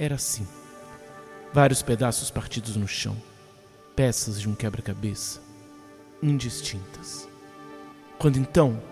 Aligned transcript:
era 0.00 0.14
assim: 0.14 0.48
vários 1.52 1.82
pedaços 1.82 2.30
partidos 2.30 2.74
no 2.74 2.88
chão, 2.88 3.14
peças 3.94 4.40
de 4.40 4.48
um 4.48 4.54
quebra-cabeça, 4.54 5.42
indistintas. 6.22 7.28
Quando 8.18 8.38
então, 8.38 8.82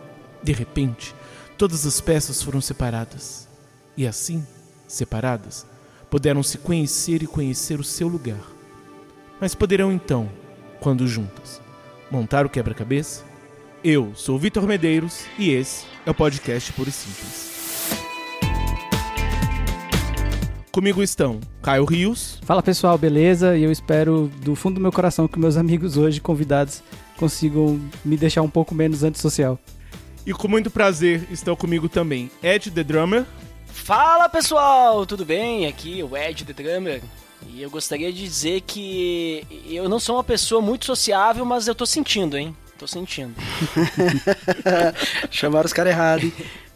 de 0.42 0.52
repente, 0.52 1.14
todas 1.56 1.86
as 1.86 1.98
peças 1.98 2.42
foram 2.42 2.60
separadas, 2.60 3.48
e 3.96 4.06
assim, 4.06 4.46
separadas, 4.86 5.66
puderam 6.10 6.42
se 6.42 6.58
conhecer 6.58 7.22
e 7.22 7.26
conhecer 7.26 7.80
o 7.80 7.84
seu 7.84 8.06
lugar. 8.06 8.40
Mas 9.40 9.54
poderão 9.54 9.90
então, 9.90 10.30
quando 10.78 11.08
juntas, 11.08 11.60
montar 12.10 12.44
o 12.44 12.50
quebra-cabeça? 12.50 13.24
Eu 13.82 14.12
sou 14.14 14.38
Vitor 14.38 14.66
Medeiros 14.66 15.24
e 15.38 15.50
esse 15.50 15.86
é 16.04 16.10
o 16.10 16.14
podcast 16.14 16.72
Puro 16.72 16.90
e 16.90 16.92
Simples. 16.92 17.57
Comigo 20.78 21.02
estão 21.02 21.40
Caio 21.60 21.84
Rios. 21.84 22.38
Fala 22.44 22.62
pessoal, 22.62 22.96
beleza? 22.96 23.58
E 23.58 23.64
eu 23.64 23.72
espero 23.72 24.30
do 24.44 24.54
fundo 24.54 24.76
do 24.76 24.80
meu 24.80 24.92
coração 24.92 25.26
que 25.26 25.36
meus 25.36 25.56
amigos 25.56 25.96
hoje, 25.96 26.20
convidados, 26.20 26.84
consigam 27.16 27.80
me 28.04 28.16
deixar 28.16 28.42
um 28.42 28.48
pouco 28.48 28.76
menos 28.76 29.02
antissocial. 29.02 29.58
E 30.24 30.32
com 30.32 30.46
muito 30.46 30.70
prazer 30.70 31.26
estão 31.32 31.56
comigo 31.56 31.88
também 31.88 32.30
Ed 32.40 32.70
The 32.70 32.84
Drummer. 32.84 33.26
Fala 33.66 34.28
pessoal, 34.28 35.04
tudo 35.04 35.24
bem? 35.24 35.66
Aqui 35.66 35.98
é 35.98 36.04
o 36.04 36.16
Ed 36.16 36.44
The 36.44 36.52
Drummer. 36.52 37.02
E 37.48 37.60
eu 37.60 37.70
gostaria 37.70 38.12
de 38.12 38.22
dizer 38.22 38.60
que 38.60 39.44
eu 39.68 39.88
não 39.88 39.98
sou 39.98 40.14
uma 40.14 40.22
pessoa 40.22 40.62
muito 40.62 40.84
sociável, 40.84 41.44
mas 41.44 41.66
eu 41.66 41.74
tô 41.74 41.86
sentindo, 41.86 42.38
hein? 42.38 42.56
Tô 42.78 42.86
sentindo. 42.86 43.34
Chamaram 45.28 45.66
os 45.66 45.72
caras 45.72 45.92
errados, 45.92 46.26
hein? 46.26 46.32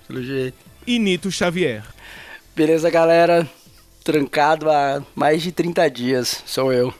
Pelo 0.08 0.24
jeito. 0.24 0.58
E 0.84 0.98
Nito 0.98 1.30
Xavier. 1.30 1.84
Beleza, 2.56 2.90
galera? 2.90 3.48
Trancado 4.02 4.68
há 4.68 5.00
mais 5.14 5.42
de 5.42 5.52
30 5.52 5.88
dias, 5.88 6.42
sou 6.44 6.72
eu. 6.72 6.92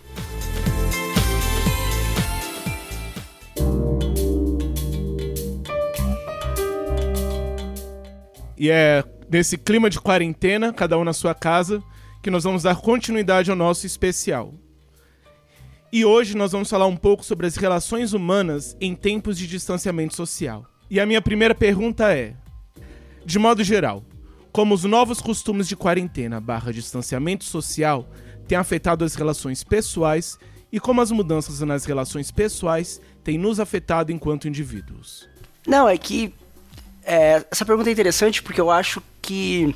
E 8.56 8.70
é 8.70 9.02
nesse 9.28 9.58
clima 9.58 9.90
de 9.90 10.00
quarentena, 10.00 10.72
cada 10.72 10.96
um 10.96 11.02
na 11.02 11.12
sua 11.12 11.34
casa, 11.34 11.82
que 12.22 12.30
nós 12.30 12.44
vamos 12.44 12.62
dar 12.62 12.76
continuidade 12.76 13.50
ao 13.50 13.56
nosso 13.56 13.84
especial. 13.84 14.54
E 15.92 16.04
hoje 16.04 16.36
nós 16.36 16.52
vamos 16.52 16.70
falar 16.70 16.86
um 16.86 16.96
pouco 16.96 17.24
sobre 17.24 17.48
as 17.48 17.56
relações 17.56 18.12
humanas 18.12 18.76
em 18.80 18.94
tempos 18.94 19.36
de 19.36 19.48
distanciamento 19.48 20.14
social. 20.14 20.64
E 20.88 21.00
a 21.00 21.06
minha 21.06 21.20
primeira 21.20 21.54
pergunta 21.54 22.14
é: 22.14 22.36
de 23.26 23.38
modo 23.40 23.64
geral, 23.64 24.04
como 24.52 24.74
os 24.74 24.84
novos 24.84 25.20
costumes 25.20 25.66
de 25.66 25.74
quarentena 25.74 26.40
barra 26.40 26.72
distanciamento 26.72 27.44
social 27.44 28.06
têm 28.46 28.58
afetado 28.58 29.04
as 29.04 29.14
relações 29.14 29.64
pessoais 29.64 30.38
e 30.70 30.78
como 30.78 31.00
as 31.00 31.10
mudanças 31.10 31.60
nas 31.60 31.84
relações 31.84 32.30
pessoais 32.30 33.00
têm 33.24 33.38
nos 33.38 33.58
afetado 33.58 34.12
enquanto 34.12 34.46
indivíduos? 34.46 35.28
Não, 35.66 35.88
é 35.88 35.96
que 35.96 36.34
é, 37.02 37.44
essa 37.50 37.64
pergunta 37.64 37.88
é 37.88 37.92
interessante 37.92 38.42
porque 38.42 38.60
eu 38.60 38.70
acho 38.70 39.02
que 39.22 39.74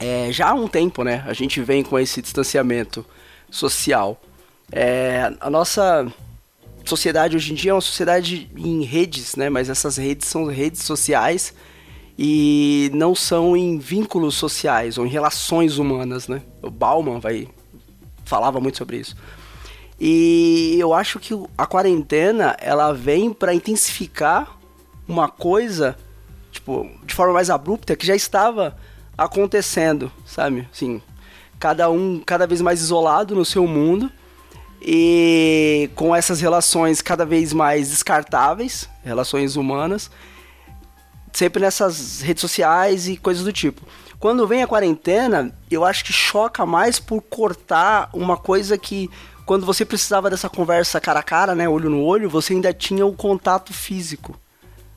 é, 0.00 0.32
já 0.32 0.50
há 0.50 0.54
um 0.54 0.66
tempo, 0.66 1.04
né, 1.04 1.22
a 1.26 1.32
gente 1.32 1.60
vem 1.60 1.84
com 1.84 1.98
esse 1.98 2.20
distanciamento 2.20 3.06
social. 3.48 4.20
É, 4.72 5.32
a 5.40 5.48
nossa 5.48 6.10
sociedade 6.84 7.36
hoje 7.36 7.52
em 7.52 7.54
dia 7.54 7.70
é 7.70 7.74
uma 7.74 7.80
sociedade 7.80 8.50
em 8.56 8.82
redes, 8.82 9.36
né, 9.36 9.48
mas 9.48 9.70
essas 9.70 9.96
redes 9.96 10.26
são 10.26 10.46
redes 10.46 10.82
sociais 10.82 11.54
e 12.18 12.90
não 12.94 13.14
são 13.14 13.56
em 13.56 13.78
vínculos 13.78 14.34
sociais 14.36 14.98
ou 14.98 15.06
em 15.06 15.08
relações 15.08 15.78
humanas, 15.78 16.28
né? 16.28 16.42
O 16.62 16.70
Bauman 16.70 17.18
vai 17.18 17.48
falava 18.24 18.60
muito 18.60 18.78
sobre 18.78 18.98
isso. 18.98 19.16
E 20.00 20.76
eu 20.78 20.92
acho 20.94 21.18
que 21.18 21.34
a 21.56 21.66
quarentena 21.66 22.56
ela 22.60 22.92
vem 22.92 23.32
para 23.32 23.54
intensificar 23.54 24.58
uma 25.06 25.28
coisa 25.28 25.96
tipo, 26.54 26.88
de 27.04 27.14
forma 27.14 27.34
mais 27.34 27.50
abrupta, 27.50 27.96
que 27.96 28.06
já 28.06 28.14
estava 28.14 28.76
acontecendo, 29.18 30.10
sabe? 30.24 30.66
Assim, 30.72 31.02
cada 31.58 31.90
um 31.90 32.22
cada 32.24 32.46
vez 32.46 32.60
mais 32.60 32.80
isolado 32.80 33.34
no 33.34 33.44
seu 33.44 33.66
mundo 33.66 34.10
e 34.80 35.90
com 35.94 36.14
essas 36.14 36.40
relações 36.40 37.02
cada 37.02 37.26
vez 37.26 37.52
mais 37.52 37.90
descartáveis, 37.90 38.88
relações 39.02 39.56
humanas, 39.56 40.10
sempre 41.34 41.60
nessas 41.60 42.22
redes 42.22 42.40
sociais 42.40 43.06
e 43.06 43.16
coisas 43.18 43.44
do 43.44 43.52
tipo. 43.52 43.82
Quando 44.18 44.46
vem 44.46 44.62
a 44.62 44.66
quarentena, 44.66 45.54
eu 45.70 45.84
acho 45.84 46.02
que 46.02 46.12
choca 46.12 46.64
mais 46.64 46.98
por 46.98 47.20
cortar 47.20 48.08
uma 48.14 48.38
coisa 48.38 48.78
que 48.78 49.10
quando 49.44 49.66
você 49.66 49.84
precisava 49.84 50.30
dessa 50.30 50.48
conversa 50.48 50.98
cara 50.98 51.20
a 51.20 51.22
cara, 51.22 51.54
né, 51.54 51.68
olho 51.68 51.90
no 51.90 52.02
olho, 52.02 52.30
você 52.30 52.54
ainda 52.54 52.72
tinha 52.72 53.04
o 53.04 53.12
contato 53.12 53.74
físico 53.74 54.40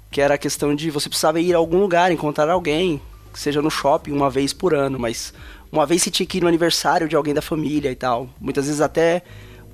que 0.09 0.21
era 0.21 0.35
a 0.35 0.37
questão 0.37 0.75
de 0.75 0.89
você 0.89 1.09
precisava 1.09 1.39
ir 1.39 1.53
a 1.53 1.57
algum 1.57 1.79
lugar, 1.79 2.11
encontrar 2.11 2.49
alguém, 2.49 3.01
seja 3.33 3.61
no 3.61 3.69
shopping 3.69 4.11
uma 4.11 4.29
vez 4.29 4.53
por 4.53 4.73
ano, 4.73 4.97
mas 4.97 5.33
uma 5.71 5.85
vez 5.85 6.01
você 6.01 6.09
tinha 6.09 6.25
que 6.25 6.37
ir 6.37 6.41
no 6.41 6.47
aniversário 6.47 7.07
de 7.07 7.15
alguém 7.15 7.33
da 7.33 7.41
família 7.41 7.91
e 7.91 7.95
tal. 7.95 8.29
Muitas 8.39 8.65
vezes 8.65 8.81
até 8.81 9.21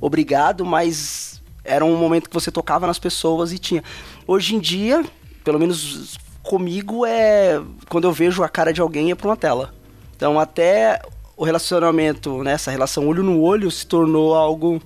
obrigado, 0.02 0.66
mas 0.66 1.41
era 1.63 1.85
um 1.85 1.96
momento 1.96 2.29
que 2.29 2.34
você 2.34 2.52
tocava 2.52 2.88
nas 2.88 3.00
pessoas 3.00 3.53
e 3.53 3.59
tinha. 3.59 3.84
Hoje 4.28 4.56
em 4.56 4.59
dia, 4.59 5.06
pelo 5.44 5.59
menos 5.59 6.18
comigo, 6.43 7.05
é 7.05 7.61
quando 7.89 8.03
eu 8.03 8.11
vejo 8.11 8.43
a 8.43 8.49
cara 8.49 8.73
de 8.73 8.81
alguém 8.81 9.11
é 9.11 9.15
por 9.15 9.27
uma 9.27 9.37
tela. 9.37 9.73
Então 10.15 10.39
até 10.39 11.01
o 11.35 11.43
relacionamento, 11.43 12.43
né, 12.43 12.53
essa 12.53 12.69
relação 12.69 13.07
olho 13.07 13.23
no 13.23 13.41
olho 13.41 13.71
se 13.71 13.87
tornou 13.87 14.35
algo 14.35 14.81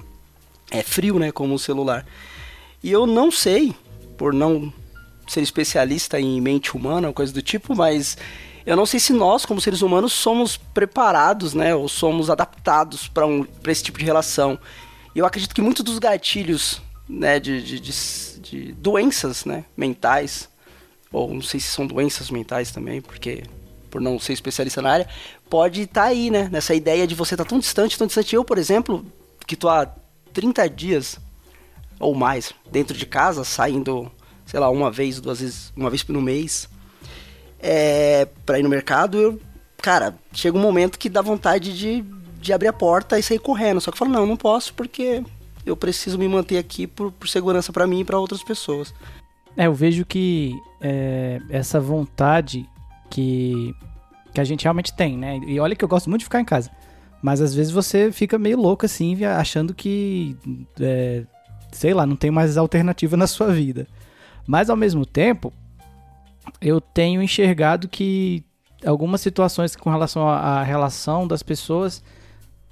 é 0.72 0.82
frio, 0.82 1.20
né, 1.20 1.32
como 1.32 1.56
o 1.56 1.60
celular. 1.60 2.06
E 2.84 2.92
eu 2.92 3.06
não 3.06 3.32
sei, 3.32 3.76
por 4.18 4.34
não 4.34 4.72
ser 5.28 5.42
especialista 5.42 6.20
em 6.20 6.40
mente 6.40 6.76
humana, 6.76 7.12
coisa 7.12 7.34
do 7.34 7.42
tipo, 7.42 7.76
mas 7.76 8.18
eu 8.66 8.76
não 8.76 8.86
sei 8.86 9.00
se 9.00 9.14
nós, 9.14 9.46
como 9.46 9.62
seres 9.62 9.82
humanos, 9.82 10.14
somos 10.14 10.58
preparados, 10.58 11.54
né, 11.54 11.74
ou 11.74 11.88
somos 11.88 12.30
adaptados 12.30 13.08
para 13.08 13.26
um, 13.26 13.46
esse 13.66 13.84
tipo 13.84 13.98
de 13.98 14.06
relação. 14.06 14.60
E 15.16 15.20
eu 15.20 15.26
acredito 15.26 15.56
que 15.56 15.62
muitos 15.62 15.84
dos 15.84 16.00
gatilhos, 16.00 16.82
né, 17.08 17.40
de, 17.40 17.62
de, 17.64 17.80
de, 17.80 18.40
de 18.40 18.72
doenças, 18.74 19.46
né, 19.46 19.66
mentais, 19.76 20.50
ou 21.12 21.34
não 21.34 21.42
sei 21.42 21.60
se 21.60 21.68
são 21.68 21.86
doenças 21.86 22.30
mentais 22.30 22.72
também, 22.72 23.02
porque 23.02 23.44
por 23.90 24.02
não 24.02 24.20
ser 24.20 24.34
especialista 24.34 24.82
na 24.82 24.92
área, 24.92 25.08
pode 25.50 25.84
estar 25.84 26.02
tá 26.02 26.08
aí, 26.08 26.30
né, 26.30 26.50
nessa 26.52 26.76
ideia 26.76 27.08
de 27.08 27.16
você 27.16 27.36
estar 27.36 27.46
tá 27.46 27.50
tão 27.50 27.60
distante, 27.60 27.98
tão 27.98 28.08
distante. 28.08 28.36
Eu, 28.36 28.44
por 28.44 28.58
exemplo, 28.58 29.06
que 29.46 29.56
tô 29.56 29.70
há 29.70 29.86
30 30.34 30.70
dias 30.70 31.20
ou 32.00 32.14
mais 32.14 32.54
dentro 32.70 32.98
de 32.98 33.06
casa, 33.06 33.44
saindo 33.44 34.12
sei 34.48 34.60
lá, 34.60 34.70
uma 34.70 34.90
vez, 34.90 35.20
duas 35.20 35.42
vezes, 35.42 35.72
uma 35.76 35.90
vez 35.90 36.08
no 36.08 36.22
mês, 36.22 36.68
é, 37.60 38.26
pra 38.46 38.58
ir 38.58 38.64
no 38.64 38.70
mercado, 38.70 39.18
eu, 39.18 39.40
cara, 39.78 40.16
chega 40.34 40.58
um 40.58 40.62
momento 40.62 40.98
que 40.98 41.10
dá 41.10 41.22
vontade 41.22 41.78
de, 41.78 42.04
de 42.40 42.54
abrir 42.54 42.70
a 42.70 42.74
porta 42.74 43.20
e 43.20 43.24
sair 43.24 43.40
correndo. 43.40 43.82
Só 43.82 43.92
que 43.92 43.96
eu 43.96 44.00
falo, 44.00 44.12
não, 44.12 44.26
não 44.26 44.38
posso 44.38 44.74
porque 44.74 45.22
eu 45.66 45.76
preciso 45.76 46.18
me 46.18 46.28
manter 46.30 46.58
aqui 46.58 46.88
por, 46.88 47.12
por 47.12 47.28
segurança 47.28 47.74
para 47.74 47.86
mim 47.86 48.00
e 48.00 48.06
para 48.06 48.18
outras 48.18 48.42
pessoas. 48.42 48.94
É, 49.58 49.66
eu 49.66 49.74
vejo 49.74 50.06
que 50.06 50.56
é, 50.80 51.42
essa 51.50 51.80
vontade 51.80 52.70
que, 53.10 53.76
que 54.34 54.40
a 54.40 54.44
gente 54.44 54.64
realmente 54.64 54.96
tem, 54.96 55.18
né? 55.18 55.40
E 55.48 55.60
olha 55.60 55.76
que 55.76 55.84
eu 55.84 55.90
gosto 55.90 56.10
muito 56.10 56.20
de 56.20 56.26
ficar 56.26 56.40
em 56.40 56.46
casa. 56.46 56.70
Mas 57.22 57.42
às 57.42 57.56
vezes 57.56 57.72
você 57.72 58.12
fica 58.12 58.38
meio 58.38 58.62
louco 58.62 58.86
assim, 58.86 59.26
achando 59.26 59.74
que, 59.74 60.38
é, 60.80 61.26
sei 61.72 61.94
lá, 61.94 62.06
não 62.06 62.16
tem 62.16 62.30
mais 62.30 62.56
alternativa 62.56 63.18
na 63.18 63.26
sua 63.26 63.52
vida. 63.52 63.88
Mas 64.46 64.70
ao 64.70 64.78
mesmo 64.78 65.06
tempo, 65.06 65.52
eu 66.62 66.80
tenho 66.80 67.22
enxergado 67.22 67.88
que 67.88 68.46
algumas 68.86 69.22
situações 69.22 69.76
com 69.76 69.90
relação 69.90 70.28
à 70.30 70.62
relação 70.62 71.28
das 71.28 71.42
pessoas, 71.42 72.04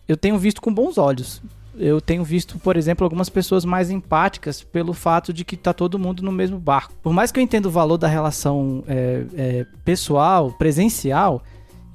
eu 0.07 0.15
tenho 0.15 0.37
visto 0.37 0.61
com 0.61 0.71
bons 0.71 0.99
olhos. 0.99 1.41
Eu 1.77 1.99
tenho 1.99 2.23
visto, 2.23 2.57
por 2.59 2.77
exemplo, 2.77 3.03
algumas 3.03 3.29
pessoas 3.29 3.65
mais 3.65 3.89
empáticas 3.89 4.63
pelo 4.63 4.93
fato 4.93 5.33
de 5.33 5.43
que 5.43 5.55
está 5.55 5.73
todo 5.73 5.99
mundo 5.99 6.23
no 6.23 6.31
mesmo 6.31 6.59
barco. 6.59 6.93
Por 7.01 7.13
mais 7.13 7.31
que 7.31 7.39
eu 7.39 7.43
entenda 7.43 7.67
o 7.67 7.71
valor 7.71 7.97
da 7.97 8.07
relação 8.07 8.83
é, 8.87 9.25
é, 9.35 9.65
pessoal, 9.83 10.51
presencial, 10.51 11.43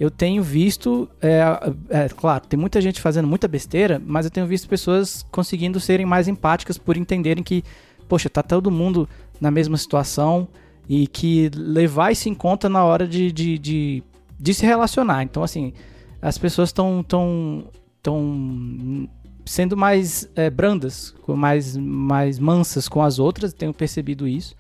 eu 0.01 0.11
tenho 0.11 0.43
visto, 0.43 1.09
é, 1.21 1.43
é, 1.91 2.09
claro, 2.09 2.45
tem 2.47 2.59
muita 2.59 2.81
gente 2.81 3.01
fazendo 3.01 3.29
muita 3.29 3.47
besteira, 3.47 4.01
mas 4.05 4.25
eu 4.25 4.31
tenho 4.31 4.47
visto 4.47 4.67
pessoas 4.67 5.27
conseguindo 5.31 5.79
serem 5.79 6.07
mais 6.07 6.27
empáticas 6.27 6.79
por 6.79 6.97
entenderem 6.97 7.45
que, 7.45 7.63
poxa, 8.09 8.31
tá 8.31 8.43
todo 8.43 8.71
mundo 8.71 9.07
na 9.39 9.51
mesma 9.51 9.77
situação 9.77 10.49
e 10.89 11.07
que 11.07 11.51
levar 11.55 12.13
isso 12.13 12.29
em 12.31 12.35
conta 12.35 12.69
na 12.69 12.83
hora 12.83 13.07
de, 13.07 13.31
de, 13.31 13.59
de, 13.59 14.03
de 14.39 14.55
se 14.55 14.65
relacionar. 14.65 15.23
Então, 15.23 15.43
assim, 15.43 15.75
as 16.23 16.39
pessoas 16.39 16.71
estão 16.71 17.05
tão, 17.07 17.65
tão 18.03 19.09
sendo 19.51 19.77
mais 19.77 20.31
é, 20.37 20.49
brandas, 20.49 21.13
mais, 21.27 21.77
mais 21.77 22.39
mansas 22.39 22.89
com 22.89 23.03
as 23.03 23.19
outras, 23.19 23.53
tenho 23.53 23.75
percebido 23.75 24.29
isso. 24.29 24.55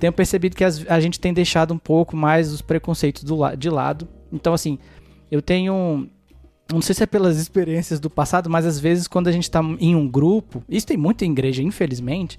Tenho 0.00 0.12
percebido 0.12 0.56
que 0.56 0.64
as, 0.64 0.84
a 0.88 0.98
gente 0.98 1.20
tem 1.20 1.32
deixado 1.32 1.72
um 1.72 1.78
pouco 1.78 2.16
mais 2.16 2.52
os 2.52 2.60
preconceitos 2.60 3.22
do, 3.22 3.48
de 3.54 3.70
lado. 3.70 4.08
Então, 4.32 4.52
assim, 4.52 4.80
eu 5.30 5.40
tenho 5.40 6.08
não 6.72 6.82
sei 6.82 6.92
se 6.92 7.04
é 7.04 7.06
pelas 7.06 7.38
experiências 7.38 8.00
do 8.00 8.10
passado, 8.10 8.50
mas 8.50 8.66
às 8.66 8.80
vezes 8.80 9.06
quando 9.06 9.28
a 9.28 9.32
gente 9.32 9.48
tá 9.48 9.60
em 9.78 9.94
um 9.94 10.08
grupo, 10.08 10.60
isso 10.68 10.88
tem 10.88 10.96
muito 10.96 11.24
em 11.24 11.30
igreja, 11.30 11.62
infelizmente, 11.62 12.36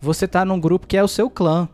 você 0.00 0.26
tá 0.26 0.44
num 0.44 0.58
grupo 0.58 0.88
que 0.88 0.96
é 0.96 1.04
o 1.04 1.08
seu 1.08 1.30
clã. 1.30 1.68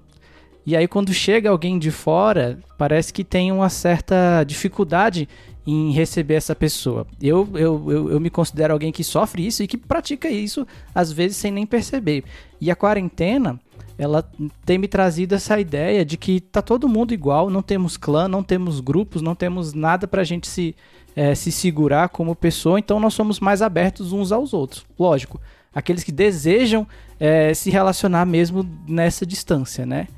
E 0.67 0.77
aí 0.77 0.87
quando 0.87 1.11
chega 1.15 1.49
alguém 1.49 1.79
de 1.79 1.91
fora, 1.91 2.59
parece 2.77 3.15
que 3.15 3.25
tem 3.25 3.51
uma 3.51 3.71
certa 3.71 4.45
dificuldade 4.45 5.27
em 5.67 5.93
receber 5.93 6.35
essa 6.35 6.55
pessoa. 6.55 7.07
Eu, 7.21 7.49
eu, 7.55 7.91
eu, 7.91 8.11
eu, 8.13 8.21
me 8.21 8.29
considero 8.29 8.73
alguém 8.73 8.93
que 8.93 9.03
sofre 9.03 9.47
isso 9.47 9.63
e 9.63 9.67
que 9.67 9.77
pratica 9.77 10.29
isso, 10.29 10.67
às 10.95 11.11
vezes, 11.11 11.37
sem 11.37 11.51
nem 11.51 11.65
perceber. 11.67 12.25
E 12.61 12.71
a 12.71 12.77
quarentena, 12.77 13.59
ela 13.97 14.29
tem 14.65 14.77
me 14.77 14.89
trazido 14.89 15.35
essa 15.35 15.59
ideia 15.59 16.05
de 16.05 16.17
que 16.17 16.41
tá 16.41 16.61
todo 16.61 16.89
mundo 16.89 17.15
igual, 17.15 17.49
não 17.49 17.63
temos 17.63 17.97
clã, 17.97 18.29
não 18.29 18.43
temos 18.43 18.81
grupos, 18.81 19.23
não 19.23 19.35
temos 19.35 19.73
nada 19.73 20.07
pra 20.07 20.25
gente 20.25 20.47
se, 20.47 20.75
é, 21.17 21.35
se 21.35 21.51
segurar 21.51 22.09
como 22.11 22.35
pessoa, 22.35 22.79
então 22.79 23.01
nós 23.01 23.15
somos 23.15 23.41
mais 23.41 23.63
abertos 23.63 24.13
uns 24.13 24.33
aos 24.33 24.53
outros. 24.53 24.85
Lógico, 24.99 25.41
aqueles 25.75 26.05
que 26.05 26.13
desejam 26.13 26.87
é, 27.19 27.55
se 27.55 27.71
relacionar 27.71 28.27
mesmo 28.27 28.69
nessa 28.87 29.25
distância, 29.25 29.87
né? 29.87 30.09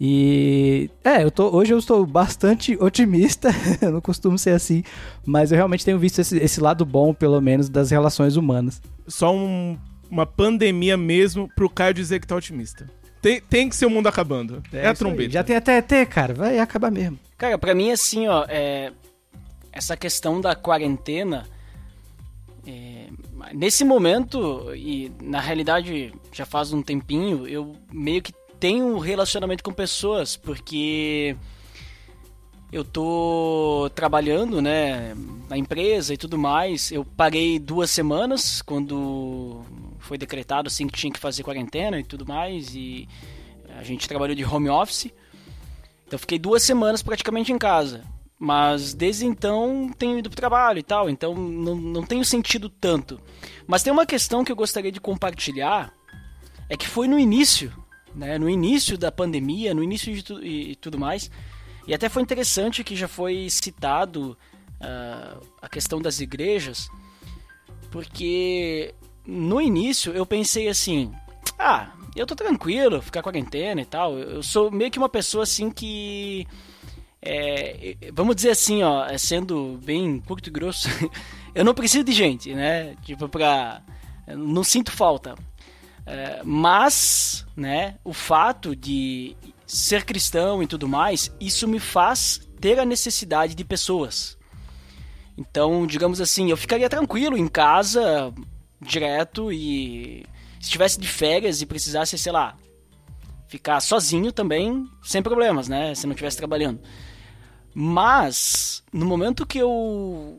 E 0.00 0.88
é, 1.04 1.22
eu 1.22 1.30
tô, 1.30 1.54
hoje 1.54 1.74
eu 1.74 1.78
estou 1.78 2.06
bastante 2.06 2.74
otimista, 2.80 3.50
eu 3.82 3.92
não 3.92 4.00
costumo 4.00 4.38
ser 4.38 4.52
assim, 4.52 4.82
mas 5.26 5.52
eu 5.52 5.56
realmente 5.56 5.84
tenho 5.84 5.98
visto 5.98 6.20
esse, 6.20 6.38
esse 6.38 6.58
lado 6.58 6.86
bom, 6.86 7.12
pelo 7.12 7.38
menos, 7.38 7.68
das 7.68 7.90
relações 7.90 8.34
humanas. 8.34 8.80
Só 9.06 9.34
um, 9.34 9.76
uma 10.10 10.24
pandemia 10.24 10.96
mesmo 10.96 11.50
pro 11.54 11.68
Caio 11.68 11.92
dizer 11.92 12.18
que 12.18 12.26
tá 12.26 12.34
otimista. 12.34 12.86
Tem, 13.20 13.42
tem 13.42 13.68
que 13.68 13.76
ser 13.76 13.84
o 13.84 13.90
mundo 13.90 14.06
acabando. 14.06 14.62
É, 14.72 14.86
é 14.86 14.88
a 14.88 14.94
trombeta. 14.94 15.32
Já 15.32 15.44
tem 15.44 15.54
até 15.54 15.76
ET, 15.76 16.08
cara, 16.08 16.32
vai 16.32 16.58
acabar 16.58 16.90
mesmo. 16.90 17.18
Cara, 17.36 17.58
pra 17.58 17.74
mim, 17.74 17.90
assim, 17.90 18.26
ó, 18.26 18.46
é, 18.48 18.92
essa 19.70 19.98
questão 19.98 20.40
da 20.40 20.54
quarentena. 20.54 21.46
É, 22.66 23.08
nesse 23.52 23.84
momento, 23.84 24.74
e 24.74 25.12
na 25.22 25.40
realidade 25.40 26.14
já 26.32 26.46
faz 26.46 26.72
um 26.72 26.82
tempinho, 26.82 27.46
eu 27.46 27.76
meio 27.92 28.22
que 28.22 28.32
tenho 28.60 28.94
um 28.94 28.98
relacionamento 28.98 29.64
com 29.64 29.72
pessoas, 29.72 30.36
porque 30.36 31.34
eu 32.70 32.84
tô 32.84 33.90
trabalhando, 33.94 34.60
né, 34.60 35.16
na 35.48 35.56
empresa 35.56 36.12
e 36.12 36.16
tudo 36.18 36.38
mais. 36.38 36.92
Eu 36.92 37.04
parei 37.04 37.58
duas 37.58 37.90
semanas 37.90 38.60
quando 38.60 39.62
foi 39.98 40.18
decretado 40.18 40.68
assim 40.68 40.86
que 40.86 40.98
tinha 40.98 41.12
que 41.12 41.18
fazer 41.18 41.42
quarentena 41.42 41.98
e 41.98 42.04
tudo 42.04 42.26
mais 42.26 42.74
e 42.74 43.08
a 43.78 43.82
gente 43.82 44.06
trabalhou 44.06 44.36
de 44.36 44.44
home 44.44 44.68
office. 44.68 45.10
Então 46.06 46.18
fiquei 46.18 46.38
duas 46.38 46.62
semanas 46.62 47.02
praticamente 47.02 47.50
em 47.52 47.58
casa. 47.58 48.04
Mas 48.38 48.94
desde 48.94 49.26
então 49.26 49.90
tenho 49.98 50.18
ido 50.18 50.30
pro 50.30 50.36
trabalho 50.36 50.78
e 50.78 50.82
tal, 50.82 51.10
então 51.10 51.34
não, 51.34 51.76
não 51.76 52.02
tenho 52.02 52.24
sentido 52.24 52.68
tanto. 52.68 53.20
Mas 53.66 53.82
tem 53.82 53.92
uma 53.92 54.06
questão 54.06 54.44
que 54.44 54.50
eu 54.52 54.56
gostaria 54.56 54.90
de 54.90 55.00
compartilhar, 55.00 55.92
é 56.68 56.76
que 56.76 56.88
foi 56.88 57.06
no 57.06 57.18
início 57.18 57.70
né, 58.14 58.38
no 58.38 58.48
início 58.48 58.98
da 58.98 59.12
pandemia, 59.12 59.74
no 59.74 59.82
início 59.82 60.12
de 60.14 60.22
tu, 60.22 60.42
e, 60.42 60.72
e, 60.72 60.76
tudo 60.76 60.98
mais. 60.98 61.30
E 61.86 61.94
até 61.94 62.08
foi 62.08 62.22
interessante 62.22 62.84
que 62.84 62.94
já 62.94 63.08
foi 63.08 63.48
citado 63.50 64.36
uh, 64.80 65.46
a 65.60 65.68
questão 65.68 66.00
das 66.00 66.20
igrejas, 66.20 66.88
porque 67.90 68.94
no 69.26 69.60
início 69.60 70.12
eu 70.12 70.26
pensei 70.26 70.68
assim: 70.68 71.12
ah, 71.58 71.92
eu 72.16 72.26
tô 72.26 72.34
tranquilo, 72.34 73.02
ficar 73.02 73.22
quarentena 73.22 73.80
e 73.80 73.84
tal. 73.84 74.18
Eu 74.18 74.42
sou 74.42 74.70
meio 74.70 74.90
que 74.90 74.98
uma 74.98 75.08
pessoa 75.08 75.44
assim 75.44 75.70
que. 75.70 76.46
É, 77.22 77.96
vamos 78.14 78.34
dizer 78.34 78.50
assim, 78.50 78.82
ó, 78.82 79.06
sendo 79.18 79.78
bem 79.84 80.20
curto 80.20 80.48
e 80.48 80.52
grosso, 80.52 80.88
eu 81.54 81.62
não 81.64 81.74
preciso 81.74 82.02
de 82.02 82.12
gente, 82.12 82.54
né? 82.54 82.96
Tipo, 83.02 83.28
pra. 83.28 83.82
Não 84.26 84.64
sinto 84.64 84.90
falta. 84.92 85.34
É, 86.06 86.40
mas, 86.44 87.46
né, 87.56 87.96
o 88.04 88.12
fato 88.12 88.74
de 88.74 89.36
ser 89.66 90.04
cristão 90.04 90.62
e 90.62 90.66
tudo 90.66 90.88
mais, 90.88 91.30
isso 91.40 91.68
me 91.68 91.78
faz 91.78 92.40
ter 92.60 92.78
a 92.78 92.84
necessidade 92.84 93.54
de 93.54 93.64
pessoas. 93.64 94.36
Então, 95.38 95.86
digamos 95.86 96.20
assim, 96.20 96.50
eu 96.50 96.56
ficaria 96.56 96.88
tranquilo 96.88 97.36
em 97.36 97.48
casa, 97.48 98.32
direto, 98.80 99.52
e 99.52 100.24
se 100.58 100.66
estivesse 100.66 101.00
de 101.00 101.08
férias 101.08 101.62
e 101.62 101.66
precisasse, 101.66 102.18
sei 102.18 102.32
lá, 102.32 102.56
ficar 103.48 103.80
sozinho 103.80 104.32
também, 104.32 104.86
sem 105.02 105.22
problemas, 105.22 105.68
né? 105.68 105.94
Se 105.94 106.06
não 106.06 106.12
estivesse 106.12 106.36
trabalhando. 106.36 106.80
Mas, 107.72 108.82
no 108.92 109.06
momento 109.06 109.46
que 109.46 109.58
eu 109.58 110.38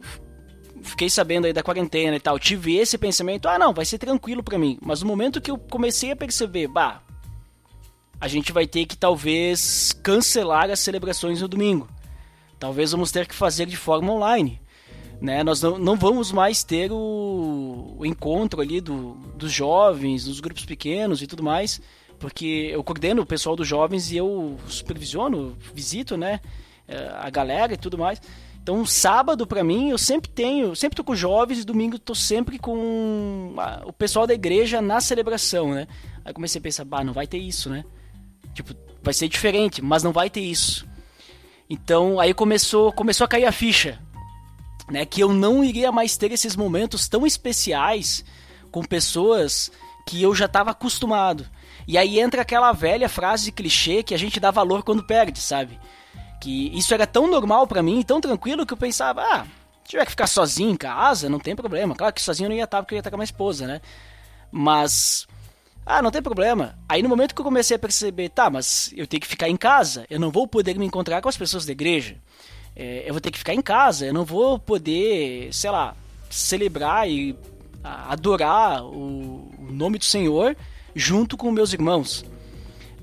fiquei 0.84 1.10
sabendo 1.10 1.46
aí 1.46 1.54
da 1.54 1.64
quarentena 1.64 2.16
e 2.16 2.20
tal, 2.20 2.40
tive 2.40 2.78
esse 2.78 2.98
pensamento, 2.98 3.48
ah 3.48 3.58
não, 3.58 3.74
vai 3.74 3.86
ser 3.86 3.98
tranquilo 3.98 4.44
para 4.44 4.58
mim. 4.58 4.78
Mas 4.82 5.02
no 5.02 5.08
momento 5.08 5.42
que 5.42 5.52
eu 5.52 5.58
comecei 5.58 6.12
a 6.12 6.16
perceber, 6.16 6.68
bah, 6.68 7.02
a 8.20 8.28
gente 8.28 8.52
vai 8.52 8.68
ter 8.68 8.86
que 8.86 8.96
talvez 8.96 9.94
cancelar 10.04 10.70
as 10.70 10.80
celebrações 10.80 11.42
no 11.42 11.48
domingo. 11.48 11.90
Talvez 12.60 12.92
vamos 12.92 13.12
ter 13.12 13.26
que 13.26 13.34
fazer 13.34 13.66
de 13.66 13.76
forma 13.76 14.14
online. 14.14 14.62
Né? 15.20 15.44
Nós 15.44 15.62
não, 15.62 15.78
não 15.78 15.96
vamos 15.96 16.32
mais 16.32 16.64
ter 16.64 16.92
o, 16.92 17.96
o 17.98 18.06
encontro 18.06 18.62
ali 18.62 18.80
do, 18.80 19.14
dos 19.36 19.52
jovens, 19.52 20.26
dos 20.26 20.40
grupos 20.40 20.66
pequenos 20.66 21.22
e 21.22 21.28
tudo 21.28 21.44
mais, 21.44 21.82
porque 22.20 22.70
eu 22.72 22.84
coordeno 22.84 23.24
o 23.24 23.26
pessoal 23.26 23.56
dos 23.56 23.68
jovens 23.68 24.12
e 24.12 24.18
eu 24.18 24.58
supervisiono, 24.68 25.58
visito, 25.74 26.16
né, 26.16 26.40
eh, 26.88 27.12
a 27.20 27.30
galera 27.30 27.74
e 27.74 27.78
tudo 27.78 27.98
mais. 27.98 28.22
Então, 28.62 28.86
sábado 28.86 29.48
para 29.48 29.64
mim, 29.64 29.90
eu 29.90 29.98
sempre 29.98 30.30
tenho, 30.30 30.76
sempre 30.76 30.96
tô 30.96 31.04
com 31.04 31.16
jovens 31.16 31.60
e 31.60 31.66
domingo 31.66 31.98
tô 31.98 32.14
sempre 32.14 32.60
com 32.60 33.56
a, 33.58 33.82
o 33.86 33.92
pessoal 33.92 34.28
da 34.28 34.36
igreja 34.36 34.82
na 34.82 35.02
celebração, 35.02 35.74
né? 35.74 35.88
Aí 36.24 36.32
comecei 36.32 36.60
a 36.60 36.62
pensar, 36.62 36.86
bah, 36.86 37.04
não 37.04 37.12
vai 37.12 37.26
ter 37.26 37.40
isso, 37.40 37.70
né? 37.70 37.84
Tipo, 38.54 38.76
vai 39.02 39.14
ser 39.16 39.28
diferente, 39.28 39.82
mas 39.82 40.04
não 40.04 40.12
vai 40.12 40.30
ter 40.30 40.42
isso. 40.42 40.88
Então, 41.68 42.20
aí 42.20 42.34
começou, 42.34 42.92
começou 42.92 43.26
a 43.26 43.28
cair 43.28 43.46
a 43.46 43.52
ficha, 43.52 43.98
né, 44.90 45.06
que 45.06 45.22
eu 45.22 45.34
não 45.34 45.64
iria 45.64 45.92
mais 45.92 46.18
ter 46.18 46.32
esses 46.32 46.56
momentos 46.56 47.08
tão 47.08 47.26
especiais 47.26 48.24
com 48.70 48.84
pessoas 48.84 49.72
que 50.06 50.22
eu 50.22 50.36
já 50.36 50.46
estava 50.46 50.72
acostumado. 50.72 51.48
E 51.88 51.98
aí 51.98 52.20
entra 52.20 52.42
aquela 52.42 52.72
velha 52.74 53.10
frase 53.10 53.52
clichê 53.52 54.04
que 54.04 54.14
a 54.14 54.18
gente 54.18 54.40
dá 54.40 54.52
valor 54.52 54.84
quando 54.84 55.04
perde, 55.04 55.40
sabe? 55.40 55.80
Que 56.42 56.76
isso 56.76 56.94
era 56.94 57.06
tão 57.06 57.30
normal 57.30 57.68
para 57.68 57.84
mim, 57.84 58.02
tão 58.02 58.20
tranquilo, 58.20 58.66
que 58.66 58.74
eu 58.74 58.78
pensava, 58.78 59.22
ah, 59.22 59.46
tiver 59.88 60.04
que 60.06 60.12
ficar 60.12 60.28
sozinho 60.28 60.72
em 60.72 60.76
casa, 60.76 61.30
não 61.30 61.40
tem 61.40 61.56
problema. 61.56 61.96
Claro 61.96 62.14
que 62.14 62.22
sozinho 62.22 62.48
eu 62.48 62.50
não 62.50 62.58
ia 62.58 62.64
estar 62.64 62.82
porque 62.82 62.96
eu 62.96 62.98
ia 62.98 63.00
estar 63.00 63.12
com 63.12 63.16
a 63.16 63.20
minha 63.20 63.26
esposa, 63.26 63.68
né? 63.68 63.80
Mas, 64.52 65.28
ah, 65.86 66.02
não 66.02 66.10
tem 66.10 66.22
problema. 66.22 66.78
Aí 66.90 67.04
no 67.04 67.08
momento 67.08 67.36
que 67.36 67.40
eu 67.40 67.46
comecei 67.46 67.76
a 67.76 67.80
perceber, 67.80 68.30
tá, 68.30 68.50
mas 68.50 68.92
eu 68.98 69.06
tenho 69.06 69.22
que 69.22 69.28
ficar 69.28 69.48
em 69.48 69.56
casa, 69.56 70.06
eu 70.10 70.20
não 70.20 70.32
vou 70.32 70.48
poder 70.48 70.78
me 70.78 70.86
encontrar 70.86 71.22
com 71.22 71.30
as 71.30 71.38
pessoas 71.38 71.66
da 71.66 71.72
igreja. 71.72 72.18
É, 72.76 73.04
eu 73.06 73.14
vou 73.14 73.22
ter 73.22 73.30
que 73.30 73.38
ficar 73.38 73.54
em 73.54 73.62
casa, 73.62 74.08
eu 74.08 74.14
não 74.14 74.26
vou 74.26 74.58
poder, 74.58 75.54
sei 75.54 75.70
lá, 75.70 75.96
celebrar 76.30 77.08
e 77.08 77.36
adorar 77.84 78.84
o 78.84 79.52
nome 79.60 79.98
do 79.98 80.06
Senhor 80.06 80.56
junto 80.96 81.38
com 81.38 81.52
meus 81.52 81.74
irmãos. 81.74 82.26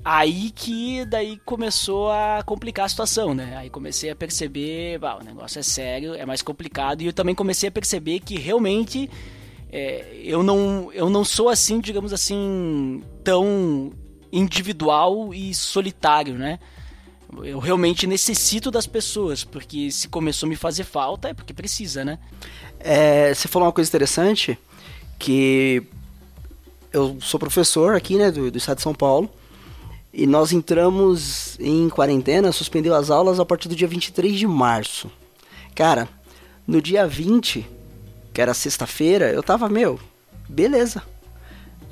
Aí 0.03 0.51
que 0.51 1.05
daí 1.05 1.37
começou 1.45 2.09
a 2.09 2.41
complicar 2.45 2.85
a 2.85 2.89
situação, 2.89 3.33
né? 3.33 3.57
Aí 3.57 3.69
comecei 3.69 4.09
a 4.09 4.15
perceber, 4.15 4.97
bah, 4.97 5.17
o 5.17 5.23
negócio 5.23 5.59
é 5.59 5.63
sério, 5.63 6.13
é 6.13 6.25
mais 6.25 6.41
complicado. 6.41 7.01
E 7.01 7.07
eu 7.07 7.13
também 7.13 7.35
comecei 7.35 7.69
a 7.69 7.71
perceber 7.71 8.19
que 8.21 8.37
realmente 8.37 9.09
é, 9.71 10.21
eu, 10.23 10.41
não, 10.41 10.91
eu 10.93 11.09
não 11.09 11.23
sou 11.23 11.49
assim, 11.49 11.79
digamos 11.79 12.13
assim, 12.13 13.03
tão 13.23 13.91
individual 14.31 15.33
e 15.33 15.53
solitário, 15.53 16.35
né? 16.35 16.59
Eu 17.43 17.59
realmente 17.59 18.07
necessito 18.07 18.71
das 18.71 18.87
pessoas, 18.87 19.43
porque 19.43 19.91
se 19.91 20.07
começou 20.07 20.47
a 20.47 20.49
me 20.49 20.55
fazer 20.55 20.83
falta 20.83 21.29
é 21.29 21.33
porque 21.33 21.53
precisa, 21.53 22.03
né? 22.03 22.17
É, 22.79 23.33
você 23.33 23.47
falou 23.47 23.67
uma 23.67 23.73
coisa 23.73 23.87
interessante, 23.87 24.57
que 25.19 25.83
eu 26.91 27.17
sou 27.21 27.39
professor 27.39 27.95
aqui, 27.95 28.15
né, 28.15 28.31
do, 28.31 28.49
do 28.49 28.57
estado 28.57 28.77
de 28.77 28.83
São 28.83 28.95
Paulo, 28.95 29.29
e 30.13 30.25
nós 30.25 30.51
entramos 30.51 31.57
em 31.59 31.87
quarentena, 31.89 32.51
suspendeu 32.51 32.95
as 32.95 33.09
aulas 33.09 33.39
a 33.39 33.45
partir 33.45 33.69
do 33.69 33.75
dia 33.75 33.87
23 33.87 34.37
de 34.37 34.47
março. 34.47 35.09
Cara, 35.75 36.09
no 36.67 36.81
dia 36.81 37.07
20, 37.07 37.65
que 38.33 38.41
era 38.41 38.53
sexta-feira, 38.53 39.31
eu 39.31 39.43
tava, 39.43 39.69
meu, 39.69 39.99
beleza. 40.47 41.03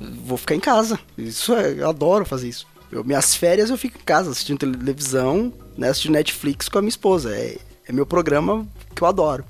Vou 0.00 0.36
ficar 0.36 0.54
em 0.54 0.60
casa. 0.60 0.98
Isso 1.16 1.54
é, 1.54 1.72
eu 1.72 1.88
adoro 1.88 2.24
fazer 2.24 2.48
isso. 2.48 2.66
Eu, 2.90 3.04
minhas 3.04 3.34
férias 3.34 3.70
eu 3.70 3.78
fico 3.78 3.98
em 3.98 4.04
casa 4.04 4.30
assistindo 4.30 4.58
televisão, 4.58 5.52
né, 5.76 5.88
assistindo 5.88 6.12
Netflix 6.12 6.68
com 6.68 6.78
a 6.78 6.82
minha 6.82 6.88
esposa. 6.88 7.34
É, 7.34 7.58
é 7.86 7.92
meu 7.92 8.06
programa 8.06 8.66
que 8.94 9.02
eu 9.02 9.08
adoro. 9.08 9.44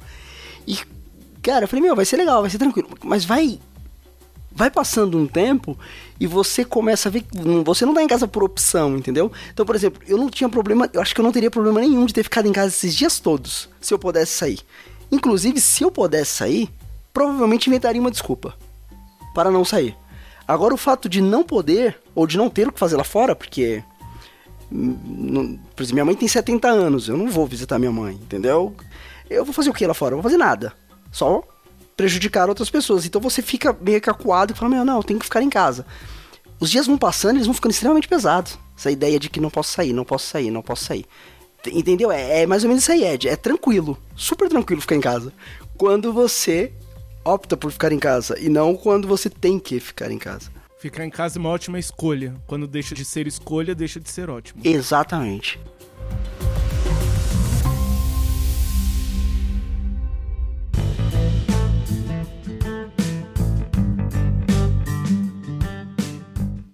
E, 0.66 0.78
cara, 1.42 1.64
eu 1.64 1.68
falei, 1.68 1.82
meu, 1.82 1.96
vai 1.96 2.04
ser 2.04 2.16
legal, 2.16 2.40
vai 2.40 2.50
ser 2.50 2.58
tranquilo. 2.58 2.88
Mas 3.02 3.25
vai 3.25 3.58
vai 4.58 4.72
passando 4.72 5.16
um 5.16 5.24
tempo 5.24 5.78
e 6.18 6.26
você 6.26 6.64
começa 6.64 7.08
a 7.08 7.12
ver 7.12 7.22
que 7.22 7.38
você 7.64 7.86
não 7.86 7.94
tá 7.94 8.02
em 8.02 8.08
casa 8.08 8.26
por 8.26 8.42
opção, 8.42 8.96
entendeu? 8.96 9.30
Então, 9.54 9.64
por 9.64 9.76
exemplo, 9.76 10.02
eu 10.04 10.18
não 10.18 10.28
tinha 10.28 10.48
problema, 10.48 10.90
eu 10.92 11.00
acho 11.00 11.14
que 11.14 11.20
eu 11.20 11.22
não 11.22 11.30
teria 11.30 11.48
problema 11.48 11.80
nenhum 11.80 12.04
de 12.04 12.12
ter 12.12 12.24
ficado 12.24 12.48
em 12.48 12.52
casa 12.52 12.68
esses 12.68 12.92
dias 12.92 13.20
todos, 13.20 13.68
se 13.80 13.94
eu 13.94 13.98
pudesse 14.00 14.32
sair. 14.32 14.58
Inclusive, 15.12 15.60
se 15.60 15.84
eu 15.84 15.92
pudesse 15.92 16.32
sair, 16.32 16.68
provavelmente 17.14 17.68
inventaria 17.68 18.00
uma 18.00 18.10
desculpa 18.10 18.56
para 19.32 19.48
não 19.48 19.64
sair. 19.64 19.96
Agora, 20.46 20.74
o 20.74 20.78
fato 20.78 21.08
de 21.08 21.20
não 21.20 21.44
poder, 21.44 21.96
ou 22.12 22.26
de 22.26 22.36
não 22.36 22.50
ter 22.50 22.66
o 22.66 22.72
que 22.72 22.80
fazer 22.80 22.96
lá 22.96 23.04
fora, 23.04 23.36
porque. 23.36 23.84
hum, 24.72 25.56
por 25.76 25.84
exemplo, 25.84 25.94
minha 25.94 26.04
mãe 26.04 26.16
tem 26.16 26.26
70 26.26 26.68
anos, 26.68 27.08
eu 27.08 27.16
não 27.16 27.28
vou 27.28 27.46
visitar 27.46 27.78
minha 27.78 27.92
mãe, 27.92 28.14
entendeu? 28.14 28.74
Eu 29.30 29.44
vou 29.44 29.54
fazer 29.54 29.70
o 29.70 29.72
que 29.72 29.86
lá 29.86 29.94
fora? 29.94 30.14
Eu 30.14 30.16
vou 30.16 30.22
fazer 30.24 30.36
nada. 30.36 30.72
Só 31.12 31.44
prejudicar 31.98 32.48
outras 32.48 32.70
pessoas. 32.70 33.04
Então 33.04 33.20
você 33.20 33.42
fica 33.42 33.76
meio 33.78 34.00
que 34.00 34.08
acuado 34.08 34.52
e 34.52 34.54
fala: 34.54 34.70
Meu, 34.70 34.84
não, 34.84 34.98
eu 34.98 35.02
tenho 35.02 35.18
que 35.18 35.26
ficar 35.26 35.42
em 35.42 35.50
casa. 35.50 35.84
Os 36.60 36.70
dias 36.70 36.86
vão 36.86 36.96
passando 36.96 37.34
e 37.34 37.38
eles 37.38 37.46
vão 37.46 37.54
ficando 37.54 37.72
extremamente 37.72 38.08
pesados. 38.08 38.58
Essa 38.76 38.90
ideia 38.90 39.18
de 39.18 39.28
que 39.28 39.40
não 39.40 39.50
posso 39.50 39.72
sair, 39.72 39.92
não 39.92 40.04
posso 40.04 40.26
sair, 40.26 40.50
não 40.50 40.62
posso 40.62 40.84
sair. 40.84 41.04
Entendeu? 41.66 42.10
É, 42.10 42.42
é 42.42 42.46
mais 42.46 42.62
ou 42.62 42.68
menos 42.68 42.84
isso 42.84 42.92
aí, 42.92 43.04
Ed. 43.04 43.28
É 43.28 43.36
tranquilo, 43.36 43.98
super 44.14 44.48
tranquilo 44.48 44.80
ficar 44.80 44.94
em 44.94 45.00
casa. 45.00 45.32
Quando 45.76 46.12
você 46.12 46.72
opta 47.24 47.56
por 47.56 47.70
ficar 47.72 47.92
em 47.92 47.98
casa 47.98 48.38
e 48.38 48.48
não 48.48 48.76
quando 48.76 49.06
você 49.06 49.28
tem 49.28 49.58
que 49.58 49.78
ficar 49.80 50.10
em 50.10 50.18
casa. 50.18 50.50
Ficar 50.78 51.04
em 51.04 51.10
casa 51.10 51.38
é 51.38 51.40
uma 51.40 51.50
ótima 51.50 51.78
escolha. 51.78 52.36
Quando 52.46 52.68
deixa 52.68 52.94
de 52.94 53.04
ser 53.04 53.26
escolha, 53.26 53.74
deixa 53.74 53.98
de 53.98 54.08
ser 54.08 54.30
ótimo. 54.30 54.62
Exatamente. 54.64 55.58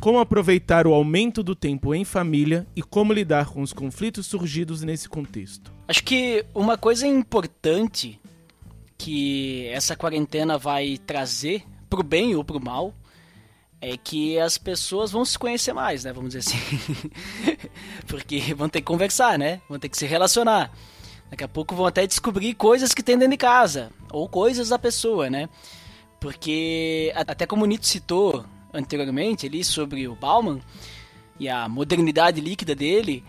Como 0.04 0.18
aproveitar 0.18 0.87
o 0.87 0.92
aumento 0.92 1.42
do 1.42 1.54
tempo 1.54 1.94
em 1.94 2.04
família 2.04 2.66
e 2.76 2.82
como 2.82 3.11
lidar 3.11 3.49
com 3.49 3.62
os 3.62 3.73
conflitos 3.73 4.26
surgidos 4.26 4.82
nesse 4.82 5.08
contexto. 5.08 5.73
Acho 5.88 6.04
que 6.04 6.44
uma 6.54 6.76
coisa 6.76 7.06
importante 7.06 8.20
que 8.99 9.66
essa 9.68 9.96
quarentena 9.96 10.58
vai 10.58 10.99
trazer, 10.99 11.64
pro 11.88 12.02
bem 12.02 12.34
ou 12.34 12.44
pro 12.44 12.62
mal, 12.62 12.92
é 13.80 13.96
que 13.96 14.38
as 14.38 14.58
pessoas 14.58 15.11
vão 15.11 15.25
se 15.25 15.38
conhecer 15.38 15.73
mais, 15.73 16.04
né? 16.04 16.12
Vamos 16.12 16.34
dizer 16.34 16.50
assim. 16.50 16.58
Porque 18.06 18.52
vão 18.52 18.68
ter 18.68 18.82
que 18.82 18.87
conversar, 18.87 19.38
né? 19.38 19.62
Vão 19.70 19.78
ter 19.78 19.88
que 19.88 19.96
se 19.96 20.04
relacionar. 20.04 20.70
Daqui 21.30 21.44
a 21.44 21.49
pouco 21.49 21.75
vão 21.75 21.87
até 21.87 22.06
descobrir 22.06 22.52
coisas 22.52 22.92
que 22.92 23.02
tem 23.02 23.16
dentro 23.16 23.30
de 23.30 23.38
casa, 23.38 23.90
ou 24.12 24.28
coisas 24.28 24.68
da 24.68 24.78
pessoa, 24.78 25.30
né? 25.30 25.49
Porque, 26.20 27.11
até 27.16 27.46
como 27.46 27.64
o 27.64 27.66
Nito 27.66 27.87
citou 27.87 28.44
anteriormente 28.74 29.46
ali 29.46 29.64
sobre 29.64 30.06
o 30.08 30.14
Bauman 30.14 30.60
e 31.38 31.48
a 31.48 31.68
modernidade 31.68 32.40
líquida 32.40 32.74
dele, 32.74 33.24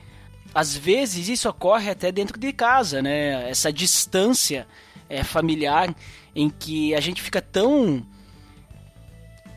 às 0.54 0.76
vezes 0.76 1.30
isso 1.30 1.48
ocorre 1.48 1.90
até 1.90 2.12
dentro 2.12 2.40
de 2.40 2.52
casa, 2.52 3.02
né? 3.02 3.50
Essa 3.50 3.72
distância 3.72 4.68
é, 5.10 5.24
familiar 5.24 5.96
em 6.36 6.50
que 6.50 6.94
a 6.96 7.00
gente 7.00 7.22
fica 7.22 7.42
tão 7.42 8.06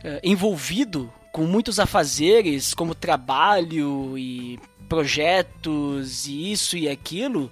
é, 0.05 0.21
envolvido 0.23 1.13
com 1.33 1.45
muitos 1.45 1.79
afazeres, 1.79 2.75
como 2.75 2.95
trabalho 2.95 4.17
e 4.17 4.59
projetos 4.89 6.27
e 6.27 6.51
isso 6.51 6.77
e 6.77 6.89
aquilo, 6.89 7.51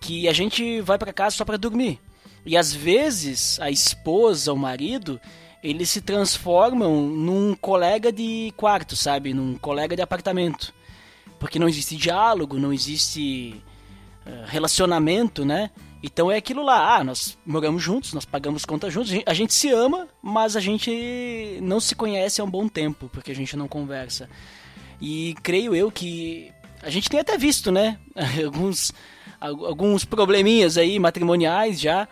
que 0.00 0.28
a 0.28 0.32
gente 0.32 0.80
vai 0.80 0.98
para 0.98 1.12
casa 1.12 1.36
só 1.36 1.44
para 1.44 1.56
dormir. 1.56 1.98
E 2.44 2.56
às 2.56 2.72
vezes 2.72 3.58
a 3.60 3.70
esposa, 3.70 4.52
o 4.52 4.56
marido, 4.56 5.20
eles 5.70 5.90
se 5.90 6.00
transformam 6.00 7.02
num 7.08 7.54
colega 7.54 8.12
de 8.12 8.52
quarto, 8.56 8.94
sabe? 8.94 9.34
Num 9.34 9.56
colega 9.56 9.96
de 9.96 10.02
apartamento. 10.02 10.72
Porque 11.38 11.58
não 11.58 11.68
existe 11.68 11.96
diálogo, 11.96 12.58
não 12.58 12.72
existe 12.72 13.62
eh, 14.24 14.44
relacionamento, 14.46 15.44
né? 15.44 15.70
Então 16.02 16.30
é 16.30 16.36
aquilo 16.36 16.62
lá, 16.62 16.96
ah, 16.96 17.04
nós 17.04 17.36
moramos 17.44 17.82
juntos, 17.82 18.12
nós 18.12 18.24
pagamos 18.24 18.64
conta 18.64 18.88
juntos, 18.90 19.12
a 19.26 19.34
gente, 19.34 19.52
se 19.52 19.70
ama, 19.70 20.06
mas 20.22 20.54
a 20.56 20.60
gente 20.60 21.58
não 21.62 21.80
se 21.80 21.94
conhece 21.94 22.40
há 22.40 22.44
um 22.44 22.50
bom 22.50 22.68
tempo, 22.68 23.10
porque 23.12 23.32
a 23.32 23.34
gente 23.34 23.56
não 23.56 23.66
conversa. 23.66 24.28
E 25.00 25.34
creio 25.42 25.74
eu 25.74 25.90
que 25.90 26.52
a 26.82 26.90
gente 26.90 27.08
tem 27.08 27.18
até 27.18 27.36
visto, 27.36 27.72
né? 27.72 27.98
Alguns, 28.44 28.92
al- 29.40 29.66
alguns 29.66 30.04
probleminhas 30.04 30.78
aí 30.78 30.98
matrimoniais 30.98 31.80
já 31.80 32.06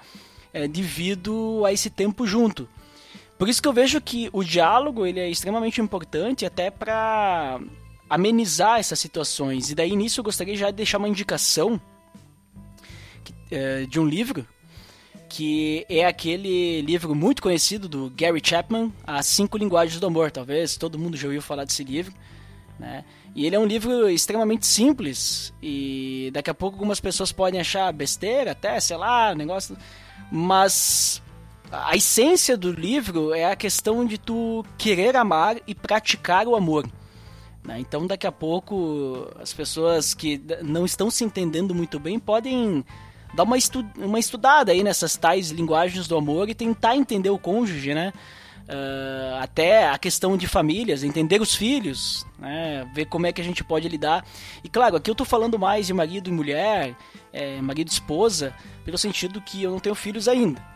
é, 0.53 0.67
devido 0.67 1.63
a 1.65 1.73
esse 1.73 1.89
tempo 1.89 2.27
junto. 2.27 2.69
Por 3.39 3.49
isso 3.49 3.61
que 3.61 3.69
eu 3.69 3.73
vejo 3.73 4.01
que 4.01 4.29
o 4.33 4.45
diálogo 4.45 5.05
ele 5.07 5.21
é 5.21 5.29
extremamente 5.29 5.81
importante 5.81 6.47
até 6.47 6.71
para 6.71 7.61
amenizar 8.09 8.79
essas 8.79 8.99
situações. 8.99 9.71
E 9.71 9.75
daí 9.75 9.97
nisso 9.97 10.21
eu 10.21 10.25
gostaria 10.25 10.57
já 10.57 10.71
de 10.71 10.77
deixar 10.77 10.99
uma 10.99 11.09
indicação 11.09 11.81
é, 13.51 13.87
de 13.87 13.99
um 13.99 14.07
livro 14.07 14.47
que 15.29 15.85
é 15.89 16.05
aquele 16.05 16.81
livro 16.83 17.13
muito 17.13 17.43
conhecido 17.43 17.89
do 17.89 18.13
Gary 18.17 18.41
Chapman, 18.43 18.93
As 19.05 19.27
Cinco 19.27 19.59
Linguagens 19.59 19.99
do 19.99 20.07
Amor. 20.07 20.31
Talvez 20.31 20.77
todo 20.77 20.97
mundo 20.97 21.17
já 21.17 21.27
ouviu 21.27 21.43
falar 21.43 21.65
desse 21.65 21.83
livro. 21.83 22.15
Né? 22.79 23.05
E 23.35 23.45
ele 23.45 23.57
é 23.57 23.59
um 23.59 23.67
livro 23.67 24.09
extremamente 24.09 24.65
simples 24.65 25.53
e 25.61 26.31
daqui 26.33 26.51
a 26.51 26.55
pouco 26.55 26.77
algumas 26.77 27.01
pessoas 27.01 27.33
podem 27.33 27.61
achar 27.61 27.93
besteira, 27.93 28.53
até, 28.53 28.79
sei 28.79 28.97
lá, 28.97 29.35
negócio. 29.35 29.77
Mas 30.31 31.21
a 31.87 31.97
essência 31.97 32.57
do 32.57 32.71
livro 32.71 33.35
é 33.35 33.45
a 33.51 33.57
questão 33.57 34.05
de 34.05 34.19
tu 34.19 34.65
querer 34.79 35.17
amar 35.17 35.57
e 35.67 35.75
praticar 35.75 36.47
o 36.47 36.55
amor. 36.55 36.89
né? 37.65 37.79
Então 37.81 38.07
daqui 38.07 38.27
a 38.27 38.33
pouco 38.33 39.29
as 39.41 39.53
pessoas 39.53 40.15
que 40.15 40.41
não 40.63 40.85
estão 40.85 41.11
se 41.11 41.25
entendendo 41.25 41.75
muito 41.75 41.99
bem 41.99 42.19
podem 42.19 42.85
dar 43.35 43.43
uma, 43.43 43.57
estu 43.59 43.85
uma 43.97 44.19
estudada 44.19 44.73
aí 44.73 44.83
nessas 44.85 45.17
tais 45.17 45.51
linguagens 45.51 46.07
do 46.07 46.17
amor 46.17 46.49
e 46.49 46.55
tentar 46.55 46.97
entender 46.97 47.31
o 47.31 47.39
cônjuge, 47.39 47.95
né? 47.95 48.13
Ah, 48.67 49.41
até 49.43 49.89
a 49.89 49.99
questão 49.99 50.37
de 50.37 50.47
famílias, 50.47 51.03
entender 51.03 51.41
os 51.41 51.55
filhos, 51.55 52.27
né? 52.39 52.89
ver 52.95 53.07
como 53.07 53.27
é 53.27 53.33
que 53.33 53.41
a 53.41 53.45
gente 53.45 53.63
pode 53.63 53.89
lidar. 53.89 54.25
E 54.63 54.69
claro, 54.69 54.97
aqui 54.97 55.11
eu 55.11 55.15
tô 55.15 55.25
falando 55.25 55.59
mais 55.59 55.87
de 55.87 55.93
marido 55.93 56.31
e 56.31 56.33
mulher, 56.33 56.97
é, 57.33 57.61
marido 57.61 57.89
e 57.89 57.93
esposa, 57.93 58.55
pelo 58.85 58.97
sentido 58.97 59.41
que 59.41 59.63
eu 59.63 59.71
não 59.71 59.81
tenho 59.81 59.95
filhos 59.95 60.29
ainda. 60.29 60.74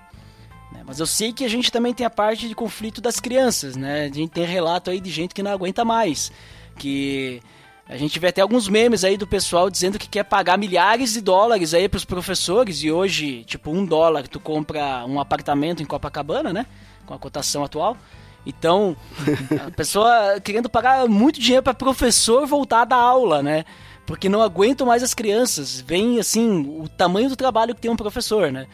Né? 0.73 0.83
Mas 0.87 1.01
eu 1.01 1.07
sei 1.07 1.33
que 1.33 1.45
a 1.45 1.49
gente 1.49 1.73
também 1.73 1.95
tem 1.95 2.07
a 2.07 2.11
parte 2.11 2.49
de 2.49 2.55
conflito 2.55 3.01
das 3.01 3.21
crianças, 3.21 3.77
né? 3.77 4.05
A 4.05 4.15
gente 4.15 4.31
tem 4.31 4.45
relato 4.45 4.91
aí 4.91 5.01
de 5.01 5.11
gente 5.11 5.35
que 5.35 5.43
não 5.43 5.51
aguenta 5.51 5.85
mais, 5.85 6.31
que 6.77 7.41
a 7.89 7.97
gente 7.97 8.19
vê 8.19 8.29
até 8.29 8.43
alguns 8.43 8.69
memes 8.69 9.03
aí 9.03 9.17
do 9.17 9.27
pessoal 9.27 9.71
dizendo 9.71 9.99
que 9.99 10.07
quer 10.07 10.23
pagar 10.23 10.59
milhares 10.59 11.15
de 11.15 11.23
dólares 11.23 11.73
aí 11.73 11.89
pros 11.89 12.05
professores 12.05 12.83
e 12.83 12.93
hoje, 12.93 13.45
tipo, 13.45 13.71
um 13.71 13.85
dólar 13.85 14.29
tu 14.29 14.39
compra 14.39 15.07
um 15.07 15.19
apartamento 15.19 15.83
em 15.83 15.87
Copacabana, 15.87 16.53
né? 16.53 16.67
Com 17.07 17.15
a 17.15 17.19
cotação 17.19 17.65
atual. 17.65 17.97
Então, 18.45 18.95
a 19.67 19.71
pessoa 19.71 20.39
querendo 20.39 20.69
pagar 20.69 21.09
muito 21.09 21.41
dinheiro 21.41 21.63
para 21.63 21.73
professor 21.73 22.47
voltar 22.47 22.85
da 22.85 22.97
aula, 22.97 23.43
né? 23.43 23.65
Porque 24.05 24.29
não 24.29 24.43
aguentam 24.43 24.87
mais 24.87 25.03
as 25.03 25.15
crianças. 25.15 25.81
Vem, 25.81 26.19
assim, 26.19 26.67
o 26.79 26.89
tamanho 26.89 27.31
do 27.31 27.37
trabalho 27.37 27.75
que 27.75 27.81
tem 27.81 27.91
um 27.91 27.97
professor, 27.97 28.53
né? 28.53 28.67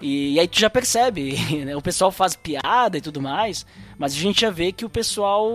E, 0.00 0.34
e 0.34 0.40
aí 0.40 0.48
tu 0.48 0.58
já 0.58 0.70
percebe, 0.70 1.36
né? 1.64 1.76
o 1.76 1.82
pessoal 1.82 2.10
faz 2.10 2.34
piada 2.34 2.96
e 2.96 3.00
tudo 3.00 3.20
mais, 3.20 3.66
mas 3.98 4.14
a 4.14 4.16
gente 4.16 4.40
já 4.40 4.50
vê 4.50 4.72
que 4.72 4.84
o 4.84 4.90
pessoal 4.90 5.50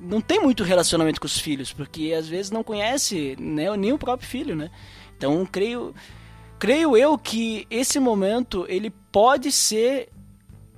não 0.00 0.20
tem 0.20 0.40
muito 0.40 0.62
relacionamento 0.62 1.20
com 1.20 1.26
os 1.26 1.38
filhos, 1.38 1.72
porque 1.72 2.14
às 2.16 2.28
vezes 2.28 2.50
não 2.50 2.62
conhece 2.62 3.36
né, 3.38 3.74
nem 3.76 3.92
o 3.92 3.98
próprio 3.98 4.28
filho, 4.28 4.54
né? 4.54 4.70
Então, 5.16 5.44
creio, 5.46 5.94
creio 6.58 6.96
eu 6.96 7.16
que 7.18 7.66
esse 7.70 7.98
momento 7.98 8.66
ele 8.68 8.90
pode 9.10 9.50
ser 9.50 10.10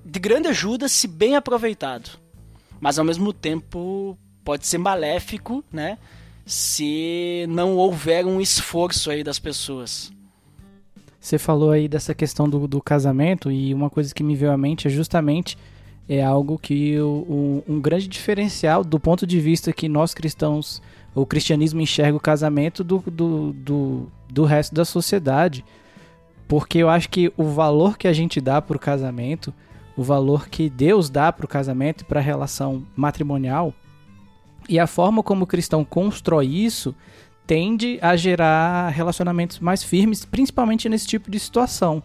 de 0.04 0.18
grande 0.18 0.48
ajuda 0.48 0.88
se 0.88 1.08
bem 1.08 1.36
aproveitado, 1.36 2.10
mas 2.80 2.98
ao 2.98 3.04
mesmo 3.04 3.32
tempo 3.32 4.16
pode 4.44 4.66
ser 4.66 4.78
maléfico, 4.78 5.64
né? 5.72 5.98
Se 6.44 7.44
não 7.48 7.76
houver 7.76 8.24
um 8.24 8.40
esforço 8.40 9.10
aí 9.10 9.24
das 9.24 9.40
pessoas. 9.40 10.12
Você 11.26 11.38
falou 11.38 11.72
aí 11.72 11.88
dessa 11.88 12.14
questão 12.14 12.48
do, 12.48 12.68
do 12.68 12.80
casamento 12.80 13.50
e 13.50 13.74
uma 13.74 13.90
coisa 13.90 14.14
que 14.14 14.22
me 14.22 14.36
veio 14.36 14.52
à 14.52 14.56
mente 14.56 14.86
é 14.86 14.90
justamente 14.90 15.58
é 16.08 16.22
algo 16.22 16.56
que 16.56 16.96
o, 17.00 17.04
o- 17.28 17.64
um 17.66 17.80
grande 17.80 18.06
diferencial 18.06 18.84
do 18.84 19.00
ponto 19.00 19.26
de 19.26 19.40
vista 19.40 19.72
que 19.72 19.88
nós 19.88 20.14
cristãos, 20.14 20.80
o 21.16 21.26
cristianismo 21.26 21.80
enxerga 21.80 22.16
o 22.16 22.20
casamento 22.20 22.84
do, 22.84 23.02
do, 23.10 23.52
do, 23.52 24.06
do 24.30 24.44
resto 24.44 24.72
da 24.72 24.84
sociedade. 24.84 25.64
Porque 26.46 26.78
eu 26.78 26.88
acho 26.88 27.08
que 27.10 27.32
o 27.36 27.42
valor 27.46 27.98
que 27.98 28.06
a 28.06 28.12
gente 28.12 28.40
dá 28.40 28.62
pro 28.62 28.78
casamento, 28.78 29.52
o 29.96 30.04
valor 30.04 30.48
que 30.48 30.70
Deus 30.70 31.10
dá 31.10 31.32
pro 31.32 31.48
casamento 31.48 32.02
e 32.02 32.04
pra 32.04 32.20
relação 32.20 32.84
matrimonial, 32.94 33.74
e 34.68 34.78
a 34.78 34.86
forma 34.86 35.24
como 35.24 35.42
o 35.42 35.46
cristão 35.48 35.84
constrói 35.84 36.46
isso 36.46 36.94
tende 37.46 37.98
a 38.02 38.16
gerar 38.16 38.88
relacionamentos 38.90 39.60
mais 39.60 39.82
firmes, 39.82 40.24
principalmente 40.24 40.88
nesse 40.88 41.06
tipo 41.06 41.30
de 41.30 41.38
situação. 41.38 42.02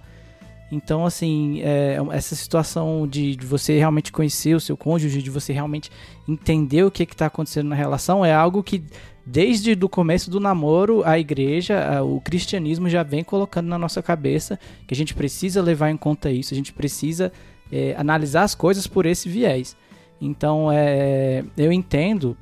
Então, 0.71 1.05
assim, 1.05 1.61
é, 1.63 1.97
essa 2.11 2.33
situação 2.33 3.05
de, 3.05 3.35
de 3.35 3.45
você 3.45 3.77
realmente 3.77 4.11
conhecer 4.11 4.55
o 4.55 4.59
seu 4.59 4.77
cônjuge, 4.77 5.21
de 5.21 5.29
você 5.29 5.51
realmente 5.51 5.91
entender 6.27 6.83
o 6.83 6.91
que 6.91 7.03
está 7.03 7.25
acontecendo 7.25 7.67
na 7.67 7.75
relação, 7.75 8.23
é 8.23 8.33
algo 8.33 8.63
que 8.63 8.81
desde 9.25 9.73
o 9.73 9.89
começo 9.89 10.31
do 10.31 10.39
namoro, 10.39 11.03
a 11.05 11.19
igreja, 11.19 12.01
o 12.01 12.21
cristianismo 12.21 12.89
já 12.89 13.03
vem 13.03 13.23
colocando 13.23 13.67
na 13.67 13.77
nossa 13.77 14.01
cabeça 14.01 14.57
que 14.87 14.93
a 14.93 14.97
gente 14.97 15.13
precisa 15.13 15.61
levar 15.61 15.89
em 15.89 15.97
conta 15.97 16.31
isso, 16.31 16.53
a 16.53 16.57
gente 16.57 16.71
precisa 16.71 17.33
é, 17.69 17.93
analisar 17.97 18.43
as 18.43 18.55
coisas 18.55 18.87
por 18.87 19.05
esse 19.05 19.27
viés. 19.27 19.75
Então, 20.21 20.71
é, 20.71 21.43
eu 21.57 21.71
entendo 21.71 22.37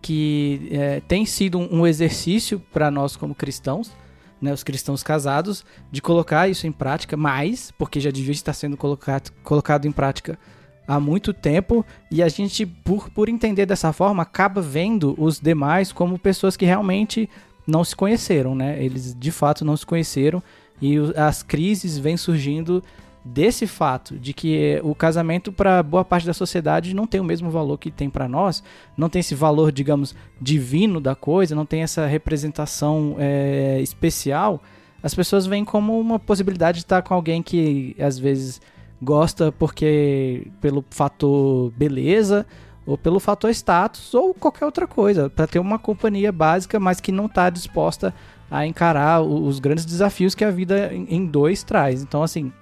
que 0.00 0.68
é, 0.70 1.00
tem 1.00 1.24
sido 1.24 1.58
um, 1.58 1.86
exercício 1.86 2.60
para 2.72 2.90
nós 2.90 3.16
como 3.16 3.34
cristãos, 3.34 3.92
né, 4.40 4.52
os 4.52 4.62
cristãos 4.62 5.02
casados, 5.02 5.64
de 5.90 6.02
colocar 6.02 6.48
isso 6.48 6.66
em 6.66 6.72
prática 6.72 7.16
mais, 7.16 7.70
porque 7.78 8.00
já 8.00 8.10
devia 8.10 8.32
estar 8.32 8.52
sendo 8.52 8.76
colocado, 8.76 9.30
colocado 9.42 9.86
em 9.86 9.92
prática 9.92 10.38
há 10.86 11.00
muito 11.00 11.32
tempo 11.32 11.84
e 12.10 12.22
a 12.22 12.28
gente, 12.28 12.64
por, 12.64 13.10
por 13.10 13.28
entender 13.28 13.66
dessa 13.66 13.92
forma, 13.92 14.22
acaba 14.22 14.60
vendo 14.60 15.14
os 15.18 15.40
demais 15.40 15.92
como 15.92 16.18
pessoas 16.18 16.56
que 16.56 16.64
realmente 16.64 17.28
não 17.66 17.82
se 17.82 17.96
conheceram, 17.96 18.54
né? 18.54 18.82
Eles 18.82 19.14
de 19.14 19.32
fato 19.32 19.64
não 19.64 19.76
se 19.76 19.84
conheceram 19.84 20.42
e 20.80 20.96
as 21.16 21.42
crises 21.42 21.98
vêm 21.98 22.16
surgindo 22.16 22.82
desse 23.26 23.66
fato 23.66 24.16
de 24.16 24.32
que 24.32 24.80
o 24.84 24.94
casamento 24.94 25.50
para 25.50 25.82
boa 25.82 26.04
parte 26.04 26.26
da 26.26 26.32
sociedade 26.32 26.94
não 26.94 27.06
tem 27.06 27.20
o 27.20 27.24
mesmo 27.24 27.50
valor 27.50 27.76
que 27.76 27.90
tem 27.90 28.08
para 28.08 28.28
nós, 28.28 28.62
não 28.96 29.08
tem 29.08 29.20
esse 29.20 29.34
valor, 29.34 29.72
digamos, 29.72 30.14
divino 30.40 31.00
da 31.00 31.14
coisa, 31.14 31.54
não 31.54 31.66
tem 31.66 31.82
essa 31.82 32.06
representação 32.06 33.16
é, 33.18 33.80
especial. 33.82 34.62
As 35.02 35.14
pessoas 35.14 35.44
veem 35.44 35.64
como 35.64 35.98
uma 35.98 36.18
possibilidade 36.18 36.78
de 36.78 36.84
estar 36.84 37.02
com 37.02 37.14
alguém 37.14 37.42
que 37.42 37.96
às 37.98 38.16
vezes 38.18 38.60
gosta 39.02 39.50
porque 39.50 40.46
pelo 40.60 40.84
fator 40.88 41.70
beleza 41.72 42.46
ou 42.86 42.96
pelo 42.96 43.18
fator 43.18 43.50
status 43.50 44.14
ou 44.14 44.32
qualquer 44.32 44.64
outra 44.64 44.86
coisa, 44.86 45.28
para 45.28 45.48
ter 45.48 45.58
uma 45.58 45.78
companhia 45.80 46.30
básica, 46.30 46.78
mas 46.78 47.00
que 47.00 47.10
não 47.10 47.26
está 47.26 47.50
disposta 47.50 48.14
a 48.48 48.64
encarar 48.64 49.20
os 49.20 49.58
grandes 49.58 49.84
desafios 49.84 50.32
que 50.32 50.44
a 50.44 50.50
vida 50.52 50.94
em 50.94 51.26
dois 51.26 51.64
traz. 51.64 52.00
Então, 52.00 52.22
assim, 52.22 52.52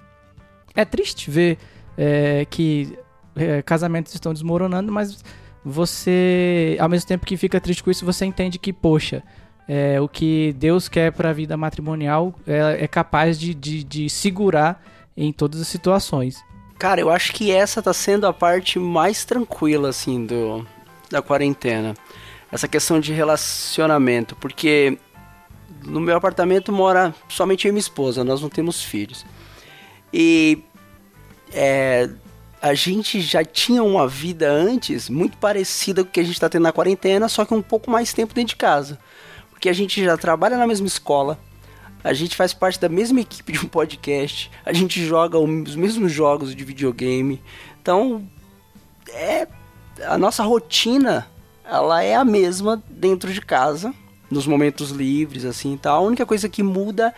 é 0.75 0.83
triste 0.85 1.31
ver 1.31 1.57
é, 1.97 2.45
que 2.49 2.97
é, 3.35 3.61
casamentos 3.61 4.13
estão 4.13 4.33
desmoronando, 4.33 4.91
mas 4.91 5.23
você, 5.63 6.77
ao 6.79 6.89
mesmo 6.89 7.07
tempo 7.07 7.25
que 7.25 7.35
fica 7.37 7.59
triste 7.59 7.83
com 7.83 7.89
isso, 7.89 8.05
você 8.05 8.25
entende 8.25 8.59
que, 8.59 8.71
poxa, 8.71 9.23
é, 9.67 9.99
o 9.99 10.07
que 10.07 10.53
Deus 10.57 10.87
quer 10.87 11.11
para 11.11 11.31
a 11.31 11.33
vida 11.33 11.57
matrimonial 11.57 12.33
é, 12.45 12.83
é 12.83 12.87
capaz 12.87 13.39
de, 13.39 13.53
de, 13.53 13.83
de 13.83 14.09
segurar 14.09 14.83
em 15.17 15.31
todas 15.31 15.59
as 15.59 15.67
situações. 15.67 16.43
Cara, 16.77 17.01
eu 17.01 17.09
acho 17.09 17.33
que 17.33 17.51
essa 17.51 17.81
tá 17.81 17.93
sendo 17.93 18.27
a 18.27 18.33
parte 18.33 18.77
mais 18.77 19.25
tranquila, 19.25 19.89
assim, 19.89 20.25
do, 20.25 20.67
da 21.09 21.21
quarentena. 21.21 21.93
Essa 22.51 22.67
questão 22.67 22.99
de 22.99 23.11
relacionamento, 23.11 24.35
porque 24.35 24.97
no 25.83 25.99
meu 25.99 26.15
apartamento 26.15 26.71
mora 26.71 27.13
somente 27.27 27.65
eu 27.65 27.69
e 27.69 27.71
minha 27.71 27.79
esposa, 27.79 28.23
nós 28.23 28.41
não 28.41 28.49
temos 28.49 28.83
filhos. 28.83 29.25
E 30.17 30.63
é, 31.51 32.09
a 32.61 32.73
gente 32.73 33.19
já 33.19 33.43
tinha 33.43 33.83
uma 33.83 34.07
vida 34.07 34.49
antes 34.49 35.09
muito 35.09 35.37
parecida 35.37 36.05
com 36.05 36.09
o 36.09 36.11
que 36.13 36.21
a 36.21 36.23
gente 36.23 36.35
está 36.35 36.47
tendo 36.47 36.63
na 36.63 36.71
quarentena, 36.71 37.27
só 37.27 37.43
que 37.43 37.53
um 37.53 37.61
pouco 37.61 37.91
mais 37.91 38.13
tempo 38.13 38.33
dentro 38.33 38.51
de 38.51 38.55
casa. 38.55 38.97
Porque 39.49 39.67
a 39.67 39.73
gente 39.73 40.01
já 40.01 40.15
trabalha 40.15 40.57
na 40.57 40.65
mesma 40.65 40.87
escola, 40.87 41.37
a 42.01 42.13
gente 42.13 42.33
faz 42.33 42.53
parte 42.53 42.79
da 42.79 42.87
mesma 42.87 43.19
equipe 43.19 43.51
de 43.51 43.59
um 43.59 43.67
podcast, 43.67 44.49
a 44.65 44.71
gente 44.71 45.05
joga 45.05 45.37
os 45.37 45.75
mesmos 45.75 46.13
jogos 46.13 46.55
de 46.55 46.63
videogame. 46.63 47.41
Então, 47.81 48.25
é 49.09 49.45
a 50.07 50.17
nossa 50.17 50.43
rotina, 50.43 51.27
ela 51.65 52.01
é 52.01 52.15
a 52.15 52.23
mesma 52.23 52.81
dentro 52.89 53.33
de 53.33 53.41
casa, 53.41 53.93
nos 54.31 54.47
momentos 54.47 54.91
livres 54.91 55.43
assim, 55.43 55.75
tal. 55.75 56.05
A 56.05 56.07
única 56.07 56.25
coisa 56.25 56.47
que 56.47 56.63
muda 56.63 57.13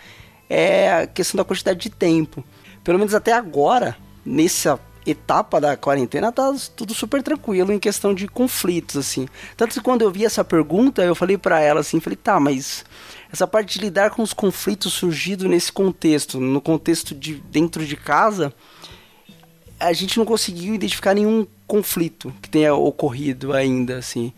é 0.50 0.92
a 0.92 1.06
questão 1.06 1.38
da 1.38 1.46
quantidade 1.46 1.78
de 1.80 1.92
tempo. 1.92 2.44
Pelo 2.88 3.00
menos 3.00 3.14
até 3.14 3.34
agora, 3.34 3.98
nessa 4.26 4.80
etapa 5.06 5.60
da 5.60 5.76
quarentena 5.76 6.32
tá 6.32 6.56
tudo 6.74 6.94
super 6.94 7.22
tranquilo 7.22 7.74
em 7.74 7.80
questão 7.80 8.14
de 8.14 8.30
conflitos 8.30 8.96
assim. 8.96 9.28
Tanto 9.58 9.74
que 9.74 9.82
quando 9.82 10.04
eu 10.04 10.10
vi 10.10 10.24
essa 10.24 10.42
pergunta, 10.42 11.04
eu 11.04 11.14
falei 11.14 11.38
para 11.38 11.60
ela 11.60 11.82
assim, 11.82 12.00
falei: 12.00 12.16
"Tá, 12.16 12.40
mas 12.40 12.86
essa 13.30 13.46
parte 13.46 13.78
de 13.78 13.84
lidar 13.84 14.12
com 14.12 14.22
os 14.22 14.32
conflitos 14.32 14.94
surgidos 14.94 15.50
nesse 15.50 15.70
contexto, 15.70 16.40
no 16.40 16.62
contexto 16.62 17.14
de 17.14 17.34
dentro 17.52 17.86
de 17.86 17.98
casa, 17.98 18.54
a 19.78 19.92
gente 19.92 20.18
não 20.18 20.24
conseguiu 20.26 20.74
identificar 20.74 21.14
nenhum 21.14 21.46
conflito 21.68 22.34
que 22.42 22.50
tenha 22.50 22.74
ocorrido 22.74 23.52
ainda, 23.52 23.98
assim. 23.98 24.32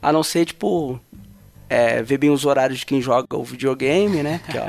A 0.00 0.12
não 0.12 0.22
ser, 0.22 0.44
tipo, 0.44 1.00
é, 1.68 2.00
ver 2.00 2.18
bem 2.18 2.30
os 2.30 2.44
horários 2.44 2.78
de 2.78 2.86
quem 2.86 3.02
joga 3.02 3.36
o 3.36 3.42
videogame, 3.42 4.22
né? 4.22 4.40
Que, 4.48 4.56
ó, 4.56 4.68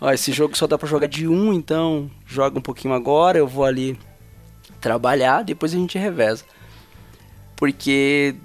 ó, 0.00 0.12
esse 0.12 0.32
jogo 0.32 0.56
só 0.56 0.66
dá 0.66 0.78
pra 0.78 0.88
jogar 0.88 1.06
de 1.06 1.26
um, 1.28 1.52
então 1.52 2.10
joga 2.26 2.58
um 2.58 2.62
pouquinho 2.62 2.94
agora, 2.94 3.38
eu 3.38 3.46
vou 3.46 3.64
ali 3.64 3.98
trabalhar, 4.80 5.42
depois 5.42 5.74
a 5.74 5.76
gente 5.76 5.98
reveza. 5.98 6.44
Porque 7.56 8.36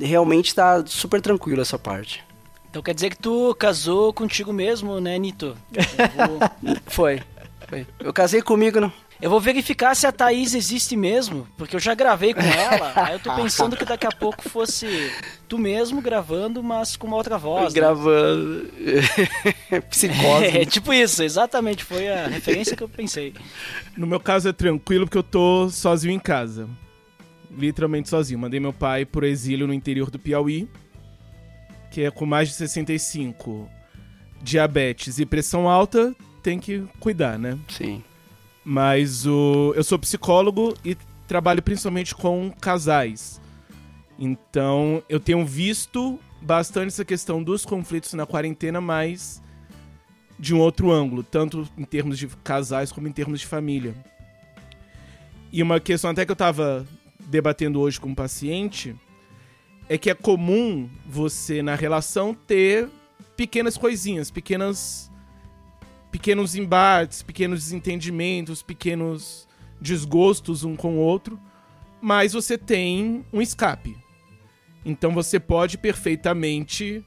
realmente 0.00 0.54
tá 0.54 0.84
super 0.86 1.20
tranquilo 1.20 1.62
essa 1.62 1.78
parte. 1.78 2.24
Então 2.70 2.82
quer 2.82 2.94
dizer 2.94 3.10
que 3.10 3.18
tu 3.18 3.54
casou 3.54 4.12
contigo 4.12 4.52
mesmo, 4.52 5.00
né, 5.00 5.18
Nito? 5.18 5.56
Vou... 6.62 6.78
Foi. 6.86 7.22
Foi. 7.66 7.86
Eu 7.98 8.12
casei 8.12 8.42
comigo, 8.42 8.78
não. 8.80 8.92
Eu 9.20 9.30
vou 9.30 9.40
verificar 9.40 9.94
se 9.94 10.06
a 10.06 10.12
Thaís 10.12 10.54
existe 10.54 10.96
mesmo, 10.96 11.46
porque 11.56 11.74
eu 11.74 11.80
já 11.80 11.94
gravei 11.94 12.32
com 12.32 12.40
ela, 12.40 12.92
aí 13.04 13.14
eu 13.14 13.20
tô 13.20 13.34
pensando 13.34 13.76
que 13.76 13.84
daqui 13.84 14.06
a 14.06 14.12
pouco 14.12 14.48
fosse 14.48 14.86
tu 15.48 15.58
mesmo 15.58 16.00
gravando, 16.00 16.62
mas 16.62 16.96
com 16.96 17.06
uma 17.06 17.16
outra 17.16 17.36
voz. 17.36 17.74
Né? 17.74 17.80
Gravando. 17.80 18.70
Psicose. 19.90 20.44
É, 20.44 20.64
tipo 20.64 20.92
isso, 20.92 21.22
exatamente, 21.22 21.82
foi 21.82 22.08
a 22.08 22.28
referência 22.28 22.76
que 22.76 22.82
eu 22.82 22.88
pensei. 22.88 23.34
No 23.96 24.06
meu 24.06 24.20
caso 24.20 24.48
é 24.48 24.52
tranquilo 24.52 25.06
porque 25.06 25.18
eu 25.18 25.22
tô 25.22 25.68
sozinho 25.68 26.12
em 26.12 26.20
casa. 26.20 26.68
Literalmente 27.50 28.08
sozinho. 28.08 28.38
Mandei 28.38 28.60
meu 28.60 28.72
pai 28.72 29.04
pro 29.04 29.26
exílio 29.26 29.66
no 29.66 29.74
interior 29.74 30.10
do 30.10 30.18
Piauí 30.18 30.68
que 31.90 32.02
é 32.02 32.10
com 32.10 32.26
mais 32.26 32.48
de 32.48 32.54
65, 32.54 33.68
diabetes 34.42 35.18
e 35.18 35.26
pressão 35.26 35.68
alta, 35.68 36.14
tem 36.42 36.58
que 36.58 36.84
cuidar, 37.00 37.38
né? 37.38 37.58
Sim. 37.68 38.02
Mas 38.64 39.26
o, 39.26 39.72
eu 39.76 39.84
sou 39.84 39.98
psicólogo 39.98 40.74
e 40.84 40.96
trabalho 41.26 41.62
principalmente 41.62 42.14
com 42.14 42.50
casais. 42.60 43.40
Então 44.18 45.02
eu 45.08 45.20
tenho 45.20 45.44
visto 45.44 46.18
bastante 46.40 46.88
essa 46.88 47.04
questão 47.04 47.42
dos 47.42 47.64
conflitos 47.64 48.14
na 48.14 48.26
quarentena, 48.26 48.80
mas 48.80 49.42
de 50.38 50.54
um 50.54 50.60
outro 50.60 50.90
ângulo, 50.90 51.22
tanto 51.22 51.68
em 51.76 51.84
termos 51.84 52.18
de 52.18 52.28
casais 52.44 52.92
como 52.92 53.08
em 53.08 53.12
termos 53.12 53.40
de 53.40 53.46
família. 53.46 53.94
E 55.52 55.62
uma 55.62 55.80
questão 55.80 56.10
até 56.10 56.24
que 56.24 56.30
eu 56.30 56.34
estava 56.34 56.86
debatendo 57.18 57.80
hoje 57.80 58.00
com 58.00 58.08
um 58.08 58.14
paciente 58.14 58.94
é 59.88 59.96
que 59.96 60.10
é 60.10 60.14
comum 60.14 60.88
você, 61.06 61.62
na 61.62 61.74
relação, 61.74 62.34
ter 62.34 62.88
pequenas 63.36 63.76
coisinhas, 63.76 64.30
pequenas. 64.30 65.07
Pequenos 66.10 66.54
embates, 66.54 67.22
pequenos 67.22 67.64
desentendimentos, 67.64 68.62
pequenos 68.62 69.46
desgostos 69.80 70.64
um 70.64 70.74
com 70.74 70.96
o 70.96 71.00
outro, 71.00 71.38
mas 72.00 72.32
você 72.32 72.56
tem 72.56 73.24
um 73.32 73.40
escape. 73.40 73.96
Então 74.84 75.12
você 75.12 75.38
pode 75.38 75.78
perfeitamente 75.78 77.04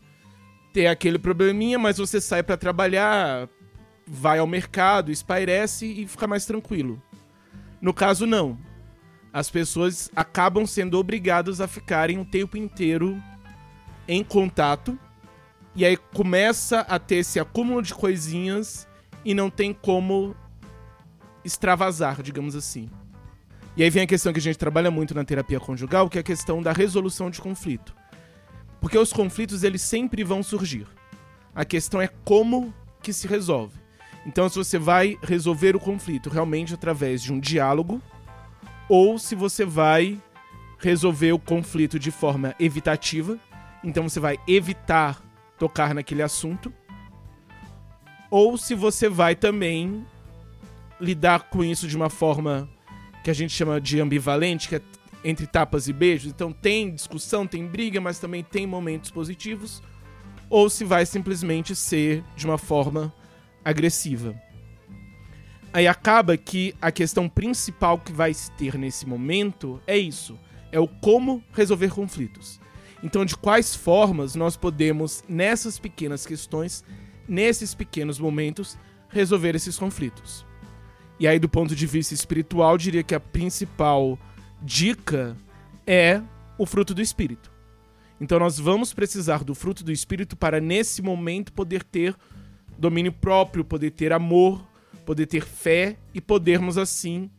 ter 0.74 0.88
aquele 0.88 1.20
probleminha, 1.20 1.80
mas 1.80 1.98
você 1.98 2.22
sai 2.22 2.44
para 2.44 2.58
trabalhar, 2.58 3.50
vai 4.08 4.40
ao 4.40 4.48
mercado, 4.48 5.12
espairece 5.12 5.86
e 5.86 6.08
fica 6.08 6.28
mais 6.28 6.46
tranquilo. 6.46 7.02
No 7.82 7.94
caso, 7.94 8.26
não 8.26 8.58
as 9.34 9.50
pessoas 9.50 10.12
acabam 10.16 10.66
sendo 10.66 10.98
obrigadas 10.98 11.62
a 11.62 11.68
ficarem 11.68 12.20
o 12.20 12.26
tempo 12.26 12.58
inteiro 12.58 13.22
em 14.08 14.24
contato. 14.24 14.98
E 15.74 15.86
aí 15.86 15.96
começa 15.96 16.82
a 16.82 17.00
ter 17.00 17.18
esse 17.18 17.40
acúmulo 17.40 17.82
de 17.82 17.94
coisinhas 17.94 18.88
e 19.24 19.34
não 19.34 19.50
tem 19.50 19.74
como 19.74 20.36
extravasar, 21.44 22.22
digamos 22.22 22.56
assim. 22.56 22.90
E 23.76 23.84
aí 23.84 23.90
vem 23.90 24.04
a 24.04 24.08
questão 24.08 24.34
que 24.34 24.40
a 24.40 24.42
gente 24.42 24.58
trabalha 24.58 24.92
muito 24.92 25.16
na 25.16 25.24
terapia 25.24 25.60
conjugal, 25.60 26.10
que 26.10 26.18
é 26.18 26.22
a 26.22 26.24
questão 26.24 26.62
da 26.62 26.72
resolução 26.72 27.30
de 27.30 27.40
conflito. 27.40 27.96
Porque 28.80 28.98
os 28.98 29.14
conflitos 29.14 29.64
eles 29.64 29.82
sempre 29.82 30.24
vão 30.24 30.44
surgir. 30.44 30.88
A 31.56 31.64
questão 31.64 32.02
é 32.02 32.08
como 32.26 32.74
que 33.02 33.14
se 33.14 33.28
resolve. 33.28 33.80
Então 34.26 34.48
se 34.50 34.58
você 34.58 34.78
vai 34.78 35.18
resolver 35.24 35.76
o 35.76 35.80
conflito 35.80 36.30
realmente 36.30 36.74
através 36.74 37.22
de 37.22 37.32
um 37.32 37.40
diálogo, 37.40 38.02
ou 38.90 39.18
se 39.18 39.36
você 39.36 39.66
vai 39.66 40.22
resolver 40.78 41.32
o 41.32 41.40
conflito 41.40 41.98
de 41.98 42.12
forma 42.12 42.54
evitativa, 42.60 43.40
então 43.84 44.08
você 44.08 44.20
vai 44.20 44.38
evitar 44.48 45.22
tocar 45.58 45.94
naquele 45.94 46.24
assunto, 46.24 46.74
ou 48.32 48.58
se 48.58 48.74
você 48.74 49.10
vai 49.10 49.36
também 49.36 50.06
lidar 51.00 51.50
com 51.50 51.64
isso 51.64 51.88
de 51.88 51.98
uma 51.98 52.10
forma 52.10 52.70
que 53.24 53.30
a 53.30 53.34
gente 53.34 53.54
chama 53.54 53.80
de 53.82 54.00
ambivalente, 54.00 54.70
que 54.70 54.76
é 54.78 54.82
entre 55.24 55.46
tapas 55.46 55.88
e 55.88 55.94
beijos, 55.94 56.32
então 56.32 56.52
tem 56.52 56.96
discussão, 56.96 57.46
tem 57.46 57.68
briga, 57.68 58.02
mas 58.02 58.18
também 58.18 58.44
tem 58.44 58.66
momentos 58.66 59.12
positivos, 59.12 59.84
ou 60.50 60.68
se 60.68 60.84
vai 60.84 61.06
simplesmente 61.06 61.76
ser 61.76 62.24
de 62.36 62.46
uma 62.46 62.58
forma 62.58 63.14
agressiva. 63.64 64.34
Aí 65.72 65.88
acaba 65.88 66.36
que 66.36 66.74
a 66.82 66.92
questão 66.92 67.30
principal 67.30 68.00
que 68.00 68.12
vai 68.12 68.34
se 68.34 68.52
ter 68.52 68.78
nesse 68.78 69.08
momento 69.08 69.80
é 69.86 69.98
isso: 69.98 70.40
é 70.72 70.80
o 70.80 70.88
como 70.88 71.44
resolver 71.54 71.90
conflitos. 71.90 72.60
Então, 73.04 73.24
de 73.24 73.36
quais 73.36 73.76
formas 73.76 74.36
nós 74.36 74.58
podemos, 74.58 75.24
nessas 75.28 75.80
pequenas 75.80 76.26
questões, 76.26 76.84
nesses 77.32 77.74
pequenos 77.74 78.20
momentos, 78.20 78.78
resolver 79.08 79.56
esses 79.56 79.80
conflitos. 79.80 80.46
E 81.18 81.26
aí, 81.26 81.40
do 81.40 81.48
ponto 81.48 81.74
de 81.74 81.88
vista 81.88 82.14
espiritual, 82.14 82.78
diria 82.78 83.04
que 83.04 83.16
a 83.16 83.20
principal 83.22 84.20
dica 84.62 85.38
é 85.88 86.22
o 86.58 86.66
fruto 86.66 86.94
do 86.94 87.02
espírito. 87.02 87.50
Então, 88.20 88.38
nós 88.38 88.60
vamos 88.60 88.94
precisar 88.94 89.46
do 89.46 89.56
fruto 89.56 89.82
do 89.82 89.94
espírito 89.94 90.36
para, 90.36 90.60
nesse 90.60 91.02
momento, 91.02 91.54
poder 91.54 91.84
ter 91.84 92.16
domínio 92.78 93.14
próprio, 93.14 93.64
poder 93.64 93.92
ter 93.92 94.12
amor, 94.12 94.62
poder 95.06 95.26
ter 95.26 95.46
fé 95.46 95.96
e 96.14 96.20
podermos, 96.20 96.78
assim, 96.78 97.32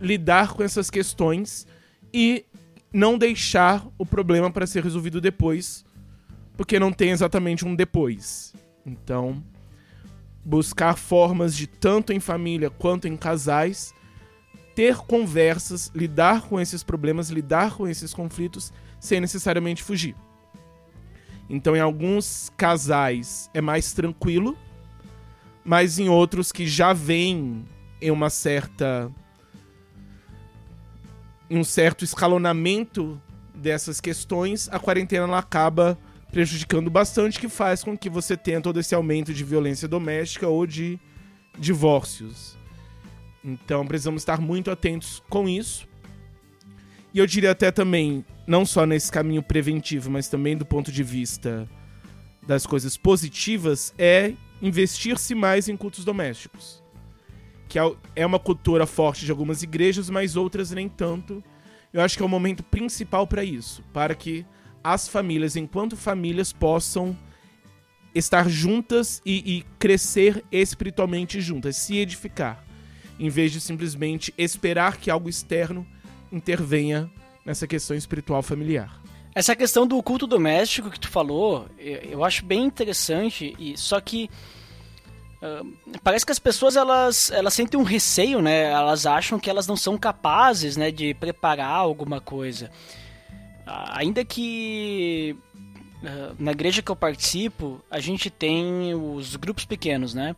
lidar 0.00 0.52
com 0.52 0.62
essas 0.62 0.90
questões 0.90 1.66
e 2.12 2.44
não 2.92 3.16
deixar 3.16 3.86
o 3.96 4.04
problema 4.04 4.50
para 4.50 4.66
ser 4.66 4.84
resolvido 4.84 5.18
depois, 5.18 5.82
porque 6.58 6.78
não 6.78 6.92
tem 6.92 7.10
exatamente 7.10 7.64
um 7.64 7.74
depois. 7.74 8.52
Então, 8.84 9.42
buscar 10.44 10.96
formas 10.96 11.56
de 11.56 11.66
tanto 11.66 12.12
em 12.12 12.20
família 12.20 12.70
quanto 12.70 13.06
em 13.06 13.16
casais 13.16 13.94
ter 14.74 14.96
conversas, 14.96 15.90
lidar 15.94 16.42
com 16.42 16.58
esses 16.60 16.82
problemas, 16.82 17.28
lidar 17.28 17.74
com 17.74 17.86
esses 17.86 18.14
conflitos 18.14 18.72
sem 18.98 19.20
necessariamente 19.20 19.82
fugir. 19.82 20.16
Então, 21.48 21.76
em 21.76 21.80
alguns 21.80 22.50
casais 22.56 23.50
é 23.52 23.60
mais 23.60 23.92
tranquilo, 23.92 24.56
mas 25.64 25.98
em 25.98 26.08
outros 26.08 26.50
que 26.50 26.66
já 26.66 26.92
vêm 26.92 27.64
em 28.00 28.10
uma 28.10 28.30
certa 28.30 29.12
em 31.50 31.58
um 31.58 31.64
certo 31.64 32.02
escalonamento 32.02 33.20
dessas 33.54 34.00
questões, 34.00 34.70
a 34.72 34.78
quarentena 34.78 35.26
ela 35.26 35.38
acaba 35.38 35.98
prejudicando 36.32 36.90
bastante, 36.90 37.38
que 37.38 37.48
faz 37.48 37.84
com 37.84 37.96
que 37.96 38.08
você 38.08 38.36
tenha 38.36 38.60
todo 38.60 38.80
esse 38.80 38.94
aumento 38.94 39.34
de 39.34 39.44
violência 39.44 39.86
doméstica 39.86 40.48
ou 40.48 40.66
de 40.66 40.98
divórcios. 41.58 42.56
Então 43.44 43.86
precisamos 43.86 44.22
estar 44.22 44.40
muito 44.40 44.70
atentos 44.70 45.22
com 45.28 45.46
isso. 45.46 45.86
E 47.12 47.18
eu 47.18 47.26
diria 47.26 47.50
até 47.50 47.70
também, 47.70 48.24
não 48.46 48.64
só 48.64 48.86
nesse 48.86 49.12
caminho 49.12 49.42
preventivo, 49.42 50.10
mas 50.10 50.28
também 50.28 50.56
do 50.56 50.64
ponto 50.64 50.90
de 50.90 51.02
vista 51.02 51.68
das 52.46 52.66
coisas 52.66 52.96
positivas, 52.96 53.94
é 53.98 54.32
investir-se 54.62 55.34
mais 55.34 55.68
em 55.68 55.76
cultos 55.76 56.02
domésticos. 56.02 56.82
Que 57.68 57.78
é, 57.78 57.92
é 58.16 58.24
uma 58.24 58.38
cultura 58.38 58.86
forte 58.86 59.26
de 59.26 59.30
algumas 59.30 59.62
igrejas, 59.62 60.08
mas 60.08 60.34
outras 60.34 60.70
nem 60.70 60.88
tanto. 60.88 61.44
Eu 61.92 62.00
acho 62.00 62.16
que 62.16 62.22
é 62.22 62.26
o 62.26 62.28
momento 62.28 62.62
principal 62.62 63.26
para 63.26 63.44
isso, 63.44 63.82
para 63.92 64.14
que 64.14 64.46
as 64.82 65.08
famílias, 65.08 65.56
enquanto 65.56 65.96
famílias, 65.96 66.52
possam 66.52 67.16
estar 68.14 68.48
juntas 68.48 69.22
e, 69.24 69.58
e, 69.58 69.62
crescer 69.78 70.44
espiritualmente 70.52 71.40
juntas, 71.40 71.76
se 71.76 71.96
edificar, 71.96 72.64
em 73.18 73.28
vez 73.28 73.52
de 73.52 73.60
simplesmente 73.60 74.32
esperar 74.36 74.98
que 74.98 75.10
algo 75.10 75.28
externo 75.28 75.86
intervenha 76.30 77.10
nessa 77.44 77.66
questão 77.66 77.96
espiritual 77.96 78.42
familiar. 78.42 79.00
Essa 79.34 79.56
questão 79.56 79.86
do 79.86 80.02
culto 80.02 80.26
doméstico 80.26 80.90
que 80.90 81.00
tu 81.00 81.08
falou, 81.08 81.66
eu 81.78 82.22
acho 82.22 82.44
bem 82.44 82.64
interessante, 82.64 83.56
e 83.58 83.76
só 83.78 83.98
que 83.98 84.28
parece 86.02 86.24
que 86.24 86.32
as 86.32 86.38
pessoas 86.38 86.76
elas, 86.76 87.30
elas 87.30 87.54
sentem 87.54 87.78
um 87.78 87.82
receio, 87.82 88.40
né? 88.40 88.70
Elas 88.70 89.06
acham 89.06 89.38
que 89.38 89.50
elas 89.50 89.66
não 89.66 89.76
são 89.76 89.98
capazes, 89.98 90.76
né, 90.76 90.90
de 90.90 91.14
preparar 91.14 91.76
alguma 91.76 92.20
coisa. 92.20 92.70
Ainda 93.66 94.24
que 94.24 95.36
uh, 96.02 96.34
na 96.38 96.52
igreja 96.52 96.82
que 96.82 96.90
eu 96.90 96.96
participo, 96.96 97.80
a 97.90 98.00
gente 98.00 98.30
tem 98.30 98.94
os 98.94 99.36
grupos 99.36 99.64
pequenos, 99.64 100.14
né? 100.14 100.34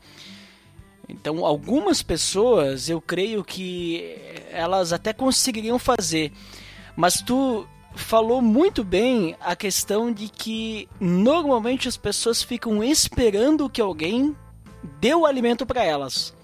Então, 1.09 1.45
algumas 1.45 2.03
pessoas, 2.03 2.89
eu 2.89 3.01
creio 3.01 3.45
que 3.45 4.17
elas 4.51 4.93
até 4.93 5.13
conseguiriam 5.13 5.79
fazer. 5.79 6.33
Mas 6.97 7.21
tu 7.21 7.67
falou 7.95 8.41
muito 8.41 8.83
bem 8.83 9.37
a 9.41 9.55
questão 9.55 10.13
de 10.13 10.29
que 10.29 10.89
normalmente 10.99 11.89
as 11.89 11.97
pessoas 11.97 12.43
ficam 12.43 12.83
esperando 12.83 13.69
que 13.69 13.81
alguém 13.81 14.35
dê 15.01 15.15
o 15.15 15.27
alimento 15.27 15.67
para 15.67 15.85
elas. 15.85 16.35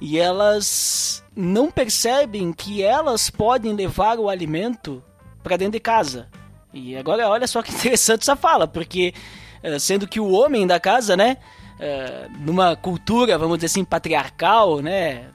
E 0.00 0.18
elas 0.18 1.24
não 1.34 1.70
percebem 1.70 2.52
que 2.52 2.82
elas 2.82 3.30
podem 3.30 3.72
levar 3.72 4.18
o 4.18 4.28
alimento 4.28 5.02
para 5.42 5.56
dentro 5.56 5.72
de 5.72 5.80
casa. 5.80 6.28
E 6.72 6.96
agora 6.96 7.28
olha 7.28 7.46
só 7.46 7.62
que 7.62 7.72
interessante 7.74 8.22
essa 8.22 8.36
fala, 8.36 8.66
porque 8.66 9.12
eh, 9.62 9.78
sendo 9.78 10.06
que 10.06 10.20
o 10.20 10.30
homem 10.30 10.66
da 10.66 10.80
casa, 10.80 11.16
né, 11.16 11.36
eh, 11.78 12.28
numa 12.40 12.76
cultura, 12.76 13.36
vamos 13.38 13.58
dizer 13.58 13.66
assim, 13.66 13.84
patriarcal, 13.84 14.80
né, 14.80 15.26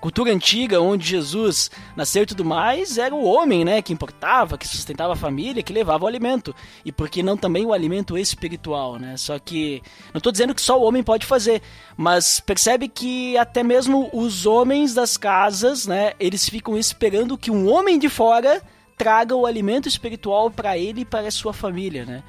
cultura 0.00 0.32
antiga 0.32 0.80
onde 0.80 1.06
Jesus 1.06 1.70
nasceu 1.96 2.22
e 2.22 2.26
tudo 2.26 2.44
mais, 2.44 2.98
era 2.98 3.14
o 3.14 3.24
homem, 3.24 3.64
né, 3.64 3.82
que 3.82 3.92
importava, 3.92 4.56
que 4.56 4.66
sustentava 4.66 5.12
a 5.12 5.16
família, 5.16 5.62
que 5.62 5.72
levava 5.72 6.04
o 6.04 6.08
alimento. 6.08 6.54
E 6.84 6.92
por 6.92 7.08
que 7.08 7.22
não 7.22 7.36
também 7.36 7.66
o 7.66 7.72
alimento 7.72 8.16
espiritual, 8.16 8.96
né? 8.96 9.16
Só 9.16 9.38
que 9.38 9.82
não 10.12 10.18
estou 10.18 10.32
dizendo 10.32 10.54
que 10.54 10.62
só 10.62 10.78
o 10.78 10.84
homem 10.84 11.02
pode 11.02 11.26
fazer, 11.26 11.62
mas 11.96 12.40
percebe 12.40 12.88
que 12.88 13.36
até 13.36 13.62
mesmo 13.62 14.08
os 14.12 14.46
homens 14.46 14.94
das 14.94 15.16
casas, 15.16 15.86
né, 15.86 16.12
eles 16.18 16.48
ficam 16.48 16.76
esperando 16.76 17.36
que 17.36 17.50
um 17.50 17.70
homem 17.70 17.98
de 17.98 18.08
fora 18.08 18.62
traga 18.98 19.34
o 19.34 19.46
alimento 19.46 19.88
espiritual 19.88 20.50
para 20.50 20.76
ele 20.76 21.02
e 21.02 21.04
para 21.04 21.28
a 21.28 21.30
sua 21.30 21.52
família, 21.52 22.04
né? 22.04 22.22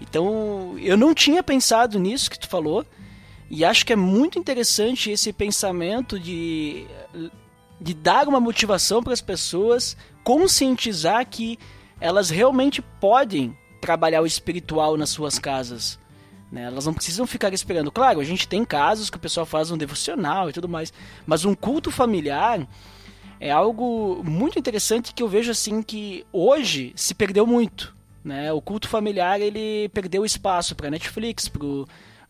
Então, 0.00 0.76
eu 0.78 0.96
não 0.96 1.14
tinha 1.14 1.42
pensado 1.42 1.98
nisso 1.98 2.30
que 2.30 2.38
tu 2.38 2.48
falou, 2.48 2.86
e 3.50 3.64
acho 3.64 3.84
que 3.84 3.92
é 3.92 3.96
muito 3.96 4.38
interessante 4.38 5.10
esse 5.10 5.32
pensamento 5.32 6.18
de, 6.18 6.86
de 7.80 7.94
dar 7.94 8.28
uma 8.28 8.38
motivação 8.38 9.02
para 9.02 9.12
as 9.12 9.20
pessoas, 9.20 9.96
conscientizar 10.22 11.26
que 11.26 11.58
elas 12.00 12.30
realmente 12.30 12.80
podem 12.80 13.56
trabalhar 13.80 14.22
o 14.22 14.26
espiritual 14.26 14.96
nas 14.96 15.10
suas 15.10 15.38
casas. 15.38 15.98
Né? 16.50 16.64
Elas 16.64 16.86
não 16.86 16.94
precisam 16.94 17.26
ficar 17.26 17.52
esperando. 17.52 17.90
Claro, 17.90 18.20
a 18.20 18.24
gente 18.24 18.46
tem 18.46 18.64
casos 18.64 19.10
que 19.10 19.16
o 19.16 19.20
pessoal 19.20 19.46
faz 19.46 19.70
um 19.70 19.76
devocional 19.76 20.48
e 20.48 20.52
tudo 20.52 20.68
mais, 20.68 20.92
mas 21.26 21.44
um 21.44 21.54
culto 21.54 21.90
familiar 21.90 22.66
é 23.40 23.50
algo 23.50 24.22
muito 24.22 24.58
interessante 24.58 25.14
que 25.14 25.22
eu 25.22 25.28
vejo 25.28 25.50
assim 25.50 25.82
que 25.82 26.26
hoje 26.30 26.92
se 26.94 27.14
perdeu 27.14 27.46
muito. 27.46 27.96
Né? 28.22 28.52
O 28.52 28.60
culto 28.60 28.86
familiar 28.86 29.40
ele 29.40 29.88
perdeu 29.88 30.26
espaço 30.26 30.76
para 30.76 30.90
Netflix, 30.90 31.48
para 31.48 31.66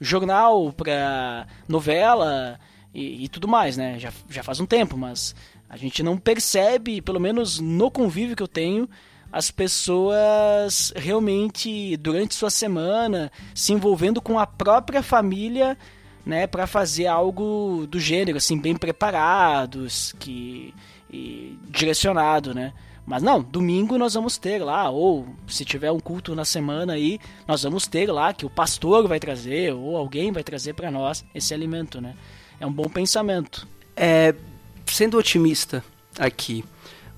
jornal, 0.00 0.72
para 0.72 1.48
novela 1.68 2.60
e, 2.94 3.24
e, 3.24 3.28
tudo 3.28 3.48
mais, 3.48 3.76
né? 3.76 3.98
Já, 3.98 4.12
já 4.28 4.42
faz 4.44 4.60
um 4.60 4.66
tempo, 4.66 4.96
mas 4.96 5.34
a 5.68 5.76
gente 5.76 6.00
não 6.02 6.16
percebe, 6.16 7.02
pelo 7.02 7.20
menos 7.20 7.58
no 7.58 7.90
convívio 7.90 8.36
que 8.36 8.42
eu 8.42 8.48
tenho, 8.48 8.88
as 9.32 9.50
pessoas 9.50 10.92
realmente 10.96 11.96
durante 11.96 12.34
sua 12.34 12.50
semana 12.50 13.30
se 13.54 13.72
envolvendo 13.72 14.20
com 14.20 14.38
a 14.38 14.46
própria 14.46 15.02
família, 15.02 15.76
né, 16.24 16.46
para 16.46 16.66
fazer 16.66 17.06
algo 17.06 17.86
do 17.88 17.98
gênero 17.98 18.38
assim 18.38 18.58
bem 18.58 18.76
preparados, 18.76 20.14
que 20.18 20.74
e 21.12 21.58
direcionado, 21.68 22.54
né? 22.54 22.72
Mas 23.06 23.22
não, 23.22 23.42
domingo 23.42 23.98
nós 23.98 24.14
vamos 24.14 24.38
ter 24.38 24.62
lá, 24.62 24.88
ou 24.88 25.26
se 25.48 25.64
tiver 25.64 25.90
um 25.90 25.98
culto 25.98 26.34
na 26.34 26.44
semana 26.44 26.92
aí, 26.92 27.18
nós 27.46 27.62
vamos 27.62 27.86
ter 27.86 28.10
lá 28.10 28.32
que 28.32 28.46
o 28.46 28.50
pastor 28.50 29.08
vai 29.08 29.18
trazer, 29.18 29.72
ou 29.74 29.96
alguém 29.96 30.30
vai 30.30 30.44
trazer 30.44 30.74
para 30.74 30.90
nós 30.90 31.24
esse 31.34 31.52
alimento, 31.52 32.00
né? 32.00 32.14
É 32.60 32.66
um 32.66 32.72
bom 32.72 32.88
pensamento. 32.88 33.66
É, 33.96 34.34
sendo 34.86 35.18
otimista 35.18 35.82
aqui, 36.18 36.64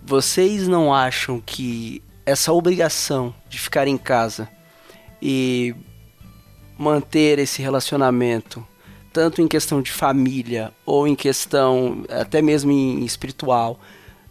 vocês 0.02 0.66
não 0.66 0.94
acham 0.94 1.40
que 1.40 2.02
essa 2.24 2.52
obrigação 2.52 3.34
de 3.48 3.58
ficar 3.58 3.86
em 3.86 3.98
casa 3.98 4.48
e 5.20 5.74
manter 6.78 7.38
esse 7.38 7.60
relacionamento 7.60 8.66
tanto 9.12 9.42
em 9.42 9.48
questão 9.48 9.82
de 9.82 9.92
família 9.92 10.72
ou 10.86 11.06
em 11.06 11.14
questão 11.14 12.04
até 12.08 12.40
mesmo 12.40 12.70
em 12.70 13.04
espiritual, 13.04 13.78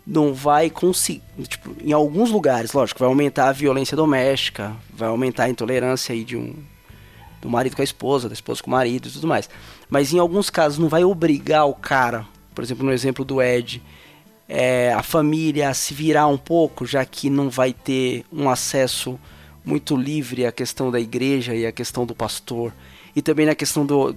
não 0.05 0.33
vai 0.33 0.69
conseguir, 0.69 1.21
tipo, 1.47 1.75
em 1.79 1.93
alguns 1.93 2.31
lugares, 2.31 2.73
lógico, 2.73 2.99
vai 2.99 3.07
aumentar 3.07 3.49
a 3.49 3.51
violência 3.51 3.95
doméstica, 3.95 4.75
vai 4.91 5.07
aumentar 5.07 5.43
a 5.43 5.49
intolerância 5.49 6.13
aí 6.13 6.23
de 6.23 6.35
um 6.35 6.55
do 7.39 7.49
marido 7.49 7.75
com 7.75 7.81
a 7.81 7.85
esposa, 7.85 8.27
da 8.27 8.33
esposa 8.33 8.61
com 8.61 8.69
o 8.69 8.71
marido 8.71 9.07
e 9.07 9.11
tudo 9.11 9.27
mais. 9.27 9.49
Mas 9.89 10.13
em 10.13 10.19
alguns 10.19 10.49
casos 10.49 10.77
não 10.77 10.87
vai 10.87 11.03
obrigar 11.03 11.65
o 11.65 11.73
cara, 11.73 12.25
por 12.53 12.63
exemplo, 12.63 12.85
no 12.85 12.93
exemplo 12.93 13.25
do 13.25 13.41
Ed, 13.41 13.81
é, 14.47 14.93
a 14.93 15.01
família 15.01 15.73
se 15.73 15.93
virar 15.93 16.27
um 16.27 16.37
pouco, 16.37 16.85
já 16.85 17.03
que 17.03 17.29
não 17.29 17.49
vai 17.49 17.73
ter 17.73 18.25
um 18.31 18.49
acesso 18.49 19.19
muito 19.63 19.95
livre 19.95 20.45
à 20.45 20.51
questão 20.51 20.91
da 20.91 20.99
igreja 20.99 21.55
e 21.55 21.65
à 21.65 21.71
questão 21.71 22.05
do 22.05 22.13
pastor, 22.13 22.73
e 23.15 23.21
também 23.21 23.45
na 23.45 23.55
questão 23.55 23.85
do, 23.85 24.15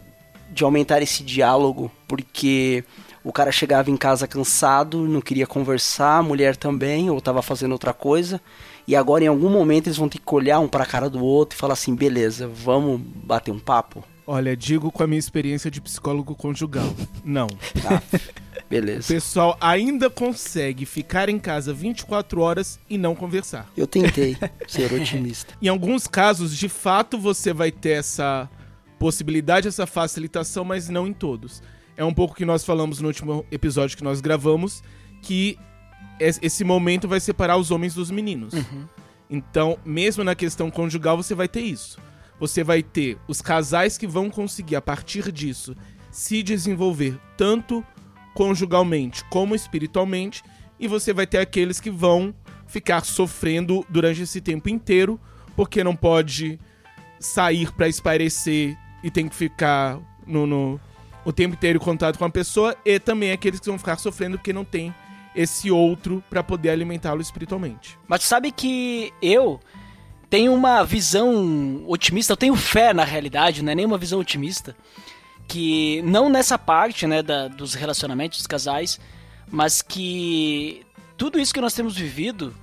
de 0.54 0.64
aumentar 0.64 1.02
esse 1.02 1.22
diálogo, 1.22 1.90
porque 2.06 2.84
o 3.24 3.32
cara 3.32 3.50
chegava 3.50 3.90
em 3.90 3.96
casa 3.96 4.28
cansado, 4.28 5.08
não 5.08 5.20
queria 5.20 5.46
conversar, 5.46 6.18
a 6.18 6.22
mulher 6.22 6.56
também, 6.56 7.10
ou 7.10 7.18
estava 7.18 7.42
fazendo 7.42 7.72
outra 7.72 7.92
coisa, 7.92 8.40
e 8.86 8.94
agora 8.94 9.24
em 9.24 9.28
algum 9.28 9.50
momento 9.50 9.88
eles 9.88 9.96
vão 9.96 10.08
ter 10.08 10.18
que 10.18 10.34
olhar 10.34 10.60
um 10.60 10.68
para 10.68 10.84
a 10.84 10.86
cara 10.86 11.10
do 11.10 11.24
outro 11.24 11.56
e 11.56 11.60
falar 11.60 11.72
assim: 11.72 11.94
beleza, 11.94 12.46
vamos 12.46 13.00
bater 13.00 13.50
um 13.50 13.58
papo? 13.58 14.04
Olha, 14.26 14.56
digo 14.56 14.90
com 14.90 15.02
a 15.02 15.06
minha 15.06 15.18
experiência 15.18 15.70
de 15.70 15.80
psicólogo 15.80 16.34
conjugal. 16.34 16.94
Não. 17.24 17.48
Tá. 17.82 18.02
O 18.64 18.66
Beleza. 18.70 19.12
pessoal 19.12 19.58
ainda 19.60 20.08
consegue 20.08 20.86
ficar 20.86 21.28
em 21.28 21.38
casa 21.38 21.72
24 21.72 22.40
horas 22.40 22.80
e 22.88 22.96
não 22.96 23.14
conversar. 23.14 23.70
Eu 23.76 23.86
tentei 23.86 24.36
ser 24.66 24.90
otimista. 24.92 25.54
Em 25.60 25.68
alguns 25.68 26.08
casos, 26.08 26.56
de 26.56 26.68
fato, 26.68 27.18
você 27.18 27.52
vai 27.52 27.70
ter 27.70 27.90
essa 27.90 28.48
possibilidade, 29.08 29.68
essa 29.68 29.86
facilitação, 29.86 30.64
mas 30.64 30.88
não 30.88 31.06
em 31.06 31.12
todos. 31.12 31.62
É 31.94 32.02
um 32.02 32.14
pouco 32.14 32.34
que 32.34 32.42
nós 32.46 32.64
falamos 32.64 33.00
no 33.02 33.08
último 33.08 33.44
episódio 33.50 33.98
que 33.98 34.02
nós 34.02 34.18
gravamos, 34.22 34.82
que 35.20 35.58
es- 36.18 36.38
esse 36.40 36.64
momento 36.64 37.06
vai 37.06 37.20
separar 37.20 37.58
os 37.58 37.70
homens 37.70 37.92
dos 37.94 38.10
meninos. 38.10 38.54
Então, 39.28 39.78
mesmo 39.84 40.24
na 40.24 40.34
questão 40.34 40.70
conjugal, 40.70 41.18
você 41.18 41.34
vai 41.34 41.46
ter 41.46 41.60
isso. 41.60 41.98
Você 42.40 42.64
vai 42.64 42.82
ter 42.82 43.18
os 43.28 43.42
casais 43.42 43.98
que 43.98 44.06
vão 44.06 44.30
conseguir, 44.30 44.76
a 44.76 44.80
partir 44.80 45.30
disso, 45.30 45.76
se 46.10 46.42
desenvolver 46.42 47.20
tanto 47.36 47.84
conjugalmente 48.34 49.22
como 49.26 49.54
espiritualmente, 49.54 50.42
e 50.80 50.88
você 50.88 51.12
vai 51.12 51.26
ter 51.26 51.38
aqueles 51.38 51.78
que 51.78 51.90
vão 51.90 52.34
ficar 52.66 53.04
sofrendo 53.04 53.84
durante 53.90 54.22
esse 54.22 54.40
tempo 54.40 54.70
inteiro, 54.70 55.20
porque 55.54 55.84
não 55.84 55.94
pode 55.94 56.58
sair 57.20 57.70
pra 57.72 57.86
espairecer 57.86 58.76
e 59.04 59.10
tem 59.10 59.28
que 59.28 59.36
ficar 59.36 59.98
no, 60.26 60.46
no- 60.46 60.80
o 61.24 61.32
tempo 61.32 61.54
inteiro 61.54 61.76
em 61.78 61.80
contato 61.84 62.18
com 62.18 62.24
a 62.24 62.30
pessoa, 62.30 62.74
e 62.84 62.98
também 62.98 63.30
aqueles 63.30 63.60
que 63.60 63.66
vão 63.68 63.78
ficar 63.78 63.96
sofrendo 63.98 64.36
porque 64.38 64.52
não 64.52 64.64
tem 64.64 64.92
esse 65.36 65.70
outro 65.70 66.22
pra 66.30 66.42
poder 66.42 66.70
alimentá-lo 66.70 67.20
espiritualmente. 67.20 67.98
Mas 68.08 68.22
sabe 68.24 68.50
que 68.50 69.12
eu 69.22 69.60
tenho 70.30 70.52
uma 70.54 70.82
visão 70.84 71.84
otimista, 71.86 72.32
eu 72.32 72.36
tenho 72.36 72.56
fé 72.56 72.92
na 72.94 73.04
realidade, 73.04 73.62
não 73.62 73.70
é 73.72 73.74
nem 73.74 73.84
uma 73.86 73.98
visão 73.98 74.18
otimista, 74.20 74.74
que 75.46 76.00
não 76.02 76.28
nessa 76.28 76.58
parte, 76.58 77.06
né, 77.06 77.22
da, 77.22 77.48
dos 77.48 77.74
relacionamentos 77.74 78.38
dos 78.38 78.46
casais, 78.46 78.98
mas 79.50 79.82
que 79.82 80.82
tudo 81.16 81.38
isso 81.38 81.52
que 81.54 81.60
nós 81.60 81.74
temos 81.74 81.96
vivido 81.96 82.54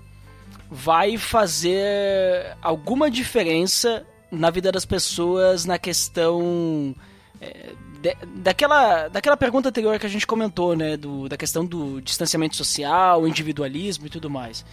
vai 0.69 1.17
fazer 1.17 2.55
alguma 2.61 3.09
diferença 3.11 4.05
na 4.31 4.49
vida 4.49 4.71
das 4.71 4.85
pessoas 4.85 5.65
na 5.65 5.77
questão 5.77 6.95
é, 7.41 7.71
de- 8.01 8.17
daquela, 8.37 9.07
daquela 9.07 9.37
pergunta 9.37 9.69
anterior 9.69 9.99
que 9.99 10.05
a 10.05 10.09
gente 10.09 10.25
comentou, 10.25 10.75
né, 10.75 10.97
do, 10.97 11.27
da 11.27 11.37
questão 11.37 11.65
do 11.65 12.01
distanciamento 12.01 12.55
social, 12.55 13.27
individualismo 13.27 14.07
e 14.07 14.09
tudo 14.09 14.29
mais. 14.29 14.65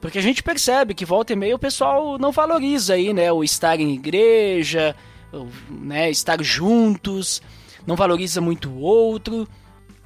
Porque 0.00 0.18
a 0.18 0.22
gente 0.22 0.42
percebe 0.42 0.94
que 0.94 1.04
volta 1.04 1.32
e 1.32 1.36
meia 1.36 1.56
o 1.56 1.58
pessoal 1.58 2.18
não 2.18 2.32
valoriza 2.32 2.94
aí, 2.94 3.12
né, 3.12 3.32
o 3.32 3.42
estar 3.42 3.78
em 3.80 3.94
igreja, 3.94 4.94
o, 5.32 5.46
né, 5.70 6.10
estar 6.10 6.42
juntos, 6.42 7.42
não 7.86 7.96
valoriza 7.96 8.40
muito 8.40 8.68
o 8.70 8.80
outro. 8.80 9.48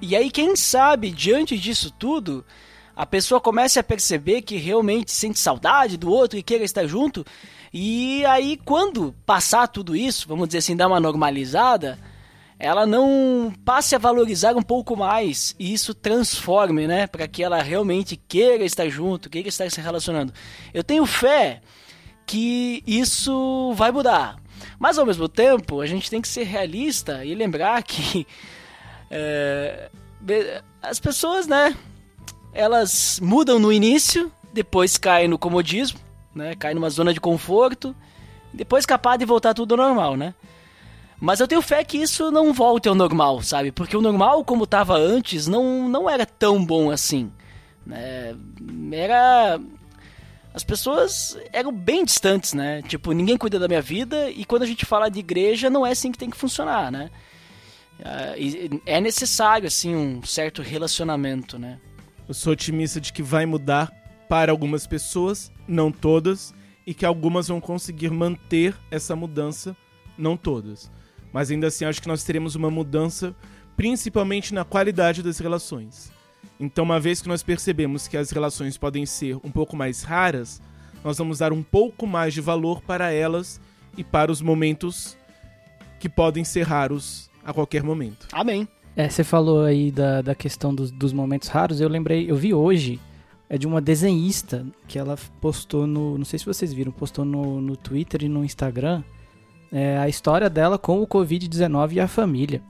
E 0.01 0.15
aí, 0.17 0.31
quem 0.31 0.57
sabe, 0.57 1.11
diante 1.11 1.59
disso 1.59 1.91
tudo, 1.91 2.45
a 2.97 3.07
pessoa 3.07 3.41
comece 3.41 3.79
a 3.79 3.83
perceber 3.83 4.43
que 4.43 4.57
realmente 4.57 5.11
sente 5.11 5.39
saudade 5.39 5.97
do 5.97 6.11
outro 6.11 6.39
e 6.39 6.43
queira 6.43 6.65
estar 6.65 6.87
junto. 6.87 7.25
E 7.77 8.25
aí, 8.27 8.57
quando 8.65 9.13
passar 9.27 9.67
tudo 9.67 9.97
isso, 9.97 10.29
vamos 10.29 10.47
dizer 10.47 10.59
assim, 10.59 10.77
dar 10.77 10.87
uma 10.87 11.01
normalizada, 11.01 11.99
ela 12.57 12.87
não 12.87 13.53
passe 13.65 13.97
a 13.97 13.99
valorizar 13.99 14.55
um 14.55 14.63
pouco 14.63 14.97
mais 14.97 15.57
e 15.59 15.75
isso 15.75 15.93
transforme, 15.93 16.87
né, 16.87 17.09
para 17.09 17.27
que 17.27 17.43
ela 17.43 17.61
realmente 17.61 18.17
queira 18.17 18.65
estar 18.65 18.89
junto, 18.89 19.29
queira 19.29 19.49
estar 19.49 19.69
se 19.73 19.81
relacionando. 19.81 20.33
Eu 20.73 20.85
tenho 20.85 21.05
fé 21.05 21.63
que 22.25 22.81
isso 22.87 23.73
vai 23.75 23.91
mudar. 23.91 24.37
Mas 24.79 24.97
ao 24.97 25.05
mesmo 25.05 25.29
tempo, 25.29 25.81
a 25.81 25.87
gente 25.87 26.09
tem 26.09 26.23
que 26.23 26.29
ser 26.29 26.45
realista 26.45 27.25
e 27.25 27.35
lembrar 27.35 27.83
que 27.83 28.25
é, 29.11 29.91
as 30.81 31.01
pessoas, 31.01 31.49
né, 31.49 31.77
elas 32.53 33.19
mudam 33.21 33.59
no 33.59 33.73
início, 33.73 34.31
depois 34.53 34.97
caem 34.97 35.27
no 35.27 35.37
comodismo, 35.37 36.04
né, 36.35 36.55
caem 36.55 36.75
numa 36.75 36.91
zona 36.91 37.13
de 37.13 37.21
conforto, 37.21 37.95
depois 38.53 38.87
capaz 38.87 39.19
de 39.19 39.25
voltar 39.25 39.55
tudo 39.55 39.75
ao 39.75 39.79
normal, 39.89 40.17
né? 40.17 40.35
Mas 41.21 41.41
eu 41.41 41.49
tenho 41.49 41.63
fé 41.63 41.83
que 41.85 41.99
isso 41.99 42.31
não 42.31 42.53
volte 42.53 42.89
ao 42.89 42.95
normal, 42.95 43.41
sabe? 43.43 43.73
Porque 43.73 43.97
o 43.97 44.03
normal, 44.03 44.45
como 44.45 44.65
estava 44.65 44.97
antes, 44.97 45.47
não, 45.47 45.89
não 45.89 46.11
era 46.11 46.27
tão 46.27 46.65
bom 46.65 46.91
assim. 46.91 47.33
Né? 47.87 48.35
Era. 48.93 49.59
As 50.53 50.63
pessoas 50.63 51.37
eram 51.53 51.73
bem 51.73 52.05
distantes, 52.05 52.53
né? 52.53 52.83
Tipo, 52.83 53.13
ninguém 53.13 53.37
cuida 53.37 53.59
da 53.59 53.67
minha 53.67 53.83
vida 53.83 54.31
e 54.31 54.45
quando 54.45 54.63
a 54.63 54.67
gente 54.67 54.85
fala 54.87 55.09
de 55.09 55.19
igreja, 55.19 55.69
não 55.69 55.85
é 55.85 55.91
assim 55.91 56.13
que 56.13 56.19
tem 56.19 56.31
que 56.31 56.37
funcionar, 56.37 56.93
né? 56.93 57.11
Ah, 58.05 58.35
É 58.87 59.01
necessário, 59.01 59.67
assim, 59.67 59.95
um 59.95 60.23
certo 60.23 60.63
relacionamento, 60.63 61.59
né? 61.59 61.81
Eu 62.29 62.35
sou 62.35 62.53
otimista 62.53 63.01
de 63.01 63.13
que 63.13 63.23
vai 63.23 63.47
mudar 63.47 63.93
para 64.29 64.53
algumas 64.53 64.87
pessoas, 64.87 65.51
não 65.67 65.91
todas, 65.91 66.55
e 66.87 66.93
que 66.93 67.07
algumas 67.07 67.49
vão 67.49 67.61
conseguir 67.61 68.11
manter 68.11 68.75
essa 68.91 69.17
mudança, 69.17 69.77
não 70.17 70.37
todas. 70.37 70.91
Mas 71.33 71.51
ainda 71.51 71.67
assim, 71.67 71.85
acho 71.85 72.01
que 72.01 72.09
nós 72.09 72.25
teremos 72.25 72.55
uma 72.55 72.71
mudança, 72.71 73.35
principalmente 73.77 74.55
na 74.55 74.65
qualidade 74.65 75.23
das 75.23 75.39
relações. 75.39 76.13
Então, 76.61 76.85
uma 76.85 77.01
vez 77.01 77.21
que 77.21 77.29
nós 77.29 77.43
percebemos 77.43 78.07
que 78.07 78.17
as 78.17 78.31
relações 78.31 78.77
podem 78.79 79.05
ser 79.07 79.37
um 79.43 79.51
pouco 79.51 79.77
mais 79.77 80.03
raras, 80.03 80.63
nós 81.03 81.19
vamos 81.19 81.39
dar 81.39 81.53
um 81.53 81.63
pouco 81.63 82.07
mais 82.07 82.33
de 82.33 82.41
valor 82.41 82.81
para 82.83 83.11
elas 83.11 83.61
e 83.97 84.05
para 84.05 84.31
os 84.31 84.41
momentos 84.41 85.17
que 85.99 86.09
podem 86.09 86.45
ser 86.45 86.63
raros 86.63 87.31
a 87.45 87.53
qualquer 87.53 87.83
momento. 87.83 88.29
Amém. 88.33 88.69
É, 88.97 89.09
você 89.09 89.25
falou 89.25 89.65
aí 89.65 89.91
da, 89.91 90.23
da 90.23 90.35
questão 90.35 90.75
dos, 90.75 90.91
dos 90.91 91.13
momentos 91.13 91.49
raros. 91.49 91.81
Eu 91.81 91.89
lembrei, 91.89 92.31
eu 92.31 92.37
vi 92.37 92.55
hoje, 92.55 93.01
é 93.49 93.59
de 93.59 93.67
uma 93.67 93.81
desenhista 93.81 94.67
que 94.89 94.99
ela 94.99 95.17
postou 95.41 95.87
no. 95.87 96.17
Não 96.19 96.25
sei 96.25 96.39
se 96.39 96.47
vocês 96.47 96.73
viram, 96.73 96.93
postou 96.93 97.25
no, 97.25 97.61
no 97.61 97.77
Twitter 97.77 98.23
e 98.25 98.29
no 98.29 98.45
Instagram 98.45 99.03
é, 99.71 99.99
a 99.99 100.09
história 100.09 100.49
dela 100.49 100.79
com 100.79 101.03
o 101.03 101.07
Covid-19 101.07 101.93
e 101.93 102.01
a 102.01 102.09
família. 102.09 102.63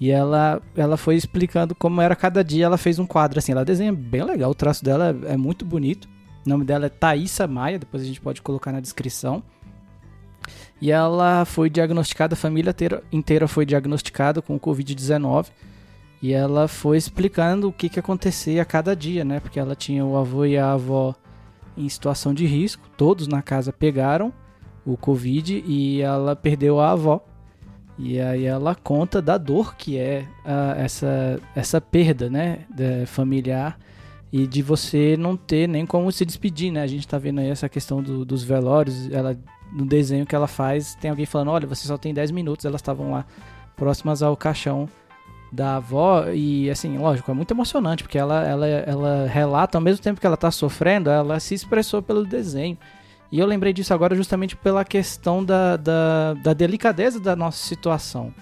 E 0.00 0.10
ela, 0.10 0.62
ela 0.76 0.96
foi 0.96 1.16
explicando 1.16 1.74
como 1.74 2.00
era 2.00 2.14
cada 2.14 2.44
dia. 2.44 2.66
Ela 2.66 2.78
fez 2.78 2.98
um 2.98 3.06
quadro 3.06 3.38
assim. 3.38 3.52
Ela 3.52 3.64
desenha 3.64 3.92
bem 3.92 4.22
legal. 4.22 4.50
O 4.50 4.54
traço 4.54 4.84
dela 4.84 5.16
é, 5.24 5.34
é 5.34 5.36
muito 5.36 5.64
bonito. 5.64 6.08
O 6.46 6.48
nome 6.48 6.64
dela 6.64 6.86
é 6.86 6.88
Thaísa 6.88 7.46
Maia. 7.46 7.78
Depois 7.78 8.02
a 8.02 8.06
gente 8.06 8.20
pode 8.20 8.42
colocar 8.42 8.70
na 8.70 8.80
descrição. 8.80 9.42
E 10.80 10.92
ela 10.92 11.44
foi 11.44 11.68
diagnosticada, 11.68 12.34
a 12.34 12.36
família 12.36 12.70
inteira, 12.70 13.02
inteira 13.10 13.48
foi 13.48 13.66
diagnosticada 13.66 14.40
com 14.40 14.54
o 14.54 14.60
Covid-19. 14.60 15.46
E 16.20 16.32
ela 16.32 16.66
foi 16.66 16.96
explicando 16.96 17.68
o 17.68 17.72
que, 17.72 17.88
que 17.88 18.00
acontecia 18.00 18.62
a 18.62 18.64
cada 18.64 18.94
dia, 18.96 19.24
né? 19.24 19.38
Porque 19.40 19.60
ela 19.60 19.76
tinha 19.76 20.04
o 20.04 20.16
avô 20.16 20.44
e 20.44 20.58
a 20.58 20.72
avó 20.72 21.14
em 21.76 21.88
situação 21.88 22.34
de 22.34 22.44
risco. 22.44 22.88
Todos 22.96 23.28
na 23.28 23.40
casa 23.40 23.72
pegaram 23.72 24.32
o 24.84 24.96
Covid 24.96 25.62
e 25.66 26.00
ela 26.00 26.34
perdeu 26.34 26.80
a 26.80 26.90
avó. 26.90 27.24
E 27.96 28.18
aí 28.20 28.44
ela 28.44 28.74
conta 28.74 29.20
da 29.22 29.38
dor 29.38 29.76
que 29.76 29.96
é 29.96 30.24
ah, 30.44 30.74
essa, 30.76 31.40
essa 31.54 31.80
perda, 31.80 32.28
né? 32.28 32.60
da- 32.70 33.06
familiar 33.06 33.78
e 34.32 34.46
de 34.46 34.60
você 34.62 35.16
não 35.16 35.36
ter 35.36 35.68
nem 35.68 35.86
como 35.86 36.10
se 36.12 36.24
despedir, 36.24 36.70
né? 36.72 36.82
A 36.82 36.86
gente 36.86 37.06
tá 37.08 37.16
vendo 37.18 37.40
aí 37.40 37.48
essa 37.48 37.68
questão 37.68 38.02
do- 38.02 38.24
dos 38.24 38.42
velórios, 38.42 39.10
ela 39.10 39.36
no 39.72 39.84
desenho 39.86 40.26
que 40.26 40.34
ela 40.34 40.46
faz, 40.46 40.94
tem 40.96 41.10
alguém 41.10 41.26
falando, 41.26 41.50
olha, 41.50 41.66
você 41.66 41.86
só 41.86 41.96
tem 41.98 42.12
10 42.14 42.30
minutos, 42.30 42.64
elas 42.64 42.80
estavam 42.80 43.10
lá 43.12 43.24
próximas 43.76 44.22
ao 44.22 44.36
caixão 44.36 44.88
da 45.50 45.76
avó 45.76 46.26
e 46.28 46.70
assim, 46.70 46.98
lógico, 46.98 47.30
é 47.30 47.34
muito 47.34 47.52
emocionante, 47.52 48.02
porque 48.02 48.18
ela, 48.18 48.46
ela, 48.46 48.66
ela 48.66 49.26
relata, 49.26 49.78
ao 49.78 49.82
mesmo 49.82 50.02
tempo 50.02 50.20
que 50.20 50.26
ela 50.26 50.36
tá 50.36 50.50
sofrendo, 50.50 51.10
ela 51.10 51.40
se 51.40 51.54
expressou 51.54 52.02
pelo 52.02 52.24
desenho. 52.24 52.76
E 53.30 53.38
eu 53.38 53.46
lembrei 53.46 53.72
disso 53.72 53.92
agora 53.92 54.14
justamente 54.14 54.56
pela 54.56 54.84
questão 54.84 55.44
da, 55.44 55.76
da, 55.76 56.34
da 56.34 56.52
delicadeza 56.52 57.20
da 57.20 57.36
nossa 57.36 57.64
situação. 57.64 58.32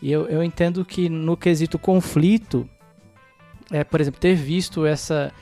E 0.00 0.10
eu, 0.10 0.26
eu 0.26 0.42
entendo 0.42 0.84
que 0.84 1.08
no 1.08 1.36
quesito 1.36 1.78
conflito, 1.78 2.68
é, 3.70 3.84
por 3.84 4.00
exemplo, 4.00 4.20
ter 4.20 4.34
visto 4.34 4.84
essa, 4.84 5.32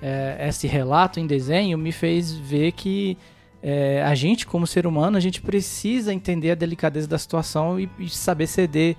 é, 0.00 0.46
esse 0.48 0.66
relato 0.66 1.20
em 1.20 1.26
desenho 1.26 1.76
me 1.76 1.92
fez 1.92 2.32
ver 2.32 2.72
que 2.72 3.18
é, 3.62 4.02
a 4.04 4.14
gente, 4.14 4.46
como 4.46 4.66
ser 4.66 4.86
humano, 4.86 5.16
a 5.16 5.20
gente 5.20 5.42
precisa 5.42 6.14
entender 6.14 6.52
a 6.52 6.54
delicadeza 6.54 7.08
da 7.08 7.18
situação 7.18 7.80
e, 7.80 7.90
e 7.98 8.08
saber 8.08 8.46
ceder, 8.46 8.96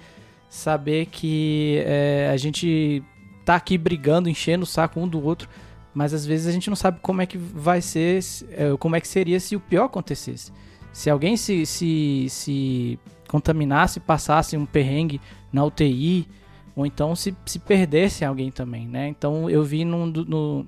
saber 0.50 1.08
que 1.08 1.82
é, 1.86 2.30
a 2.32 2.38
gente 2.38 3.04
tá 3.46 3.56
aqui 3.56 3.78
brigando, 3.78 4.30
enchendo 4.30 4.64
o 4.64 4.68
saco 4.68 5.00
um 5.00 5.08
do 5.08 5.24
outro, 5.24 5.48
mas 5.94 6.14
às 6.14 6.26
vezes 6.26 6.48
a 6.48 6.52
gente 6.52 6.70
não 6.70 6.76
sabe 6.76 7.00
como 7.02 7.22
é 7.22 7.26
que 7.26 7.38
vai 7.38 7.82
ser, 7.82 8.20
é, 8.52 8.76
como 8.78 8.96
é 8.96 9.02
que 9.02 9.08
seria 9.08 9.40
se 9.40 9.56
o 9.56 9.60
pior 9.60 9.86
acontecesse. 9.86 10.52
Se 10.92 11.10
alguém 11.10 11.38
se, 11.38 11.66
se, 11.66 12.28
se 12.30 13.00
contaminasse, 13.28 14.00
passasse 14.00 14.58
um 14.58 14.66
perrengue 14.66 15.22
na 15.52 15.64
UTI, 15.64 16.28
ou 16.76 16.86
então 16.86 17.16
se, 17.16 17.36
se 17.46 17.60
perdesse 17.60 18.24
alguém 18.24 18.52
também, 18.52 18.88
né? 18.88 19.08
Então 19.08 19.50
eu 19.50 19.64
vi 19.64 19.84
num, 19.84 20.06
no, 20.06 20.66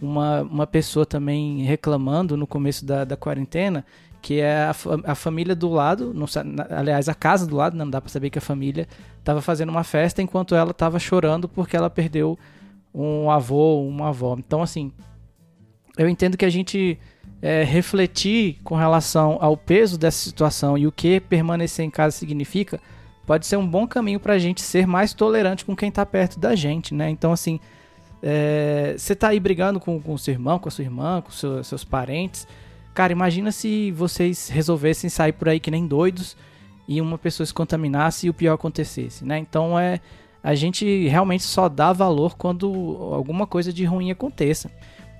uma, 0.00 0.42
uma 0.42 0.66
pessoa 0.66 1.06
também 1.06 1.62
reclamando 1.62 2.36
no 2.36 2.46
começo 2.46 2.84
da, 2.84 3.04
da 3.04 3.16
quarentena 3.16 3.84
que 4.20 4.40
é 4.40 4.64
a, 4.64 4.74
a 5.04 5.14
família 5.14 5.54
do 5.54 5.68
lado, 5.68 6.12
não, 6.12 6.26
aliás, 6.70 7.08
a 7.08 7.14
casa 7.14 7.46
do 7.46 7.56
lado, 7.56 7.76
não 7.76 7.88
dá 7.88 8.00
para 8.00 8.10
saber 8.10 8.30
que 8.30 8.38
a 8.38 8.42
família 8.42 8.86
estava 9.18 9.40
fazendo 9.40 9.70
uma 9.70 9.84
festa 9.84 10.20
enquanto 10.20 10.54
ela 10.54 10.72
estava 10.72 10.98
chorando 10.98 11.48
porque 11.48 11.76
ela 11.76 11.88
perdeu 11.88 12.38
um 12.94 13.30
avô, 13.30 13.82
uma 13.86 14.08
avó. 14.08 14.36
Então, 14.38 14.62
assim, 14.62 14.92
eu 15.96 16.08
entendo 16.08 16.36
que 16.36 16.44
a 16.44 16.50
gente 16.50 16.98
é, 17.40 17.62
refletir 17.62 18.58
com 18.64 18.74
relação 18.74 19.38
ao 19.40 19.56
peso 19.56 19.98
dessa 19.98 20.18
situação 20.18 20.76
e 20.76 20.86
o 20.86 20.92
que 20.92 21.20
permanecer 21.20 21.84
em 21.84 21.90
casa 21.90 22.16
significa, 22.16 22.80
pode 23.26 23.46
ser 23.46 23.56
um 23.56 23.66
bom 23.66 23.86
caminho 23.86 24.18
para 24.18 24.34
a 24.34 24.38
gente 24.38 24.60
ser 24.60 24.86
mais 24.86 25.12
tolerante 25.12 25.64
com 25.64 25.76
quem 25.76 25.88
está 25.88 26.04
perto 26.04 26.40
da 26.40 26.54
gente, 26.54 26.94
né? 26.94 27.10
Então, 27.10 27.32
assim, 27.32 27.60
é, 28.22 28.94
você 28.96 29.14
tá 29.14 29.28
aí 29.28 29.38
brigando 29.38 29.78
com, 29.78 30.00
com 30.00 30.14
o 30.14 30.18
seu 30.18 30.32
irmão, 30.32 30.58
com 30.58 30.68
a 30.68 30.72
sua 30.72 30.84
irmã, 30.84 31.20
com 31.20 31.30
seu, 31.30 31.62
seus 31.62 31.84
parentes. 31.84 32.46
Cara, 32.98 33.12
imagina 33.12 33.52
se 33.52 33.92
vocês 33.92 34.48
resolvessem 34.48 35.08
sair 35.08 35.32
por 35.32 35.48
aí 35.48 35.60
que 35.60 35.70
nem 35.70 35.86
doidos 35.86 36.36
e 36.88 37.00
uma 37.00 37.16
pessoa 37.16 37.46
se 37.46 37.54
contaminasse 37.54 38.26
e 38.26 38.30
o 38.30 38.34
pior 38.34 38.54
acontecesse, 38.54 39.24
né? 39.24 39.38
Então 39.38 39.78
é 39.78 40.00
a 40.42 40.52
gente 40.56 41.06
realmente 41.06 41.44
só 41.44 41.68
dá 41.68 41.92
valor 41.92 42.36
quando 42.36 42.66
alguma 43.12 43.46
coisa 43.46 43.72
de 43.72 43.84
ruim 43.84 44.10
aconteça. 44.10 44.68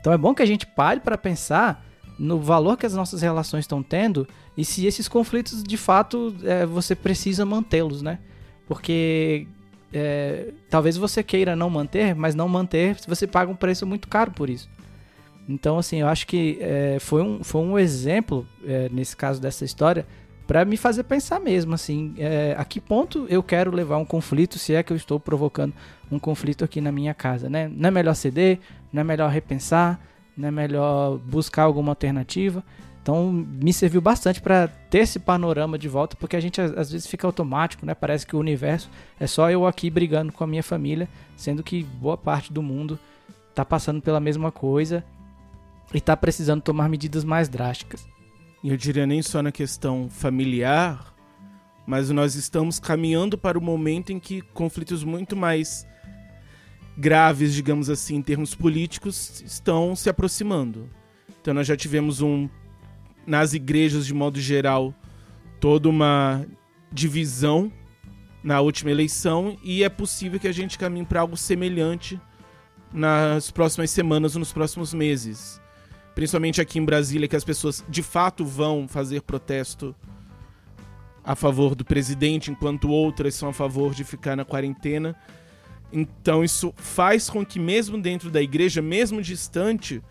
Então 0.00 0.12
é 0.12 0.18
bom 0.18 0.34
que 0.34 0.42
a 0.42 0.44
gente 0.44 0.66
pare 0.66 0.98
para 0.98 1.16
pensar 1.16 1.86
no 2.18 2.40
valor 2.40 2.76
que 2.76 2.84
as 2.84 2.94
nossas 2.94 3.22
relações 3.22 3.62
estão 3.62 3.80
tendo 3.80 4.26
e 4.56 4.64
se 4.64 4.84
esses 4.84 5.06
conflitos 5.06 5.62
de 5.62 5.76
fato 5.76 6.34
é, 6.42 6.66
você 6.66 6.96
precisa 6.96 7.46
mantê-los, 7.46 8.02
né? 8.02 8.18
Porque 8.66 9.46
é, 9.92 10.52
talvez 10.68 10.96
você 10.96 11.22
queira 11.22 11.54
não 11.54 11.70
manter, 11.70 12.12
mas 12.12 12.34
não 12.34 12.48
manter 12.48 12.96
você 13.06 13.24
paga 13.24 13.52
um 13.52 13.54
preço 13.54 13.86
muito 13.86 14.08
caro 14.08 14.32
por 14.32 14.50
isso. 14.50 14.68
Então, 15.48 15.78
assim, 15.78 15.98
eu 16.00 16.08
acho 16.08 16.26
que 16.26 16.58
é, 16.60 16.98
foi, 17.00 17.22
um, 17.22 17.42
foi 17.42 17.62
um 17.62 17.78
exemplo, 17.78 18.46
é, 18.64 18.88
nesse 18.92 19.16
caso 19.16 19.40
dessa 19.40 19.64
história, 19.64 20.06
para 20.46 20.64
me 20.64 20.76
fazer 20.76 21.04
pensar 21.04 21.40
mesmo, 21.40 21.74
assim, 21.74 22.14
é, 22.18 22.54
a 22.56 22.64
que 22.64 22.80
ponto 22.80 23.26
eu 23.28 23.42
quero 23.42 23.70
levar 23.70 23.96
um 23.96 24.04
conflito, 24.04 24.58
se 24.58 24.74
é 24.74 24.82
que 24.82 24.92
eu 24.92 24.96
estou 24.96 25.18
provocando 25.18 25.72
um 26.10 26.18
conflito 26.18 26.64
aqui 26.64 26.80
na 26.80 26.92
minha 26.92 27.14
casa, 27.14 27.48
né? 27.48 27.70
Não 27.74 27.88
é 27.88 27.90
melhor 27.90 28.14
ceder, 28.14 28.58
não 28.92 29.00
é 29.00 29.04
melhor 29.04 29.30
repensar, 29.30 30.00
não 30.36 30.48
é 30.48 30.50
melhor 30.50 31.18
buscar 31.18 31.64
alguma 31.64 31.92
alternativa. 31.92 32.62
Então 33.02 33.30
me 33.30 33.72
serviu 33.72 34.00
bastante 34.00 34.40
para 34.40 34.68
ter 34.68 35.00
esse 35.00 35.18
panorama 35.18 35.78
de 35.78 35.88
volta, 35.88 36.16
porque 36.16 36.36
a 36.36 36.40
gente 36.40 36.60
às 36.60 36.90
vezes 36.90 37.06
fica 37.06 37.26
automático, 37.26 37.84
né? 37.84 37.94
Parece 37.94 38.26
que 38.26 38.36
o 38.36 38.38
universo 38.38 38.90
é 39.20 39.26
só 39.26 39.50
eu 39.50 39.66
aqui 39.66 39.90
brigando 39.90 40.32
com 40.32 40.44
a 40.44 40.46
minha 40.46 40.62
família, 40.62 41.08
sendo 41.36 41.62
que 41.62 41.82
boa 41.82 42.16
parte 42.16 42.52
do 42.52 42.62
mundo 42.62 42.98
está 43.50 43.64
passando 43.64 44.00
pela 44.00 44.20
mesma 44.20 44.50
coisa 44.50 45.04
e 45.92 45.98
está 45.98 46.16
precisando 46.16 46.62
tomar 46.62 46.88
medidas 46.88 47.24
mais 47.24 47.48
drásticas. 47.48 48.06
E 48.62 48.70
eu 48.70 48.76
diria 48.76 49.06
nem 49.06 49.22
só 49.22 49.42
na 49.42 49.52
questão 49.52 50.08
familiar, 50.10 51.14
mas 51.86 52.10
nós 52.10 52.34
estamos 52.34 52.78
caminhando 52.78 53.38
para 53.38 53.58
o 53.58 53.62
momento 53.62 54.12
em 54.12 54.18
que 54.18 54.42
conflitos 54.42 55.04
muito 55.04 55.36
mais 55.36 55.86
graves, 56.96 57.54
digamos 57.54 57.88
assim, 57.88 58.16
em 58.16 58.22
termos 58.22 58.54
políticos, 58.54 59.42
estão 59.46 59.94
se 59.94 60.10
aproximando. 60.10 60.90
Então 61.40 61.54
nós 61.54 61.66
já 61.66 61.76
tivemos 61.76 62.20
um 62.20 62.48
nas 63.26 63.52
igrejas 63.52 64.06
de 64.06 64.14
modo 64.14 64.40
geral 64.40 64.92
toda 65.60 65.88
uma 65.88 66.44
divisão 66.90 67.70
na 68.42 68.60
última 68.60 68.90
eleição 68.90 69.56
e 69.62 69.84
é 69.84 69.88
possível 69.88 70.40
que 70.40 70.48
a 70.48 70.52
gente 70.52 70.78
caminhe 70.78 71.04
para 71.04 71.20
algo 71.20 71.36
semelhante 71.36 72.20
nas 72.92 73.50
próximas 73.50 73.90
semanas 73.90 74.34
ou 74.34 74.40
nos 74.40 74.52
próximos 74.52 74.94
meses. 74.94 75.60
Principalmente 76.18 76.60
aqui 76.60 76.80
em 76.80 76.84
Brasília, 76.84 77.28
que 77.28 77.36
as 77.36 77.44
pessoas 77.44 77.84
de 77.88 78.02
fato 78.02 78.44
vão 78.44 78.88
fazer 78.88 79.22
protesto 79.22 79.94
a 81.22 81.36
favor 81.36 81.76
do 81.76 81.84
presidente, 81.84 82.50
enquanto 82.50 82.90
outras 82.90 83.36
são 83.36 83.50
a 83.50 83.52
favor 83.52 83.94
de 83.94 84.02
ficar 84.02 84.34
na 84.34 84.44
quarentena. 84.44 85.14
Então 85.92 86.42
isso 86.42 86.74
faz 86.76 87.30
com 87.30 87.46
que 87.46 87.60
mesmo 87.60 87.96
dentro 88.02 88.32
da 88.32 88.42
igreja, 88.42 88.82
mesmo 88.82 89.22
distante, 89.22 90.02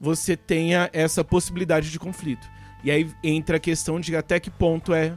você 0.00 0.36
tenha 0.36 0.88
essa 0.92 1.24
possibilidade 1.24 1.90
de 1.90 1.98
conflito. 1.98 2.48
E 2.84 2.90
aí 2.92 3.10
entra 3.20 3.56
a 3.56 3.60
questão 3.60 3.98
de 3.98 4.14
até 4.14 4.38
que 4.38 4.52
ponto 4.52 4.94
é 4.94 5.12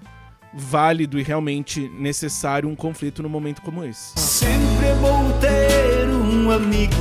válido 0.51 1.19
e 1.19 1.21
realmente 1.21 1.87
necessário 1.87 2.67
um 2.67 2.75
conflito 2.75 3.21
num 3.21 3.29
momento 3.29 3.61
como 3.61 3.85
esse. 3.85 4.19
Sempre 4.19 4.87
é 4.87 4.95
bom 4.95 5.39
ter 5.39 6.09
um 6.09 6.49
amigo, 6.49 6.95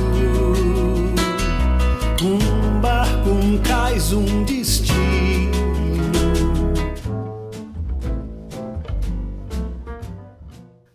um 3.31 3.57
cais, 3.61 4.11
um 4.13 4.43
destino. 4.43 4.91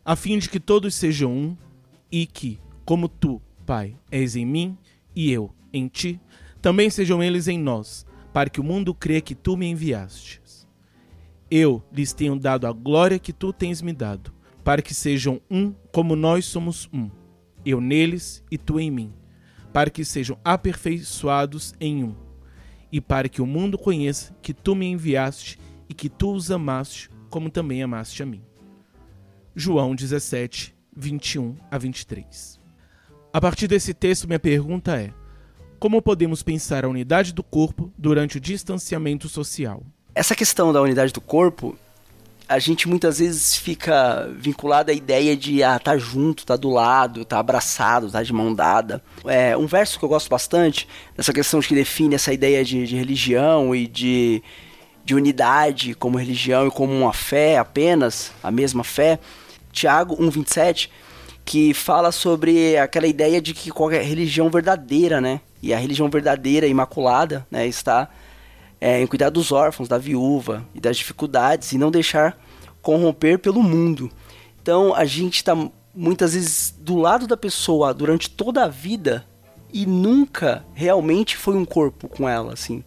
A 0.05 0.15
fim 0.15 0.39
de 0.39 0.49
que 0.49 0.61
todos 0.61 0.95
sejam 0.95 1.33
um 1.33 1.57
e 2.13 2.27
que, 2.27 2.61
como 2.85 3.09
tu, 3.09 3.43
Pai, 3.65 3.97
és 4.11 4.37
em 4.37 4.47
mim 4.47 4.79
e 5.15 5.33
eu 5.33 5.51
em 5.73 5.89
ti, 5.89 6.21
também 6.63 6.89
sejam 6.91 7.23
eles 7.23 7.49
em 7.49 7.59
nós 7.59 8.07
para 8.33 8.51
que 8.51 8.61
o 8.61 8.65
mundo 8.65 8.95
crê 8.95 9.21
que 9.21 9.35
tu 9.35 9.57
me 9.57 9.67
enviaste. 9.67 10.41
Eu 11.51 11.83
lhes 11.93 12.13
tenho 12.13 12.39
dado 12.39 12.67
a 12.67 12.73
glória 12.73 13.19
que 13.19 13.33
tu 13.33 13.53
tens 13.53 13.81
me 13.81 13.93
dado, 13.93 14.33
para 14.63 14.83
que 14.83 14.93
sejam 14.93 15.41
um 15.51 15.73
como 15.93 16.15
nós 16.15 16.45
somos 16.45 16.89
um, 16.93 17.09
eu 17.65 17.81
neles 17.81 18.45
e 18.51 18.59
tu 18.59 18.79
em 18.79 18.91
mim, 18.91 19.13
para 19.73 19.91
que 19.91 20.05
sejam 20.05 20.39
aperfeiçoados 20.45 21.75
em 21.81 22.05
um, 22.05 22.15
e 22.97 23.01
para 23.01 23.29
que 23.29 23.43
o 23.43 23.47
mundo 23.47 23.77
conheça 23.77 24.35
que 24.41 24.55
tu 24.55 24.75
me 24.75 24.87
enviaste 24.87 25.59
e 25.87 25.93
que 25.93 26.09
tu 26.09 26.33
os 26.33 26.51
amaste, 26.51 27.11
como 27.29 27.51
também 27.51 27.83
amaste 27.83 28.23
a 28.23 28.27
mim. 28.27 28.41
João 29.55 29.95
17, 29.95 30.75
21 30.97 31.57
a 31.71 31.77
23. 31.77 32.59
A 33.35 33.39
partir 33.39 33.69
desse 33.69 33.93
texto, 33.93 34.27
minha 34.27 34.41
pergunta 34.41 34.99
é: 34.99 35.13
como 35.79 36.01
podemos 36.01 36.43
pensar 36.43 36.87
a 36.87 36.89
unidade 36.89 37.35
do 37.35 37.43
corpo 37.43 37.93
durante 37.99 38.39
o 38.39 38.41
distanciamento 38.41 39.29
social? 39.29 39.83
Essa 40.15 40.35
questão 40.35 40.73
da 40.73 40.81
unidade 40.81 41.13
do 41.13 41.21
corpo, 41.21 41.77
a 42.49 42.59
gente 42.59 42.89
muitas 42.89 43.19
vezes 43.19 43.57
fica 43.57 44.29
vinculado 44.39 44.91
à 44.91 44.95
ideia 44.95 45.37
de 45.37 45.63
ah, 45.63 45.79
tá 45.79 45.99
junto, 45.99 46.47
tá 46.47 46.55
do 46.55 46.71
lado, 46.71 47.25
tá 47.25 47.39
abraçado, 47.39 48.11
tá 48.11 48.23
de 48.23 48.33
mão 48.33 48.55
dada. 48.55 49.03
É, 49.25 49.57
um 49.57 49.67
verso 49.67 49.99
que 49.99 50.05
eu 50.05 50.09
gosto 50.09 50.29
bastante, 50.29 50.87
dessa 51.17 51.33
questão 51.33 51.61
que 51.61 51.75
define 51.75 52.15
essa 52.15 52.33
ideia 52.33 52.65
de, 52.65 52.87
de 52.87 52.97
religião 52.97 53.75
e 53.75 53.87
de, 53.87 54.43
de 55.05 55.15
unidade 55.15 55.95
como 55.95 56.19
religião 56.19 56.69
e 56.69 56.71
como 56.71 56.93
uma 56.93 57.13
fé 57.13 57.59
apenas, 57.59 58.31
a 58.43 58.51
mesma 58.51 58.85
fé, 58.85 59.19
Tiago 59.73 60.17
1,27, 60.17 60.89
que 61.45 61.75
fala 61.75 62.13
sobre 62.13 62.77
aquela 62.77 63.07
ideia 63.07 63.41
de 63.41 63.55
que 63.55 63.71
qualquer 63.71 64.03
religião 64.03 64.49
verdadeira, 64.51 65.21
né? 65.21 65.41
E 65.63 65.75
a 65.75 65.79
religião 65.79 66.09
verdadeira, 66.09 66.67
imaculada, 66.67 67.47
né, 67.51 67.67
está 67.67 68.09
é, 68.81 69.01
em 69.01 69.07
cuidar 69.07 69.31
dos 69.31 69.53
órfãos, 69.53 69.89
da 69.89 69.99
viúva 69.99 70.67
e 70.75 70.81
das 70.81 70.97
dificuldades 70.97 71.73
e 71.73 71.79
não 71.79 71.91
deixar 71.91 72.39
corromper 72.83 73.39
pelo 73.39 73.63
mundo. 73.63 74.11
Então 74.61 74.95
a 74.95 75.05
gente 75.05 75.37
está 75.37 75.57
muitas 75.95 76.35
vezes 76.35 76.75
do 76.79 76.97
lado 76.97 77.27
da 77.27 77.37
pessoa 77.37 77.95
durante 77.95 78.29
toda 78.29 78.65
a 78.65 78.69
vida 78.69 79.27
e 79.73 79.87
nunca 79.87 80.65
realmente 80.75 81.37
foi 81.37 81.57
um 81.57 81.65
corpo 81.65 82.09
com 82.09 82.29
ela, 82.29 82.53
assim, 82.53 82.85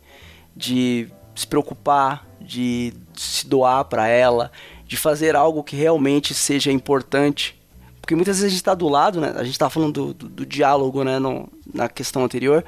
de 0.56 1.08
se 1.36 1.48
preocupar, 1.48 2.28
de 2.40 2.94
se 3.16 3.48
doar 3.48 3.86
para 3.86 4.08
ela, 4.08 4.52
de 4.86 4.96
fazer 4.98 5.36
algo 5.36 5.64
que 5.64 5.76
realmente 5.76 6.34
seja 6.34 6.72
importante 6.72 7.60
porque 8.10 8.16
muitas 8.16 8.38
vezes 8.38 8.46
a 8.46 8.50
gente 8.50 8.58
está 8.58 8.74
do 8.74 8.88
lado, 8.88 9.22
né? 9.22 9.34
A 9.36 9.44
gente 9.44 9.52
está 9.52 9.70
falando 9.70 9.94
do, 9.94 10.14
do, 10.16 10.30
do, 10.30 10.44
diálogo, 10.44 11.04
né? 11.04 11.20
No, 11.20 11.48
na 11.72 11.88
questão 11.88 12.24
anterior. 12.24 12.66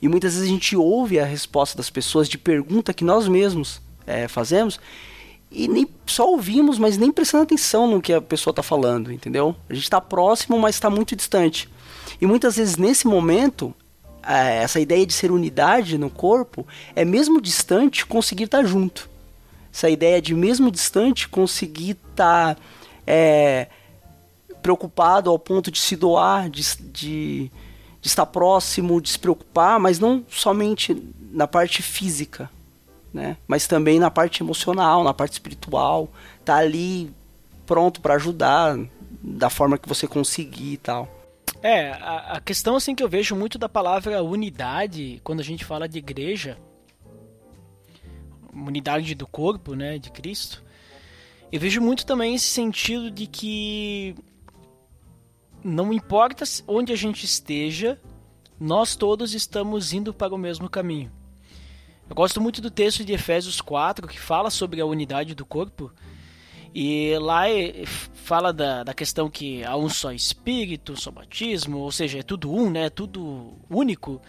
E 0.00 0.08
muitas 0.08 0.34
vezes 0.34 0.48
a 0.48 0.52
gente 0.52 0.76
ouve 0.76 1.18
a 1.18 1.24
resposta 1.24 1.76
das 1.76 1.90
pessoas 1.90 2.28
de 2.28 2.38
pergunta 2.38 2.94
que 2.94 3.04
nós 3.04 3.28
mesmos 3.28 3.80
é, 4.06 4.26
fazemos 4.28 4.80
e 5.50 5.66
nem 5.66 5.86
só 6.06 6.30
ouvimos, 6.30 6.78
mas 6.78 6.96
nem 6.96 7.10
prestando 7.10 7.42
atenção 7.42 7.86
no 7.88 8.00
que 8.00 8.12
a 8.12 8.20
pessoa 8.20 8.52
está 8.52 8.62
falando, 8.62 9.12
entendeu? 9.12 9.56
A 9.68 9.74
gente 9.74 9.82
está 9.82 10.00
próximo, 10.00 10.58
mas 10.58 10.76
está 10.76 10.88
muito 10.88 11.16
distante. 11.16 11.68
E 12.20 12.26
muitas 12.26 12.56
vezes 12.56 12.76
nesse 12.76 13.06
momento, 13.06 13.74
é, 14.22 14.62
essa 14.62 14.78
ideia 14.78 15.04
de 15.04 15.12
ser 15.12 15.32
unidade 15.32 15.98
no 15.98 16.08
corpo 16.08 16.66
é 16.94 17.04
mesmo 17.04 17.40
distante 17.40 18.06
conseguir 18.06 18.44
estar 18.44 18.62
tá 18.62 18.64
junto. 18.64 19.10
Essa 19.72 19.90
ideia 19.90 20.20
de 20.22 20.34
mesmo 20.34 20.70
distante 20.70 21.28
conseguir 21.28 21.96
estar 22.10 22.54
tá, 22.54 22.60
é, 23.06 23.68
preocupado 24.62 25.30
ao 25.30 25.38
ponto 25.38 25.70
de 25.70 25.80
se 25.80 25.96
doar, 25.96 26.48
de, 26.48 26.62
de, 26.92 27.52
de 28.00 28.08
estar 28.08 28.26
próximo, 28.26 29.00
de 29.00 29.10
se 29.10 29.18
preocupar, 29.18 29.78
mas 29.78 29.98
não 29.98 30.24
somente 30.28 30.96
na 31.30 31.46
parte 31.46 31.82
física, 31.82 32.50
né? 33.12 33.36
Mas 33.46 33.66
também 33.66 33.98
na 33.98 34.10
parte 34.10 34.42
emocional, 34.42 35.04
na 35.04 35.12
parte 35.12 35.32
espiritual, 35.32 36.08
tá 36.44 36.56
ali 36.56 37.12
pronto 37.66 38.00
para 38.00 38.14
ajudar 38.14 38.78
da 39.22 39.50
forma 39.50 39.78
que 39.78 39.88
você 39.88 40.06
conseguir 40.06 40.72
e 40.72 40.76
tal. 40.78 41.08
É, 41.62 41.90
a, 41.90 42.36
a, 42.36 42.40
questão 42.40 42.74
assim 42.74 42.94
que 42.94 43.02
eu 43.02 43.08
vejo 43.08 43.36
muito 43.36 43.58
da 43.58 43.68
palavra 43.68 44.22
unidade 44.22 45.20
quando 45.22 45.40
a 45.40 45.44
gente 45.44 45.64
fala 45.64 45.86
de 45.86 45.98
igreja, 45.98 46.56
unidade 48.54 49.14
do 49.14 49.26
corpo, 49.26 49.74
né, 49.74 49.98
de 49.98 50.10
Cristo. 50.10 50.62
Eu 51.52 51.60
vejo 51.60 51.80
muito 51.80 52.06
também 52.06 52.34
esse 52.34 52.46
sentido 52.46 53.10
de 53.10 53.26
que 53.26 54.14
não 55.62 55.92
importa 55.92 56.44
onde 56.66 56.92
a 56.92 56.96
gente 56.96 57.24
esteja, 57.24 58.00
nós 58.58 58.96
todos 58.96 59.34
estamos 59.34 59.92
indo 59.92 60.12
para 60.12 60.34
o 60.34 60.38
mesmo 60.38 60.68
caminho. 60.68 61.10
Eu 62.08 62.16
gosto 62.16 62.40
muito 62.40 62.60
do 62.60 62.70
texto 62.70 63.04
de 63.04 63.12
Efésios 63.12 63.60
4 63.60 64.08
que 64.08 64.18
fala 64.18 64.50
sobre 64.50 64.80
a 64.80 64.86
unidade 64.86 65.34
do 65.34 65.46
corpo. 65.46 65.92
E 66.74 67.16
lá 67.18 67.44
fala 68.12 68.52
da, 68.52 68.84
da 68.84 68.94
questão 68.94 69.28
que 69.28 69.64
há 69.64 69.76
um 69.76 69.88
só 69.88 70.12
espírito, 70.12 71.00
só 71.00 71.10
batismo, 71.10 71.78
ou 71.78 71.90
seja, 71.90 72.18
é 72.18 72.22
tudo 72.22 72.52
um, 72.52 72.70
né? 72.70 72.86
É 72.86 72.90
tudo 72.90 73.54
único. 73.68 74.20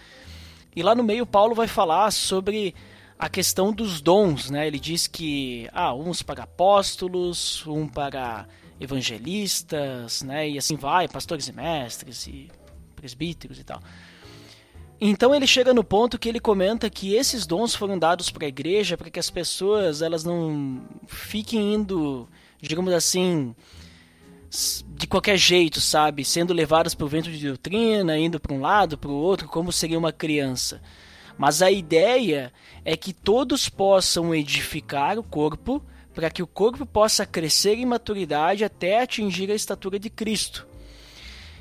E 0.75 0.81
lá 0.81 0.95
no 0.95 1.03
meio 1.03 1.25
Paulo 1.25 1.53
vai 1.53 1.67
falar 1.67 2.11
sobre 2.11 2.73
a 3.17 3.29
questão 3.29 3.71
dos 3.71 4.01
dons, 4.01 4.49
né? 4.49 4.65
Ele 4.65 4.79
diz 4.79 5.05
que 5.05 5.69
ah, 5.71 5.93
uns 5.93 6.23
para 6.23 6.43
apóstolos, 6.43 7.65
um 7.67 7.87
para 7.87 8.47
evangelistas, 8.81 10.23
né? 10.23 10.49
E 10.49 10.57
assim 10.57 10.75
vai, 10.75 11.07
pastores 11.07 11.47
e 11.47 11.53
mestres 11.53 12.25
e 12.25 12.49
presbíteros 12.95 13.59
e 13.59 13.63
tal. 13.63 13.81
Então 14.99 15.33
ele 15.33 15.47
chega 15.47 15.73
no 15.73 15.83
ponto 15.83 16.19
que 16.19 16.27
ele 16.27 16.39
comenta 16.39 16.89
que 16.89 17.13
esses 17.15 17.45
dons 17.45 17.73
foram 17.73 17.97
dados 17.97 18.29
para 18.29 18.45
a 18.45 18.49
igreja 18.49 18.97
para 18.97 19.09
que 19.09 19.19
as 19.19 19.29
pessoas 19.29 20.01
elas 20.01 20.23
não 20.23 20.83
fiquem 21.07 21.75
indo, 21.75 22.27
digamos 22.59 22.93
assim, 22.93 23.55
de 24.95 25.07
qualquer 25.07 25.37
jeito, 25.37 25.79
sabe, 25.79 26.25
sendo 26.25 26.53
levadas 26.53 26.93
por 26.93 27.07
vento 27.07 27.31
de 27.31 27.47
doutrina, 27.47 28.17
indo 28.17 28.39
para 28.39 28.53
um 28.53 28.61
lado, 28.61 28.97
para 28.97 29.09
o 29.09 29.15
outro, 29.15 29.47
como 29.47 29.71
seria 29.71 29.97
uma 29.97 30.11
criança. 30.11 30.81
Mas 31.37 31.61
a 31.61 31.71
ideia 31.71 32.51
é 32.85 32.95
que 32.97 33.13
todos 33.13 33.69
possam 33.69 34.35
edificar 34.35 35.17
o 35.17 35.23
corpo 35.23 35.81
para 36.13 36.29
que 36.29 36.43
o 36.43 36.47
corpo 36.47 36.85
possa 36.85 37.25
crescer 37.25 37.75
em 37.75 37.85
maturidade 37.85 38.63
até 38.63 39.01
atingir 39.01 39.49
a 39.51 39.55
estatura 39.55 39.97
de 39.97 40.09
Cristo. 40.09 40.67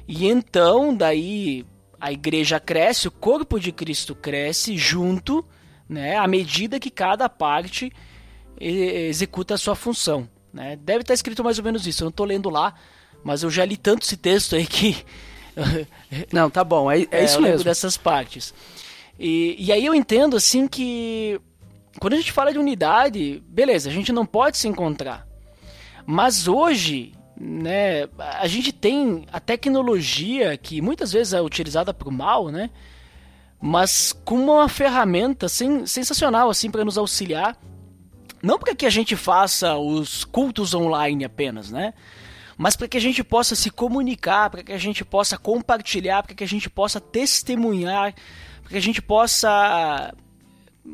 E 0.09 0.26
então, 0.26 0.94
daí 0.94 1.64
a 2.01 2.11
igreja 2.11 2.59
cresce, 2.59 3.07
o 3.07 3.12
corpo 3.12 3.61
de 3.61 3.70
Cristo 3.70 4.14
cresce 4.14 4.76
junto, 4.76 5.44
né, 5.88 6.16
à 6.16 6.26
medida 6.26 6.80
que 6.80 6.90
cada 6.90 7.28
parte 7.28 7.92
executa 8.59 9.55
a 9.55 9.59
sua 9.59 9.74
função. 9.74 10.28
Né? 10.53 10.76
Deve 10.76 11.03
estar 11.03 11.14
escrito 11.14 11.44
mais 11.44 11.59
ou 11.59 11.64
menos 11.64 11.86
isso, 11.86 12.03
eu 12.03 12.07
não 12.07 12.11
estou 12.11 12.26
lendo 12.26 12.51
lá, 12.51 12.74
mas 13.22 13.42
eu 13.42 13.51
já 13.51 13.64
li 13.64 13.76
tanto 13.76 14.03
esse 14.03 14.16
texto 14.16 14.57
aí 14.57 14.66
que. 14.66 14.96
não, 16.32 16.51
tá 16.51 16.64
bom, 16.64 16.90
é, 16.90 17.03
é, 17.03 17.09
é 17.12 17.24
isso 17.24 17.40
mesmo. 17.40 17.64
dessas 17.64 17.96
partes. 17.96 18.55
E, 19.18 19.57
e 19.59 19.70
aí 19.70 19.84
eu 19.84 19.94
entendo 19.94 20.36
assim 20.36 20.66
que 20.66 21.40
quando 21.99 22.14
a 22.14 22.16
gente 22.16 22.32
fala 22.32 22.53
de 22.53 22.59
unidade, 22.59 23.43
beleza, 23.49 23.88
a 23.88 23.93
gente 23.93 24.12
não 24.12 24.24
pode 24.24 24.59
se 24.59 24.68
encontrar. 24.68 25.26
Mas 26.07 26.47
hoje 26.47 27.12
né, 27.41 28.07
a 28.18 28.47
gente 28.47 28.70
tem 28.70 29.24
a 29.32 29.41
tecnologia 29.41 30.57
que 30.59 30.82
muitas 30.82 31.12
vezes 31.12 31.32
é 31.32 31.41
utilizada 31.41 31.95
para 31.95 32.09
o 32.09 32.12
mal, 32.12 32.49
né? 32.49 32.70
Mas 33.61 34.12
como 34.24 34.55
uma 34.55 34.68
ferramenta 34.68 35.49
sen 35.49 35.86
sensacional 35.86 36.51
assim 36.51 36.70
para 36.70 36.84
nos 36.84 36.99
auxiliar, 36.99 37.57
não 38.43 38.59
para 38.59 38.74
que 38.74 38.86
a 38.86 38.91
gente 38.91 39.16
faça 39.16 39.76
os 39.76 40.24
cultos 40.24 40.74
online 40.74 41.24
apenas, 41.24 41.70
né? 41.70 41.95
Mas 42.57 42.76
para 42.76 42.88
que 42.88 42.99
a 42.99 43.01
gente 43.01 43.24
possa 43.24 43.55
se 43.55 43.70
comunicar, 43.70 44.51
para 44.51 44.62
que 44.62 44.72
a 44.72 44.78
gente 44.78 45.03
possa 45.03 45.38
compartilhar, 45.38 46.22
para 46.22 46.34
que 46.34 46.45
a 46.45 46.49
gente 46.49 46.68
possa 46.68 47.01
testemunhar, 47.01 48.14
para 48.62 48.70
que 48.70 48.76
a 48.76 48.82
gente 48.82 49.01
possa 49.01 50.12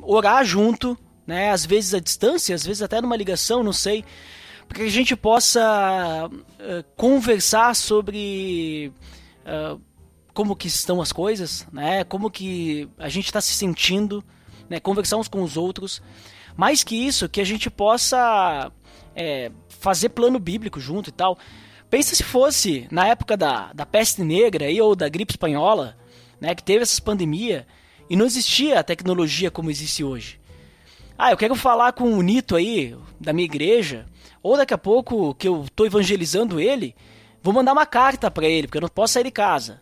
orar 0.03 0.44
junto, 0.44 0.97
né? 1.26 1.51
Às 1.51 1.66
vezes 1.66 1.94
à 1.94 2.01
distância, 2.01 2.55
às 2.55 2.64
vezes 2.64 2.82
até 2.82 3.01
numa 3.01 3.16
ligação, 3.16 3.62
não 3.62 3.72
sei 3.72 4.05
para 4.68 4.78
que 4.78 4.84
a 4.84 4.90
gente 4.90 5.14
possa 5.14 6.28
uh, 6.28 6.84
conversar 6.97 7.74
sobre 7.74 8.92
uh, 9.44 9.80
como 10.34 10.57
que 10.57 10.66
estão 10.66 11.01
as 11.01 11.12
coisas, 11.12 11.66
né? 11.72 12.05
Como 12.05 12.30
que 12.30 12.88
a 12.99 13.09
gente 13.09 13.26
está 13.26 13.40
se 13.40 13.53
sentindo, 13.53 14.24
né? 14.68 14.80
Conversar 14.80 15.16
uns 15.16 15.28
com 15.28 15.42
os 15.42 15.57
outros. 15.57 16.03
Mais 16.57 16.82
que 16.82 16.97
isso, 16.97 17.28
que 17.28 17.40
a 17.40 17.44
gente 17.44 17.70
possa 17.70 18.72
é, 19.14 19.51
fazer 19.68 20.09
plano 20.11 20.38
bíblico 20.38 20.80
junto 20.80 21.11
e 21.11 21.12
tal. 21.12 21.38
Pensa 21.88 22.14
se 22.14 22.24
fosse 22.24 22.88
na 22.90 23.07
época 23.07 23.36
da, 23.36 23.72
da 23.72 23.86
peste 23.86 24.22
negra 24.22 24.66
aí, 24.66 24.80
ou 24.80 24.97
da 24.97 25.09
gripe 25.09 25.32
espanhola, 25.32 25.97
né? 26.40 26.55
Que 26.55 26.62
teve 26.62 26.82
essa 26.82 27.01
pandemia 27.01 27.66
e 28.09 28.16
não 28.16 28.26
existia 28.26 28.80
a 28.80 28.84
tecnologia 28.84 29.50
como 29.50 29.70
existe 29.70 30.04
hoje. 30.04 30.40
Ah, 31.18 31.30
eu 31.30 31.36
quero 31.36 31.54
falar 31.54 31.92
com 31.92 32.12
o 32.12 32.22
Nito 32.22 32.57
aí, 32.57 32.94
da 33.18 33.32
minha 33.32 33.46
igreja, 33.46 34.07
ou 34.42 34.57
daqui 34.57 34.74
a 34.74 34.78
pouco 34.78 35.34
que 35.34 35.48
eu 35.48 35.66
tô 35.74 35.86
evangelizando 35.86 36.61
ele, 36.61 36.94
vou 37.42 37.54
mandar 37.54 37.72
uma 37.72 37.86
carta 37.86 38.30
para 38.30 38.46
ele, 38.46 38.66
porque 38.66 38.78
eu 38.78 38.82
não 38.82 38.88
posso 38.88 39.14
sair 39.14 39.24
de 39.24 39.30
casa. 39.30 39.80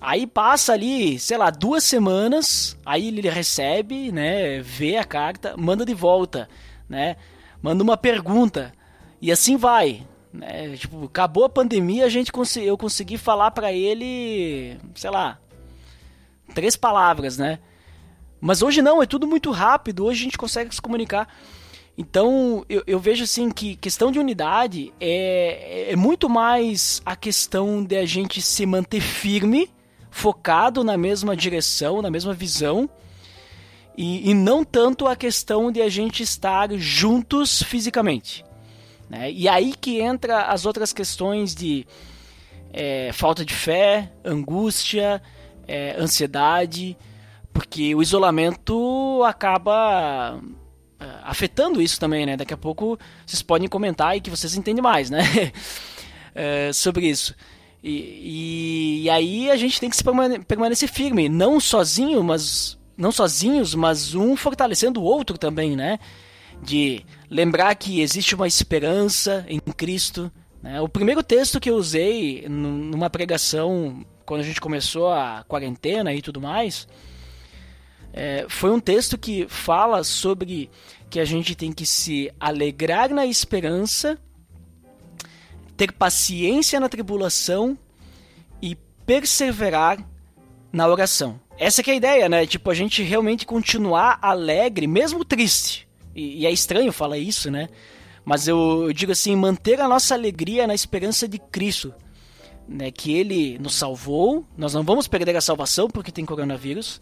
Aí 0.00 0.26
passa 0.26 0.72
ali, 0.72 1.18
sei 1.18 1.36
lá, 1.36 1.50
duas 1.50 1.82
semanas, 1.82 2.76
aí 2.86 3.08
ele 3.08 3.28
recebe, 3.28 4.12
né, 4.12 4.60
vê 4.60 4.96
a 4.96 5.04
carta, 5.04 5.56
manda 5.56 5.84
de 5.84 5.94
volta, 5.94 6.48
né, 6.88 7.16
manda 7.60 7.82
uma 7.82 7.96
pergunta 7.96 8.72
e 9.20 9.32
assim 9.32 9.56
vai, 9.56 10.06
né, 10.32 10.76
tipo, 10.76 11.06
acabou 11.06 11.44
a 11.44 11.48
pandemia, 11.48 12.04
a 12.04 12.08
gente 12.08 12.30
eu 12.62 12.78
consegui 12.78 13.18
falar 13.18 13.50
para 13.50 13.72
ele, 13.72 14.78
sei 14.94 15.10
lá, 15.10 15.40
três 16.54 16.76
palavras, 16.76 17.38
né, 17.38 17.58
mas 18.40 18.62
hoje 18.62 18.80
não, 18.80 19.02
é 19.02 19.06
tudo 19.06 19.26
muito 19.26 19.50
rápido, 19.50 20.04
hoje 20.04 20.20
a 20.20 20.24
gente 20.24 20.38
consegue 20.38 20.74
se 20.74 20.80
comunicar. 20.80 21.28
Então, 21.96 22.64
eu, 22.68 22.82
eu, 22.86 23.00
vejo 23.00 23.24
assim 23.24 23.50
que 23.50 23.74
questão 23.74 24.12
de 24.12 24.20
unidade 24.20 24.92
é, 25.00 25.88
é 25.90 25.96
muito 25.96 26.28
mais 26.28 27.02
a 27.04 27.16
questão 27.16 27.82
de 27.82 27.96
a 27.96 28.06
gente 28.06 28.40
se 28.40 28.64
manter 28.64 29.00
firme, 29.00 29.68
focado 30.08 30.84
na 30.84 30.96
mesma 30.96 31.36
direção, 31.36 32.00
na 32.00 32.08
mesma 32.08 32.32
visão, 32.32 32.88
e, 33.96 34.30
e 34.30 34.34
não 34.34 34.64
tanto 34.64 35.08
a 35.08 35.16
questão 35.16 35.72
de 35.72 35.82
a 35.82 35.88
gente 35.88 36.22
estar 36.22 36.72
juntos 36.74 37.64
fisicamente. 37.64 38.44
Né? 39.10 39.32
E 39.32 39.48
aí 39.48 39.74
que 39.74 40.00
entra 40.00 40.42
as 40.42 40.66
outras 40.66 40.92
questões 40.92 41.52
de 41.52 41.84
é, 42.72 43.10
falta 43.12 43.44
de 43.44 43.54
fé, 43.54 44.12
angústia, 44.24 45.20
é, 45.68 45.94
ansiedade, 45.98 46.96
porque 47.52 47.94
o 47.94 48.02
isolamento 48.02 49.22
acaba 49.24 50.36
uh, 50.36 51.04
afetando 51.24 51.82
isso 51.82 52.00
também, 52.00 52.24
né? 52.24 52.36
Daqui 52.36 52.54
a 52.54 52.56
pouco 52.56 52.98
vocês 53.26 53.42
podem 53.42 53.68
comentar 53.68 54.16
e 54.16 54.20
que 54.20 54.30
vocês 54.30 54.54
entendem 54.56 54.82
mais, 54.82 55.10
né? 55.10 55.20
uh, 55.20 56.72
sobre 56.74 57.08
isso. 57.08 57.34
E, 57.82 57.90
e, 57.90 59.02
e, 59.04 59.10
aí 59.10 59.50
a 59.50 59.56
gente 59.56 59.78
tem 59.78 59.88
que 59.88 59.96
se 59.96 60.02
permanecer 60.46 60.88
firme, 60.88 61.28
não 61.28 61.60
sozinho, 61.60 62.24
mas 62.24 62.76
não 62.96 63.12
sozinhos, 63.12 63.74
mas 63.74 64.14
um 64.16 64.36
fortalecendo 64.36 65.00
o 65.00 65.04
outro 65.04 65.38
também, 65.38 65.76
né? 65.76 66.00
De 66.60 67.04
lembrar 67.30 67.74
que 67.76 68.00
existe 68.00 68.34
uma 68.34 68.48
esperança 68.48 69.44
em 69.48 69.60
Cristo. 69.60 70.32
Né? 70.60 70.80
O 70.80 70.88
primeiro 70.88 71.22
texto 71.22 71.60
que 71.60 71.70
eu 71.70 71.76
usei 71.76 72.46
numa 72.48 73.08
pregação 73.08 74.04
quando 74.28 74.42
a 74.42 74.44
gente 74.44 74.60
começou 74.60 75.10
a 75.10 75.42
quarentena 75.48 76.12
e 76.12 76.20
tudo 76.20 76.38
mais, 76.38 76.86
é, 78.12 78.44
foi 78.46 78.70
um 78.70 78.78
texto 78.78 79.16
que 79.16 79.46
fala 79.48 80.04
sobre 80.04 80.70
que 81.08 81.18
a 81.18 81.24
gente 81.24 81.54
tem 81.54 81.72
que 81.72 81.86
se 81.86 82.30
alegrar 82.38 83.08
na 83.08 83.24
esperança, 83.24 84.18
ter 85.78 85.92
paciência 85.92 86.78
na 86.78 86.90
tribulação 86.90 87.78
e 88.60 88.76
perseverar 89.06 89.98
na 90.70 90.86
oração. 90.86 91.40
Essa 91.56 91.80
é 91.80 91.90
a 91.90 91.94
ideia, 91.94 92.28
né? 92.28 92.46
Tipo, 92.46 92.70
a 92.70 92.74
gente 92.74 93.02
realmente 93.02 93.46
continuar 93.46 94.18
alegre, 94.20 94.86
mesmo 94.86 95.24
triste. 95.24 95.88
E, 96.14 96.42
e 96.42 96.46
é 96.46 96.50
estranho 96.52 96.92
falar 96.92 97.16
isso, 97.16 97.50
né? 97.50 97.70
Mas 98.26 98.46
eu, 98.46 98.82
eu, 98.82 98.92
digo 98.92 99.12
assim, 99.12 99.34
manter 99.34 99.80
a 99.80 99.88
nossa 99.88 100.14
alegria 100.14 100.66
na 100.66 100.74
esperança 100.74 101.26
de 101.26 101.38
Cristo. 101.38 101.94
Né? 102.68 102.90
Que 102.90 103.14
Ele 103.14 103.58
nos 103.58 103.74
salvou, 103.74 104.44
nós 104.56 104.74
não 104.74 104.82
vamos 104.82 105.08
perder 105.08 105.36
a 105.36 105.40
salvação 105.40 105.88
porque 105.88 106.12
tem 106.12 106.24
coronavírus. 106.24 107.00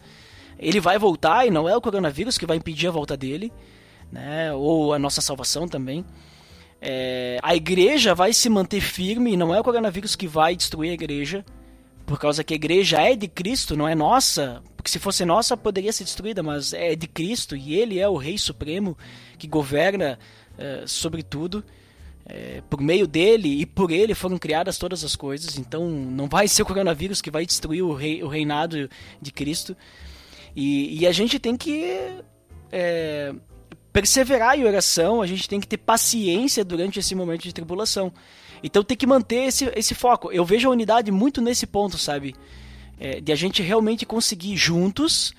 Ele 0.57 0.79
vai 0.79 0.97
voltar 0.97 1.45
e 1.45 1.51
não 1.51 1.67
é 1.67 1.75
o 1.75 1.81
coronavírus 1.81 2.37
que 2.37 2.45
vai 2.45 2.57
impedir 2.57 2.87
a 2.87 2.91
volta 2.91 3.17
dele 3.17 3.51
né? 4.11 4.53
Ou 4.53 4.93
a 4.93 4.99
nossa 4.99 5.21
salvação 5.21 5.67
também. 5.67 6.05
é, 6.79 7.39
a 7.41 7.55
igreja 7.55 8.13
vai 8.13 8.33
se 8.33 8.49
manter 8.49 8.81
firme 8.81 9.33
e 9.33 9.37
não 9.37 9.53
é 9.53 9.59
o 9.59 9.63
coronavírus 9.63 10.15
que 10.15 10.27
vai 10.27 10.55
destruir 10.55 10.91
a 10.91 10.93
igreja, 10.93 11.43
por 12.05 12.19
causa 12.19 12.43
que 12.43 12.53
a 12.53 12.55
igreja 12.55 13.01
é 13.01 13.15
de 13.15 13.27
Cristo, 13.27 13.75
não 13.75 13.87
é 13.87 13.95
nossa. 13.95 14.61
Porque 14.75 14.89
se 14.89 14.99
fosse 14.99 15.25
nossa, 15.25 15.57
poderia 15.57 15.91
ser 15.91 16.03
destruída, 16.03 16.43
mas 16.43 16.73
é 16.73 16.95
de 16.95 17.07
Cristo 17.07 17.55
e 17.55 17.73
Ele 17.73 17.99
é 17.99 18.07
o 18.07 18.15
Rei 18.15 18.37
Supremo 18.37 18.97
que 19.37 19.47
governa 19.47 20.19
é, 20.57 20.83
sobre 20.85 21.23
tudo. 21.23 21.63
É, 22.29 22.61
por 22.69 22.81
meio 22.81 23.07
dele 23.07 23.61
e 23.61 23.65
por 23.65 23.89
ele 23.89 24.13
foram 24.13 24.37
criadas 24.37 24.77
todas 24.77 25.03
as 25.03 25.15
coisas. 25.15 25.57
Então 25.57 25.89
não 25.89 26.27
vai 26.27 26.47
ser 26.47 26.61
o 26.61 26.65
coronavírus 26.65 27.21
que 27.21 27.31
vai 27.31 27.45
destruir 27.45 27.81
o, 27.81 27.93
rei, 27.93 28.21
o 28.21 28.27
reinado 28.27 28.89
de 29.21 29.31
Cristo. 29.31 29.77
E, 30.55 30.99
e 30.99 31.07
a 31.07 31.11
gente 31.11 31.39
tem 31.39 31.55
que 31.55 31.85
é, 32.71 33.33
perseverar 33.93 34.59
em 34.59 34.65
oração, 34.65 35.21
a 35.21 35.27
gente 35.27 35.47
tem 35.47 35.59
que 35.59 35.67
ter 35.67 35.77
paciência 35.77 36.65
durante 36.65 36.99
esse 36.99 37.15
momento 37.15 37.43
de 37.43 37.53
tribulação. 37.53 38.11
Então 38.61 38.83
tem 38.83 38.97
que 38.97 39.07
manter 39.07 39.47
esse, 39.47 39.71
esse 39.75 39.95
foco. 39.95 40.31
Eu 40.31 40.43
vejo 40.43 40.67
a 40.67 40.71
unidade 40.71 41.11
muito 41.11 41.41
nesse 41.41 41.65
ponto, 41.65 41.97
sabe? 41.97 42.35
É, 42.99 43.21
de 43.21 43.31
a 43.31 43.35
gente 43.35 43.61
realmente 43.61 44.05
conseguir 44.05 44.57
juntos 44.57 45.33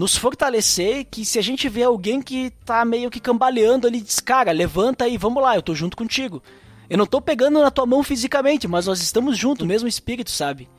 nos 0.00 0.16
fortalecer, 0.16 1.06
que 1.10 1.26
se 1.26 1.38
a 1.38 1.42
gente 1.42 1.68
vê 1.68 1.82
alguém 1.82 2.22
que 2.22 2.48
tá 2.64 2.86
meio 2.86 3.10
que 3.10 3.20
cambaleando 3.20 3.86
ali, 3.86 4.00
diz, 4.00 4.18
cara, 4.18 4.50
levanta 4.50 5.04
aí, 5.04 5.18
vamos 5.18 5.42
lá, 5.42 5.54
eu 5.54 5.60
tô 5.60 5.74
junto 5.74 5.94
contigo. 5.94 6.42
Eu 6.88 6.96
não 6.96 7.04
tô 7.04 7.20
pegando 7.20 7.60
na 7.60 7.70
tua 7.70 7.84
mão 7.84 8.02
fisicamente, 8.02 8.66
mas 8.66 8.86
nós 8.86 9.02
estamos 9.02 9.36
juntos, 9.36 9.66
mesmo 9.66 9.86
espírito, 9.86 10.30
sabe? 10.30 10.70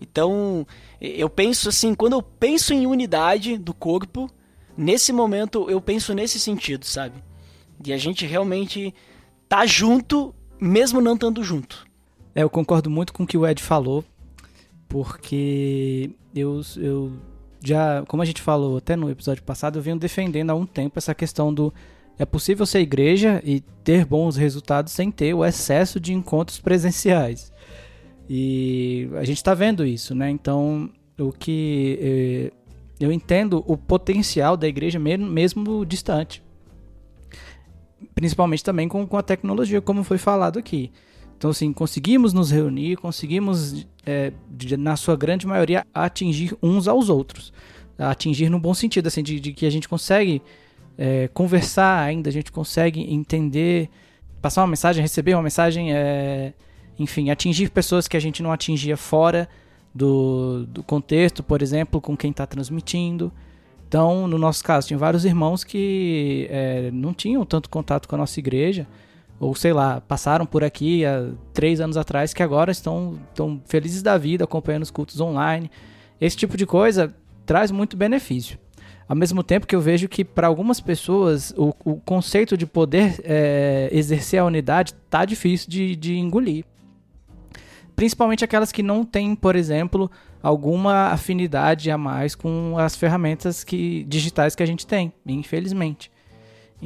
Então, 0.00 0.66
eu 0.98 1.28
penso 1.28 1.68
assim, 1.68 1.94
quando 1.94 2.14
eu 2.14 2.22
penso 2.22 2.72
em 2.72 2.86
unidade 2.86 3.58
do 3.58 3.74
corpo, 3.74 4.26
nesse 4.74 5.12
momento 5.12 5.68
eu 5.68 5.78
penso 5.78 6.14
nesse 6.14 6.40
sentido, 6.40 6.86
sabe? 6.86 7.22
De 7.78 7.92
a 7.92 7.98
gente 7.98 8.24
realmente 8.24 8.94
tá 9.50 9.66
junto, 9.66 10.34
mesmo 10.58 11.02
não 11.02 11.12
estando 11.12 11.44
junto. 11.44 11.86
É, 12.34 12.42
eu 12.42 12.48
concordo 12.48 12.88
muito 12.88 13.12
com 13.12 13.24
o 13.24 13.26
que 13.26 13.36
o 13.36 13.46
Ed 13.46 13.62
falou, 13.62 14.02
porque 14.88 16.10
eu, 16.34 16.62
eu 16.78 17.12
já, 17.62 18.04
como 18.06 18.22
a 18.22 18.26
gente 18.26 18.42
falou 18.42 18.76
até 18.76 18.96
no 18.96 19.10
episódio 19.10 19.42
passado, 19.42 19.78
eu 19.78 19.82
venho 19.82 19.98
defendendo 19.98 20.50
há 20.50 20.54
um 20.54 20.66
tempo 20.66 20.98
essa 20.98 21.14
questão 21.14 21.52
do 21.52 21.72
é 22.18 22.24
possível 22.24 22.64
ser 22.64 22.80
igreja 22.80 23.42
e 23.44 23.60
ter 23.84 24.04
bons 24.04 24.36
resultados 24.36 24.92
sem 24.92 25.10
ter 25.10 25.34
o 25.34 25.44
excesso 25.44 26.00
de 26.00 26.14
encontros 26.14 26.58
presenciais. 26.58 27.52
E 28.28 29.08
a 29.14 29.24
gente 29.24 29.36
está 29.36 29.54
vendo 29.54 29.84
isso, 29.84 30.14
né? 30.14 30.30
Então, 30.30 30.90
o 31.18 31.30
que 31.30 31.98
eh, 32.00 32.52
eu 32.98 33.12
entendo 33.12 33.62
o 33.66 33.76
potencial 33.76 34.56
da 34.56 34.66
igreja 34.66 34.98
mesmo, 34.98 35.26
mesmo 35.26 35.84
distante. 35.84 36.42
Principalmente 38.14 38.64
também 38.64 38.88
com, 38.88 39.06
com 39.06 39.16
a 39.16 39.22
tecnologia, 39.22 39.80
como 39.80 40.02
foi 40.02 40.18
falado 40.18 40.58
aqui. 40.58 40.90
Então, 41.36 41.50
assim, 41.50 41.72
conseguimos 41.72 42.32
nos 42.32 42.50
reunir, 42.50 42.96
conseguimos, 42.96 43.86
é, 44.04 44.32
na 44.78 44.96
sua 44.96 45.16
grande 45.16 45.46
maioria, 45.46 45.86
atingir 45.92 46.56
uns 46.62 46.88
aos 46.88 47.10
outros. 47.10 47.52
Atingir 47.98 48.48
no 48.48 48.58
bom 48.58 48.72
sentido, 48.72 49.06
assim, 49.06 49.22
de, 49.22 49.38
de 49.38 49.52
que 49.52 49.66
a 49.66 49.70
gente 49.70 49.88
consegue 49.88 50.40
é, 50.96 51.28
conversar 51.28 52.02
ainda, 52.02 52.30
a 52.30 52.32
gente 52.32 52.50
consegue 52.50 53.00
entender, 53.12 53.90
passar 54.40 54.62
uma 54.62 54.68
mensagem, 54.68 55.02
receber 55.02 55.34
uma 55.34 55.42
mensagem, 55.42 55.92
é, 55.92 56.54
enfim, 56.98 57.30
atingir 57.30 57.70
pessoas 57.70 58.08
que 58.08 58.16
a 58.16 58.20
gente 58.20 58.42
não 58.42 58.50
atingia 58.50 58.96
fora 58.96 59.48
do, 59.94 60.64
do 60.66 60.82
contexto, 60.82 61.42
por 61.42 61.60
exemplo, 61.60 62.00
com 62.00 62.16
quem 62.16 62.30
está 62.30 62.46
transmitindo. 62.46 63.30
Então, 63.88 64.26
no 64.26 64.38
nosso 64.38 64.64
caso, 64.64 64.88
tinha 64.88 64.98
vários 64.98 65.24
irmãos 65.24 65.62
que 65.62 66.46
é, 66.50 66.90
não 66.90 67.12
tinham 67.12 67.44
tanto 67.44 67.68
contato 67.68 68.08
com 68.08 68.14
a 68.14 68.18
nossa 68.18 68.40
igreja, 68.40 68.86
ou 69.38 69.54
sei 69.54 69.72
lá, 69.72 70.00
passaram 70.00 70.46
por 70.46 70.64
aqui 70.64 71.04
há 71.04 71.30
três 71.52 71.80
anos 71.80 71.96
atrás, 71.96 72.32
que 72.32 72.42
agora 72.42 72.70
estão, 72.70 73.18
estão 73.28 73.60
felizes 73.66 74.02
da 74.02 74.16
vida 74.16 74.44
acompanhando 74.44 74.82
os 74.82 74.90
cultos 74.90 75.20
online. 75.20 75.70
Esse 76.20 76.36
tipo 76.36 76.56
de 76.56 76.64
coisa 76.64 77.14
traz 77.44 77.70
muito 77.70 77.96
benefício. 77.96 78.58
Ao 79.08 79.14
mesmo 79.14 79.42
tempo 79.42 79.66
que 79.66 79.76
eu 79.76 79.80
vejo 79.80 80.08
que 80.08 80.24
para 80.24 80.48
algumas 80.48 80.80
pessoas 80.80 81.54
o, 81.56 81.72
o, 81.84 81.96
conceito 82.00 82.56
de 82.56 82.66
poder 82.66 83.20
é, 83.22 83.88
exercer 83.92 84.40
a 84.40 84.44
unidade 84.44 84.94
tá 85.08 85.24
difícil 85.24 85.70
de, 85.70 85.94
de 85.94 86.16
engolir. 86.16 86.64
Principalmente 87.94 88.44
aquelas 88.44 88.72
que 88.72 88.82
não 88.82 89.04
têm, 89.04 89.36
por 89.36 89.54
exemplo, 89.54 90.10
alguma 90.42 91.08
afinidade 91.08 91.90
a 91.90 91.96
mais 91.96 92.34
com 92.34 92.76
as 92.78 92.96
ferramentas 92.96 93.62
que, 93.62 94.04
digitais 94.04 94.54
que 94.56 94.62
a 94.62 94.66
gente 94.66 94.86
tem, 94.86 95.12
infelizmente. 95.24 96.10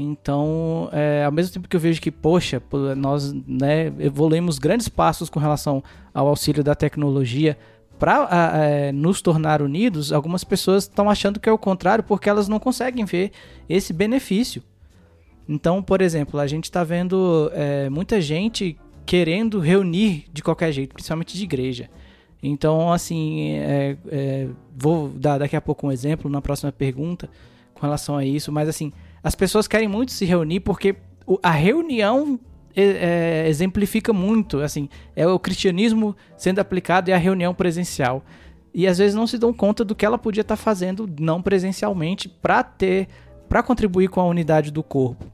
Então, 0.02 0.88
é, 0.92 1.24
ao 1.26 1.30
mesmo 1.30 1.52
tempo 1.52 1.68
que 1.68 1.76
eu 1.76 1.80
vejo 1.80 2.00
que, 2.00 2.10
poxa, 2.10 2.62
nós 2.96 3.34
né, 3.46 3.92
evoluímos 3.98 4.58
grandes 4.58 4.88
passos 4.88 5.28
com 5.28 5.38
relação 5.38 5.84
ao 6.14 6.26
auxílio 6.26 6.64
da 6.64 6.74
tecnologia 6.74 7.58
para 7.98 8.26
é, 8.54 8.92
nos 8.92 9.20
tornar 9.20 9.60
unidos, 9.60 10.10
algumas 10.10 10.42
pessoas 10.42 10.84
estão 10.84 11.10
achando 11.10 11.38
que 11.38 11.50
é 11.50 11.52
o 11.52 11.58
contrário 11.58 12.02
porque 12.02 12.30
elas 12.30 12.48
não 12.48 12.58
conseguem 12.58 13.04
ver 13.04 13.30
esse 13.68 13.92
benefício. 13.92 14.62
Então, 15.46 15.82
por 15.82 16.00
exemplo, 16.00 16.40
a 16.40 16.46
gente 16.46 16.64
está 16.64 16.82
vendo 16.82 17.50
é, 17.52 17.90
muita 17.90 18.22
gente 18.22 18.78
querendo 19.04 19.60
reunir 19.60 20.24
de 20.32 20.42
qualquer 20.42 20.72
jeito, 20.72 20.94
principalmente 20.94 21.36
de 21.36 21.44
igreja. 21.44 21.90
Então, 22.42 22.90
assim, 22.90 23.50
é, 23.50 23.98
é, 24.08 24.48
vou 24.74 25.10
dar 25.10 25.36
daqui 25.36 25.56
a 25.56 25.60
pouco 25.60 25.86
um 25.86 25.92
exemplo 25.92 26.30
na 26.30 26.40
próxima 26.40 26.72
pergunta 26.72 27.28
com 27.74 27.82
relação 27.82 28.16
a 28.16 28.24
isso, 28.24 28.50
mas 28.50 28.66
assim, 28.66 28.92
as 29.22 29.34
pessoas 29.34 29.68
querem 29.68 29.88
muito 29.88 30.12
se 30.12 30.24
reunir 30.24 30.60
porque 30.60 30.96
a 31.42 31.50
reunião 31.50 32.38
é, 32.74 32.82
é, 33.44 33.48
exemplifica 33.48 34.12
muito, 34.12 34.60
assim, 34.60 34.88
é 35.14 35.26
o 35.26 35.38
cristianismo 35.38 36.16
sendo 36.36 36.60
aplicado 36.60 37.10
e 37.10 37.12
a 37.12 37.16
reunião 37.16 37.54
presencial. 37.54 38.24
E 38.72 38.86
às 38.86 38.98
vezes 38.98 39.14
não 39.14 39.26
se 39.26 39.36
dão 39.36 39.52
conta 39.52 39.84
do 39.84 39.94
que 39.94 40.06
ela 40.06 40.16
podia 40.16 40.42
estar 40.42 40.56
fazendo 40.56 41.08
não 41.18 41.42
presencialmente 41.42 42.28
para 42.28 42.62
ter, 42.62 43.08
para 43.48 43.62
contribuir 43.62 44.08
com 44.08 44.20
a 44.20 44.24
unidade 44.24 44.70
do 44.70 44.82
corpo. 44.82 45.26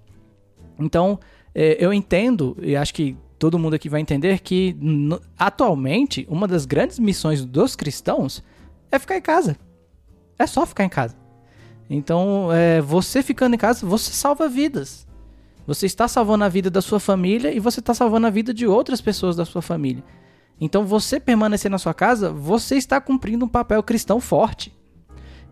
Então, 0.79 1.19
é, 1.55 1.77
eu 1.79 1.93
entendo 1.93 2.57
e 2.63 2.75
acho 2.75 2.95
que 2.95 3.17
todo 3.39 3.59
mundo 3.59 3.75
aqui 3.75 3.89
vai 3.89 4.01
entender 4.01 4.41
que 4.41 4.77
atualmente 5.39 6.27
uma 6.31 6.49
das 6.49 6.65
grandes 6.65 6.99
missões 6.99 7.45
dos 7.45 7.77
cristãos 7.77 8.43
é 8.91 8.99
ficar 8.99 9.17
em 9.19 9.23
casa. 9.23 9.57
É 10.39 10.47
só 10.47 10.65
ficar 10.65 10.85
em 10.85 10.89
casa. 10.89 11.17
Então, 11.89 12.49
é, 12.53 12.81
você 12.81 13.23
ficando 13.23 13.55
em 13.55 13.59
casa, 13.59 13.87
você 13.87 14.13
salva 14.13 14.49
vidas. 14.49 15.07
Você 15.67 15.87
está 15.87 16.07
salvando 16.07 16.45
a 16.45 16.49
vida 16.49 16.71
da 16.71 16.81
sua 16.81 17.01
família 17.01 17.53
e 17.53 17.59
você 17.59 17.81
está 17.81 17.93
salvando 17.93 18.27
a 18.27 18.31
vida 18.31 18.55
de 18.55 18.67
outras 18.67 19.01
pessoas 19.01 19.37
da 19.37 19.45
sua 19.45 19.63
família. 19.63 20.03
Então, 20.61 20.85
você 20.85 21.21
permanecer 21.21 21.71
na 21.71 21.79
sua 21.79 21.93
casa, 21.93 22.31
você 22.31 22.77
está 22.77 23.01
cumprindo 23.01 23.45
um 23.45 23.49
papel 23.49 23.83
cristão 23.83 24.21
forte. 24.21 24.73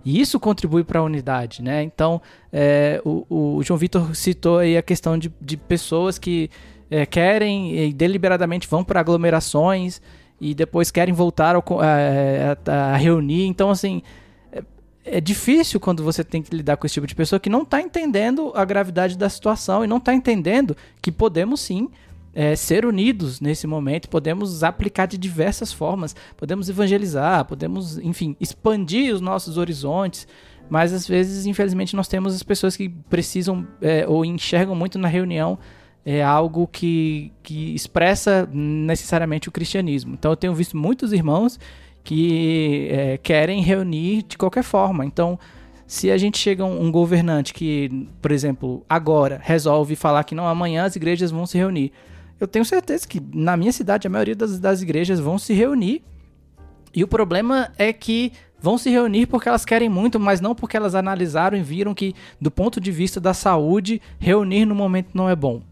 E 0.04 0.20
isso 0.20 0.38
contribui 0.38 0.84
para 0.84 1.00
a 1.00 1.02
unidade, 1.02 1.62
né? 1.62 1.82
Então, 1.82 2.20
é, 2.52 3.00
o, 3.04 3.56
o, 3.56 3.62
João 3.62 3.78
Vitor 3.78 4.14
citou 4.14 4.58
aí 4.58 4.76
a 4.76 4.82
questão 4.82 5.16
de, 5.16 5.32
de 5.40 5.56
pessoas 5.56 6.18
que 6.18 6.50
é, 6.90 7.06
querem 7.06 7.74
e 7.76 7.92
deliberadamente 7.92 8.68
vão 8.68 8.84
para 8.84 9.00
aglomerações 9.00 10.02
e 10.38 10.54
depois 10.54 10.90
querem 10.90 11.14
voltar 11.14 11.56
ao, 11.56 11.64
é, 11.82 12.54
a, 12.66 12.92
a, 12.92 12.96
reunir. 12.96 13.46
Então, 13.46 13.70
assim, 13.70 14.02
é 15.04 15.20
difícil 15.20 15.78
quando 15.78 16.02
você 16.02 16.24
tem 16.24 16.42
que 16.42 16.54
lidar 16.54 16.76
com 16.76 16.86
esse 16.86 16.94
tipo 16.94 17.06
de 17.06 17.14
pessoa 17.14 17.38
que 17.38 17.50
não 17.50 17.62
está 17.62 17.80
entendendo 17.80 18.52
a 18.54 18.64
gravidade 18.64 19.18
da 19.18 19.28
situação 19.28 19.84
e 19.84 19.86
não 19.86 19.98
está 19.98 20.14
entendendo 20.14 20.76
que 21.02 21.12
podemos 21.12 21.60
sim 21.60 21.88
é, 22.34 22.56
ser 22.56 22.84
unidos 22.84 23.40
nesse 23.40 23.66
momento, 23.66 24.08
podemos 24.08 24.64
aplicar 24.64 25.06
de 25.06 25.16
diversas 25.16 25.72
formas, 25.72 26.16
podemos 26.36 26.68
evangelizar, 26.68 27.44
podemos, 27.44 27.98
enfim, 27.98 28.34
expandir 28.40 29.14
os 29.14 29.20
nossos 29.20 29.56
horizontes, 29.56 30.26
mas 30.68 30.92
às 30.92 31.06
vezes, 31.06 31.46
infelizmente, 31.46 31.94
nós 31.94 32.08
temos 32.08 32.34
as 32.34 32.42
pessoas 32.42 32.76
que 32.76 32.88
precisam 32.88 33.66
é, 33.80 34.06
ou 34.08 34.24
enxergam 34.24 34.74
muito 34.74 34.98
na 34.98 35.06
reunião 35.06 35.58
é 36.04 36.22
algo 36.22 36.66
que, 36.66 37.32
que 37.42 37.74
expressa 37.74 38.46
necessariamente 38.52 39.48
o 39.48 39.52
cristianismo. 39.52 40.14
Então 40.14 40.30
eu 40.32 40.36
tenho 40.36 40.54
visto 40.54 40.76
muitos 40.76 41.12
irmãos 41.12 41.58
que 42.04 42.88
é, 42.90 43.18
querem 43.18 43.62
reunir 43.62 44.22
de 44.22 44.36
qualquer 44.36 44.62
forma. 44.62 45.04
Então, 45.04 45.38
se 45.86 46.10
a 46.10 46.18
gente 46.18 46.38
chega 46.38 46.64
um, 46.64 46.84
um 46.84 46.92
governante 46.92 47.54
que, 47.54 48.08
por 48.20 48.30
exemplo, 48.30 48.84
agora 48.88 49.40
resolve 49.42 49.96
falar 49.96 50.22
que 50.24 50.34
não, 50.34 50.46
amanhã 50.46 50.84
as 50.84 50.94
igrejas 50.94 51.30
vão 51.30 51.46
se 51.46 51.56
reunir, 51.56 51.90
eu 52.38 52.46
tenho 52.46 52.64
certeza 52.64 53.08
que 53.08 53.20
na 53.32 53.56
minha 53.56 53.72
cidade 53.72 54.06
a 54.06 54.10
maioria 54.10 54.36
das, 54.36 54.58
das 54.58 54.82
igrejas 54.82 55.18
vão 55.18 55.38
se 55.38 55.54
reunir. 55.54 56.02
E 56.94 57.02
o 57.02 57.08
problema 57.08 57.72
é 57.78 57.92
que 57.92 58.32
vão 58.60 58.76
se 58.76 58.90
reunir 58.90 59.26
porque 59.26 59.48
elas 59.48 59.64
querem 59.64 59.88
muito, 59.88 60.20
mas 60.20 60.40
não 60.40 60.54
porque 60.54 60.76
elas 60.76 60.94
analisaram 60.94 61.56
e 61.56 61.62
viram 61.62 61.94
que, 61.94 62.14
do 62.40 62.50
ponto 62.50 62.80
de 62.80 62.92
vista 62.92 63.20
da 63.20 63.32
saúde, 63.32 64.00
reunir 64.18 64.64
no 64.64 64.74
momento 64.74 65.08
não 65.14 65.28
é 65.28 65.34
bom. 65.34 65.62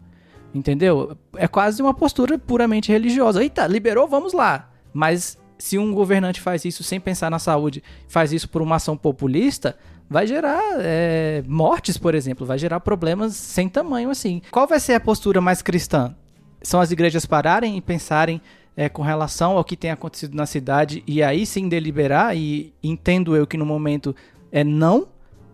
Entendeu? 0.53 1.17
É 1.35 1.47
quase 1.47 1.81
uma 1.81 1.93
postura 1.93 2.37
puramente 2.37 2.91
religiosa. 2.91 3.41
Eita, 3.41 3.65
liberou, 3.67 4.07
vamos 4.07 4.33
lá. 4.33 4.69
Mas 4.93 5.37
se 5.63 5.77
um 5.77 5.93
governante 5.93 6.41
faz 6.41 6.65
isso 6.65 6.83
sem 6.83 6.99
pensar 6.99 7.31
na 7.31 7.39
saúde, 7.39 7.81
faz 8.05 8.33
isso 8.33 8.49
por 8.49 8.61
uma 8.61 8.75
ação 8.75 8.97
populista, 8.97 9.77
vai 10.09 10.27
gerar 10.27 10.61
é, 10.79 11.41
mortes, 11.47 11.97
por 11.97 12.13
exemplo, 12.13 12.45
vai 12.45 12.57
gerar 12.57 12.81
problemas 12.81 13.33
sem 13.33 13.69
tamanho 13.69 14.09
assim. 14.09 14.41
Qual 14.51 14.67
vai 14.67 14.77
ser 14.77 14.93
a 14.93 14.99
postura 14.99 15.39
mais 15.39 15.61
cristã? 15.61 16.13
São 16.61 16.81
as 16.81 16.91
igrejas 16.91 17.25
pararem 17.25 17.77
e 17.77 17.81
pensarem 17.81 18.41
é, 18.75 18.89
com 18.89 19.01
relação 19.01 19.55
ao 19.55 19.63
que 19.63 19.77
tem 19.77 19.89
acontecido 19.89 20.35
na 20.35 20.45
cidade 20.45 21.01
e 21.07 21.23
aí 21.23 21.45
sim 21.45 21.69
deliberar, 21.69 22.35
e 22.35 22.73
entendo 22.83 23.33
eu 23.33 23.47
que 23.47 23.55
no 23.55 23.65
momento 23.65 24.13
é 24.51 24.65
não, 24.65 25.07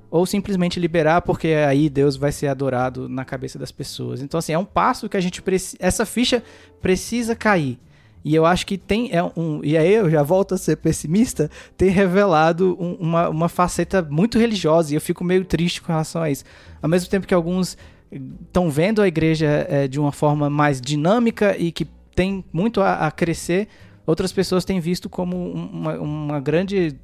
ou 0.09 0.25
simplesmente 0.25 0.79
liberar 0.79 1.21
porque 1.21 1.49
aí 1.49 1.87
Deus 1.87 2.15
vai 2.15 2.31
ser 2.31 2.47
adorado 2.47 3.07
na 3.07 3.23
cabeça 3.23 3.59
das 3.59 3.71
pessoas. 3.71 4.23
Então 4.23 4.39
assim, 4.39 4.53
é 4.53 4.57
um 4.57 4.65
passo 4.65 5.07
que 5.07 5.17
a 5.17 5.21
gente 5.21 5.39
precisa, 5.39 5.77
essa 5.79 6.03
ficha 6.03 6.41
precisa 6.81 7.35
cair. 7.35 7.77
E 8.23 8.35
eu 8.35 8.45
acho 8.45 8.65
que 8.65 8.77
tem 8.77 9.09
é 9.11 9.23
um. 9.23 9.61
E 9.63 9.77
aí 9.77 9.93
eu 9.93 10.09
já 10.09 10.23
volto 10.23 10.53
a 10.53 10.57
ser 10.57 10.77
pessimista, 10.77 11.49
tem 11.77 11.89
revelado 11.89 12.77
um, 12.79 12.93
uma, 12.95 13.29
uma 13.29 13.49
faceta 13.49 14.01
muito 14.01 14.37
religiosa. 14.37 14.91
E 14.91 14.95
eu 14.95 15.01
fico 15.01 15.23
meio 15.23 15.45
triste 15.45 15.81
com 15.81 15.91
relação 15.91 16.21
a 16.21 16.29
isso. 16.29 16.43
Ao 16.81 16.89
mesmo 16.89 17.09
tempo 17.09 17.25
que 17.25 17.33
alguns 17.33 17.77
estão 18.11 18.69
vendo 18.69 19.01
a 19.01 19.07
igreja 19.07 19.67
é, 19.69 19.87
de 19.87 19.99
uma 19.99 20.11
forma 20.11 20.49
mais 20.49 20.81
dinâmica 20.81 21.55
e 21.57 21.71
que 21.71 21.85
tem 22.15 22.43
muito 22.51 22.81
a, 22.81 23.07
a 23.07 23.11
crescer, 23.11 23.67
outras 24.05 24.31
pessoas 24.31 24.65
têm 24.65 24.79
visto 24.79 25.09
como 25.09 25.37
uma, 25.51 25.93
uma 25.99 26.39
grande 26.39 26.99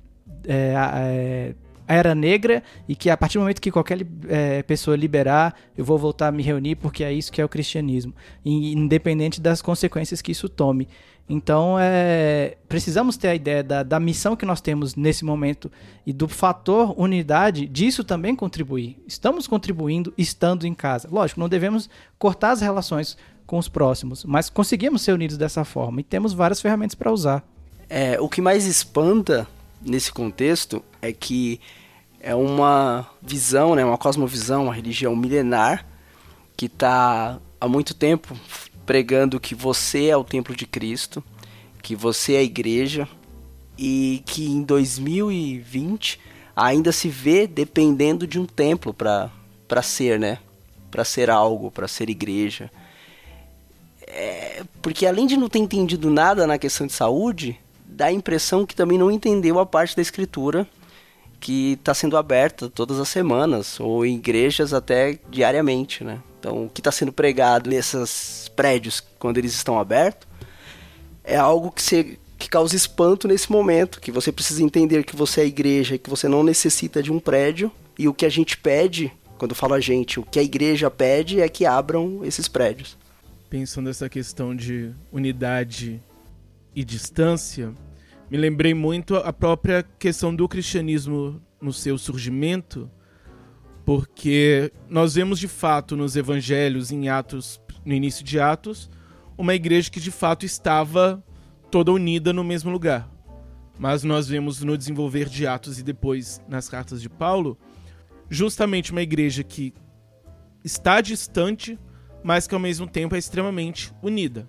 é, 0.48 0.74
é, 0.76 1.56
era 1.88 2.16
negra 2.16 2.64
e 2.88 2.96
que 2.96 3.10
a 3.10 3.18
partir 3.18 3.38
do 3.38 3.42
momento 3.42 3.62
que 3.62 3.72
qualquer 3.72 4.06
é, 4.28 4.64
pessoa 4.64 4.96
liberar, 4.96 5.56
eu 5.78 5.86
vou 5.86 5.98
voltar 5.98 6.28
a 6.28 6.32
me 6.32 6.44
reunir 6.44 6.76
porque 6.76 7.04
é 7.04 7.14
isso 7.14 7.32
que 7.32 7.42
é 7.42 7.46
o 7.46 7.50
cristianismo, 7.50 8.14
independente 8.44 9.40
das 9.40 9.62
consequências 9.62 10.22
que 10.22 10.32
isso 10.32 10.50
tome. 10.50 10.88
Então, 11.28 11.78
é, 11.80 12.56
precisamos 12.70 13.18
ter 13.18 13.30
a 13.30 13.36
ideia 13.36 13.64
da, 13.64 13.82
da 13.82 14.00
missão 14.00 14.36
que 14.36 14.46
nós 14.46 14.62
temos 14.62 14.96
nesse 14.96 15.26
momento 15.26 15.72
e 16.06 16.14
do 16.14 16.28
fator 16.28 16.94
unidade, 17.00 17.66
disso 17.66 18.04
também 18.04 18.36
contribuir. 18.36 19.02
Estamos 19.08 19.48
contribuindo 19.48 20.14
estando 20.18 20.68
em 20.68 20.74
casa. 20.74 21.08
Lógico, 21.12 21.40
não 21.40 21.50
devemos 21.50 21.90
cortar 22.20 22.52
as 22.52 22.62
relações 22.62 23.18
com 23.46 23.58
os 23.58 23.68
próximos, 23.68 24.24
mas 24.24 24.50
conseguimos 24.50 25.02
ser 25.02 25.14
unidos 25.14 25.38
dessa 25.38 25.64
forma 25.64 26.02
e 26.02 26.04
temos 26.04 26.32
várias 26.32 26.62
ferramentas 26.62 26.96
para 26.96 27.12
usar. 27.12 27.44
É, 27.90 28.20
o 28.20 28.30
que 28.30 28.42
mais 28.42 28.66
espanta 28.66 29.48
nesse 29.82 30.12
contexto 30.12 30.84
é 31.06 31.14
que 31.14 31.60
é 32.20 32.34
uma 32.34 33.08
visão, 33.22 33.76
né, 33.76 33.86
uma 33.86 33.98
cosmovisão, 33.98 34.66
uma 34.66 34.74
religião 34.74 35.16
milenar 35.16 35.86
que 36.58 36.66
está 36.66 37.40
há 37.60 37.68
muito 37.68 37.94
tempo 37.94 38.36
pregando 38.86 39.40
que 39.40 39.54
você 39.54 40.08
é 40.08 40.18
o 40.18 40.24
templo 40.24 40.56
de 40.56 40.66
Cristo, 40.66 41.24
que 41.82 41.96
você 41.96 42.34
é 42.34 42.40
a 42.40 42.44
igreja 42.44 43.08
e 43.78 44.24
que 44.26 44.46
em 44.46 44.64
2020 44.64 46.20
ainda 46.56 46.92
se 46.92 47.10
vê 47.10 47.46
dependendo 47.46 48.26
de 48.26 48.40
um 48.40 48.46
templo 48.46 48.94
para 48.94 49.32
para 49.68 49.82
ser, 49.82 50.20
né? 50.20 50.38
Para 50.92 51.04
ser 51.04 51.30
algo, 51.30 51.72
para 51.72 51.88
ser 51.88 52.08
igreja. 52.10 52.72
É, 54.08 54.64
porque 54.82 55.08
além 55.08 55.26
de 55.26 55.36
não 55.36 55.50
ter 55.50 55.58
entendido 55.58 56.10
nada 56.12 56.46
na 56.46 56.60
questão 56.60 56.86
de 56.86 56.94
saúde, 56.94 57.60
dá 57.84 58.06
a 58.06 58.12
impressão 58.12 58.66
que 58.66 58.76
também 58.76 58.98
não 58.98 59.10
entendeu 59.10 59.60
a 59.60 59.66
parte 59.66 59.96
da 59.96 60.04
escritura 60.04 60.68
que 61.40 61.74
está 61.74 61.94
sendo 61.94 62.18
aberta 62.18 62.70
todas 62.70 63.00
as 63.00 63.10
semanas, 63.10 63.80
ou 63.80 64.06
em 64.06 64.16
igrejas 64.16 64.74
até 64.74 65.20
diariamente, 65.30 66.04
né? 66.04 66.20
Então, 66.40 66.66
o 66.66 66.70
que 66.70 66.80
está 66.80 66.92
sendo 66.92 67.12
pregado 67.12 67.70
nesses 67.70 68.52
prédios 68.56 69.04
quando 69.18 69.38
eles 69.38 69.54
estão 69.54 69.80
abertos 69.80 70.28
é 71.24 71.36
algo 71.36 71.72
que, 71.72 71.82
se, 71.82 72.20
que 72.38 72.48
causa 72.48 72.76
espanto 72.76 73.28
nesse 73.28 73.52
momento, 73.52 74.00
que 74.00 74.12
você 74.12 74.32
precisa 74.32 74.62
entender 74.62 75.04
que 75.04 75.16
você 75.16 75.42
é 75.42 75.46
igreja, 75.46 75.98
que 75.98 76.10
você 76.10 76.28
não 76.28 76.44
necessita 76.44 77.02
de 77.02 77.12
um 77.12 77.20
prédio, 77.20 77.72
e 77.98 78.08
o 78.08 78.14
que 78.14 78.26
a 78.26 78.30
gente 78.30 78.58
pede, 78.58 79.12
quando 79.38 79.56
falo 79.56 79.74
a 79.74 79.80
gente, 79.80 80.20
o 80.20 80.24
que 80.24 80.38
a 80.38 80.44
igreja 80.44 80.92
pede 80.92 81.42
é 81.42 81.50
que 81.50 81.66
abram 81.66 82.22
esses 82.24 82.48
prédios. 82.48 82.98
Pensando 83.50 83.88
nessa 83.88 84.08
questão 84.08 84.56
de 84.56 84.92
unidade 85.12 86.02
e 86.76 86.84
distância, 86.84 87.74
me 88.36 88.42
lembrei 88.42 88.74
muito 88.74 89.16
a 89.16 89.32
própria 89.32 89.82
questão 89.98 90.36
do 90.36 90.46
cristianismo 90.46 91.42
no 91.62 91.72
seu 91.72 91.98
surgimento, 91.98 92.92
porque 93.86 94.74
nós 94.90 95.16
vemos 95.16 95.40
de 95.40 95.48
fato 95.48 95.96
nos 95.96 96.18
evangelhos, 96.18 96.92
em 96.92 97.08
Atos, 97.08 97.62
no 97.86 97.94
início 97.94 98.26
de 98.26 98.38
Atos, 98.38 98.90
uma 99.38 99.56
igreja 99.56 99.90
que 99.90 100.02
de 100.02 100.12
fato 100.12 100.46
estava 100.46 101.24
toda 101.72 101.94
unida 101.94 102.34
no 102.34 102.44
mesmo 102.44 102.70
lugar. 102.70 103.10
Mas 103.80 104.04
nós 104.04 104.28
vemos 104.28 104.62
no 104.62 104.78
desenvolver 104.78 105.30
de 105.30 105.48
Atos 105.48 105.80
e 105.80 105.84
depois 105.84 106.42
nas 106.46 106.68
cartas 106.68 107.02
de 107.02 107.08
Paulo, 107.08 107.58
justamente 108.30 108.92
uma 108.92 109.02
igreja 109.02 109.46
que 109.46 109.74
está 110.62 111.00
distante, 111.00 111.80
mas 112.22 112.48
que 112.48 112.54
ao 112.54 112.60
mesmo 112.60 112.86
tempo 112.86 113.16
é 113.16 113.18
extremamente 113.18 113.94
unida. 114.04 114.46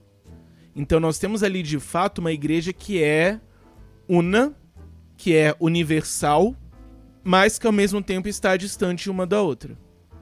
Então 0.74 0.99
nós 0.99 1.20
temos 1.20 1.45
ali 1.45 1.62
de 1.62 1.78
fato 1.78 2.18
uma 2.18 2.32
igreja 2.32 2.72
que 2.72 3.01
é 3.01 3.41
una, 4.09 4.55
que 5.17 5.35
é 5.35 5.55
universal, 5.61 6.55
mas 7.25 7.59
que 7.59 7.67
ao 7.67 7.73
mesmo 7.73 8.03
tempo 8.03 8.29
está 8.29 8.57
distante 8.57 9.11
uma 9.11 9.27
da 9.27 9.41
outra. 9.43 9.77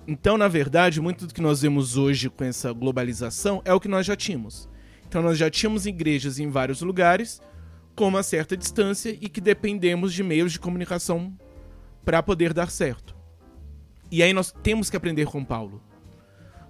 Então, 0.07 0.37
na 0.37 0.49
verdade, 0.49 1.01
muito 1.01 1.27
do 1.27 1.35
que 1.35 1.41
nós 1.41 1.63
vemos 1.63 1.97
hoje 1.97 2.29
com 2.29 2.45
essa 2.45 2.73
globalização 2.73 3.63
é 3.65 3.73
o 3.73 3.81
que 3.81 3.89
nós 3.89 4.05
já 4.05 4.15
tínhamos. 4.15 4.69
Então, 5.07 5.23
nós 5.23 5.39
já 5.39 5.51
tínhamos 5.51 5.87
igrejas 5.87 6.39
em 6.39 6.49
vários 6.49 6.83
lugares, 6.83 7.41
com 7.95 8.09
uma 8.09 8.23
certa 8.23 8.57
distância 8.57 9.11
e 9.11 9.29
que 9.29 9.41
dependemos 9.41 10.13
de 10.13 10.23
meios 10.23 10.53
de 10.53 10.61
comunicação 10.61 11.33
para 12.05 12.23
poder 12.23 12.53
dar 12.53 12.71
certo. 12.71 13.15
E 14.11 14.23
aí 14.23 14.33
nós 14.33 14.53
temos 14.63 14.91
que 14.91 14.97
aprender 14.97 15.27
com 15.27 15.45
Paulo. 15.45 15.83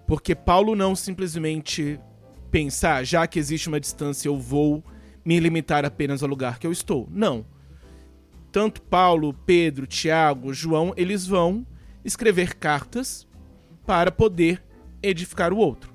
Porque 0.06 0.34
Paulo 0.34 0.76
não 0.76 0.94
simplesmente 0.94 1.98
pensar, 2.50 2.96
ah, 2.96 3.04
já 3.04 3.26
que 3.26 3.38
existe 3.38 3.68
uma 3.68 3.80
distância, 3.80 4.28
eu 4.28 4.38
vou 4.38 4.84
me 5.24 5.40
limitar 5.40 5.84
apenas 5.84 6.22
ao 6.22 6.28
lugar 6.28 6.58
que 6.58 6.66
eu 6.66 6.72
estou. 6.72 7.08
Não. 7.10 7.46
Tanto 8.52 8.82
Paulo, 8.82 9.34
Pedro, 9.46 9.86
Tiago, 9.86 10.52
João, 10.52 10.92
eles 10.96 11.26
vão 11.26 11.66
escrever 12.04 12.54
cartas 12.54 13.26
para 13.86 14.12
poder 14.12 14.62
edificar 15.02 15.52
o 15.52 15.56
outro. 15.56 15.92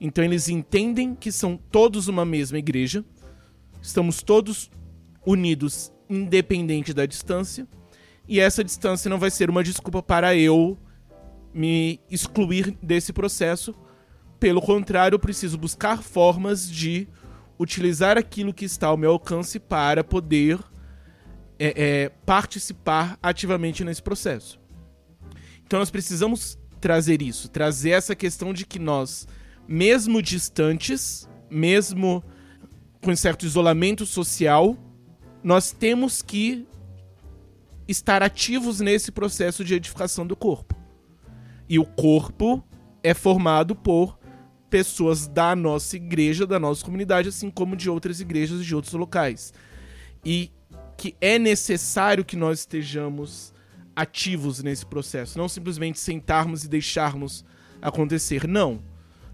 Então 0.00 0.24
eles 0.24 0.48
entendem 0.48 1.14
que 1.14 1.30
são 1.30 1.56
todos 1.56 2.08
uma 2.08 2.24
mesma 2.24 2.58
igreja, 2.58 3.04
estamos 3.80 4.22
todos 4.22 4.70
unidos, 5.24 5.92
independente 6.08 6.92
da 6.92 7.06
distância, 7.06 7.68
e 8.26 8.40
essa 8.40 8.64
distância 8.64 9.08
não 9.08 9.18
vai 9.18 9.30
ser 9.30 9.50
uma 9.50 9.62
desculpa 9.62 10.02
para 10.02 10.34
eu 10.34 10.78
me 11.52 12.00
excluir 12.10 12.76
desse 12.82 13.12
processo. 13.12 13.74
Pelo 14.40 14.60
contrário, 14.60 15.14
eu 15.14 15.20
preciso 15.20 15.58
buscar 15.58 16.02
formas 16.02 16.68
de 16.68 17.06
utilizar 17.58 18.18
aquilo 18.18 18.52
que 18.52 18.64
está 18.64 18.88
ao 18.88 18.96
meu 18.96 19.12
alcance 19.12 19.58
para 19.58 20.02
poder 20.02 20.58
é, 21.58 21.74
é, 21.76 22.08
participar 22.26 23.18
ativamente 23.22 23.84
nesse 23.84 24.02
processo. 24.02 24.60
Então 25.64 25.78
nós 25.78 25.90
precisamos 25.90 26.58
trazer 26.80 27.22
isso, 27.22 27.48
trazer 27.48 27.90
essa 27.90 28.14
questão 28.14 28.52
de 28.52 28.66
que 28.66 28.78
nós, 28.78 29.28
mesmo 29.68 30.20
distantes, 30.20 31.28
mesmo 31.48 32.22
com 33.00 33.14
certo 33.14 33.46
isolamento 33.46 34.04
social, 34.04 34.76
nós 35.42 35.72
temos 35.72 36.22
que 36.22 36.66
estar 37.86 38.22
ativos 38.22 38.80
nesse 38.80 39.10
processo 39.10 39.64
de 39.64 39.74
edificação 39.74 40.26
do 40.26 40.36
corpo. 40.36 40.76
E 41.68 41.78
o 41.78 41.84
corpo 41.84 42.62
é 43.02 43.14
formado 43.14 43.74
por 43.74 44.18
pessoas 44.72 45.28
da 45.28 45.54
nossa 45.54 45.96
igreja, 45.96 46.46
da 46.46 46.58
nossa 46.58 46.82
comunidade, 46.82 47.28
assim 47.28 47.50
como 47.50 47.76
de 47.76 47.90
outras 47.90 48.22
igrejas 48.22 48.62
e 48.62 48.64
de 48.64 48.74
outros 48.74 48.94
locais. 48.94 49.52
E 50.24 50.50
que 50.96 51.14
é 51.20 51.38
necessário 51.38 52.24
que 52.24 52.36
nós 52.36 52.60
estejamos 52.60 53.52
ativos 53.94 54.62
nesse 54.62 54.86
processo, 54.86 55.36
não 55.36 55.46
simplesmente 55.46 56.00
sentarmos 56.00 56.64
e 56.64 56.68
deixarmos 56.68 57.44
acontecer. 57.82 58.48
Não. 58.48 58.80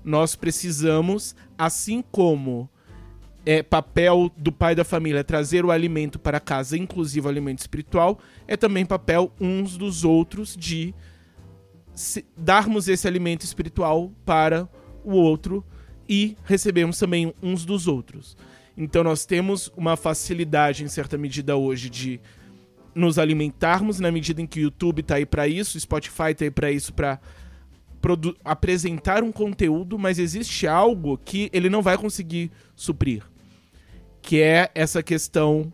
Nós 0.03 0.34
precisamos, 0.34 1.36
assim 1.57 2.03
como 2.11 2.68
é 3.47 3.62
papel 3.62 4.32
do 4.36 4.51
pai 4.51 4.74
da 4.74 4.82
família 4.82 5.22
trazer 5.22 5.64
o 5.64 5.70
alimento 5.70 6.18
para 6.18 6.41
casa, 6.41 6.76
inclusive 6.76 7.24
o 7.24 7.30
alimento 7.30 7.61
espiritual, 7.61 8.18
é 8.49 8.57
também 8.57 8.84
papel 8.84 9.32
uns 9.41 9.76
dos 9.76 10.03
outros 10.05 10.57
de 10.57 10.93
darmos 12.36 12.89
esse 12.89 13.07
alimento 13.07 13.43
espiritual 13.43 14.11
para 14.24 14.68
o 15.09 15.16
outro 15.16 15.64
e 16.09 16.36
recebemos 16.44 16.98
também 16.98 17.34
uns 17.42 17.64
dos 17.64 17.86
outros. 17.86 18.36
Então 18.76 19.02
nós 19.02 19.24
temos 19.24 19.72
uma 19.76 19.96
facilidade 19.96 20.84
em 20.84 20.88
certa 20.88 21.18
medida 21.18 21.56
hoje 21.56 21.90
de 21.90 22.20
nos 22.94 23.18
alimentarmos 23.18 24.00
na 24.00 24.11
medida 24.11 24.40
em 24.40 24.46
que 24.46 24.61
o 24.61 24.62
YouTube 24.62 25.00
está 25.00 25.16
aí 25.16 25.26
para 25.26 25.46
isso, 25.46 25.76
o 25.76 25.80
Spotify 25.80 26.30
está 26.30 26.44
aí 26.44 26.50
para 26.50 26.70
isso 26.70 26.92
para 26.92 27.20
apresentar 28.44 29.22
um 29.22 29.32
conteúdo, 29.32 29.98
mas 29.98 30.18
existe 30.18 30.66
algo 30.66 31.18
que 31.18 31.50
ele 31.52 31.68
não 31.68 31.82
vai 31.82 31.98
conseguir 31.98 32.50
suprir. 32.76 33.22
que 34.20 34.40
é 34.42 34.70
essa 34.74 35.02
questão 35.02 35.72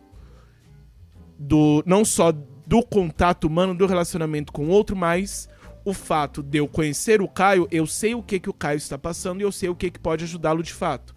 do 1.39 1.83
não 1.87 2.05
só 2.05 2.33
do 2.33 2.83
contato 2.83 3.47
humano, 3.47 3.75
do 3.75 3.87
relacionamento 3.87 4.53
com 4.53 4.67
o 4.67 4.69
outro, 4.69 4.97
mas 4.97 5.49
o 5.85 5.93
fato 5.93 6.43
de 6.43 6.59
eu 6.59 6.67
conhecer 6.67 7.21
o 7.21 7.29
Caio, 7.29 7.69
eu 7.71 7.87
sei 7.87 8.15
o 8.15 8.23
que 8.23 8.41
que 8.41 8.49
o 8.49 8.55
Caio 8.55 8.79
está 8.79 8.97
passando 8.97 9.41
e 9.41 9.45
eu 9.45 9.53
sei 9.53 9.69
o 9.69 9.77
que 9.77 9.91
que 9.91 9.99
pode 9.99 10.25
ajudá-lo 10.25 10.63
de 10.63 10.73
fato. 10.73 11.15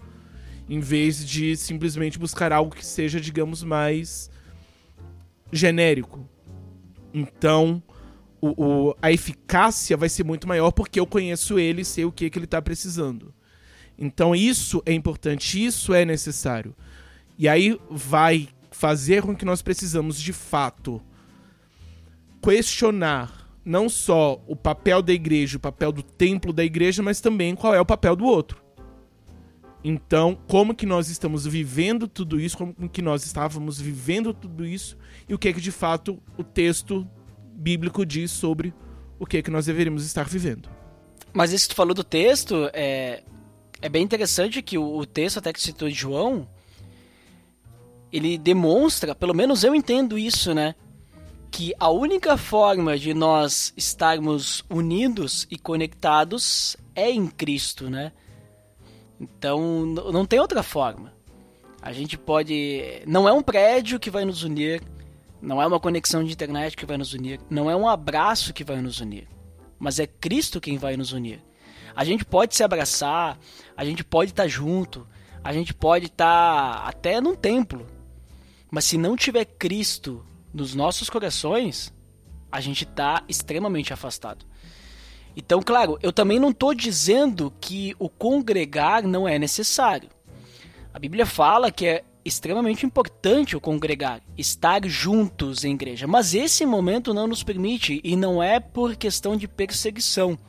Em 0.70 0.80
vez 0.80 1.26
de 1.26 1.56
simplesmente 1.56 2.20
buscar 2.20 2.52
algo 2.52 2.76
que 2.76 2.86
seja, 2.86 3.22
digamos, 3.22 3.64
mais 3.64 4.30
genérico. 5.52 6.28
Então, 7.14 7.82
o, 8.42 8.90
o, 8.90 8.96
a 9.02 9.12
eficácia 9.12 9.96
vai 9.96 10.10
ser 10.10 10.26
muito 10.26 10.48
maior 10.48 10.72
porque 10.72 11.00
eu 11.00 11.08
conheço 11.08 11.58
ele 11.58 11.82
e 11.82 11.86
sei 11.86 12.04
o 12.04 12.12
que, 12.12 12.30
que 12.30 12.38
ele 12.38 12.46
está 12.46 12.62
precisando. 12.62 13.34
Então, 13.98 14.36
isso 14.36 14.84
é 14.86 14.94
importante, 14.94 15.64
isso 15.64 15.94
é 15.94 16.04
necessário. 16.04 16.76
E 17.38 17.48
aí 17.48 17.80
vai 17.90 18.50
fazer 18.70 19.24
com 19.24 19.36
que 19.36 19.46
nós 19.46 19.62
precisamos, 19.62 20.20
de 20.20 20.34
fato, 20.34 21.02
questionar 22.42 23.37
não 23.68 23.90
só 23.90 24.42
o 24.48 24.56
papel 24.56 25.02
da 25.02 25.12
igreja, 25.12 25.58
o 25.58 25.60
papel 25.60 25.92
do 25.92 26.02
templo 26.02 26.54
da 26.54 26.64
igreja, 26.64 27.04
mas 27.04 27.20
também 27.20 27.54
qual 27.54 27.76
é 27.76 27.82
o 27.82 27.86
papel 27.86 28.16
do 28.16 28.24
outro. 28.24 28.64
Então, 29.84 30.38
como 30.48 30.74
que 30.74 30.86
nós 30.86 31.10
estamos 31.10 31.46
vivendo 31.46 32.08
tudo 32.08 32.40
isso, 32.40 32.58
como 32.58 32.74
que 32.90 33.02
nós 33.02 33.26
estávamos 33.26 33.80
vivendo 33.80 34.34
tudo 34.34 34.66
isso 34.66 34.98
e 35.28 35.34
o 35.34 35.38
que 35.38 35.50
é 35.50 35.54
que 35.54 35.60
de 35.60 35.72
fato 35.72 36.18
o 36.38 36.44
texto 36.46 37.06
bíblico 37.54 38.06
diz 38.06 38.32
sobre 38.32 38.74
o 39.20 39.26
que 39.26 39.38
é 39.38 39.42
que 39.42 39.52
nós 39.52 39.66
deveríamos 39.66 40.06
estar 40.06 40.24
vivendo. 40.30 40.70
Mas 41.34 41.52
isso 41.52 41.68
que 41.68 41.76
tu 41.76 41.78
falou 41.78 41.94
do 41.94 42.06
texto, 42.06 42.70
é, 42.72 43.22
é 43.82 43.90
bem 43.90 44.02
interessante 44.02 44.62
que 44.62 44.78
o, 44.78 44.98
o 44.98 45.06
texto 45.06 45.40
até 45.40 45.52
que 45.52 45.62
citou 45.62 45.90
de 45.90 45.96
João, 45.96 46.48
ele 48.14 48.38
demonstra, 48.38 49.14
pelo 49.14 49.34
menos 49.34 49.66
eu 49.66 49.76
entendo 49.76 50.18
isso, 50.18 50.54
né? 50.54 50.74
Que 51.50 51.74
a 51.80 51.90
única 51.90 52.38
forma 52.38 52.98
de 52.98 53.14
nós 53.14 53.74
estarmos 53.76 54.64
unidos 54.70 55.48
e 55.50 55.58
conectados 55.58 56.78
é 56.94 57.10
em 57.10 57.28
Cristo, 57.28 57.90
né? 57.90 58.12
Então 59.20 59.86
não 59.86 60.26
tem 60.26 60.40
outra 60.40 60.62
forma. 60.62 61.14
A 61.82 61.92
gente 61.92 62.18
pode. 62.18 63.02
Não 63.06 63.28
é 63.28 63.34
um 63.34 63.42
prédio 63.42 64.00
que 64.00 64.12
vai 64.12 64.26
nos 64.26 64.44
unir, 64.44 64.84
não 65.42 65.62
é 65.62 65.68
uma 65.68 65.80
conexão 65.80 66.24
de 66.24 66.34
internet 66.34 66.76
que 66.76 66.86
vai 66.86 66.98
nos 66.98 67.14
unir, 67.14 67.40
não 67.50 67.70
é 67.70 67.76
um 67.76 67.88
abraço 67.88 68.54
que 68.54 68.64
vai 68.64 68.82
nos 68.82 69.00
unir, 69.00 69.28
mas 69.80 70.00
é 70.00 70.08
Cristo 70.08 70.60
quem 70.60 70.78
vai 70.78 70.98
nos 70.98 71.14
unir. 71.14 71.42
A 71.96 72.04
gente 72.04 72.26
pode 72.26 72.56
se 72.56 72.64
abraçar, 72.64 73.40
a 73.76 73.86
gente 73.86 74.04
pode 74.04 74.32
estar 74.32 74.48
junto, 74.48 75.08
a 75.44 75.54
gente 75.54 75.74
pode 75.74 76.08
estar 76.08 76.84
até 76.86 77.22
num 77.22 77.36
templo, 77.36 77.88
mas 78.70 78.86
se 78.86 78.98
não 78.98 79.16
tiver 79.16 79.46
Cristo 79.46 80.26
nos 80.58 80.74
nossos 80.74 81.08
corações, 81.08 81.94
a 82.52 82.60
gente 82.60 82.84
está 82.84 83.24
extremamente 83.30 83.94
afastado. 83.94 84.44
Então, 85.36 85.62
claro, 85.62 86.00
eu 86.02 86.12
também 86.12 86.40
não 86.40 86.50
estou 86.50 86.74
dizendo 86.74 87.54
que 87.62 87.96
o 88.00 88.10
congregar 88.10 89.04
não 89.04 89.28
é 89.28 89.38
necessário. 89.38 90.10
A 90.92 90.98
Bíblia 90.98 91.28
fala 91.28 91.72
que 91.72 91.86
é 91.86 92.04
extremamente 92.26 92.88
importante 92.88 93.56
o 93.56 93.62
congregar, 93.62 94.20
estar 94.36 94.84
juntos 94.88 95.64
em 95.64 95.76
igreja. 95.76 96.08
Mas 96.08 96.34
esse 96.34 96.66
momento 96.66 97.14
não 97.14 97.28
nos 97.28 97.44
permite 97.44 98.02
e 98.04 98.16
não 98.16 98.42
é 98.42 98.60
por 98.60 98.96
questão 98.96 99.38
de 99.38 99.48
perseguição, 99.48 100.40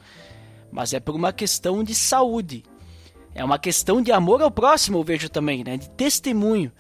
mas 0.73 0.95
é 0.95 1.01
por 1.01 1.15
uma 1.15 1.35
questão 1.35 1.85
de 1.85 1.95
saúde. 1.95 2.65
É 3.35 3.45
uma 3.45 3.59
questão 3.59 4.01
de 4.01 4.11
amor 4.11 4.41
ao 4.41 4.51
próximo, 4.51 4.99
eu 4.99 5.05
vejo 5.05 5.29
também, 5.29 5.63
né? 5.63 5.77
De 5.77 5.91
testemunho. 5.91 6.73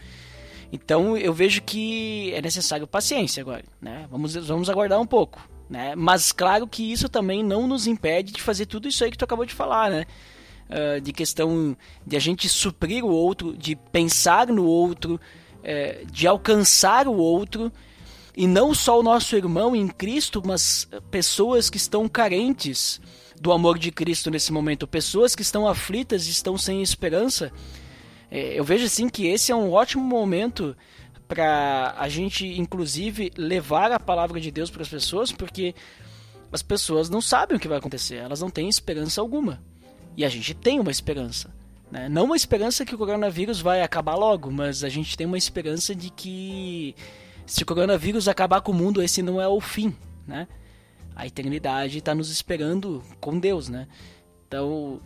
Então 0.72 1.16
eu 1.16 1.32
vejo 1.32 1.62
que 1.62 2.32
é 2.34 2.42
necessário 2.42 2.86
paciência 2.86 3.40
agora, 3.40 3.64
né? 3.80 4.06
Vamos, 4.10 4.34
vamos 4.34 4.68
aguardar 4.68 5.00
um 5.00 5.06
pouco, 5.06 5.40
né? 5.68 5.94
Mas 5.96 6.32
claro 6.32 6.66
que 6.66 6.92
isso 6.92 7.08
também 7.08 7.42
não 7.42 7.66
nos 7.66 7.86
impede 7.86 8.32
de 8.32 8.42
fazer 8.42 8.66
tudo 8.66 8.88
isso 8.88 9.02
aí 9.02 9.10
que 9.10 9.18
tu 9.18 9.24
acabou 9.24 9.46
de 9.46 9.54
falar, 9.54 9.90
né? 9.90 10.06
uh, 10.68 11.00
de 11.00 11.12
questão 11.12 11.76
de 12.06 12.16
a 12.16 12.20
gente 12.20 12.48
suprir 12.48 13.04
o 13.04 13.08
outro, 13.08 13.56
de 13.56 13.76
pensar 13.76 14.48
no 14.48 14.64
outro, 14.64 15.14
uh, 15.14 16.06
de 16.06 16.26
alcançar 16.26 17.08
o 17.08 17.16
outro, 17.16 17.72
e 18.36 18.46
não 18.46 18.72
só 18.72 19.00
o 19.00 19.02
nosso 19.02 19.34
irmão 19.34 19.74
em 19.74 19.88
Cristo, 19.88 20.40
mas 20.44 20.88
pessoas 21.10 21.68
que 21.68 21.76
estão 21.76 22.08
carentes 22.08 23.00
do 23.40 23.50
amor 23.50 23.78
de 23.78 23.90
Cristo 23.90 24.30
nesse 24.30 24.52
momento, 24.52 24.86
pessoas 24.86 25.34
que 25.34 25.42
estão 25.42 25.66
aflitas 25.66 26.26
e 26.26 26.30
estão 26.30 26.56
sem 26.56 26.80
esperança. 26.80 27.50
Eh, 28.30 28.58
eu 28.58 28.64
vejo 28.64 28.84
assim 28.84 29.08
que 29.08 29.26
esse 29.26 29.52
é 29.52 29.56
um 29.56 29.72
ótimo 29.72 30.02
momento 30.02 30.76
para 31.26 31.94
a 31.98 32.08
gente, 32.08 32.46
inclusive, 32.58 33.30
levar 33.36 33.92
a 33.92 34.00
palavra 34.00 34.40
de 34.40 34.50
Deus 34.50 34.70
para 34.70 34.82
as 34.82 34.88
pessoas, 34.88 35.30
porque 35.30 35.74
as 36.50 36.62
pessoas 36.62 37.10
não 37.10 37.20
sabem 37.20 37.56
o 37.56 37.60
que 37.60 37.68
vai 37.68 37.78
acontecer, 37.78 38.16
elas 38.16 38.40
não 38.40 38.48
têm 38.48 38.68
esperança 38.68 39.20
alguma. 39.20 39.62
E 40.16 40.24
a 40.24 40.28
gente 40.28 40.54
tem 40.54 40.80
uma 40.80 40.90
esperança. 40.90 41.52
Né? 41.90 42.08
Não 42.08 42.24
uma 42.24 42.36
esperança 42.36 42.84
que 42.84 42.94
o 42.94 42.98
coronavírus 42.98 43.60
vai 43.60 43.82
acabar 43.82 44.14
logo, 44.14 44.50
mas 44.50 44.82
a 44.82 44.88
gente 44.88 45.16
tem 45.16 45.26
uma 45.26 45.38
esperança 45.38 45.94
de 45.94 46.10
que 46.10 46.94
se 47.46 47.62
o 47.62 47.66
coronavírus 47.66 48.26
acabar 48.26 48.60
com 48.60 48.72
o 48.72 48.74
mundo, 48.74 49.02
esse 49.02 49.22
não 49.22 49.40
é 49.40 49.46
o 49.46 49.60
fim. 49.60 49.94
Né? 50.26 50.48
A 51.14 51.26
eternidade 51.26 51.98
está 51.98 52.14
nos 52.14 52.30
esperando 52.30 53.02
com 53.20 53.38
Deus. 53.38 53.68
Né? 53.68 53.86
Então, 54.46 55.00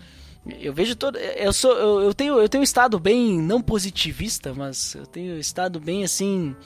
eu 0.46 0.72
vejo 0.72 0.96
todo. 0.96 1.16
Eu, 1.18 1.52
sou, 1.52 1.72
eu, 1.72 2.02
eu, 2.02 2.14
tenho, 2.14 2.38
eu 2.38 2.48
tenho 2.48 2.64
estado 2.64 2.98
bem, 2.98 3.40
não 3.40 3.62
positivista, 3.62 4.52
mas 4.52 4.94
eu 4.94 5.06
tenho 5.06 5.38
estado 5.38 5.78
bem 5.78 6.02
assim. 6.02 6.56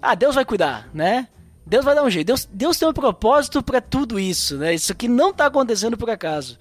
Ah, 0.00 0.14
Deus 0.14 0.34
vai 0.34 0.44
cuidar, 0.44 0.90
né? 0.92 1.28
Deus 1.64 1.84
vai 1.84 1.94
dar 1.94 2.02
um 2.02 2.10
jeito. 2.10 2.26
Deus, 2.26 2.48
Deus 2.52 2.76
tem 2.76 2.88
um 2.88 2.92
propósito 2.92 3.62
para 3.62 3.80
tudo 3.80 4.18
isso, 4.18 4.58
né? 4.58 4.74
Isso 4.74 4.90
aqui 4.90 5.06
não 5.06 5.30
está 5.30 5.46
acontecendo 5.46 5.96
por 5.96 6.10
acaso. 6.10 6.58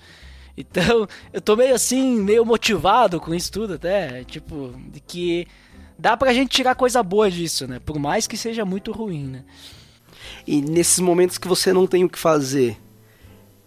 Então, 0.55 1.07
eu 1.33 1.41
tô 1.41 1.55
meio 1.55 1.73
assim, 1.73 2.21
meio 2.21 2.45
motivado 2.45 3.19
com 3.19 3.33
isso 3.33 3.51
tudo 3.51 3.73
até, 3.73 4.23
tipo, 4.23 4.75
de 4.91 4.99
que 4.99 5.47
dá 5.97 6.15
pra 6.15 6.33
gente 6.33 6.49
tirar 6.49 6.75
coisa 6.75 7.01
boa 7.01 7.31
disso, 7.31 7.67
né? 7.67 7.79
Por 7.79 7.97
mais 7.97 8.27
que 8.27 8.37
seja 8.37 8.63
muito 8.63 8.91
ruim, 8.91 9.25
né? 9.25 9.43
E 10.45 10.61
nesses 10.61 10.99
momentos 10.99 11.39
que 11.39 11.47
você 11.47 11.73
não 11.73 11.87
tem 11.87 12.03
o 12.03 12.09
que 12.09 12.19
fazer 12.19 12.77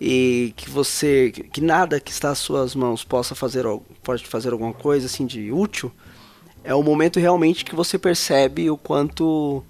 e 0.07 0.53
que 0.55 0.69
você 0.69 1.31
que 1.31 1.63
nada 1.63 1.99
que 1.99 2.13
está 2.13 2.29
às 2.29 2.39
suas 2.39 2.75
mãos 2.75 3.03
possa 3.03 3.35
fazer 3.35 3.65
pode 4.03 4.27
fazer 4.27 4.53
alguma 4.53 4.75
coisa 4.75 5.07
assim 5.07 5.25
de 5.25 5.51
útil, 5.51 5.91
é 6.63 6.75
o 6.75 6.83
momento 6.83 7.19
realmente 7.19 7.65
que 7.65 7.75
você 7.75 7.99
percebe 7.99 8.69
o 8.69 8.77
quanto 8.77 9.65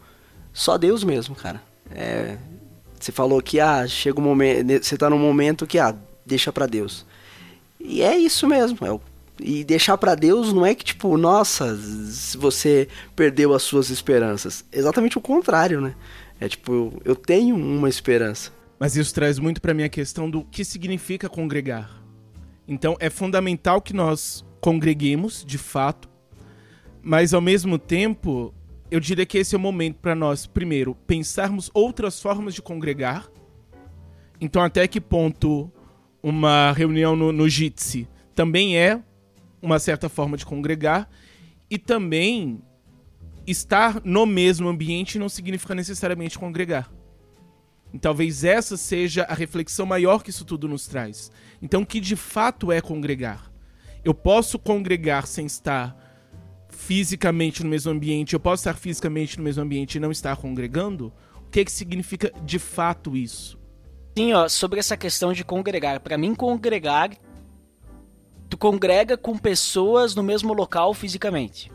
só 0.53 0.77
Deus 0.77 1.05
mesmo, 1.05 1.37
cara. 1.37 1.63
É, 1.89 2.37
você 2.99 3.13
falou 3.13 3.41
que 3.41 3.61
ah, 3.61 3.87
chega 3.87 4.19
um 4.19 4.25
momento, 4.25 4.85
você 4.85 4.97
tá 4.97 5.09
num 5.09 5.21
momento 5.21 5.69
que 5.69 5.79
ah, 5.79 5.95
deixa 6.27 6.53
para 6.53 6.67
Deus. 6.67 7.07
E 7.79 8.03
é 8.03 8.19
isso 8.19 8.49
mesmo. 8.49 8.85
É 8.85 8.91
o, 8.91 9.01
e 9.39 9.63
deixar 9.63 9.97
para 9.97 10.17
Deus 10.17 10.53
não 10.53 10.67
é 10.67 10.75
que 10.75 10.85
tipo, 10.85 11.17
nossa, 11.17 11.79
você 12.37 12.89
perdeu 13.15 13.55
as 13.55 13.63
suas 13.63 13.89
esperanças. 13.89 14.65
Exatamente 14.73 15.17
o 15.17 15.21
contrário, 15.21 15.81
né? 15.81 15.95
É 16.41 16.49
tipo, 16.49 17.01
eu 17.05 17.15
tenho 17.15 17.55
uma 17.55 17.89
esperança. 17.89 18.51
Mas 18.79 18.97
isso 18.97 19.15
traz 19.15 19.39
muito 19.39 19.61
para 19.61 19.75
mim 19.75 19.85
a 19.85 19.89
questão 19.89 20.29
do 20.29 20.45
que 20.45 20.65
significa 20.65 21.29
congregar. 21.29 22.03
Então 22.67 22.97
é 22.99 23.11
fundamental 23.11 23.81
que 23.81 23.95
nós 23.95 24.45
congreguemos, 24.61 25.45
de 25.45 25.59
fato, 25.59 26.09
mas 27.03 27.35
ao 27.35 27.41
mesmo 27.41 27.79
tempo, 27.79 28.55
eu 28.91 28.99
diria 28.99 29.27
que 29.27 29.37
esse 29.37 29.55
é 29.55 29.59
o 29.59 29.61
momento 29.61 29.99
para 29.99 30.15
nós, 30.15 30.47
primeiro, 30.47 30.95
pensarmos 31.07 31.71
outras 31.75 32.21
formas 32.21 32.55
de 32.55 32.63
congregar. 32.63 33.29
Então, 34.41 34.63
até 34.63 34.89
que 34.89 35.01
ponto 35.01 35.71
uma 36.23 36.73
reunião 36.73 37.15
no, 37.15 37.31
no 37.31 37.47
Jitsi 37.47 38.09
também 38.35 38.79
é 38.79 39.03
uma 39.61 39.79
certa 39.79 40.09
forma 40.09 40.37
de 40.39 40.47
congregar 40.47 41.09
e 41.71 41.77
também 41.79 42.63
estar 43.47 44.01
no 44.03 44.25
mesmo 44.25 44.69
ambiente 44.69 45.19
não 45.19 45.29
significa 45.29 45.75
necessariamente 45.75 46.39
congregar. 46.39 46.91
E 47.95 47.99
talvez 48.01 48.43
essa 48.43 48.77
seja 48.77 49.23
a 49.23 49.35
reflexão 49.35 49.87
maior 49.87 50.25
que 50.25 50.31
isso 50.31 50.45
tudo 50.45 50.67
nos 50.67 50.89
traz. 50.89 51.31
Então, 51.63 51.83
o 51.83 51.87
que 51.87 52.01
de 52.01 52.17
fato 52.17 52.73
é 52.73 52.81
congregar? 52.81 53.53
Eu 54.05 54.13
posso 54.13 54.59
congregar 54.59 55.29
sem 55.29 55.47
estar 55.47 55.97
fisicamente 56.69 57.63
no 57.63 57.71
mesmo 57.71 57.93
ambiente, 57.93 58.35
eu 58.35 58.41
posso 58.41 58.63
estar 58.63 58.75
fisicamente 58.75 59.39
no 59.39 59.45
mesmo 59.45 59.63
ambiente 59.63 59.95
e 59.95 60.01
não 60.01 60.11
estar 60.11 60.37
congregando? 60.37 61.13
O 61.47 61.51
que, 61.51 61.65
que 61.65 61.71
significa 61.71 62.33
de 62.43 62.59
fato 62.59 63.17
isso? 63.17 63.57
Sim, 64.19 64.33
ó, 64.33 64.49
sobre 64.49 64.81
essa 64.81 64.97
questão 64.97 65.33
de 65.33 65.45
congregar. 65.45 66.01
Para 66.01 66.19
mim, 66.19 66.35
congregar, 66.35 67.11
tu 68.51 68.59
congrega 68.59 69.17
com 69.17 69.39
pessoas 69.39 70.17
no 70.17 70.23
mesmo 70.25 70.53
local 70.53 70.93
fisicamente. 70.95 71.71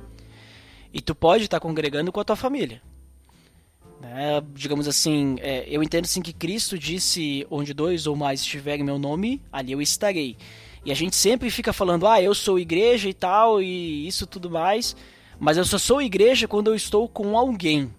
E 0.94 1.00
tu 1.00 1.16
pode 1.16 1.46
estar 1.46 1.62
congregando 1.62 2.12
com 2.12 2.20
a 2.20 2.26
tua 2.26 2.36
família. 2.36 2.82
Né? 4.00 4.42
Digamos 4.54 4.88
assim, 4.88 5.36
é, 5.40 5.66
eu 5.68 5.84
entendo 5.84 6.06
assim 6.06 6.22
que 6.22 6.34
Cristo 6.34 6.78
disse: 6.78 7.46
onde 7.50 7.74
dois 7.74 8.08
ou 8.08 8.16
mais 8.16 8.42
estiverem 8.42 8.84
meu 8.84 8.98
nome, 8.98 9.42
ali 9.52 9.72
eu 9.72 9.82
estarei. 9.82 10.38
E 10.86 10.92
a 10.92 10.96
gente 10.96 11.16
sempre 11.16 11.50
fica 11.50 11.74
falando: 11.74 12.08
ah, 12.08 12.22
eu 12.22 12.34
sou 12.34 12.58
igreja 12.58 13.10
e 13.10 13.14
tal, 13.14 13.62
e 13.62 14.08
isso 14.08 14.26
tudo 14.26 14.50
mais. 14.50 14.96
Mas 15.40 15.58
eu 15.58 15.66
só 15.66 15.78
sou 15.78 16.02
igreja 16.02 16.48
quando 16.48 16.68
eu 16.68 16.76
estou 16.76 17.08
com 17.08 17.38
alguém. 17.38 17.94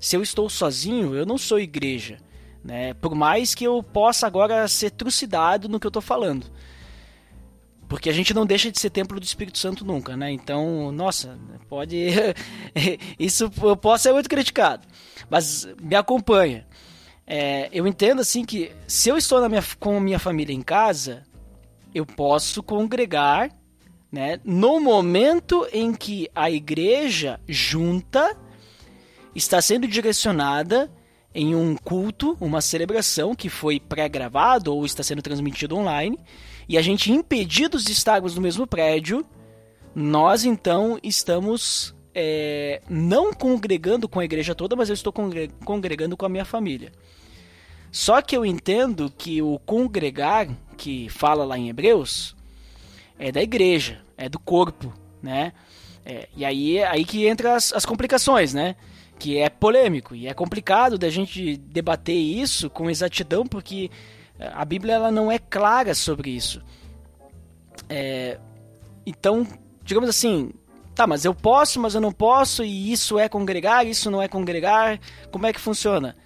Se 0.00 0.16
eu 0.16 0.22
estou 0.22 0.48
sozinho, 0.48 1.14
eu 1.14 1.26
não 1.26 1.36
sou 1.36 1.58
igreja. 1.58 2.18
Né? 2.64 2.94
Por 2.94 3.14
mais 3.14 3.54
que 3.54 3.64
eu 3.64 3.82
possa 3.82 4.26
agora 4.26 4.66
ser 4.68 4.90
trucidado 4.90 5.68
no 5.68 5.78
que 5.78 5.86
eu 5.86 5.90
estou 5.90 6.02
falando. 6.02 6.46
Porque 7.88 8.10
a 8.10 8.12
gente 8.12 8.34
não 8.34 8.44
deixa 8.44 8.70
de 8.70 8.78
ser 8.78 8.90
templo 8.90 9.18
do 9.18 9.24
Espírito 9.24 9.56
Santo 9.56 9.84
nunca, 9.84 10.14
né? 10.14 10.30
Então, 10.30 10.92
nossa, 10.92 11.38
pode. 11.70 11.96
Isso 13.18 13.50
eu 13.62 13.76
posso 13.76 14.02
ser 14.02 14.12
muito 14.12 14.28
criticado. 14.28 14.86
Mas 15.30 15.68
me 15.80 15.94
acompanha. 15.94 16.66
É, 17.26 17.68
eu 17.72 17.86
entendo 17.86 18.20
assim 18.20 18.44
que 18.44 18.72
se 18.86 19.08
eu 19.08 19.16
estou 19.16 19.46
minha, 19.48 19.62
com 19.78 19.98
a 19.98 20.00
minha 20.00 20.18
família 20.18 20.54
em 20.54 20.62
casa, 20.62 21.24
eu 21.94 22.06
posso 22.06 22.62
congregar 22.62 23.50
né, 24.10 24.40
no 24.44 24.80
momento 24.80 25.66
em 25.72 25.92
que 25.92 26.28
a 26.34 26.50
igreja 26.50 27.38
junta 27.46 28.34
está 29.34 29.60
sendo 29.60 29.86
direcionada 29.86 30.90
em 31.34 31.54
um 31.54 31.76
culto, 31.76 32.36
uma 32.40 32.60
celebração 32.60 33.34
que 33.34 33.48
foi 33.48 33.78
pré-gravado 33.78 34.74
ou 34.74 34.84
está 34.84 35.02
sendo 35.02 35.22
transmitido 35.22 35.76
online, 35.76 36.18
e 36.68 36.76
a 36.76 36.82
gente 36.82 37.12
impedidos 37.12 37.84
de 37.84 37.92
estarmos 37.92 38.34
no 38.34 38.40
mesmo 38.40 38.66
prédio, 38.66 39.24
nós 39.94 40.44
então 40.44 40.98
estamos 41.02 41.94
é, 42.20 42.82
não 42.90 43.32
congregando 43.32 44.08
com 44.08 44.18
a 44.18 44.24
igreja 44.24 44.52
toda, 44.52 44.74
mas 44.74 44.88
eu 44.88 44.94
estou 44.94 45.12
congregando 45.64 46.16
com 46.16 46.26
a 46.26 46.28
minha 46.28 46.44
família. 46.44 46.90
Só 47.92 48.20
que 48.20 48.36
eu 48.36 48.44
entendo 48.44 49.08
que 49.16 49.40
o 49.40 49.56
congregar, 49.60 50.48
que 50.76 51.08
fala 51.08 51.44
lá 51.44 51.56
em 51.56 51.68
Hebreus, 51.68 52.34
é 53.20 53.30
da 53.30 53.40
igreja, 53.40 54.00
é 54.16 54.28
do 54.28 54.38
corpo, 54.40 54.92
né? 55.22 55.52
É, 56.04 56.28
e 56.36 56.44
aí 56.44 56.82
aí 56.82 57.04
que 57.04 57.24
entra 57.24 57.54
as, 57.54 57.72
as 57.72 57.86
complicações, 57.86 58.52
né? 58.52 58.74
Que 59.16 59.38
é 59.38 59.48
polêmico 59.48 60.12
e 60.12 60.26
é 60.26 60.34
complicado 60.34 60.98
da 60.98 61.08
gente 61.08 61.56
debater 61.56 62.16
isso 62.16 62.68
com 62.68 62.90
exatidão, 62.90 63.46
porque 63.46 63.92
a 64.40 64.64
Bíblia 64.64 64.94
ela 64.94 65.12
não 65.12 65.30
é 65.30 65.38
clara 65.38 65.94
sobre 65.94 66.30
isso. 66.30 66.60
É, 67.88 68.38
então, 69.06 69.46
digamos 69.84 70.08
assim, 70.08 70.50
tá, 70.98 71.06
mas 71.06 71.24
eu 71.24 71.32
posso, 71.32 71.78
mas 71.78 71.94
eu 71.94 72.00
não 72.00 72.10
posso, 72.10 72.64
e 72.64 72.92
isso 72.92 73.20
é 73.20 73.28
congregar, 73.28 73.86
isso 73.86 74.10
não 74.10 74.20
é 74.20 74.26
congregar, 74.26 74.98
como 75.30 75.46
é 75.46 75.52
que 75.52 75.60
funciona? 75.60 76.16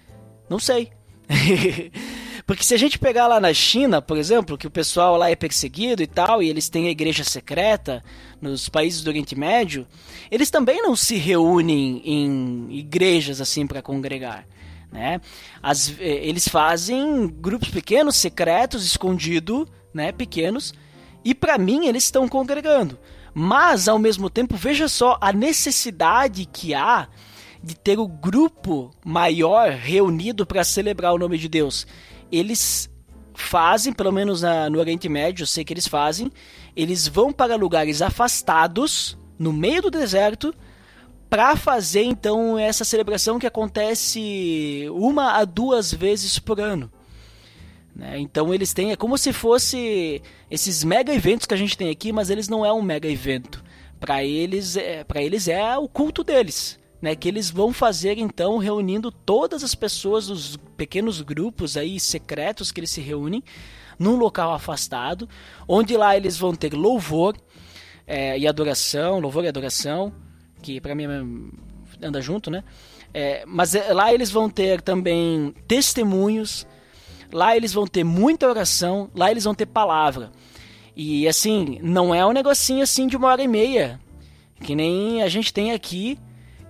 Não 0.49 0.57
sei. 0.57 0.91
Porque 2.47 2.63
se 2.63 2.73
a 2.73 2.77
gente 2.77 2.97
pegar 2.97 3.27
lá 3.27 3.39
na 3.39 3.53
China, 3.53 4.01
por 4.01 4.17
exemplo, 4.17 4.57
que 4.57 4.65
o 4.65 4.71
pessoal 4.71 5.15
lá 5.15 5.29
é 5.29 5.35
perseguido 5.35 6.01
e 6.01 6.07
tal, 6.07 6.41
e 6.41 6.49
eles 6.49 6.69
têm 6.69 6.87
a 6.87 6.91
igreja 6.91 7.23
secreta 7.23 8.03
nos 8.41 8.67
países 8.67 9.03
do 9.03 9.09
Oriente 9.09 9.37
Médio, 9.37 9.85
eles 10.31 10.49
também 10.49 10.81
não 10.81 10.95
se 10.95 11.17
reúnem 11.17 12.01
em 12.03 12.67
igrejas 12.71 13.39
assim 13.39 13.67
para 13.67 13.81
congregar. 13.81 14.45
Né? 14.91 15.21
As, 15.61 15.89
eh, 15.99 16.27
eles 16.27 16.47
fazem 16.47 17.27
grupos 17.27 17.69
pequenos, 17.69 18.15
secretos, 18.15 18.83
escondidos, 18.83 19.67
né, 19.93 20.11
pequenos, 20.11 20.73
e 21.23 21.35
para 21.35 21.59
mim 21.59 21.85
eles 21.85 22.05
estão 22.05 22.27
congregando. 22.27 22.97
Mas 23.33 23.87
ao 23.87 23.97
mesmo 23.97 24.29
tempo, 24.29 24.55
veja 24.55 24.87
só 24.87 25.17
a 25.19 25.33
necessidade 25.33 26.45
que 26.45 26.73
há 26.73 27.07
de 27.63 27.75
ter 27.75 27.97
o 27.97 28.07
grupo 28.07 28.91
maior 29.03 29.71
reunido 29.71 30.45
para 30.45 30.63
celebrar 30.63 31.13
o 31.13 31.17
nome 31.17 31.37
de 31.37 31.47
Deus. 31.47 31.87
Eles 32.31 32.89
fazem, 33.33 33.93
pelo 33.93 34.11
menos 34.11 34.41
na, 34.41 34.69
no 34.69 34.79
Oriente 34.79 35.09
Médio, 35.09 35.43
eu 35.43 35.47
sei 35.47 35.63
que 35.63 35.73
eles 35.73 35.87
fazem, 35.87 36.31
eles 36.75 37.07
vão 37.07 37.31
para 37.31 37.55
lugares 37.55 38.01
afastados, 38.01 39.17
no 39.39 39.51
meio 39.51 39.81
do 39.81 39.89
deserto, 39.89 40.53
para 41.29 41.55
fazer 41.55 42.03
então 42.03 42.59
essa 42.59 42.85
celebração 42.85 43.39
que 43.39 43.47
acontece 43.47 44.85
uma 44.91 45.31
a 45.39 45.45
duas 45.45 45.91
vezes 45.91 46.37
por 46.37 46.59
ano. 46.59 46.91
Né? 47.95 48.19
Então 48.19 48.53
eles 48.53 48.73
têm, 48.73 48.91
é 48.91 48.95
como 48.95 49.17
se 49.17 49.31
fosse 49.31 50.21
esses 50.49 50.83
mega 50.83 51.13
eventos 51.13 51.45
que 51.45 51.53
a 51.53 51.57
gente 51.57 51.77
tem 51.77 51.89
aqui, 51.89 52.11
mas 52.11 52.29
eles 52.29 52.47
não 52.47 52.65
é 52.65 52.71
um 52.71 52.81
mega 52.81 53.07
evento. 53.07 53.63
Para 53.99 54.23
eles, 54.23 54.75
é, 54.75 55.03
para 55.03 55.21
eles 55.21 55.47
é 55.47 55.77
o 55.77 55.87
culto 55.87 56.23
deles 56.23 56.79
né, 57.03 57.17
que 57.17 57.27
eles 57.27 57.49
vão 57.49 57.73
fazer 57.73 58.17
então 58.17 58.57
reunindo 58.57 59.11
todas 59.11 59.61
as 59.61 59.75
pessoas 59.75 60.27
dos 60.27 60.55
pequenos 60.77 61.19
grupos 61.19 61.75
aí 61.75 61.99
secretos 61.99 62.71
que 62.71 62.79
eles 62.79 62.91
se 62.91 63.01
reúnem 63.01 63.43
num 63.99 64.15
local 64.15 64.53
afastado, 64.53 65.27
onde 65.67 65.97
lá 65.97 66.15
eles 66.15 66.37
vão 66.37 66.55
ter 66.55 66.73
louvor 66.73 67.35
é, 68.07 68.39
e 68.39 68.47
adoração, 68.47 69.19
louvor 69.19 69.43
e 69.43 69.49
adoração, 69.49 70.13
que 70.61 70.79
para 70.79 70.95
mim 70.95 71.03
é, 71.03 72.07
anda 72.07 72.21
junto, 72.21 72.49
né? 72.49 72.63
É, 73.13 73.43
mas 73.45 73.75
é, 73.75 73.91
lá 73.91 74.13
eles 74.13 74.31
vão 74.31 74.49
ter 74.49 74.79
também 74.81 75.53
testemunhos, 75.67 76.65
lá 77.33 77.55
eles 77.55 77.73
vão 77.73 77.85
ter 77.85 78.03
muita 78.03 78.47
oração, 78.47 79.09
lá 79.15 79.29
eles 79.31 79.43
vão 79.43 79.55
ter 79.55 79.65
palavra. 79.65 80.31
E 80.95 81.27
assim, 81.27 81.79
não 81.81 82.13
é 82.13 82.25
um 82.25 82.31
negocinho 82.31 82.83
assim 82.83 83.07
de 83.07 83.17
uma 83.17 83.27
hora 83.29 83.41
e 83.41 83.47
meia, 83.47 83.99
que 84.61 84.75
nem 84.75 85.23
a 85.23 85.27
gente 85.27 85.51
tem 85.51 85.71
aqui 85.71 86.17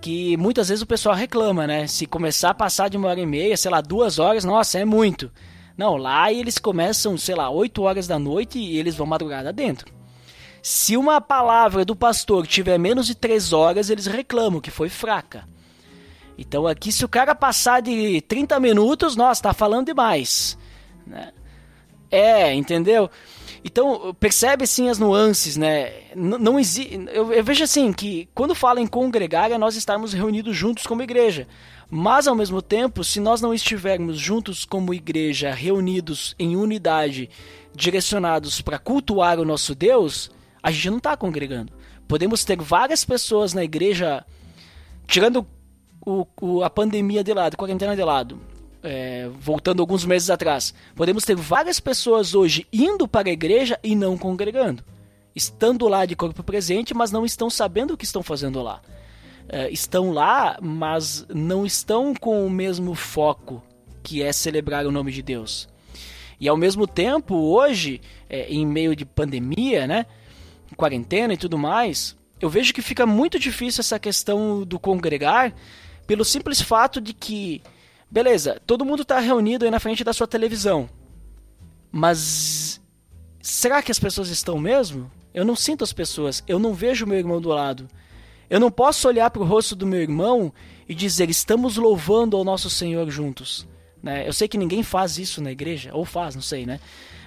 que 0.00 0.36
muitas 0.36 0.68
vezes 0.68 0.82
o 0.82 0.86
pessoal 0.86 1.14
reclama, 1.14 1.66
né? 1.66 1.86
Se 1.86 2.06
começar 2.06 2.50
a 2.50 2.54
passar 2.54 2.90
de 2.90 2.96
uma 2.96 3.08
hora 3.08 3.20
e 3.20 3.24
meia, 3.26 3.56
sei 3.56 3.70
lá, 3.70 3.80
duas 3.80 4.18
horas, 4.18 4.44
nossa, 4.44 4.78
é 4.78 4.84
muito. 4.84 5.30
Não, 5.76 5.96
lá 5.96 6.32
eles 6.32 6.58
começam, 6.58 7.16
sei 7.16 7.34
lá, 7.34 7.48
8 7.50 7.82
horas 7.82 8.06
da 8.06 8.18
noite 8.18 8.58
e 8.58 8.78
eles 8.78 8.94
vão 8.94 9.06
madrugada 9.06 9.52
dentro. 9.52 9.92
Se 10.62 10.96
uma 10.96 11.20
palavra 11.20 11.84
do 11.84 11.96
pastor 11.96 12.46
tiver 12.46 12.78
menos 12.78 13.06
de 13.06 13.14
3 13.14 13.52
horas, 13.52 13.90
eles 13.90 14.06
reclamam 14.06 14.60
que 14.60 14.70
foi 14.70 14.88
fraca. 14.88 15.48
Então 16.36 16.66
aqui, 16.66 16.90
se 16.90 17.04
o 17.04 17.08
cara 17.08 17.34
passar 17.34 17.80
de 17.80 18.20
30 18.22 18.58
minutos, 18.60 19.16
nossa, 19.16 19.42
tá 19.42 19.52
falando 19.52 19.86
demais. 19.86 20.58
Né? 21.06 21.32
É, 22.10 22.54
entendeu? 22.54 23.10
Então, 23.64 24.14
percebe 24.20 24.66
sim 24.66 24.90
as 24.90 24.98
nuances, 24.98 25.56
né? 25.56 25.90
Não 26.14 26.60
existe. 26.60 26.94
Eu, 27.10 27.32
eu, 27.32 27.42
vejo 27.42 27.64
assim 27.64 27.92
que 27.94 28.28
quando 28.34 28.54
fala 28.54 28.78
em 28.78 28.86
congregar 28.86 29.50
é 29.50 29.56
nós 29.56 29.74
estarmos 29.74 30.12
reunidos 30.12 30.54
juntos 30.54 30.86
como 30.86 31.02
igreja. 31.02 31.48
Mas 31.90 32.28
ao 32.28 32.34
mesmo 32.34 32.60
tempo, 32.60 33.02
se 33.02 33.20
nós 33.20 33.40
não 33.40 33.54
estivermos 33.54 34.18
juntos 34.18 34.64
como 34.66 34.92
igreja, 34.92 35.52
reunidos 35.52 36.34
em 36.38 36.56
unidade, 36.56 37.30
direcionados 37.74 38.60
para 38.60 38.78
cultuar 38.78 39.40
o 39.40 39.44
nosso 39.44 39.74
Deus, 39.74 40.30
a 40.62 40.70
gente 40.70 40.90
não 40.90 40.98
está 40.98 41.16
congregando. 41.16 41.72
Podemos 42.06 42.44
ter 42.44 42.60
várias 42.60 43.04
pessoas 43.04 43.54
na 43.54 43.64
igreja, 43.64 44.24
tirando 45.06 45.46
o, 46.04 46.26
o, 46.40 46.62
a 46.62 46.70
pandemia 46.70 47.24
de 47.24 47.32
lado, 47.32 47.54
a 47.54 47.56
quarentena 47.56 47.96
de 47.96 48.02
lado, 48.02 48.40
é, 48.82 49.28
voltando 49.38 49.80
alguns 49.80 50.04
meses 50.04 50.30
atrás, 50.30 50.74
podemos 50.94 51.24
ter 51.24 51.34
várias 51.34 51.80
pessoas 51.80 52.34
hoje 52.34 52.66
indo 52.72 53.08
para 53.08 53.28
a 53.28 53.32
igreja 53.32 53.78
e 53.82 53.96
não 53.96 54.16
congregando. 54.16 54.84
Estando 55.34 55.88
lá 55.88 56.06
de 56.06 56.14
corpo 56.14 56.42
presente, 56.42 56.94
mas 56.94 57.10
não 57.10 57.24
estão 57.24 57.50
sabendo 57.50 57.94
o 57.94 57.96
que 57.96 58.04
estão 58.04 58.22
fazendo 58.22 58.62
lá. 58.62 58.80
É, 59.48 59.70
estão 59.70 60.12
lá, 60.12 60.58
mas 60.62 61.26
não 61.28 61.66
estão 61.66 62.14
com 62.14 62.46
o 62.46 62.50
mesmo 62.50 62.94
foco 62.94 63.62
que 64.02 64.22
é 64.22 64.32
celebrar 64.32 64.86
o 64.86 64.92
nome 64.92 65.10
de 65.10 65.22
Deus. 65.22 65.68
E 66.38 66.48
ao 66.48 66.56
mesmo 66.56 66.86
tempo, 66.86 67.34
hoje, 67.34 68.00
é, 68.28 68.46
em 68.48 68.66
meio 68.66 68.94
de 68.94 69.04
pandemia, 69.04 69.86
né, 69.86 70.06
quarentena 70.76 71.32
e 71.32 71.36
tudo 71.36 71.56
mais, 71.56 72.16
eu 72.40 72.50
vejo 72.50 72.74
que 72.74 72.82
fica 72.82 73.06
muito 73.06 73.38
difícil 73.38 73.80
essa 73.80 73.98
questão 73.98 74.62
do 74.62 74.78
congregar, 74.78 75.54
pelo 76.06 76.24
simples 76.24 76.60
fato 76.60 77.00
de 77.00 77.12
que 77.12 77.62
Beleza, 78.14 78.62
todo 78.64 78.84
mundo 78.84 79.02
está 79.02 79.18
reunido 79.18 79.64
aí 79.64 79.72
na 79.72 79.80
frente 79.80 80.04
da 80.04 80.12
sua 80.12 80.28
televisão. 80.28 80.88
Mas 81.90 82.80
será 83.42 83.82
que 83.82 83.90
as 83.90 83.98
pessoas 83.98 84.28
estão 84.28 84.56
mesmo? 84.56 85.10
Eu 85.34 85.44
não 85.44 85.56
sinto 85.56 85.82
as 85.82 85.92
pessoas, 85.92 86.40
eu 86.46 86.60
não 86.60 86.72
vejo 86.72 87.08
meu 87.08 87.18
irmão 87.18 87.40
do 87.40 87.48
lado. 87.48 87.88
Eu 88.48 88.60
não 88.60 88.70
posso 88.70 89.08
olhar 89.08 89.30
para 89.30 89.42
o 89.42 89.44
rosto 89.44 89.74
do 89.74 89.84
meu 89.84 90.00
irmão 90.00 90.52
e 90.88 90.94
dizer 90.94 91.28
estamos 91.28 91.76
louvando 91.76 92.36
ao 92.36 92.44
nosso 92.44 92.70
Senhor 92.70 93.10
juntos. 93.10 93.66
Né? 94.00 94.28
Eu 94.28 94.32
sei 94.32 94.46
que 94.46 94.58
ninguém 94.58 94.84
faz 94.84 95.18
isso 95.18 95.42
na 95.42 95.50
igreja, 95.50 95.90
ou 95.92 96.04
faz, 96.04 96.36
não 96.36 96.42
sei, 96.42 96.64
né? 96.64 96.78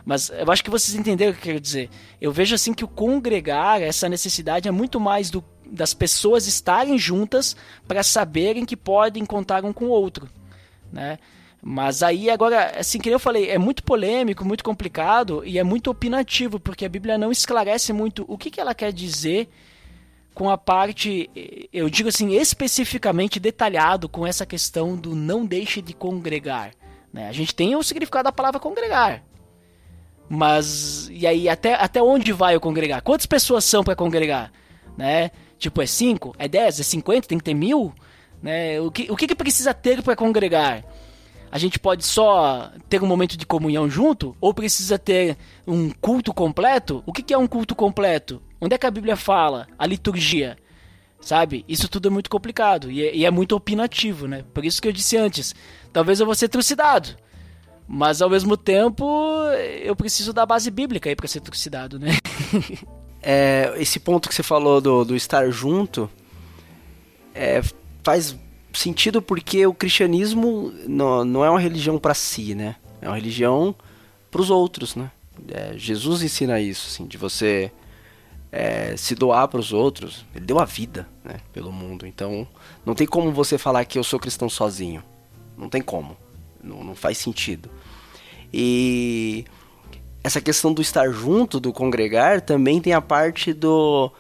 Mas 0.05 0.29
eu 0.29 0.49
acho 0.49 0.63
que 0.63 0.69
vocês 0.69 0.97
entenderam 0.97 1.33
o 1.33 1.35
que 1.35 1.41
eu 1.41 1.53
quero 1.53 1.59
dizer. 1.59 1.89
Eu 2.21 2.31
vejo 2.31 2.55
assim 2.55 2.73
que 2.73 2.85
o 2.85 2.87
congregar, 2.87 3.81
essa 3.81 4.07
necessidade 4.07 4.69
é 4.69 4.71
muito 4.71 5.01
mais 5.01 5.29
do, 5.29 5.43
das 5.71 5.93
pessoas 5.93 6.47
estarem 6.47 6.97
juntas 6.97 7.55
para 7.87 8.03
saberem 8.03 8.65
que 8.65 8.75
podem 8.75 9.25
contar 9.25 9.65
um 9.65 9.73
com 9.73 9.85
o 9.85 9.89
outro 9.89 10.29
né? 10.91 11.19
Mas 11.61 12.03
aí 12.03 12.29
agora, 12.29 12.79
assim 12.79 12.99
que 12.99 13.09
eu 13.09 13.19
falei, 13.19 13.49
é 13.49 13.57
muito 13.57 13.83
polêmico, 13.83 14.45
muito 14.45 14.63
complicado 14.63 15.43
e 15.43 15.57
é 15.57 15.63
muito 15.63 15.89
opinativo, 15.89 16.59
porque 16.59 16.85
a 16.85 16.89
Bíblia 16.89 17.17
não 17.17 17.31
esclarece 17.31 17.91
muito 17.91 18.23
o 18.27 18.37
que, 18.37 18.51
que 18.51 18.61
ela 18.61 18.75
quer 18.75 18.93
dizer 18.93 19.49
com 20.33 20.51
a 20.51 20.57
parte, 20.57 21.29
eu 21.73 21.89
digo 21.89 22.09
assim, 22.09 22.35
especificamente 22.35 23.39
detalhado 23.39 24.07
com 24.07 24.25
essa 24.25 24.45
questão 24.45 24.95
do 24.95 25.15
não 25.15 25.43
deixe 25.43 25.81
de 25.81 25.93
congregar. 25.93 26.73
Né? 27.11 27.27
A 27.27 27.31
gente 27.31 27.55
tem 27.55 27.75
o 27.75 27.81
significado 27.81 28.25
da 28.25 28.31
palavra 28.31 28.59
congregar. 28.59 29.23
Mas, 30.29 31.09
e 31.09 31.25
aí, 31.25 31.49
até, 31.49 31.73
até 31.73 32.03
onde 32.03 32.31
vai 32.31 32.55
o 32.55 32.59
congregar? 32.59 33.01
Quantas 33.01 33.25
pessoas 33.25 33.65
são 33.65 33.83
para 33.83 33.95
congregar? 33.95 34.51
Né? 34.95 35.31
Tipo, 35.57 35.81
é 35.81 35.85
5? 35.85 36.35
É 36.37 36.47
10? 36.47 36.79
É 36.79 36.83
50? 36.83 37.27
Tem 37.27 37.37
que 37.37 37.43
ter 37.43 37.53
mil? 37.53 37.93
Né? 38.41 38.79
O, 38.79 38.91
que, 38.91 39.11
o 39.11 39.15
que, 39.15 39.27
que 39.27 39.35
precisa 39.35 39.73
ter 39.73 40.01
para 40.01 40.15
congregar? 40.15 40.83
A 41.51 41.57
gente 41.57 41.79
pode 41.79 42.05
só 42.05 42.71
ter 42.89 43.01
um 43.01 43.07
momento 43.07 43.37
de 43.37 43.45
comunhão 43.45 43.89
junto? 43.89 44.35
Ou 44.39 44.53
precisa 44.53 44.99
ter 44.99 45.37
um 45.65 45.89
culto 45.89 46.33
completo? 46.33 47.01
O 47.05 47.13
que, 47.13 47.23
que 47.23 47.33
é 47.33 47.37
um 47.37 47.47
culto 47.47 47.75
completo? 47.75 48.41
Onde 48.59 48.75
é 48.75 48.77
que 48.77 48.85
a 48.85 48.91
Bíblia 48.91 49.15
fala? 49.15 49.67
A 49.77 49.85
liturgia. 49.85 50.57
Sabe? 51.19 51.65
Isso 51.67 51.89
tudo 51.89 52.09
é 52.09 52.11
muito 52.11 52.29
complicado 52.29 52.91
e 52.91 53.03
é, 53.03 53.15
e 53.15 53.25
é 53.25 53.31
muito 53.31 53.55
opinativo, 53.55 54.27
né? 54.27 54.43
Por 54.53 54.63
isso 54.63 54.81
que 54.81 54.87
eu 54.87 54.93
disse 54.93 55.17
antes: 55.17 55.55
talvez 55.91 56.19
eu 56.19 56.25
vou 56.25 56.35
ser 56.35 56.47
trucidado. 56.47 57.09
Mas 57.87 58.21
ao 58.21 58.29
mesmo 58.29 58.55
tempo, 58.55 59.05
eu 59.81 59.95
preciso 59.95 60.31
da 60.33 60.45
base 60.45 60.69
bíblica 60.69 61.09
aí 61.09 61.15
para 61.15 61.27
ser 61.27 61.39
trucidado, 61.39 61.97
né? 61.97 62.11
é, 63.29 63.73
esse 63.75 63.99
ponto 63.99 64.29
que 64.29 64.33
você 64.33 64.41
falou 64.41 64.79
do, 64.79 65.03
do 65.03 65.13
estar 65.13 65.51
junto 65.51 66.09
é, 67.35 67.61
faz 68.01 68.33
sentido 68.71 69.21
porque 69.21 69.67
o 69.67 69.73
cristianismo 69.73 70.71
não, 70.87 71.25
não 71.25 71.43
é 71.43 71.49
uma 71.49 71.59
religião 71.59 71.99
para 71.99 72.13
si, 72.13 72.55
né? 72.55 72.77
É 73.01 73.07
uma 73.09 73.17
religião 73.17 73.75
para 74.31 74.39
os 74.39 74.49
outros, 74.49 74.95
né? 74.95 75.11
É, 75.49 75.73
Jesus 75.75 76.23
ensina 76.23 76.57
isso, 76.61 76.87
assim, 76.87 77.05
de 77.05 77.17
você 77.17 77.69
é, 78.49 78.95
se 78.95 79.13
doar 79.13 79.49
para 79.49 79.59
os 79.59 79.73
outros. 79.73 80.25
Ele 80.33 80.45
deu 80.45 80.57
a 80.57 80.63
vida, 80.63 81.05
né, 81.21 81.41
pelo 81.51 81.69
mundo. 81.69 82.07
Então, 82.07 82.47
não 82.85 82.95
tem 82.95 83.05
como 83.05 83.29
você 83.33 83.57
falar 83.57 83.83
que 83.83 83.99
eu 83.99 84.05
sou 84.05 84.21
cristão 84.21 84.49
sozinho. 84.49 85.03
Não 85.57 85.67
tem 85.67 85.81
como. 85.81 86.15
Não, 86.63 86.81
não 86.81 86.95
faz 86.95 87.17
sentido. 87.17 87.69
E 88.53 89.43
essa 90.27 90.41
questão 90.41 90.73
do 90.73 90.81
estar 90.81 91.09
junto, 91.09 91.57
do 91.57 91.71
congregar, 91.71 92.41
também 92.41 92.81
tem 92.81 92.91
a 92.91 92.99
parte 92.99 93.53
do. 93.53 94.11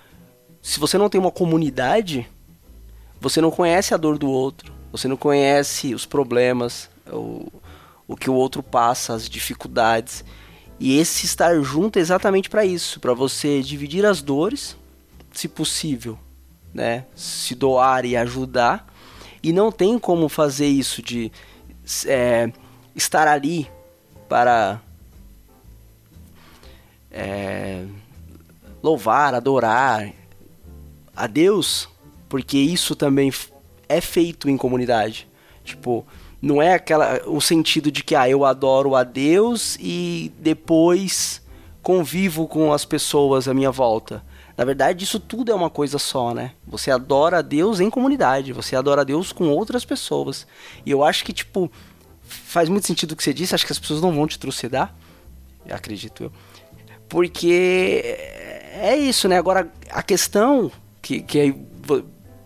Se 0.61 0.79
você 0.79 0.97
não 0.97 1.09
tem 1.09 1.19
uma 1.19 1.31
comunidade, 1.31 2.25
você 3.19 3.41
não 3.41 3.51
conhece 3.51 3.93
a 3.93 3.97
dor 3.97 4.17
do 4.17 4.29
outro, 4.29 4.73
você 4.89 5.05
não 5.09 5.17
conhece 5.17 5.93
os 5.93 6.05
problemas, 6.05 6.89
o, 7.11 7.51
o 8.07 8.15
que 8.15 8.29
o 8.29 8.33
outro 8.33 8.63
passa, 8.63 9.13
as 9.13 9.27
dificuldades. 9.27 10.23
E 10.79 10.97
esse 10.97 11.25
estar 11.25 11.59
junto 11.61 11.99
é 11.99 12.01
exatamente 12.01 12.49
para 12.49 12.63
isso, 12.63 13.01
para 13.01 13.13
você 13.13 13.61
dividir 13.61 14.05
as 14.05 14.21
dores, 14.21 14.77
se 15.33 15.49
possível, 15.49 16.17
né? 16.73 17.05
Se 17.15 17.53
doar 17.53 18.05
e 18.05 18.15
ajudar. 18.15 18.87
E 19.43 19.51
não 19.51 19.73
tem 19.73 19.99
como 19.99 20.29
fazer 20.29 20.67
isso 20.67 21.01
de 21.01 21.33
é, 22.05 22.49
estar 22.95 23.27
ali 23.27 23.69
para 24.29 24.81
é, 27.17 27.83
louvar, 28.81 29.33
adorar 29.33 30.11
a 31.15 31.27
Deus 31.27 31.89
porque 32.29 32.57
isso 32.57 32.95
também 32.95 33.31
é 33.87 34.01
feito 34.01 34.49
em 34.49 34.57
comunidade. 34.57 35.27
Tipo, 35.63 36.05
não 36.41 36.61
é 36.61 36.73
aquela 36.73 37.21
o 37.25 37.41
sentido 37.41 37.91
de 37.91 38.03
que 38.03 38.15
ah, 38.15 38.29
eu 38.29 38.45
adoro 38.45 38.95
a 38.95 39.03
Deus 39.03 39.77
e 39.79 40.31
depois 40.39 41.41
convivo 41.81 42.47
com 42.47 42.73
as 42.73 42.85
pessoas 42.85 43.47
à 43.47 43.53
minha 43.53 43.71
volta. 43.71 44.23
Na 44.57 44.65
verdade, 44.65 45.03
isso 45.03 45.19
tudo 45.19 45.51
é 45.51 45.55
uma 45.55 45.69
coisa 45.69 45.99
só, 45.99 46.33
né? 46.33 46.51
Você 46.65 46.89
adora 46.89 47.39
a 47.39 47.41
Deus 47.41 47.79
em 47.79 47.89
comunidade, 47.89 48.51
você 48.51 48.75
adora 48.75 49.01
a 49.01 49.03
Deus 49.03 49.31
com 49.31 49.49
outras 49.49 49.85
pessoas. 49.85 50.47
E 50.85 50.89
eu 50.89 51.03
acho 51.03 51.23
que, 51.23 51.31
tipo, 51.31 51.71
faz 52.23 52.67
muito 52.67 52.87
sentido 52.87 53.11
o 53.11 53.15
que 53.15 53.23
você 53.23 53.33
disse, 53.33 53.53
acho 53.53 53.65
que 53.65 53.71
as 53.71 53.79
pessoas 53.79 54.01
não 54.01 54.11
vão 54.11 54.25
te 54.25 54.39
trucidar, 54.39 54.95
acredito 55.69 56.23
eu. 56.23 56.31
Porque 57.09 58.03
é 58.73 58.95
isso, 58.97 59.27
né? 59.27 59.37
Agora, 59.37 59.71
a 59.89 60.03
questão 60.03 60.71
que, 61.01 61.21
que 61.21 61.55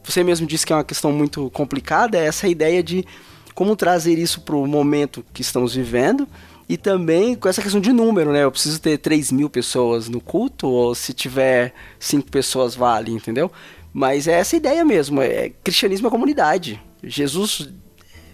você 0.03 0.24
mesmo 0.24 0.45
disse 0.45 0.66
que 0.66 0.74
é 0.74 0.76
uma 0.76 0.84
questão 0.84 1.12
muito 1.12 1.49
complicada, 1.51 2.18
é 2.18 2.26
essa 2.26 2.47
ideia 2.47 2.82
de 2.84 3.05
como 3.53 3.76
trazer 3.76 4.18
isso 4.18 4.41
para 4.41 4.55
o 4.55 4.66
momento 4.66 5.26
que 5.34 5.41
estamos 5.41 5.76
vivendo 5.76 6.28
e 6.68 6.78
também 6.78 7.36
com 7.36 7.49
essa 7.49 7.62
questão 7.62 7.82
de 7.82 7.91
número, 7.91 8.32
né? 8.32 8.43
Eu 8.43 8.51
preciso 8.51 8.80
ter 8.80 8.97
3 8.97 9.32
mil 9.32 9.49
pessoas 9.49 10.07
no 10.07 10.22
culto 10.22 10.68
ou 10.68 10.95
se 10.95 11.14
tiver 11.14 11.74
5 11.99 12.32
pessoas 12.32 12.76
vale, 12.76 13.12
entendeu? 13.12 13.51
Mas 13.93 14.28
é 14.28 14.34
essa 14.34 14.55
ideia 14.55 14.86
mesmo, 14.86 15.22
é 15.22 15.51
cristianismo 15.64 16.07
é 16.07 16.09
comunidade. 16.09 16.82
Jesus, 17.03 17.70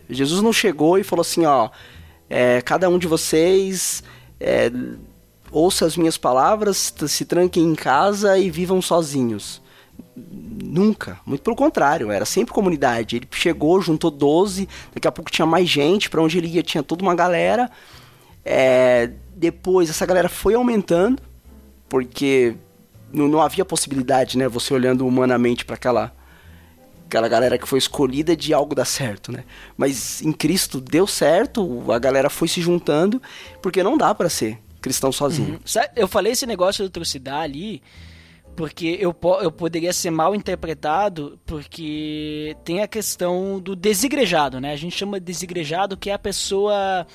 Jesus 0.09 0.41
não 0.41 0.53
chegou 0.53 0.99
e 0.99 1.03
falou 1.03 1.21
assim, 1.21 1.45
ó, 1.45 1.69
é, 2.29 2.61
cada 2.61 2.89
um 2.89 2.99
de 2.99 3.07
vocês 3.07 4.03
é, 4.39 4.71
ouça 5.51 5.85
as 5.85 5.97
minhas 5.97 6.17
palavras, 6.17 6.93
se 7.07 7.25
tranquem 7.25 7.63
em 7.63 7.75
casa 7.75 8.37
e 8.37 8.49
vivam 8.49 8.81
sozinhos. 8.81 9.61
Nunca. 10.15 11.19
Muito 11.25 11.41
pelo 11.41 11.55
contrário, 11.55 12.11
era 12.11 12.25
sempre 12.25 12.53
comunidade. 12.53 13.15
Ele 13.15 13.27
chegou, 13.31 13.81
juntou 13.81 14.11
12, 14.11 14.67
daqui 14.93 15.07
a 15.07 15.11
pouco 15.11 15.31
tinha 15.31 15.45
mais 15.45 15.69
gente, 15.69 16.09
para 16.09 16.21
onde 16.21 16.37
ele 16.37 16.47
ia 16.47 16.63
tinha 16.63 16.83
toda 16.83 17.03
uma 17.03 17.15
galera. 17.15 17.69
É, 18.43 19.11
depois 19.35 19.89
essa 19.89 20.05
galera 20.05 20.29
foi 20.29 20.53
aumentando, 20.53 21.21
porque 21.89 22.55
não, 23.11 23.27
não 23.27 23.41
havia 23.41 23.65
possibilidade, 23.65 24.37
né? 24.37 24.47
Você 24.47 24.73
olhando 24.73 25.05
humanamente 25.05 25.65
para 25.65 25.75
aquela 25.75 26.13
aquela 27.05 27.29
galera 27.29 27.57
que 27.57 27.65
foi 27.65 27.79
escolhida 27.79 28.35
de 28.35 28.53
algo 28.53 28.75
dar 28.75 28.83
certo, 28.83 29.31
né? 29.31 29.45
Mas 29.77 30.21
em 30.21 30.33
Cristo 30.33 30.81
deu 30.81 31.07
certo, 31.07 31.89
a 31.89 31.97
galera 31.97 32.29
foi 32.29 32.49
se 32.49 32.59
juntando, 32.61 33.21
porque 33.61 33.81
não 33.81 33.97
dá 33.97 34.13
para 34.13 34.27
ser 34.27 34.59
cristão 34.81 35.11
sozinho. 35.11 35.53
Uhum. 35.53 35.81
Eu 35.95 36.07
falei 36.07 36.33
esse 36.33 36.45
negócio 36.45 36.83
de 36.83 36.89
trucidar 36.89 37.41
ali, 37.41 37.81
porque 38.55 38.97
eu, 38.99 39.15
eu 39.41 39.51
poderia 39.51 39.93
ser 39.93 40.09
mal 40.09 40.33
interpretado, 40.33 41.39
porque 41.45 42.55
tem 42.63 42.81
a 42.81 42.87
questão 42.87 43.59
do 43.59 43.75
desigrejado, 43.75 44.59
né? 44.59 44.73
A 44.73 44.75
gente 44.77 44.97
chama 44.97 45.19
de 45.19 45.25
desigrejado 45.25 45.95
que 45.95 46.09
é 46.09 46.13
a 46.13 46.19
pessoa 46.19 47.05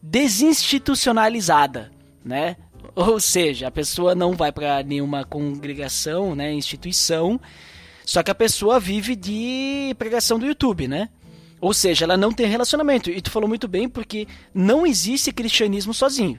desinstitucionalizada, 0.00 1.90
né? 2.24 2.56
Ou 2.94 3.18
seja, 3.18 3.66
a 3.68 3.70
pessoa 3.70 4.14
não 4.14 4.34
vai 4.34 4.52
para 4.52 4.82
nenhuma 4.82 5.24
congregação, 5.24 6.34
né, 6.34 6.52
instituição, 6.52 7.40
só 8.04 8.22
que 8.22 8.30
a 8.30 8.34
pessoa 8.34 8.78
vive 8.78 9.16
de 9.16 9.94
pregação 9.98 10.38
do 10.38 10.46
YouTube, 10.46 10.86
né? 10.86 11.08
Ou 11.60 11.74
seja, 11.74 12.04
ela 12.04 12.16
não 12.16 12.32
tem 12.32 12.46
relacionamento. 12.46 13.10
E 13.10 13.20
tu 13.20 13.30
falou 13.30 13.48
muito 13.48 13.66
bem 13.66 13.88
porque 13.88 14.28
não 14.54 14.86
existe 14.86 15.32
cristianismo 15.32 15.92
sozinho. 15.92 16.38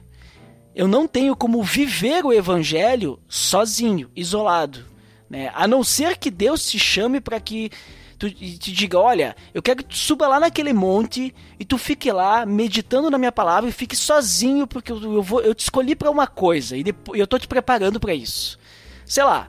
Eu 0.78 0.86
não 0.86 1.08
tenho 1.08 1.34
como 1.34 1.60
viver 1.60 2.24
o 2.24 2.32
evangelho 2.32 3.18
sozinho, 3.28 4.08
isolado. 4.14 4.84
Né? 5.28 5.50
A 5.52 5.66
não 5.66 5.82
ser 5.82 6.16
que 6.16 6.30
Deus 6.30 6.70
te 6.70 6.78
chame 6.78 7.20
para 7.20 7.40
que 7.40 7.68
tu 8.16 8.30
te 8.30 8.70
diga, 8.70 8.96
olha, 8.96 9.34
eu 9.52 9.60
quero 9.60 9.78
que 9.78 9.86
tu 9.86 9.96
suba 9.96 10.28
lá 10.28 10.38
naquele 10.38 10.72
monte 10.72 11.34
e 11.58 11.64
tu 11.64 11.76
fique 11.78 12.12
lá 12.12 12.46
meditando 12.46 13.10
na 13.10 13.18
minha 13.18 13.32
palavra 13.32 13.68
e 13.68 13.72
fique 13.72 13.96
sozinho 13.96 14.68
porque 14.68 14.92
eu, 14.92 15.14
eu 15.14 15.20
vou, 15.20 15.40
eu 15.40 15.52
te 15.52 15.64
escolhi 15.64 15.96
para 15.96 16.12
uma 16.12 16.28
coisa 16.28 16.76
e 16.76 16.84
depois, 16.84 17.18
eu 17.18 17.26
tô 17.26 17.40
te 17.40 17.48
preparando 17.48 17.98
para 17.98 18.14
isso. 18.14 18.56
Sei 19.04 19.24
lá, 19.24 19.48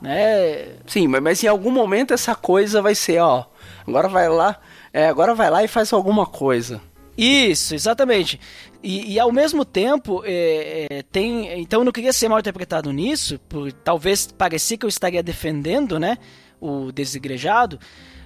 né? 0.00 0.68
Sim, 0.86 1.06
mas, 1.06 1.22
mas, 1.22 1.44
em 1.44 1.48
algum 1.48 1.70
momento 1.70 2.14
essa 2.14 2.34
coisa 2.34 2.80
vai 2.80 2.94
ser, 2.94 3.18
ó, 3.18 3.44
agora 3.86 4.08
vai 4.08 4.26
lá, 4.30 4.58
é, 4.90 5.06
agora 5.06 5.34
vai 5.34 5.50
lá 5.50 5.62
e 5.62 5.68
faz 5.68 5.92
alguma 5.92 6.24
coisa. 6.24 6.80
Isso, 7.16 7.74
exatamente. 7.74 8.38
E, 8.82 9.14
e, 9.14 9.20
ao 9.20 9.32
mesmo 9.32 9.64
tempo, 9.64 10.22
é, 10.24 10.86
é, 10.90 11.02
tem. 11.02 11.60
Então 11.60 11.80
eu 11.80 11.84
não 11.84 11.92
queria 11.92 12.12
ser 12.12 12.28
mal 12.28 12.38
interpretado 12.38 12.92
nisso, 12.92 13.38
por 13.48 13.72
talvez 13.72 14.26
parecer 14.26 14.76
que 14.76 14.84
eu 14.84 14.88
estaria 14.88 15.22
defendendo 15.22 15.98
né, 15.98 16.18
o 16.60 16.92
desigrejado. 16.92 17.80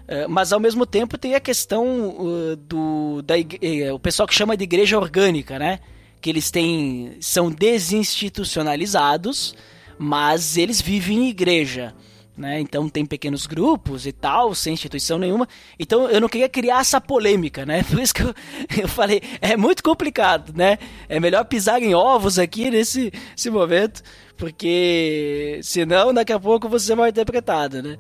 É, 0.09 0.27
mas 0.27 0.53
ao 0.53 0.59
mesmo 0.59 0.85
tempo 0.85 1.17
tem 1.17 1.37
a 1.37 1.41
questão 1.41 2.17
uh, 2.19 2.57
do 2.57 3.23
da, 3.23 3.37
é, 3.39 3.93
o 3.93 3.99
pessoal 3.99 4.27
que 4.27 4.35
chama 4.35 4.57
de 4.57 4.65
igreja 4.65 4.99
orgânica, 4.99 5.57
né? 5.57 5.79
Que 6.21 6.29
eles 6.29 6.51
têm 6.51 7.17
são 7.21 7.49
desinstitucionalizados, 7.49 9.55
mas 9.97 10.57
eles 10.57 10.81
vivem 10.81 11.27
em 11.27 11.29
igreja 11.29 11.95
né? 12.41 12.59
Então 12.59 12.89
tem 12.89 13.05
pequenos 13.05 13.47
grupos 13.47 14.07
e 14.07 14.13
tal, 14.13 14.55
sem 14.55 14.73
instituição 14.73 15.19
nenhuma. 15.19 15.47
Então 15.79 16.09
eu 16.09 16.21
não 16.21 16.29
queria 16.29 16.49
criar 16.49 16.81
essa 16.81 17.01
polêmica, 17.01 17.67
né? 17.67 17.85
Por 17.89 18.01
isso 18.01 18.15
que 18.15 18.23
eu, 18.23 18.35
eu 18.81 18.89
falei, 18.89 19.23
é 19.41 19.57
muito 19.57 19.83
complicado, 19.83 20.53
né? 20.57 20.79
É 21.09 21.21
melhor 21.21 21.45
pisar 21.45 21.83
em 21.83 21.95
ovos 21.95 22.39
aqui 22.39 22.71
nesse, 22.71 23.13
momento, 23.51 24.03
porque 24.37 25.61
senão 25.63 26.15
daqui 26.15 26.33
a 26.33 26.41
pouco 26.41 26.69
você 26.69 26.95
vai 26.95 27.11
interpretado, 27.11 27.83
né? 27.83 27.99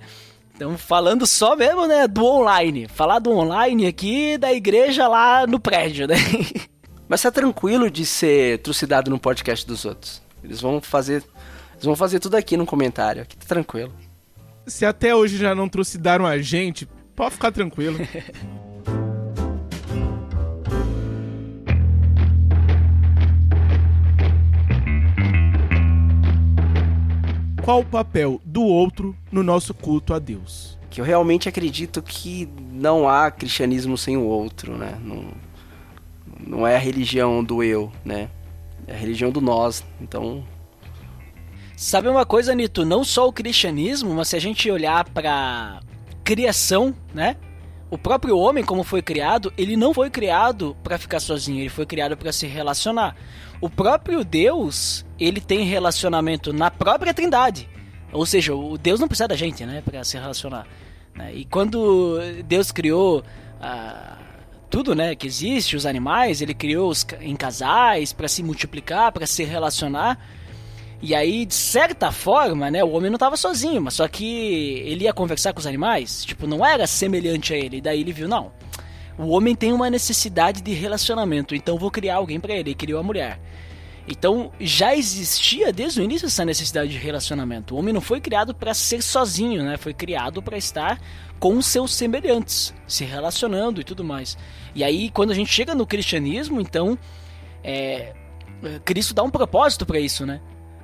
Então, 0.54 0.76
falando 0.76 1.26
só 1.26 1.56
mesmo, 1.56 1.86
né, 1.86 2.06
do 2.06 2.24
online. 2.24 2.86
Falar 2.88 3.18
do 3.18 3.30
online 3.30 3.86
aqui 3.86 4.36
da 4.36 4.52
igreja 4.52 5.08
lá 5.08 5.46
no 5.46 5.58
prédio, 5.58 6.06
né? 6.06 6.16
Mas 7.08 7.22
tá 7.22 7.30
tranquilo 7.30 7.90
de 7.90 8.04
ser 8.04 8.58
trucidado 8.58 9.10
no 9.10 9.18
podcast 9.18 9.66
dos 9.66 9.84
outros. 9.84 10.22
Eles 10.44 10.60
vão 10.60 10.80
fazer. 10.80 11.24
Eles 11.72 11.84
vão 11.84 11.96
fazer 11.96 12.20
tudo 12.20 12.36
aqui 12.36 12.58
no 12.58 12.66
comentário. 12.66 13.22
Aqui 13.22 13.36
tá 13.36 13.46
tranquilo 13.46 13.92
se 14.66 14.84
até 14.84 15.14
hoje 15.14 15.36
já 15.36 15.54
não 15.54 15.68
trucidaram 15.68 16.26
a 16.26 16.38
gente, 16.38 16.88
pode 17.14 17.34
ficar 17.34 17.52
tranquilo. 17.52 17.98
qual 27.70 27.82
o 27.82 27.84
papel 27.84 28.40
do 28.44 28.64
outro 28.64 29.14
no 29.30 29.44
nosso 29.44 29.72
culto 29.72 30.12
a 30.12 30.18
Deus. 30.18 30.76
Que 30.90 31.00
eu 31.00 31.04
realmente 31.04 31.48
acredito 31.48 32.02
que 32.02 32.48
não 32.72 33.08
há 33.08 33.30
cristianismo 33.30 33.96
sem 33.96 34.16
o 34.16 34.24
outro, 34.24 34.76
né? 34.76 34.98
Não, 35.00 35.24
não 36.44 36.66
é 36.66 36.74
a 36.74 36.80
religião 36.80 37.44
do 37.44 37.62
eu, 37.62 37.92
né? 38.04 38.28
É 38.88 38.94
a 38.94 38.96
religião 38.96 39.30
do 39.30 39.40
nós. 39.40 39.84
Então, 40.00 40.42
Sabe 41.80 42.10
uma 42.10 42.26
coisa, 42.26 42.54
Nito? 42.54 42.84
Não 42.84 43.02
só 43.02 43.26
o 43.26 43.32
cristianismo, 43.32 44.12
mas 44.12 44.28
se 44.28 44.36
a 44.36 44.38
gente 44.38 44.70
olhar 44.70 45.02
pra 45.08 45.80
criação, 46.22 46.94
né? 47.14 47.38
O 47.90 47.96
próprio 47.96 48.36
homem, 48.36 48.62
como 48.62 48.84
foi 48.84 49.00
criado, 49.00 49.50
ele 49.56 49.78
não 49.78 49.94
foi 49.94 50.10
criado 50.10 50.76
para 50.84 50.98
ficar 50.98 51.20
sozinho, 51.20 51.58
ele 51.58 51.70
foi 51.70 51.86
criado 51.86 52.18
para 52.18 52.32
se 52.32 52.46
relacionar. 52.46 53.16
O 53.62 53.70
próprio 53.70 54.22
Deus, 54.22 55.06
ele 55.18 55.40
tem 55.40 55.64
relacionamento 55.64 56.52
na 56.52 56.70
própria 56.70 57.14
Trindade. 57.14 57.66
Ou 58.12 58.26
seja, 58.26 58.54
o 58.54 58.76
Deus 58.76 59.00
não 59.00 59.08
precisa 59.08 59.28
da 59.28 59.34
gente, 59.34 59.64
né, 59.64 59.80
para 59.82 60.04
se 60.04 60.18
relacionar. 60.18 60.66
né? 61.14 61.32
E 61.34 61.46
quando 61.46 62.18
Deus 62.44 62.70
criou 62.70 63.24
ah, 63.58 64.18
tudo, 64.68 64.94
né, 64.94 65.14
que 65.14 65.26
existe, 65.26 65.76
os 65.76 65.86
animais, 65.86 66.42
ele 66.42 66.52
criou 66.52 66.90
os 66.90 67.06
em 67.22 67.34
casais 67.34 68.12
para 68.12 68.28
se 68.28 68.42
multiplicar, 68.42 69.12
para 69.12 69.26
se 69.26 69.44
relacionar. 69.44 70.18
E 71.02 71.14
aí, 71.14 71.46
de 71.46 71.54
certa 71.54 72.12
forma, 72.12 72.70
né, 72.70 72.84
o 72.84 72.90
homem 72.90 73.10
não 73.10 73.16
estava 73.16 73.36
sozinho, 73.36 73.80
mas 73.80 73.94
só 73.94 74.06
que 74.06 74.82
ele 74.84 75.04
ia 75.04 75.12
conversar 75.14 75.54
com 75.54 75.58
os 75.58 75.66
animais, 75.66 76.24
tipo, 76.24 76.46
não 76.46 76.64
era 76.64 76.86
semelhante 76.86 77.54
a 77.54 77.56
ele. 77.56 77.78
E 77.78 77.80
daí 77.80 78.00
ele 78.00 78.12
viu, 78.12 78.28
não, 78.28 78.52
o 79.18 79.28
homem 79.28 79.54
tem 79.54 79.72
uma 79.72 79.88
necessidade 79.88 80.60
de 80.60 80.72
relacionamento, 80.72 81.54
então 81.54 81.78
vou 81.78 81.90
criar 81.90 82.16
alguém 82.16 82.38
para 82.38 82.52
ele. 82.52 82.70
Ele 82.70 82.74
criou 82.74 83.00
a 83.00 83.02
mulher. 83.02 83.40
Então 84.08 84.50
já 84.58 84.94
existia 84.96 85.72
desde 85.72 86.00
o 86.00 86.04
início 86.04 86.26
essa 86.26 86.44
necessidade 86.44 86.90
de 86.90 86.98
relacionamento. 86.98 87.74
O 87.74 87.78
homem 87.78 87.94
não 87.94 88.00
foi 88.00 88.20
criado 88.20 88.54
para 88.54 88.74
ser 88.74 89.02
sozinho, 89.02 89.62
né? 89.62 89.76
Foi 89.76 89.94
criado 89.94 90.42
para 90.42 90.58
estar 90.58 91.00
com 91.38 91.60
seus 91.62 91.94
semelhantes, 91.94 92.74
se 92.86 93.04
relacionando 93.04 93.80
e 93.80 93.84
tudo 93.84 94.02
mais. 94.02 94.36
E 94.74 94.82
aí, 94.82 95.10
quando 95.10 95.30
a 95.30 95.34
gente 95.34 95.52
chega 95.52 95.74
no 95.74 95.86
cristianismo, 95.86 96.60
então, 96.60 96.98
é, 97.62 98.12
Cristo 98.84 99.14
dá 99.14 99.22
um 99.22 99.30
propósito 99.30 99.86
para 99.86 100.00
isso, 100.00 100.26
né? 100.26 100.40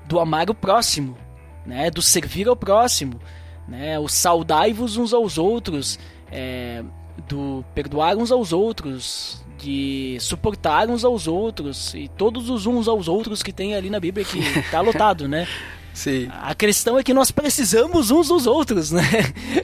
Do 0.07 0.21
amar 0.21 0.49
o 0.51 0.55
próximo, 0.55 1.17
né? 1.65 1.91
Do 1.91 2.03
servir 2.03 2.49
ao 2.49 2.57
próximo, 2.57 3.21
né? 3.67 3.99
O 3.99 4.09
saudai-vos 4.09 4.97
uns 4.97 5.13
aos 5.13 5.39
outros, 5.39 5.99
é, 6.31 6.83
do 7.29 7.65
perdoar 7.75 8.17
uns 8.17 8.31
aos 8.31 8.53
outros, 8.53 9.45
de 9.59 10.17
suportar 10.21 10.89
uns 10.89 11.05
aos 11.05 11.27
outros 11.27 11.95
e 11.95 12.09
todos 12.09 12.51
os 12.51 12.67
uns 12.67 12.89
aos 12.89 13.09
outros 13.09 13.43
que 13.43 13.53
tem 13.53 13.75
ali 13.75 13.91
na 13.91 13.99
Bíblia 13.99 14.25
que 14.25 14.39
tá 14.71 14.81
lotado, 14.81 15.29
né? 15.29 15.47
sim. 15.93 16.29
A 16.31 16.55
questão 16.55 16.99
é 16.99 17.03
que 17.03 17.15
nós 17.15 17.31
precisamos 17.31 18.11
uns 18.11 18.29
dos 18.29 18.47
outros, 18.47 18.93
né? 18.93 19.03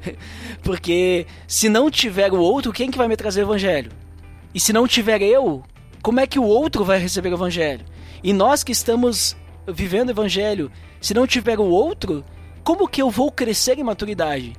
Porque 0.65 1.27
se 1.47 1.69
não 1.69 1.91
tiver 1.91 2.33
o 2.33 2.41
outro, 2.41 2.73
quem 2.73 2.91
que 2.91 2.99
vai 2.99 3.07
me 3.07 3.17
trazer 3.17 3.43
o 3.43 3.45
evangelho? 3.45 3.93
E 4.55 4.59
se 4.61 4.73
não 4.73 4.87
tiver 4.87 5.21
eu, 5.23 5.63
como 6.03 6.21
é 6.21 6.27
que 6.27 6.39
o 6.39 6.45
outro 6.45 6.85
vai 6.85 6.99
receber 6.99 7.31
o 7.31 7.35
evangelho? 7.35 7.85
E 8.25 8.33
nós 8.33 8.65
que 8.65 8.73
estamos 8.73 9.37
vivendo 9.67 10.09
o 10.09 10.13
evangelho, 10.13 10.71
se 11.01 11.15
não 11.15 11.27
tiver 11.27 11.59
o 11.59 11.65
outro, 11.65 12.25
como 12.65 12.89
que 12.89 13.03
eu 13.03 13.11
vou 13.11 13.31
crescer 13.31 13.79
em 13.79 13.83
maturidade? 13.83 14.55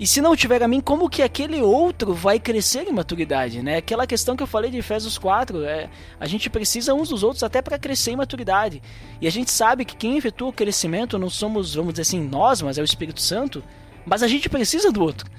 E 0.00 0.06
se 0.06 0.22
não 0.22 0.34
tiver 0.34 0.62
a 0.62 0.68
mim, 0.68 0.80
como 0.80 1.10
que 1.10 1.20
aquele 1.20 1.60
outro 1.60 2.14
vai 2.14 2.40
crescer 2.40 2.88
em 2.88 2.92
maturidade, 2.92 3.62
né? 3.62 3.76
Aquela 3.76 4.06
questão 4.06 4.34
que 4.34 4.42
eu 4.42 4.46
falei 4.46 4.70
de 4.70 4.78
Efésios 4.78 5.18
4, 5.18 5.62
é, 5.62 5.90
a 6.18 6.26
gente 6.26 6.48
precisa 6.48 6.94
uns 6.94 7.10
dos 7.10 7.22
outros 7.22 7.42
até 7.42 7.60
para 7.60 7.78
crescer 7.78 8.12
em 8.12 8.16
maturidade. 8.16 8.82
E 9.20 9.26
a 9.26 9.30
gente 9.30 9.50
sabe 9.50 9.84
que 9.84 9.94
quem 9.94 10.16
efetua 10.16 10.48
o 10.48 10.52
crescimento 10.54 11.18
não 11.18 11.28
somos, 11.28 11.74
vamos 11.74 11.92
dizer 11.92 12.02
assim, 12.02 12.20
nós, 12.26 12.62
mas 12.62 12.78
é 12.78 12.80
o 12.80 12.84
Espírito 12.84 13.20
Santo, 13.20 13.62
mas 14.06 14.22
a 14.22 14.28
gente 14.28 14.48
precisa 14.48 14.90
do 14.90 15.02
outro. 15.02 15.30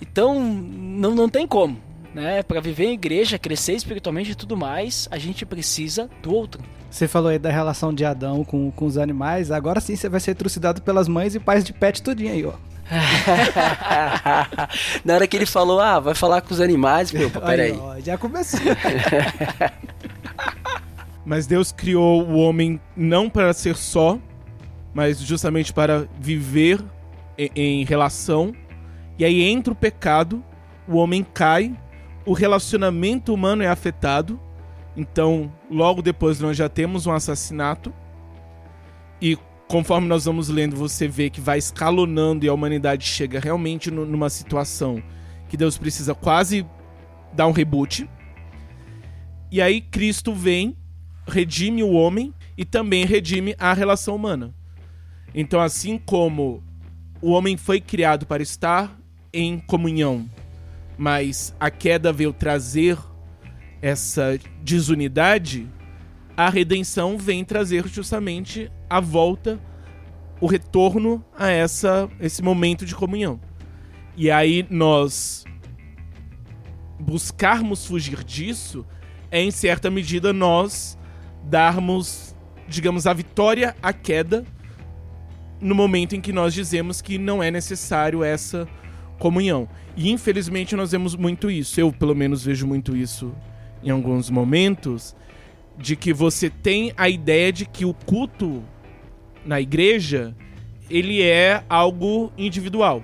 Então, 0.00 0.40
não, 0.40 1.12
não 1.12 1.28
tem 1.28 1.44
como, 1.44 1.76
né? 2.14 2.42
Para 2.42 2.60
viver 2.60 2.86
em 2.86 2.94
igreja, 2.94 3.38
crescer 3.38 3.74
espiritualmente 3.74 4.32
e 4.32 4.34
tudo 4.34 4.56
mais, 4.56 5.06
a 5.10 5.18
gente 5.18 5.44
precisa 5.46 6.08
do 6.22 6.34
outro. 6.34 6.62
Você 6.90 7.06
falou 7.06 7.30
aí 7.30 7.38
da 7.38 7.50
relação 7.50 7.92
de 7.92 8.04
Adão 8.04 8.44
com, 8.44 8.70
com 8.70 8.86
os 8.86 8.96
animais, 8.96 9.50
agora 9.50 9.80
sim 9.80 9.96
você 9.96 10.08
vai 10.08 10.20
ser 10.20 10.34
trucidado 10.34 10.80
pelas 10.82 11.08
mães 11.08 11.34
e 11.34 11.40
pais 11.40 11.64
de 11.64 11.72
pet 11.72 12.02
tudinho 12.02 12.32
aí, 12.32 12.44
ó. 12.46 12.52
Na 15.04 15.14
hora 15.14 15.26
que 15.26 15.36
ele 15.36 15.46
falou, 15.46 15.80
ah, 15.80 15.98
vai 15.98 16.14
falar 16.14 16.40
com 16.40 16.54
os 16.54 16.60
animais, 16.60 17.10
meu, 17.12 17.28
pô, 17.30 17.40
Aí, 17.40 17.46
peraí. 17.46 17.78
ó, 17.78 17.98
já 18.00 18.16
começou. 18.16 18.60
Mas 21.24 21.46
Deus 21.46 21.72
criou 21.72 22.22
o 22.24 22.36
homem 22.38 22.80
não 22.96 23.28
para 23.28 23.52
ser 23.52 23.76
só, 23.76 24.18
mas 24.94 25.20
justamente 25.20 25.72
para 25.72 26.06
viver 26.20 26.80
em, 27.36 27.50
em 27.54 27.84
relação. 27.84 28.54
E 29.18 29.24
aí 29.24 29.42
entra 29.42 29.72
o 29.72 29.76
pecado, 29.76 30.42
o 30.86 30.96
homem 30.96 31.26
cai, 31.34 31.74
o 32.26 32.32
relacionamento 32.32 33.32
humano 33.32 33.62
é 33.62 33.68
afetado. 33.68 34.38
Então, 34.96 35.50
logo 35.70 36.02
depois 36.02 36.40
nós 36.40 36.56
já 36.56 36.68
temos 36.68 37.06
um 37.06 37.12
assassinato. 37.12 37.94
E 39.22 39.38
conforme 39.68 40.06
nós 40.06 40.24
vamos 40.24 40.48
lendo, 40.48 40.76
você 40.76 41.08
vê 41.08 41.30
que 41.30 41.40
vai 41.40 41.58
escalonando 41.58 42.44
e 42.44 42.48
a 42.48 42.52
humanidade 42.52 43.04
chega 43.04 43.40
realmente 43.40 43.90
nu- 43.90 44.04
numa 44.04 44.28
situação 44.28 45.02
que 45.48 45.56
Deus 45.56 45.78
precisa 45.78 46.14
quase 46.14 46.66
dar 47.32 47.46
um 47.46 47.52
reboot. 47.52 48.08
E 49.50 49.62
aí 49.62 49.80
Cristo 49.80 50.34
vem, 50.34 50.76
redime 51.26 51.82
o 51.82 51.92
homem 51.92 52.34
e 52.58 52.64
também 52.64 53.04
redime 53.04 53.54
a 53.58 53.72
relação 53.72 54.16
humana. 54.16 54.52
Então, 55.34 55.60
assim 55.60 55.98
como 55.98 56.62
o 57.20 57.30
homem 57.30 57.56
foi 57.56 57.80
criado 57.80 58.26
para 58.26 58.42
estar 58.42 58.98
em 59.32 59.58
comunhão, 59.58 60.26
mas 60.96 61.54
a 61.60 61.70
queda 61.70 62.12
veio 62.12 62.32
trazer 62.32 62.98
essa 63.82 64.38
desunidade, 64.62 65.68
a 66.36 66.48
redenção 66.48 67.18
vem 67.18 67.44
trazer 67.44 67.86
justamente 67.86 68.70
a 68.88 69.00
volta, 69.00 69.60
o 70.40 70.46
retorno 70.46 71.24
a 71.36 71.50
essa, 71.50 72.08
esse 72.20 72.42
momento 72.42 72.84
de 72.84 72.94
comunhão. 72.94 73.40
E 74.16 74.30
aí 74.30 74.66
nós 74.70 75.44
buscarmos 76.98 77.86
fugir 77.86 78.24
disso 78.24 78.86
é, 79.30 79.40
em 79.40 79.50
certa 79.50 79.90
medida, 79.90 80.32
nós 80.32 80.98
darmos, 81.44 82.34
digamos, 82.68 83.06
a 83.06 83.12
vitória 83.12 83.76
à 83.82 83.92
queda 83.92 84.44
no 85.60 85.74
momento 85.74 86.14
em 86.14 86.20
que 86.20 86.32
nós 86.32 86.52
dizemos 86.54 87.00
que 87.00 87.18
não 87.18 87.42
é 87.42 87.50
necessário 87.50 88.22
essa 88.22 88.68
comunhão. 89.18 89.68
E 89.96 90.10
infelizmente 90.10 90.76
nós 90.76 90.92
vemos 90.92 91.14
muito 91.14 91.50
isso. 91.50 91.80
Eu, 91.80 91.92
pelo 91.92 92.14
menos, 92.14 92.44
vejo 92.44 92.66
muito 92.66 92.96
isso 92.96 93.34
em 93.82 93.90
alguns 93.90 94.30
momentos. 94.30 95.14
De 95.78 95.94
que 95.94 96.12
você 96.12 96.48
tem 96.48 96.92
a 96.96 97.08
ideia 97.08 97.52
de 97.52 97.66
que 97.66 97.84
o 97.84 97.92
culto 97.92 98.62
na 99.44 99.60
igreja 99.60 100.34
ele 100.88 101.22
é 101.22 101.62
algo 101.68 102.32
individual. 102.36 103.02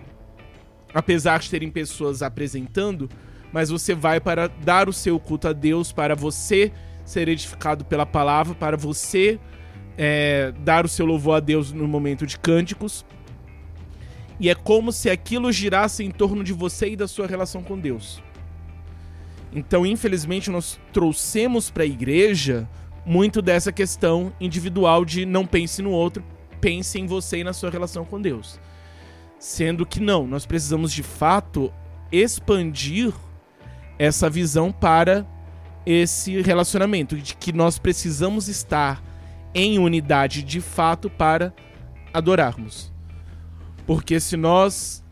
Apesar 0.94 1.38
de 1.38 1.50
terem 1.50 1.70
pessoas 1.70 2.22
apresentando, 2.22 3.08
mas 3.52 3.70
você 3.70 3.94
vai 3.94 4.20
para 4.20 4.48
dar 4.48 4.88
o 4.88 4.92
seu 4.92 5.18
culto 5.18 5.48
a 5.48 5.52
Deus, 5.52 5.92
para 5.92 6.14
você 6.14 6.72
ser 7.04 7.28
edificado 7.28 7.84
pela 7.84 8.06
palavra, 8.06 8.54
para 8.54 8.76
você 8.76 9.38
é, 9.96 10.52
dar 10.60 10.84
o 10.84 10.88
seu 10.88 11.04
louvor 11.04 11.36
a 11.36 11.40
Deus 11.40 11.72
no 11.72 11.86
momento 11.86 12.26
de 12.26 12.38
cânticos. 12.38 13.04
E 14.40 14.48
é 14.48 14.54
como 14.54 14.92
se 14.92 15.10
aquilo 15.10 15.52
girasse 15.52 16.04
em 16.04 16.10
torno 16.10 16.42
de 16.42 16.52
você 16.52 16.90
e 16.90 16.96
da 16.96 17.06
sua 17.06 17.26
relação 17.26 17.62
com 17.62 17.78
Deus. 17.78 18.22
Então, 19.52 19.84
infelizmente, 19.84 20.50
nós 20.50 20.80
trouxemos 20.92 21.70
para 21.70 21.82
a 21.82 21.86
igreja 21.86 22.68
muito 23.04 23.42
dessa 23.42 23.70
questão 23.70 24.32
individual 24.40 25.04
de 25.04 25.26
não 25.26 25.46
pense 25.46 25.82
no 25.82 25.90
outro, 25.90 26.24
pense 26.60 26.98
em 26.98 27.06
você 27.06 27.38
e 27.38 27.44
na 27.44 27.52
sua 27.52 27.70
relação 27.70 28.04
com 28.04 28.20
Deus. 28.20 28.58
Sendo 29.38 29.84
que 29.84 30.00
não, 30.00 30.26
nós 30.26 30.46
precisamos 30.46 30.92
de 30.92 31.02
fato 31.02 31.72
expandir 32.10 33.12
essa 33.98 34.30
visão 34.30 34.70
para 34.70 35.26
esse 35.84 36.40
relacionamento, 36.40 37.16
de 37.16 37.34
que 37.34 37.52
nós 37.52 37.78
precisamos 37.78 38.48
estar 38.48 39.02
em 39.54 39.78
unidade 39.78 40.42
de 40.42 40.60
fato 40.60 41.10
para 41.10 41.52
adorarmos. 42.14 42.91
Porque 43.92 44.18
se 44.18 44.38
nós 44.38 45.04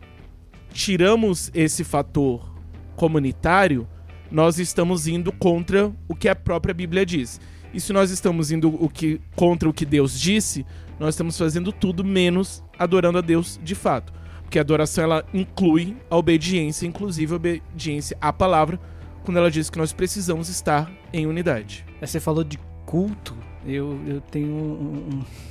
tiramos 0.73 1.51
esse 1.53 1.83
fator 1.83 2.51
comunitário, 2.95 3.87
nós 4.31 4.57
estamos 4.57 5.05
indo 5.05 5.31
contra 5.31 5.91
o 6.07 6.15
que 6.15 6.27
a 6.27 6.35
própria 6.35 6.73
Bíblia 6.73 7.05
diz. 7.05 7.39
E 7.71 7.79
se 7.79 7.93
nós 7.93 8.09
estamos 8.09 8.49
indo 8.51 8.69
o 8.83 8.89
que, 8.89 9.21
contra 9.35 9.69
o 9.69 9.73
que 9.73 9.85
Deus 9.85 10.19
disse, 10.19 10.65
nós 10.99 11.09
estamos 11.13 11.37
fazendo 11.37 11.71
tudo 11.71 12.03
menos 12.03 12.63
adorando 12.79 13.19
a 13.19 13.21
Deus 13.21 13.59
de 13.63 13.75
fato. 13.75 14.11
Porque 14.41 14.57
a 14.57 14.63
adoração 14.63 15.03
ela 15.03 15.23
inclui 15.31 15.95
a 16.09 16.17
obediência, 16.17 16.87
inclusive 16.87 17.33
a 17.33 17.35
obediência 17.35 18.17
à 18.19 18.33
palavra, 18.33 18.79
quando 19.23 19.37
ela 19.37 19.51
diz 19.51 19.69
que 19.69 19.77
nós 19.77 19.93
precisamos 19.93 20.49
estar 20.49 20.91
em 21.13 21.27
unidade. 21.27 21.85
Você 22.01 22.19
falou 22.19 22.43
de 22.43 22.57
culto, 22.87 23.37
eu, 23.63 23.99
eu 24.07 24.21
tenho 24.21 24.51
um, 24.51 25.17
um- 25.19 25.50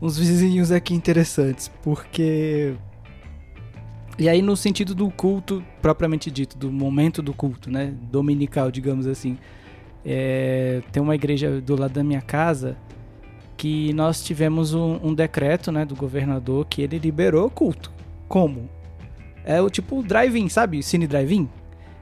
uns 0.00 0.18
vizinhos 0.18 0.70
aqui 0.70 0.94
interessantes, 0.94 1.70
porque. 1.82 2.74
E 4.18 4.28
aí, 4.28 4.40
no 4.40 4.56
sentido 4.56 4.94
do 4.94 5.10
culto 5.10 5.62
propriamente 5.82 6.30
dito, 6.30 6.56
do 6.56 6.72
momento 6.72 7.20
do 7.20 7.34
culto, 7.34 7.70
né? 7.70 7.94
Dominical, 8.10 8.70
digamos 8.70 9.06
assim. 9.06 9.36
É, 10.04 10.82
tem 10.92 11.02
uma 11.02 11.14
igreja 11.14 11.60
do 11.60 11.78
lado 11.78 11.92
da 11.92 12.04
minha 12.04 12.20
casa 12.20 12.76
que 13.56 13.92
nós 13.92 14.22
tivemos 14.22 14.74
um, 14.74 15.00
um 15.02 15.14
decreto, 15.14 15.72
né, 15.72 15.84
do 15.84 15.96
governador 15.96 16.66
que 16.66 16.82
ele 16.82 16.98
liberou 16.98 17.46
o 17.46 17.50
culto. 17.50 17.90
Como? 18.28 18.68
É 19.44 19.60
o 19.60 19.70
tipo 19.70 20.02
drive-in, 20.02 20.48
sabe? 20.48 20.82
Cine 20.82 21.06
drive-in? 21.06 21.48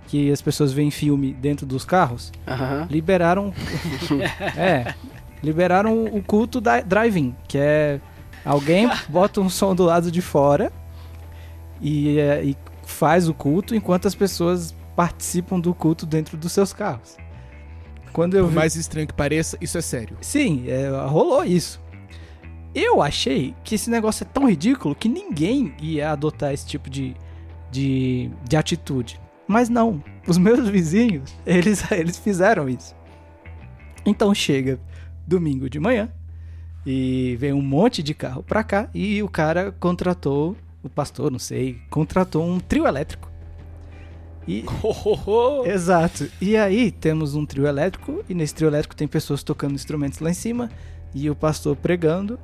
Que 0.08 0.30
as 0.30 0.42
pessoas 0.42 0.72
veem 0.72 0.90
filme 0.90 1.32
dentro 1.32 1.64
dos 1.64 1.84
carros. 1.84 2.32
Aham. 2.46 2.86
Liberaram. 2.90 3.52
é. 4.56 4.94
Liberaram 5.44 6.04
o 6.06 6.22
culto 6.22 6.60
da 6.60 6.80
drive-in, 6.80 7.36
que 7.46 7.58
é. 7.58 8.00
Alguém 8.44 8.90
bota 9.08 9.40
um 9.40 9.50
som 9.50 9.74
do 9.74 9.84
lado 9.84 10.10
de 10.10 10.22
fora 10.22 10.72
e, 11.80 12.18
é, 12.18 12.42
e 12.42 12.56
faz 12.86 13.28
o 13.28 13.34
culto 13.34 13.74
enquanto 13.74 14.08
as 14.08 14.14
pessoas 14.14 14.74
participam 14.96 15.60
do 15.60 15.74
culto 15.74 16.06
dentro 16.06 16.36
dos 16.36 16.52
seus 16.52 16.72
carros. 16.72 17.16
Quando 18.12 18.36
eu 18.36 18.44
Por 18.44 18.50
vi 18.50 18.56
mais 18.56 18.76
estranho 18.76 19.06
que 19.06 19.12
pareça, 19.12 19.58
isso 19.60 19.76
é 19.76 19.82
sério. 19.82 20.16
Sim, 20.20 20.64
é, 20.68 20.88
rolou 21.06 21.44
isso. 21.44 21.82
Eu 22.74 23.02
achei 23.02 23.54
que 23.62 23.74
esse 23.74 23.90
negócio 23.90 24.24
é 24.24 24.26
tão 24.26 24.48
ridículo 24.48 24.94
que 24.94 25.08
ninguém 25.08 25.74
ia 25.80 26.10
adotar 26.10 26.52
esse 26.52 26.66
tipo 26.66 26.88
de, 26.88 27.14
de, 27.70 28.30
de 28.48 28.56
atitude. 28.56 29.20
Mas 29.46 29.68
não, 29.68 30.02
os 30.26 30.38
meus 30.38 30.66
vizinhos, 30.70 31.34
eles, 31.44 31.90
eles 31.90 32.16
fizeram 32.16 32.68
isso. 32.68 32.94
Então 34.06 34.34
chega 34.34 34.78
domingo 35.26 35.68
de 35.68 35.78
manhã 35.78 36.10
e 36.86 37.36
vem 37.40 37.52
um 37.52 37.62
monte 37.62 38.02
de 38.02 38.14
carro 38.14 38.42
pra 38.42 38.62
cá 38.62 38.88
e 38.94 39.22
o 39.22 39.28
cara 39.28 39.72
contratou, 39.72 40.56
o 40.82 40.88
pastor, 40.88 41.30
não 41.30 41.38
sei, 41.38 41.78
contratou 41.88 42.46
um 42.46 42.60
trio 42.60 42.86
elétrico. 42.86 43.30
E, 44.46 44.64
Exato. 45.64 46.28
E 46.40 46.56
aí 46.56 46.90
temos 46.90 47.34
um 47.34 47.46
trio 47.46 47.66
elétrico, 47.66 48.22
e 48.28 48.34
nesse 48.34 48.54
trio 48.54 48.68
elétrico 48.68 48.94
tem 48.94 49.08
pessoas 49.08 49.42
tocando 49.42 49.74
instrumentos 49.74 50.18
lá 50.20 50.30
em 50.30 50.34
cima, 50.34 50.70
e 51.14 51.30
o 51.30 51.34
pastor 51.34 51.74
pregando, 51.76 52.38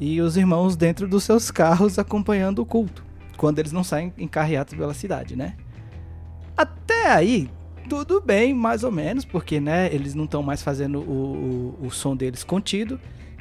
e 0.00 0.20
os 0.20 0.36
irmãos 0.36 0.76
dentro 0.76 1.06
dos 1.06 1.24
seus 1.24 1.50
carros 1.50 1.98
acompanhando 1.98 2.60
o 2.60 2.66
culto, 2.66 3.04
quando 3.36 3.58
eles 3.58 3.72
não 3.72 3.84
saem 3.84 4.12
em 4.16 4.28
pela 4.76 4.94
cidade, 4.94 5.36
né? 5.36 5.54
Até 6.56 7.12
aí, 7.12 7.50
tudo 7.88 8.20
bem, 8.20 8.54
mais 8.54 8.84
ou 8.84 8.90
menos, 8.90 9.24
porque 9.24 9.60
né, 9.60 9.92
eles 9.92 10.14
não 10.14 10.24
estão 10.24 10.42
mais 10.42 10.62
fazendo 10.62 10.98
o, 11.00 11.76
o, 11.82 11.86
o 11.86 11.90
som 11.90 12.16
deles 12.16 12.42
contido, 12.44 13.00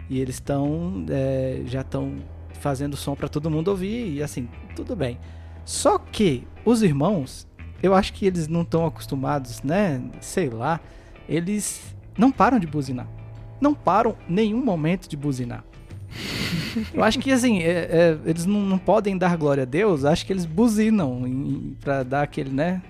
e 0.09 0.19
eles 0.19 0.35
estão 0.35 1.05
é, 1.09 1.61
já 1.65 1.81
estão 1.81 2.15
fazendo 2.59 2.95
som 2.95 3.15
para 3.15 3.27
todo 3.27 3.49
mundo 3.49 3.69
ouvir, 3.69 4.13
e 4.13 4.23
assim, 4.23 4.47
tudo 4.75 4.95
bem. 4.95 5.17
Só 5.65 5.97
que 5.97 6.45
os 6.65 6.81
irmãos 6.83 7.47
eu 7.81 7.95
acho 7.95 8.13
que 8.13 8.25
eles 8.25 8.47
não 8.47 8.61
estão 8.61 8.85
acostumados, 8.85 9.61
né? 9.63 10.01
Sei 10.19 10.49
lá. 10.49 10.79
Eles 11.27 11.95
não 12.17 12.31
param 12.31 12.59
de 12.59 12.67
buzinar. 12.67 13.07
Não 13.59 13.73
param 13.73 14.15
nenhum 14.27 14.63
momento 14.63 15.07
de 15.07 15.17
buzinar. 15.17 15.63
Eu 16.93 17.03
acho 17.03 17.19
que 17.19 17.31
assim, 17.31 17.59
é- 17.59 17.87
é, 17.91 18.17
eles 18.25 18.45
não, 18.45 18.59
não 18.61 18.77
podem 18.77 19.17
dar 19.17 19.37
glória 19.37 19.63
a 19.63 19.65
Deus, 19.65 20.03
acho 20.03 20.25
que 20.25 20.33
eles 20.33 20.45
buzinam 20.45 21.23
pra 21.79 22.03
dar 22.03 22.23
aquele, 22.23 22.49
né? 22.49 22.81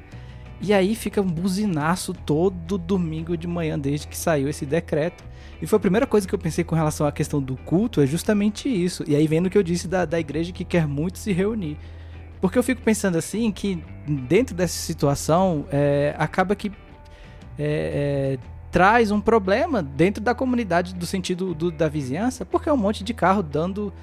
E 0.61 0.73
aí 0.73 0.95
fica 0.95 1.19
um 1.21 1.25
buzinaço 1.27 2.13
todo 2.13 2.77
domingo 2.77 3.35
de 3.35 3.47
manhã 3.47 3.79
desde 3.79 4.07
que 4.07 4.15
saiu 4.17 4.47
esse 4.47 4.65
decreto. 4.65 5.23
E 5.61 5.65
foi 5.65 5.77
a 5.77 5.79
primeira 5.79 6.05
coisa 6.05 6.27
que 6.27 6.33
eu 6.35 6.39
pensei 6.39 6.63
com 6.63 6.75
relação 6.75 7.05
à 7.07 7.11
questão 7.11 7.41
do 7.41 7.55
culto, 7.57 8.01
é 8.01 8.05
justamente 8.05 8.69
isso. 8.69 9.03
E 9.07 9.15
aí 9.15 9.27
vendo 9.27 9.47
o 9.47 9.49
que 9.49 9.57
eu 9.57 9.63
disse 9.63 9.87
da, 9.87 10.05
da 10.05 10.19
igreja 10.19 10.51
que 10.51 10.63
quer 10.63 10.87
muito 10.87 11.17
se 11.17 11.31
reunir. 11.31 11.77
Porque 12.39 12.57
eu 12.57 12.63
fico 12.63 12.81
pensando 12.81 13.17
assim 13.17 13.51
que 13.51 13.83
dentro 14.07 14.55
dessa 14.55 14.73
situação 14.77 15.65
é, 15.71 16.15
acaba 16.17 16.55
que 16.55 16.71
é, 17.57 18.37
é, 18.37 18.37
traz 18.71 19.11
um 19.11 19.21
problema 19.21 19.83
dentro 19.83 20.23
da 20.23 20.33
comunidade 20.33 20.95
do 20.95 21.05
sentido 21.05 21.53
do- 21.53 21.71
da 21.71 21.87
vizinhança, 21.87 22.45
porque 22.45 22.69
é 22.69 22.73
um 22.73 22.77
monte 22.77 23.03
de 23.03 23.13
carro 23.13 23.43
dando 23.43 23.93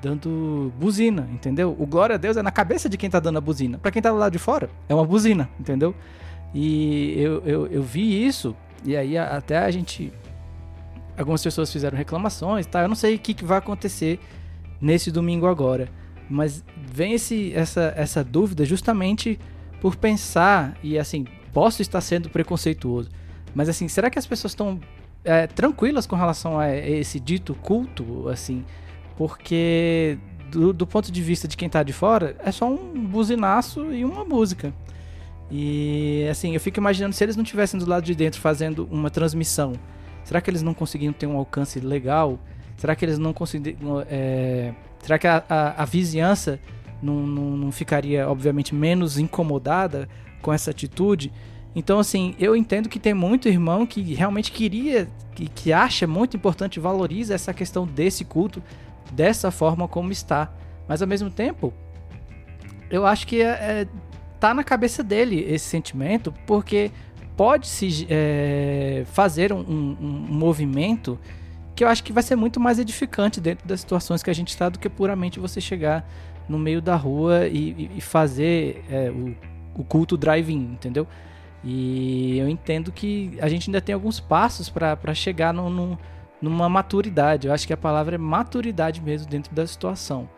dando 0.00 0.72
buzina, 0.78 1.28
entendeu? 1.32 1.74
O 1.78 1.86
glória 1.86 2.14
a 2.14 2.18
Deus 2.18 2.36
é 2.36 2.42
na 2.42 2.50
cabeça 2.50 2.88
de 2.88 2.96
quem 2.96 3.10
tá 3.10 3.20
dando 3.20 3.38
a 3.38 3.40
buzina. 3.40 3.78
Pra 3.78 3.90
quem 3.90 4.02
tá 4.02 4.10
do 4.10 4.16
lado 4.16 4.32
de 4.32 4.38
fora, 4.38 4.70
é 4.88 4.94
uma 4.94 5.04
buzina, 5.04 5.48
entendeu? 5.58 5.94
E 6.54 7.14
eu, 7.20 7.42
eu, 7.44 7.66
eu 7.66 7.82
vi 7.82 8.26
isso, 8.26 8.56
e 8.84 8.96
aí 8.96 9.18
até 9.18 9.58
a 9.58 9.70
gente. 9.70 10.12
Algumas 11.18 11.42
pessoas 11.42 11.72
fizeram 11.72 11.96
reclamações, 11.96 12.66
tá? 12.66 12.82
Eu 12.82 12.88
não 12.88 12.94
sei 12.94 13.14
o 13.14 13.18
que, 13.18 13.32
que 13.32 13.44
vai 13.44 13.58
acontecer 13.58 14.20
nesse 14.80 15.10
domingo 15.10 15.46
agora. 15.46 15.88
Mas 16.28 16.62
vem 16.76 17.12
esse, 17.12 17.52
essa, 17.54 17.94
essa 17.96 18.22
dúvida 18.22 18.64
justamente 18.64 19.38
por 19.80 19.96
pensar, 19.96 20.76
e 20.82 20.98
assim, 20.98 21.24
posso 21.52 21.80
estar 21.80 22.00
sendo 22.00 22.28
preconceituoso, 22.28 23.10
mas 23.54 23.68
assim, 23.68 23.88
será 23.88 24.10
que 24.10 24.18
as 24.18 24.26
pessoas 24.26 24.52
estão 24.52 24.80
é, 25.24 25.46
tranquilas 25.46 26.06
com 26.06 26.16
relação 26.16 26.58
a 26.58 26.74
esse 26.74 27.18
dito 27.18 27.54
culto, 27.54 28.28
assim? 28.28 28.64
Porque 29.16 30.18
do, 30.50 30.72
do 30.72 30.86
ponto 30.86 31.10
de 31.10 31.22
vista 31.22 31.48
de 31.48 31.56
quem 31.56 31.68
tá 31.68 31.82
de 31.82 31.92
fora, 31.92 32.36
é 32.44 32.52
só 32.52 32.68
um 32.68 33.04
buzinaço 33.06 33.92
e 33.92 34.04
uma 34.04 34.24
música. 34.24 34.72
E 35.50 36.26
assim, 36.30 36.54
eu 36.54 36.60
fico 36.60 36.78
imaginando 36.78 37.14
se 37.14 37.22
eles 37.24 37.36
não 37.36 37.42
estivessem 37.42 37.78
do 37.78 37.86
lado 37.86 38.04
de 38.04 38.14
dentro 38.14 38.40
fazendo 38.40 38.88
uma 38.90 39.10
transmissão, 39.10 39.74
será 40.24 40.40
que 40.40 40.50
eles 40.50 40.62
não 40.62 40.74
conseguiam 40.74 41.12
ter 41.12 41.26
um 41.26 41.36
alcance 41.36 41.78
legal? 41.80 42.38
Será 42.76 42.94
que 42.94 43.04
eles 43.04 43.18
não 43.18 43.32
conseguiram. 43.32 44.04
é, 44.08 44.74
será 45.00 45.18
que 45.18 45.26
a, 45.26 45.42
a, 45.48 45.82
a 45.82 45.84
vizinhança 45.84 46.60
não, 47.02 47.26
não, 47.26 47.56
não 47.56 47.72
ficaria, 47.72 48.28
obviamente, 48.28 48.74
menos 48.74 49.18
incomodada 49.18 50.08
com 50.42 50.52
essa 50.52 50.70
atitude? 50.70 51.32
Então, 51.74 51.98
assim, 51.98 52.34
eu 52.38 52.56
entendo 52.56 52.88
que 52.88 52.98
tem 52.98 53.14
muito 53.14 53.48
irmão 53.48 53.86
que 53.86 54.00
realmente 54.14 54.50
queria, 54.50 55.08
que, 55.34 55.46
que 55.46 55.72
acha 55.72 56.06
muito 56.06 56.36
importante, 56.36 56.80
valoriza 56.80 57.34
essa 57.34 57.52
questão 57.52 57.86
desse 57.86 58.24
culto 58.24 58.62
dessa 59.12 59.50
forma 59.50 59.86
como 59.88 60.12
está. 60.12 60.52
Mas 60.88 61.02
ao 61.02 61.08
mesmo 61.08 61.30
tempo, 61.30 61.72
eu 62.90 63.06
acho 63.06 63.26
que 63.26 63.40
é, 63.42 63.46
é, 63.46 63.86
tá 64.38 64.54
na 64.54 64.62
cabeça 64.62 65.02
dele 65.02 65.40
esse 65.48 65.64
sentimento, 65.66 66.32
porque 66.46 66.90
pode 67.36 67.66
se 67.66 68.06
é, 68.08 69.04
fazer 69.06 69.52
um, 69.52 69.58
um- 69.58 69.96
um 70.00 70.34
movimento 70.34 71.18
que 71.74 71.84
eu 71.84 71.88
acho 71.88 72.02
que 72.02 72.12
vai 72.12 72.22
ser 72.22 72.36
muito 72.36 72.58
mais 72.58 72.78
edificante 72.78 73.40
dentro 73.40 73.68
das 73.68 73.80
situações 73.80 74.22
que 74.22 74.30
a 74.30 74.34
gente 74.34 74.48
está 74.48 74.68
do 74.70 74.78
que 74.78 74.88
puramente 74.88 75.38
você 75.38 75.60
chegar 75.60 76.08
no 76.48 76.58
meio 76.58 76.80
da 76.80 76.96
rua 76.96 77.46
e, 77.48 77.90
e- 77.96 78.00
fazer 78.00 78.82
é, 78.88 79.10
o, 79.10 79.34
o 79.80 79.84
culto 79.84 80.16
drive-in, 80.16 80.72
entendeu? 80.72 81.06
E 81.62 82.38
eu 82.38 82.48
entendo 82.48 82.92
que 82.92 83.36
a 83.42 83.48
gente 83.48 83.68
ainda 83.68 83.80
tem 83.80 83.92
alguns 83.94 84.20
passos 84.20 84.70
para 84.70 85.12
chegar 85.14 85.52
no- 85.52 85.98
numa 86.40 86.68
maturidade. 86.68 87.46
Eu 87.46 87.52
acho 87.52 87.66
que 87.66 87.72
a 87.72 87.76
palavra 87.76 88.14
é 88.14 88.18
maturidade 88.18 89.00
mesmo 89.00 89.28
dentro 89.28 89.54
da 89.54 89.66
situação. 89.66 90.28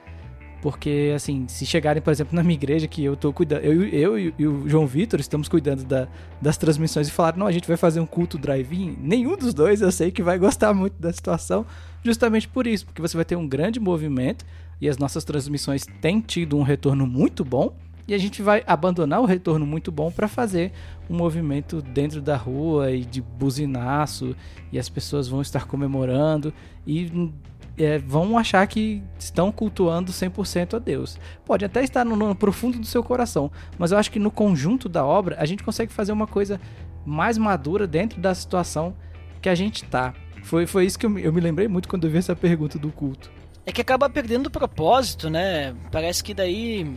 Porque, 0.60 1.12
assim, 1.14 1.46
se 1.46 1.64
chegarem, 1.64 2.02
por 2.02 2.10
exemplo, 2.10 2.34
na 2.34 2.42
minha 2.42 2.54
igreja, 2.54 2.88
que 2.88 3.04
eu 3.04 3.16
tô 3.16 3.32
cuidando, 3.32 3.62
eu, 3.62 3.84
eu 3.86 4.18
e- 4.18 4.46
o 4.46 4.68
João 4.68 4.88
Vitor 4.88 5.20
estamos 5.20 5.48
cuidando 5.48 5.84
da- 5.84 6.08
das 6.42 6.56
transmissões 6.56 7.06
e 7.06 7.12
falaram, 7.12 7.38
não, 7.38 7.46
a 7.46 7.52
gente 7.52 7.68
vai 7.68 7.76
fazer 7.76 8.00
um 8.00 8.06
culto 8.06 8.36
drive-in, 8.36 8.96
nenhum 9.00 9.36
dos 9.36 9.54
dois 9.54 9.80
eu 9.80 9.92
sei 9.92 10.10
que 10.10 10.20
vai 10.20 10.36
gostar 10.36 10.74
muito 10.74 11.00
da 11.00 11.12
situação, 11.12 11.64
justamente 12.02 12.48
por 12.48 12.66
isso, 12.66 12.86
porque 12.86 13.00
você 13.00 13.16
vai 13.16 13.24
ter 13.24 13.36
um 13.36 13.46
grande 13.46 13.78
movimento 13.78 14.44
e 14.80 14.88
as 14.88 14.98
nossas 14.98 15.22
transmissões 15.22 15.86
têm 16.00 16.20
tido 16.20 16.56
um 16.58 16.62
retorno 16.62 17.06
muito 17.06 17.44
bom 17.44 17.76
e 18.08 18.14
a 18.14 18.18
gente 18.18 18.40
vai 18.40 18.64
abandonar 18.66 19.20
o 19.20 19.26
retorno 19.26 19.66
muito 19.66 19.92
bom 19.92 20.10
para 20.10 20.26
fazer 20.26 20.72
um 21.10 21.14
movimento 21.14 21.82
dentro 21.82 22.22
da 22.22 22.36
rua 22.36 22.90
e 22.90 23.04
de 23.04 23.20
buzinaço 23.20 24.34
e 24.72 24.78
as 24.78 24.88
pessoas 24.88 25.28
vão 25.28 25.42
estar 25.42 25.66
comemorando 25.66 26.52
e 26.86 27.30
é, 27.76 27.98
vão 27.98 28.38
achar 28.38 28.66
que 28.66 29.02
estão 29.18 29.52
cultuando 29.52 30.10
100% 30.10 30.74
a 30.74 30.78
Deus. 30.78 31.18
Pode 31.44 31.66
até 31.66 31.84
estar 31.84 32.04
no, 32.04 32.16
no 32.16 32.34
profundo 32.34 32.78
do 32.78 32.86
seu 32.86 33.04
coração, 33.04 33.52
mas 33.78 33.92
eu 33.92 33.98
acho 33.98 34.10
que 34.10 34.18
no 34.18 34.30
conjunto 34.30 34.88
da 34.88 35.04
obra 35.04 35.36
a 35.38 35.44
gente 35.44 35.62
consegue 35.62 35.92
fazer 35.92 36.12
uma 36.12 36.26
coisa 36.26 36.58
mais 37.04 37.36
madura 37.36 37.86
dentro 37.86 38.20
da 38.20 38.34
situação 38.34 38.96
que 39.42 39.50
a 39.50 39.54
gente 39.54 39.84
tá. 39.84 40.14
Foi, 40.42 40.66
foi 40.66 40.86
isso 40.86 40.98
que 40.98 41.04
eu, 41.04 41.18
eu 41.18 41.32
me 41.32 41.40
lembrei 41.40 41.68
muito 41.68 41.88
quando 41.88 42.04
eu 42.04 42.10
vi 42.10 42.18
essa 42.18 42.34
pergunta 42.34 42.78
do 42.78 42.90
culto. 42.90 43.30
É 43.66 43.72
que 43.72 43.82
acaba 43.82 44.08
perdendo 44.08 44.46
o 44.46 44.50
propósito, 44.50 45.28
né? 45.28 45.74
Parece 45.92 46.24
que 46.24 46.32
daí. 46.32 46.90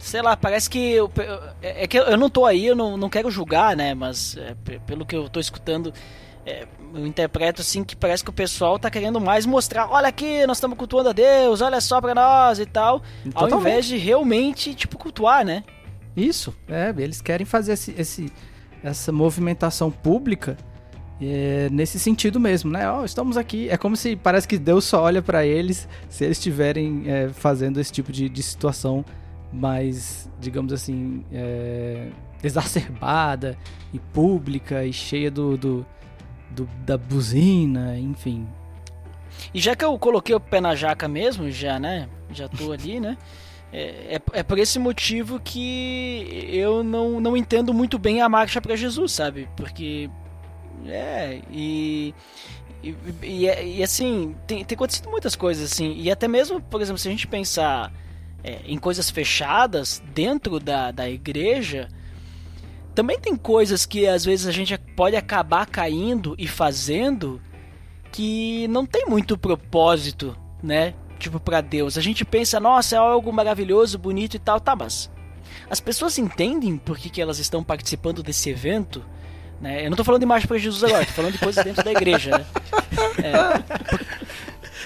Sei 0.00 0.22
lá, 0.22 0.36
parece 0.36 0.68
que. 0.70 0.92
Eu, 0.92 1.10
é 1.62 1.84
é 1.84 1.86
que 1.86 1.98
eu 1.98 2.16
não 2.16 2.30
tô 2.30 2.46
aí, 2.46 2.66
eu 2.66 2.74
não, 2.74 2.96
não 2.96 3.08
quero 3.08 3.30
julgar, 3.30 3.76
né? 3.76 3.94
Mas 3.94 4.36
é, 4.36 4.54
pe- 4.64 4.80
pelo 4.86 5.04
que 5.04 5.14
eu 5.14 5.28
tô 5.28 5.38
escutando, 5.38 5.92
é, 6.46 6.66
eu 6.94 7.06
interpreto 7.06 7.60
assim 7.60 7.84
que 7.84 7.94
parece 7.94 8.24
que 8.24 8.30
o 8.30 8.32
pessoal 8.32 8.78
tá 8.78 8.90
querendo 8.90 9.20
mais 9.20 9.44
mostrar: 9.44 9.88
olha 9.90 10.08
aqui, 10.08 10.46
nós 10.46 10.56
estamos 10.56 10.78
cultuando 10.78 11.10
a 11.10 11.12
Deus, 11.12 11.60
olha 11.60 11.80
só 11.80 12.00
pra 12.00 12.14
nós 12.14 12.58
e 12.58 12.64
tal. 12.66 13.02
Ao 13.34 13.44
Totalmente. 13.44 13.60
invés 13.60 13.86
de 13.86 13.96
realmente, 13.98 14.74
tipo, 14.74 14.96
cultuar, 14.98 15.44
né? 15.44 15.62
Isso, 16.16 16.54
é, 16.68 16.92
eles 16.98 17.20
querem 17.20 17.44
fazer 17.46 17.72
esse, 17.74 17.94
esse- 17.96 18.32
essa 18.82 19.12
movimentação 19.12 19.90
pública 19.90 20.56
É, 21.22 21.68
nesse 21.70 21.98
sentido 22.00 22.40
mesmo, 22.40 22.70
né? 22.70 22.90
Ó, 22.90 23.04
estamos 23.04 23.36
aqui. 23.36 23.68
É 23.68 23.76
como 23.76 23.94
se 23.94 24.16
parece 24.16 24.48
que 24.48 24.56
Deus 24.58 24.86
só 24.86 25.02
olha 25.02 25.20
para 25.20 25.44
eles 25.44 25.86
se 26.08 26.24
eles 26.24 26.38
estiverem 26.38 27.02
é, 27.06 27.28
fazendo 27.28 27.78
esse 27.78 27.92
tipo 27.92 28.10
de, 28.10 28.26
de 28.30 28.42
situação 28.42 29.04
mais, 29.52 30.30
digamos 30.38 30.72
assim, 30.72 31.24
é, 31.32 32.08
exacerbada 32.42 33.56
e 33.92 33.98
pública 33.98 34.84
e 34.84 34.92
cheia 34.92 35.30
do, 35.30 35.56
do, 35.56 35.86
do, 36.50 36.68
da 36.84 36.96
buzina, 36.96 37.98
enfim. 37.98 38.46
E 39.52 39.60
já 39.60 39.74
que 39.74 39.84
eu 39.84 39.98
coloquei 39.98 40.34
o 40.34 40.40
pé 40.40 40.60
na 40.60 40.74
jaca 40.74 41.08
mesmo, 41.08 41.50
já, 41.50 41.78
né? 41.78 42.08
Já 42.32 42.48
tô 42.48 42.70
ali, 42.72 43.00
né? 43.00 43.16
É, 43.72 44.16
é, 44.16 44.40
é 44.40 44.42
por 44.42 44.58
esse 44.58 44.78
motivo 44.78 45.38
que 45.38 46.48
eu 46.50 46.82
não, 46.82 47.20
não 47.20 47.36
entendo 47.36 47.72
muito 47.72 47.98
bem 47.98 48.20
a 48.20 48.28
marcha 48.28 48.60
para 48.60 48.74
Jesus, 48.74 49.12
sabe? 49.12 49.48
Porque 49.56 50.10
é, 50.86 51.40
e. 51.50 52.14
E, 52.82 52.96
e, 53.22 53.76
e 53.76 53.82
assim, 53.82 54.34
tem, 54.46 54.64
tem 54.64 54.74
acontecido 54.74 55.10
muitas 55.10 55.36
coisas 55.36 55.70
assim. 55.70 55.94
E 55.98 56.10
até 56.10 56.26
mesmo, 56.26 56.62
por 56.62 56.80
exemplo, 56.80 56.98
se 56.98 57.08
a 57.08 57.10
gente 57.10 57.26
pensar 57.26 57.92
é, 58.42 58.60
em 58.64 58.78
coisas 58.78 59.10
fechadas 59.10 60.02
dentro 60.14 60.58
da, 60.58 60.90
da 60.90 61.08
igreja, 61.08 61.88
também 62.94 63.18
tem 63.18 63.36
coisas 63.36 63.86
que 63.86 64.06
às 64.06 64.24
vezes 64.24 64.46
a 64.46 64.52
gente 64.52 64.76
pode 64.96 65.16
acabar 65.16 65.66
caindo 65.66 66.34
e 66.38 66.46
fazendo 66.46 67.40
que 68.12 68.66
não 68.68 68.84
tem 68.84 69.06
muito 69.06 69.38
propósito, 69.38 70.36
né? 70.62 70.94
Tipo, 71.18 71.38
para 71.38 71.60
Deus. 71.60 71.96
A 71.96 72.00
gente 72.00 72.24
pensa, 72.24 72.58
nossa, 72.58 72.96
é 72.96 72.98
algo 72.98 73.32
maravilhoso, 73.32 73.98
bonito 73.98 74.34
e 74.34 74.38
tal, 74.38 74.58
tá, 74.58 74.74
mas 74.74 75.10
as 75.68 75.80
pessoas 75.80 76.18
entendem 76.18 76.76
por 76.76 76.98
que, 76.98 77.10
que 77.10 77.20
elas 77.20 77.38
estão 77.38 77.62
participando 77.62 78.22
desse 78.22 78.50
evento? 78.50 79.04
Né? 79.60 79.84
Eu 79.84 79.90
não 79.90 79.96
tô 79.96 80.02
falando 80.02 80.20
de 80.20 80.26
marcha 80.26 80.48
para 80.48 80.58
Jesus 80.58 80.82
agora, 80.82 81.04
tô 81.04 81.12
falando 81.12 81.32
de 81.32 81.38
coisas 81.38 81.64
dentro 81.64 81.84
da 81.84 81.92
igreja, 81.92 82.38
né? 82.38 82.46
É, 83.22 83.32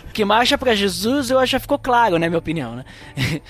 porque 0.02 0.24
marcha 0.24 0.58
para 0.58 0.74
Jesus 0.74 1.30
eu 1.30 1.38
acho 1.38 1.56
que 1.56 1.60
ficou 1.60 1.78
claro, 1.78 2.18
né, 2.18 2.28
minha 2.28 2.38
opinião, 2.38 2.76
né? 2.76 2.84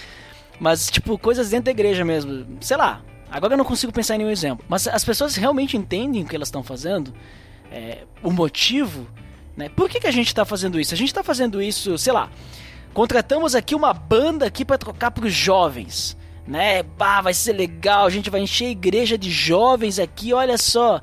Mas, 0.61 0.89
tipo, 0.89 1.19
coisas 1.19 1.51
dentro 1.51 1.65
da 1.65 1.71
igreja 1.73 2.05
mesmo. 2.05 2.47
Sei 2.61 2.77
lá, 2.77 3.03
agora 3.31 3.55
eu 3.55 3.59
não 3.59 3.65
consigo 3.65 3.93
pensar 3.93 4.15
em 4.15 4.19
nenhum 4.19 4.31
exemplo. 4.31 4.65
Mas 4.69 4.87
as 4.87 5.05
pessoas 5.05 5.35
realmente 5.35 5.77
entendem 5.77 6.23
o 6.23 6.27
que 6.27 6.37
elas 6.37 6.49
estão 6.49 6.63
fazendo? 6.63 7.13
É, 7.73 8.05
o 8.23 8.31
motivo? 8.31 9.07
Né? 9.57 9.69
Por 9.69 9.89
que, 9.89 10.01
que 10.01 10.07
a 10.07 10.13
gente 10.13 10.29
está 10.29 10.45
fazendo 10.45 10.79
isso? 10.79 10.95
A 10.95 10.97
gente 10.97 11.09
está 11.09 11.25
fazendo 11.25 11.61
isso, 11.61 11.99
sei 11.99 12.13
lá, 12.13 12.31
contratamos 12.93 13.55
aqui 13.55 13.75
uma 13.75 13.93
banda 13.93 14.47
aqui 14.47 14.65
para 14.65 14.79
trocar 14.79 15.11
para 15.11 15.27
os 15.27 15.33
jovens 15.33 16.17
né? 16.47 16.83
Bah, 16.83 17.21
vai 17.21 17.35
ser 17.35 17.53
legal, 17.53 18.07
a 18.07 18.11
gente 18.11 18.31
vai 18.31 18.41
encher 18.41 18.67
a 18.67 18.71
igreja 18.71 19.17
de 19.17 19.31
jovens 19.31 19.99
aqui, 19.99 20.33
olha 20.33 20.59
só. 20.59 21.01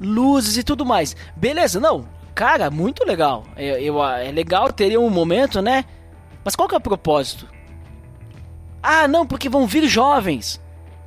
Luzes 0.00 0.56
e 0.56 0.62
tudo 0.62 0.84
mais. 0.84 1.16
Beleza, 1.36 1.80
não. 1.80 2.08
Cara, 2.38 2.70
muito 2.70 3.04
legal. 3.04 3.42
Eu, 3.56 3.78
eu, 3.78 4.04
é 4.04 4.30
legal 4.30 4.72
ter 4.72 4.96
um 4.96 5.10
momento, 5.10 5.60
né? 5.60 5.84
Mas 6.44 6.54
qual 6.54 6.68
que 6.68 6.74
é 6.76 6.78
o 6.78 6.80
propósito? 6.80 7.48
Ah, 8.80 9.08
não, 9.08 9.26
porque 9.26 9.48
vão 9.48 9.66
vir 9.66 9.88
jovens. 9.88 10.60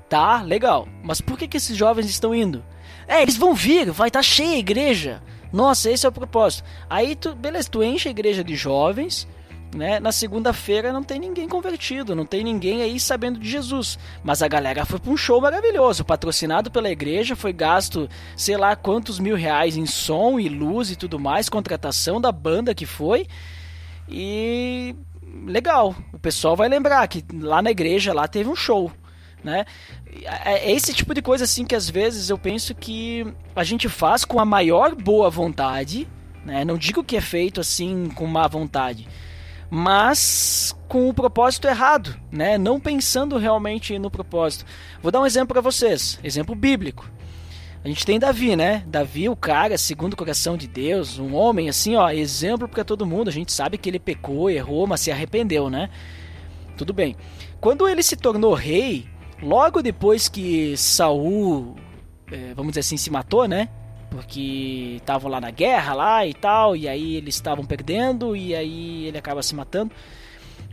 Tá, 0.09 0.41
legal. 0.41 0.89
Mas 1.01 1.21
por 1.21 1.37
que, 1.37 1.47
que 1.47 1.55
esses 1.55 1.77
jovens 1.77 2.07
estão 2.07 2.35
indo? 2.35 2.61
É, 3.07 3.21
eles 3.21 3.37
vão 3.37 3.55
vir, 3.55 3.91
vai 3.91 4.09
estar 4.09 4.19
tá 4.19 4.23
cheia 4.23 4.57
a 4.57 4.59
igreja. 4.59 5.23
Nossa, 5.53 5.89
esse 5.89 6.05
é 6.05 6.09
o 6.09 6.11
propósito. 6.11 6.65
Aí 6.89 7.15
tu, 7.15 7.33
beleza, 7.33 7.69
tu 7.69 7.81
enche 7.81 8.09
a 8.09 8.11
igreja 8.11 8.43
de 8.43 8.57
jovens 8.57 9.25
né? 9.75 9.99
Na 9.99 10.11
segunda-feira 10.11 10.91
não 10.91 11.03
tem 11.03 11.19
ninguém 11.19 11.47
convertido, 11.47 12.15
não 12.15 12.25
tem 12.25 12.43
ninguém 12.43 12.81
aí 12.81 12.99
sabendo 12.99 13.39
de 13.39 13.49
Jesus. 13.49 13.97
Mas 14.23 14.41
a 14.41 14.47
galera 14.47 14.85
foi 14.85 14.99
para 14.99 15.11
um 15.11 15.17
show 15.17 15.39
maravilhoso, 15.39 16.03
patrocinado 16.03 16.69
pela 16.69 16.89
igreja, 16.89 17.35
foi 17.35 17.53
gasto 17.53 18.09
sei 18.35 18.57
lá 18.57 18.75
quantos 18.75 19.19
mil 19.19 19.35
reais 19.35 19.77
em 19.77 19.85
som 19.85 20.39
e 20.39 20.49
luz 20.49 20.91
e 20.91 20.95
tudo 20.95 21.19
mais, 21.19 21.49
contratação 21.49 22.19
da 22.19 22.31
banda 22.31 22.75
que 22.75 22.85
foi. 22.85 23.27
E 24.09 24.95
legal, 25.45 25.95
o 26.11 26.19
pessoal 26.19 26.55
vai 26.55 26.67
lembrar 26.67 27.07
que 27.07 27.23
lá 27.33 27.61
na 27.61 27.71
igreja 27.71 28.13
lá 28.13 28.27
teve 28.27 28.49
um 28.49 28.55
show. 28.55 28.91
Né? 29.43 29.65
É, 30.45 30.69
é 30.69 30.71
esse 30.71 30.93
tipo 30.93 31.13
de 31.13 31.21
coisa 31.21 31.45
assim 31.45 31.65
que 31.65 31.75
às 31.75 31.89
vezes 31.89 32.29
eu 32.29 32.37
penso 32.37 32.75
que 32.75 33.25
a 33.55 33.63
gente 33.63 33.89
faz 33.89 34.23
com 34.23 34.39
a 34.39 34.45
maior 34.45 34.93
boa 34.93 35.29
vontade, 35.29 36.07
né? 36.45 36.63
Não 36.63 36.77
digo 36.77 37.03
que 37.03 37.17
é 37.17 37.21
feito 37.21 37.59
assim 37.59 38.09
com 38.09 38.27
má 38.27 38.47
vontade, 38.47 39.07
mas 39.73 40.75
com 40.89 41.07
o 41.07 41.13
propósito 41.13 41.65
errado, 41.65 42.19
né? 42.29 42.57
Não 42.57 42.77
pensando 42.77 43.37
realmente 43.37 43.97
no 43.97 44.11
propósito. 44.11 44.65
Vou 45.01 45.13
dar 45.13 45.21
um 45.21 45.25
exemplo 45.25 45.53
para 45.53 45.61
vocês, 45.61 46.19
exemplo 46.21 46.53
bíblico. 46.53 47.09
A 47.81 47.87
gente 47.87 48.05
tem 48.05 48.19
Davi, 48.19 48.57
né? 48.57 48.83
Davi, 48.85 49.29
o 49.29 49.35
cara, 49.35 49.77
segundo 49.77 50.13
o 50.13 50.17
coração 50.17 50.57
de 50.57 50.67
Deus, 50.67 51.17
um 51.17 51.33
homem 51.33 51.69
assim, 51.69 51.95
ó, 51.95 52.09
exemplo 52.11 52.67
para 52.67 52.83
todo 52.83 53.05
mundo. 53.05 53.29
A 53.29 53.31
gente 53.31 53.53
sabe 53.53 53.77
que 53.77 53.89
ele 53.89 53.97
pecou, 53.97 54.49
errou, 54.49 54.85
mas 54.85 54.99
se 54.99 55.09
arrependeu, 55.09 55.69
né? 55.69 55.89
Tudo 56.77 56.91
bem. 56.91 57.15
Quando 57.61 57.87
ele 57.87 58.03
se 58.03 58.17
tornou 58.17 58.53
rei, 58.53 59.07
logo 59.41 59.81
depois 59.81 60.27
que 60.27 60.75
Saul, 60.75 61.75
é, 62.29 62.53
vamos 62.53 62.73
dizer 62.73 62.81
assim, 62.81 62.97
se 62.97 63.09
matou, 63.09 63.47
né? 63.47 63.69
Porque 64.11 64.97
estavam 64.97 65.31
lá 65.31 65.39
na 65.39 65.49
guerra 65.49 65.93
lá 65.93 66.25
e 66.27 66.33
tal, 66.33 66.75
e 66.75 66.87
aí 66.87 67.15
eles 67.15 67.33
estavam 67.33 67.65
perdendo 67.65 68.35
e 68.35 68.53
aí 68.53 69.05
ele 69.05 69.17
acaba 69.17 69.41
se 69.41 69.55
matando. 69.55 69.91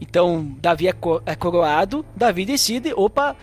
Então 0.01 0.55
Davi 0.61 0.89
é, 0.89 0.95
é 1.25 1.35
coroado, 1.37 2.05
Davi 2.17 2.45
decide, 2.45 2.93
opa, 2.95 3.37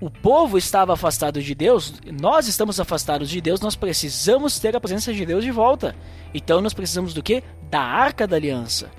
o 0.00 0.10
povo 0.10 0.56
estava 0.56 0.94
afastado 0.94 1.42
de 1.42 1.54
Deus, 1.54 2.00
nós 2.20 2.48
estamos 2.48 2.80
afastados 2.80 3.28
de 3.28 3.40
Deus, 3.40 3.60
nós 3.60 3.76
precisamos 3.76 4.58
ter 4.58 4.74
a 4.74 4.80
presença 4.80 5.12
de 5.12 5.26
Deus 5.26 5.44
de 5.44 5.50
volta. 5.50 5.94
Então 6.32 6.62
nós 6.62 6.72
precisamos 6.72 7.12
do 7.12 7.22
que? 7.22 7.44
Da 7.70 7.80
Arca 7.80 8.26
da 8.26 8.36
Aliança. 8.36 8.90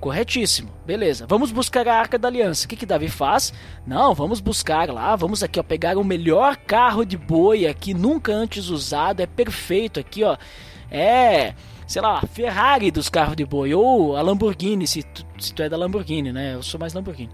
Corretíssimo. 0.00 0.70
Beleza. 0.84 1.26
Vamos 1.26 1.50
buscar 1.50 1.88
a 1.88 1.94
Arca 1.94 2.18
da 2.18 2.28
Aliança. 2.28 2.66
O 2.66 2.68
que 2.68 2.76
que 2.76 2.86
Davi 2.86 3.08
faz? 3.08 3.52
Não, 3.86 4.14
vamos 4.14 4.40
buscar 4.40 4.90
lá, 4.90 5.16
vamos 5.16 5.42
aqui 5.42 5.58
ó 5.58 5.62
pegar 5.62 5.96
o 5.96 6.04
melhor 6.04 6.56
carro 6.56 7.04
de 7.04 7.16
boi 7.16 7.66
aqui 7.66 7.94
nunca 7.94 8.32
antes 8.32 8.68
usado, 8.68 9.20
é 9.20 9.26
perfeito 9.26 9.98
aqui, 9.98 10.22
ó. 10.22 10.36
É, 10.90 11.54
sei 11.86 12.02
lá, 12.02 12.22
Ferrari 12.32 12.90
dos 12.90 13.08
carros 13.08 13.36
de 13.36 13.44
boi 13.44 13.74
ou 13.74 14.16
a 14.16 14.22
Lamborghini, 14.22 14.86
se 14.86 15.02
tu, 15.02 15.24
se 15.38 15.52
tu 15.52 15.62
é 15.62 15.68
da 15.68 15.76
Lamborghini, 15.76 16.32
né? 16.32 16.54
Eu 16.54 16.62
sou 16.62 16.78
mais 16.78 16.92
Lamborghini. 16.92 17.32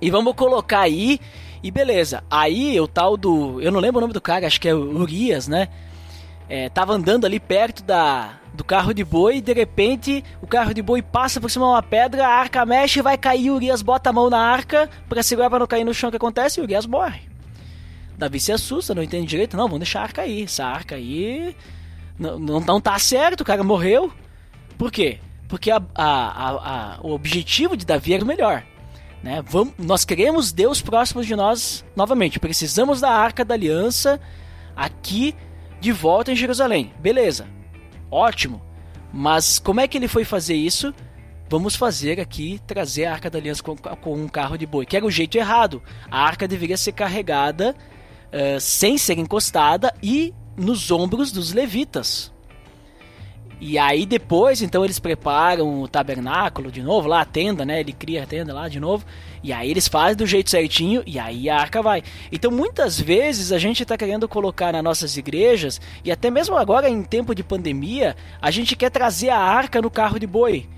E 0.00 0.10
vamos 0.10 0.34
colocar 0.34 0.80
aí 0.80 1.20
e 1.62 1.70
beleza. 1.70 2.22
Aí 2.30 2.80
o 2.80 2.86
tal 2.86 3.16
do, 3.16 3.60
eu 3.60 3.72
não 3.72 3.80
lembro 3.80 3.98
o 3.98 4.00
nome 4.02 4.12
do 4.12 4.20
cara, 4.20 4.46
acho 4.46 4.60
que 4.60 4.68
é 4.68 4.74
Urias, 4.74 5.48
né? 5.48 5.68
É, 6.48 6.68
tava 6.68 6.94
andando 6.94 7.26
ali 7.26 7.38
perto 7.38 7.82
da 7.82 8.38
do 8.58 8.64
carro 8.64 8.92
de 8.92 9.04
boi 9.04 9.40
de 9.40 9.52
repente 9.52 10.24
o 10.42 10.46
carro 10.46 10.74
de 10.74 10.82
boi 10.82 11.00
passa 11.00 11.40
por 11.40 11.48
cima 11.48 11.64
de 11.64 11.70
uma 11.70 11.82
pedra, 11.82 12.26
a 12.26 12.30
arca 12.30 12.66
mexe, 12.66 13.00
vai 13.00 13.16
cair, 13.16 13.50
o 13.50 13.54
Urias 13.54 13.82
bota 13.82 14.10
a 14.10 14.12
mão 14.12 14.28
na 14.28 14.40
arca 14.40 14.90
para 15.08 15.22
segurar 15.22 15.48
para 15.48 15.60
não 15.60 15.66
cair 15.66 15.84
no 15.84 15.94
chão, 15.94 16.08
o 16.08 16.10
que 16.10 16.16
acontece? 16.16 16.58
E 16.58 16.60
o 16.60 16.64
Urias 16.64 16.84
morre. 16.84 17.20
Davi 18.18 18.40
se 18.40 18.50
assusta, 18.50 18.96
não 18.96 19.02
entende 19.02 19.28
direito, 19.28 19.56
não, 19.56 19.66
vamos 19.66 19.78
deixar 19.78 20.00
a 20.00 20.02
arca 20.02 20.22
aí, 20.22 20.42
essa 20.42 20.64
arca 20.64 20.96
aí 20.96 21.54
não, 22.18 22.36
não, 22.36 22.60
não 22.60 22.80
tá 22.80 22.98
certo, 22.98 23.42
o 23.42 23.44
cara 23.44 23.62
morreu. 23.62 24.12
Por 24.76 24.90
quê? 24.90 25.20
Porque 25.48 25.70
a, 25.70 25.80
a, 25.94 26.96
a, 26.96 27.00
o 27.00 27.12
objetivo 27.12 27.76
de 27.76 27.86
Davi 27.86 28.12
era 28.12 28.24
o 28.24 28.26
melhor. 28.26 28.64
Né? 29.22 29.40
Vamos, 29.46 29.74
nós 29.78 30.04
queremos 30.04 30.50
Deus 30.50 30.82
próximo 30.82 31.22
de 31.22 31.36
nós 31.36 31.84
novamente. 31.94 32.40
Precisamos 32.40 33.00
da 33.00 33.10
arca 33.10 33.44
da 33.44 33.54
aliança 33.54 34.20
aqui 34.74 35.32
de 35.80 35.92
volta 35.92 36.32
em 36.32 36.36
Jerusalém. 36.36 36.92
Beleza, 36.98 37.46
ótimo. 38.10 38.62
Mas 39.12 39.58
como 39.58 39.80
é 39.80 39.88
que 39.88 39.96
ele 39.96 40.08
foi 40.08 40.24
fazer 40.24 40.54
isso? 40.54 40.94
Vamos 41.50 41.74
fazer 41.74 42.20
aqui, 42.20 42.60
trazer 42.66 43.06
a 43.06 43.12
Arca 43.12 43.30
da 43.30 43.38
Aliança 43.38 43.62
com, 43.62 43.74
com 43.74 44.14
um 44.14 44.28
carro 44.28 44.58
de 44.58 44.66
boi, 44.66 44.84
que 44.84 44.96
era 44.96 45.06
o 45.06 45.10
jeito 45.10 45.38
errado. 45.38 45.82
A 46.10 46.20
arca 46.20 46.46
deveria 46.46 46.76
ser 46.76 46.92
carregada 46.92 47.74
uh, 48.26 48.60
sem 48.60 48.98
ser 48.98 49.18
encostada 49.18 49.94
e 50.02 50.34
nos 50.56 50.90
ombros 50.90 51.32
dos 51.32 51.52
levitas. 51.52 52.32
E 53.60 53.76
aí 53.76 54.06
depois, 54.06 54.62
então 54.62 54.84
eles 54.84 55.00
preparam 55.00 55.82
o 55.82 55.88
tabernáculo 55.88 56.70
de 56.70 56.80
novo, 56.80 57.08
lá 57.08 57.22
a 57.22 57.24
tenda, 57.24 57.64
né? 57.64 57.80
Ele 57.80 57.92
cria 57.92 58.22
a 58.22 58.26
tenda 58.26 58.54
lá 58.54 58.68
de 58.68 58.78
novo. 58.78 59.04
E 59.42 59.52
aí 59.52 59.68
eles 59.68 59.88
fazem 59.88 60.16
do 60.16 60.26
jeito 60.26 60.48
certinho 60.48 61.02
e 61.04 61.18
aí 61.18 61.50
a 61.50 61.56
arca 61.56 61.82
vai. 61.82 62.02
Então 62.30 62.52
muitas 62.52 63.00
vezes 63.00 63.50
a 63.50 63.58
gente 63.58 63.82
está 63.82 63.96
querendo 63.96 64.28
colocar 64.28 64.72
nas 64.72 64.84
nossas 64.84 65.16
igrejas, 65.16 65.80
e 66.04 66.12
até 66.12 66.30
mesmo 66.30 66.56
agora 66.56 66.88
em 66.88 67.02
tempo 67.02 67.34
de 67.34 67.42
pandemia, 67.42 68.16
a 68.40 68.50
gente 68.50 68.76
quer 68.76 68.90
trazer 68.90 69.30
a 69.30 69.38
arca 69.38 69.82
no 69.82 69.90
carro 69.90 70.20
de 70.20 70.26
boi. 70.26 70.68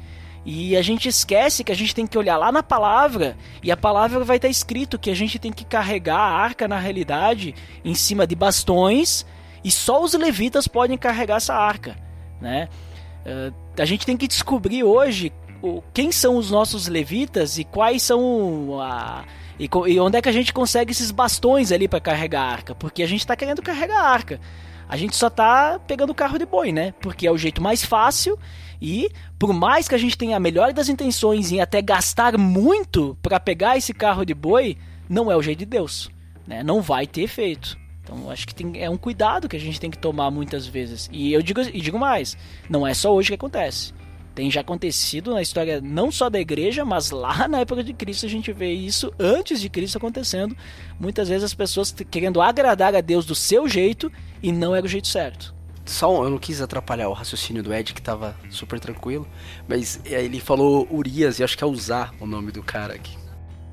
E 0.44 0.74
a 0.74 0.80
gente 0.80 1.06
esquece 1.06 1.62
que 1.62 1.70
a 1.70 1.76
gente 1.76 1.94
tem 1.94 2.06
que 2.06 2.16
olhar 2.16 2.38
lá 2.38 2.50
na 2.50 2.62
palavra, 2.62 3.36
e 3.62 3.70
a 3.70 3.76
palavra 3.76 4.24
vai 4.24 4.36
estar 4.36 4.48
escrito 4.48 4.98
que 4.98 5.10
a 5.10 5.14
gente 5.14 5.38
tem 5.38 5.52
que 5.52 5.66
carregar 5.66 6.18
a 6.18 6.32
arca 6.32 6.66
na 6.66 6.78
realidade 6.78 7.54
em 7.84 7.94
cima 7.94 8.26
de 8.26 8.34
bastões, 8.34 9.26
e 9.62 9.70
só 9.70 10.02
os 10.02 10.14
levitas 10.14 10.66
podem 10.66 10.96
carregar 10.96 11.36
essa 11.36 11.54
arca, 11.54 11.94
né? 12.40 12.68
Uh, 13.26 13.54
a 13.78 13.84
gente 13.84 14.06
tem 14.06 14.16
que 14.16 14.26
descobrir 14.26 14.82
hoje 14.82 15.32
o, 15.62 15.82
quem 15.92 16.10
são 16.10 16.36
os 16.36 16.50
nossos 16.50 16.88
levitas 16.88 17.58
e 17.58 17.64
quais 17.64 18.02
são 18.02 18.80
a, 18.80 19.24
e, 19.58 19.68
e 19.88 20.00
onde 20.00 20.16
é 20.16 20.22
que 20.22 20.28
a 20.28 20.32
gente 20.32 20.52
consegue 20.52 20.92
esses 20.92 21.10
bastões 21.10 21.70
ali 21.70 21.86
para 21.86 22.00
carregar 22.00 22.42
a 22.42 22.50
arca, 22.50 22.74
porque 22.74 23.02
a 23.02 23.06
gente 23.06 23.20
está 23.20 23.36
querendo 23.36 23.60
carregar 23.60 24.00
a 24.00 24.08
arca. 24.08 24.40
A 24.88 24.96
gente 24.96 25.14
só 25.14 25.30
tá 25.30 25.78
pegando 25.86 26.10
o 26.10 26.14
carro 26.14 26.38
de 26.38 26.44
boi, 26.44 26.72
né? 26.72 26.92
Porque 27.00 27.26
é 27.26 27.30
o 27.30 27.38
jeito 27.38 27.62
mais 27.62 27.84
fácil 27.84 28.38
e 28.80 29.08
por 29.38 29.52
mais 29.52 29.86
que 29.86 29.94
a 29.94 29.98
gente 29.98 30.18
tenha 30.18 30.36
a 30.36 30.40
melhor 30.40 30.72
das 30.72 30.88
intenções 30.88 31.52
em 31.52 31.60
até 31.60 31.80
gastar 31.80 32.36
muito 32.36 33.16
para 33.22 33.38
pegar 33.38 33.76
esse 33.76 33.92
carro 33.92 34.24
de 34.24 34.34
boi, 34.34 34.76
não 35.08 35.30
é 35.30 35.36
o 35.36 35.42
jeito 35.42 35.60
de 35.60 35.66
Deus, 35.66 36.10
né? 36.46 36.62
Não 36.62 36.80
vai 36.80 37.06
ter 37.06 37.22
efeito. 37.22 37.78
Então 38.10 38.28
acho 38.28 38.46
que 38.46 38.54
tem, 38.54 38.82
é 38.82 38.90
um 38.90 38.96
cuidado 38.96 39.48
que 39.48 39.56
a 39.56 39.60
gente 39.60 39.78
tem 39.78 39.90
que 39.90 39.98
tomar 39.98 40.32
muitas 40.32 40.66
vezes. 40.66 41.08
E 41.12 41.32
eu 41.32 41.40
digo, 41.40 41.60
e 41.60 41.80
digo 41.80 41.98
mais, 41.98 42.36
não 42.68 42.84
é 42.84 42.92
só 42.92 43.14
hoje 43.14 43.28
que 43.28 43.34
acontece. 43.34 43.94
Tem 44.34 44.50
já 44.50 44.62
acontecido 44.62 45.32
na 45.32 45.42
história 45.42 45.80
não 45.80 46.10
só 46.10 46.28
da 46.28 46.40
igreja, 46.40 46.84
mas 46.84 47.10
lá 47.12 47.46
na 47.46 47.60
época 47.60 47.84
de 47.84 47.92
Cristo 47.92 48.26
a 48.26 48.28
gente 48.28 48.52
vê 48.52 48.72
isso 48.72 49.12
antes 49.18 49.60
de 49.60 49.68
Cristo 49.68 49.96
acontecendo. 49.96 50.56
Muitas 50.98 51.28
vezes 51.28 51.44
as 51.44 51.54
pessoas 51.54 51.94
querendo 52.10 52.40
agradar 52.40 52.96
a 52.96 53.00
Deus 53.00 53.24
do 53.24 53.34
seu 53.34 53.68
jeito 53.68 54.10
e 54.42 54.50
não 54.50 54.74
era 54.74 54.84
o 54.84 54.88
jeito 54.88 55.06
certo. 55.06 55.54
Só 55.84 56.24
eu 56.24 56.30
não 56.30 56.38
quis 56.38 56.60
atrapalhar 56.60 57.08
o 57.08 57.12
raciocínio 57.12 57.62
do 57.62 57.72
Ed, 57.72 57.94
que 57.94 58.02
tava 58.02 58.36
super 58.48 58.78
tranquilo, 58.78 59.26
mas 59.68 60.00
é, 60.04 60.22
ele 60.24 60.38
falou 60.38 60.86
Urias 60.90 61.38
e 61.38 61.44
acho 61.44 61.56
que 61.56 61.64
é 61.64 61.66
usar 61.66 62.12
o 62.20 62.26
nome 62.26 62.52
do 62.52 62.62
cara 62.62 62.94
aqui. 62.94 63.16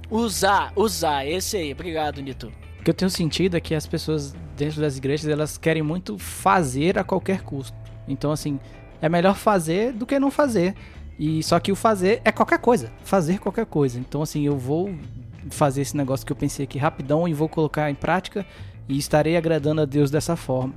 Usar, 0.09 0.71
usar, 0.75 1.27
esse 1.27 1.57
aí. 1.57 1.73
Obrigado, 1.73 2.21
Nito. 2.21 2.51
Que 2.87 2.91
eu 2.91 2.95
tenho 2.95 3.11
sentido 3.11 3.57
é 3.57 3.59
que 3.59 3.75
as 3.75 3.85
pessoas 3.85 4.33
dentro 4.55 4.79
das 4.79 4.97
igrejas, 4.97 5.29
elas 5.29 5.57
querem 5.57 5.83
muito 5.83 6.17
fazer 6.17 6.97
a 6.97 7.03
qualquer 7.03 7.41
custo. 7.41 7.75
Então, 8.07 8.31
assim, 8.31 8.61
é 9.01 9.09
melhor 9.09 9.35
fazer 9.35 9.91
do 9.91 10.05
que 10.05 10.17
não 10.17 10.31
fazer. 10.31 10.73
E 11.19 11.43
só 11.43 11.59
que 11.59 11.69
o 11.69 11.75
fazer 11.75 12.21
é 12.23 12.31
qualquer 12.31 12.59
coisa, 12.59 12.89
fazer 13.03 13.39
qualquer 13.39 13.65
coisa. 13.65 13.99
Então, 13.99 14.21
assim, 14.21 14.45
eu 14.45 14.57
vou 14.57 14.95
fazer 15.49 15.81
esse 15.81 15.97
negócio 15.97 16.25
que 16.25 16.31
eu 16.31 16.35
pensei 16.37 16.63
aqui 16.63 16.77
rapidão 16.77 17.27
e 17.27 17.33
vou 17.33 17.49
colocar 17.49 17.91
em 17.91 17.93
prática 17.93 18.45
e 18.87 18.97
estarei 18.97 19.35
agradando 19.35 19.81
a 19.81 19.85
Deus 19.85 20.09
dessa 20.09 20.37
forma. 20.37 20.73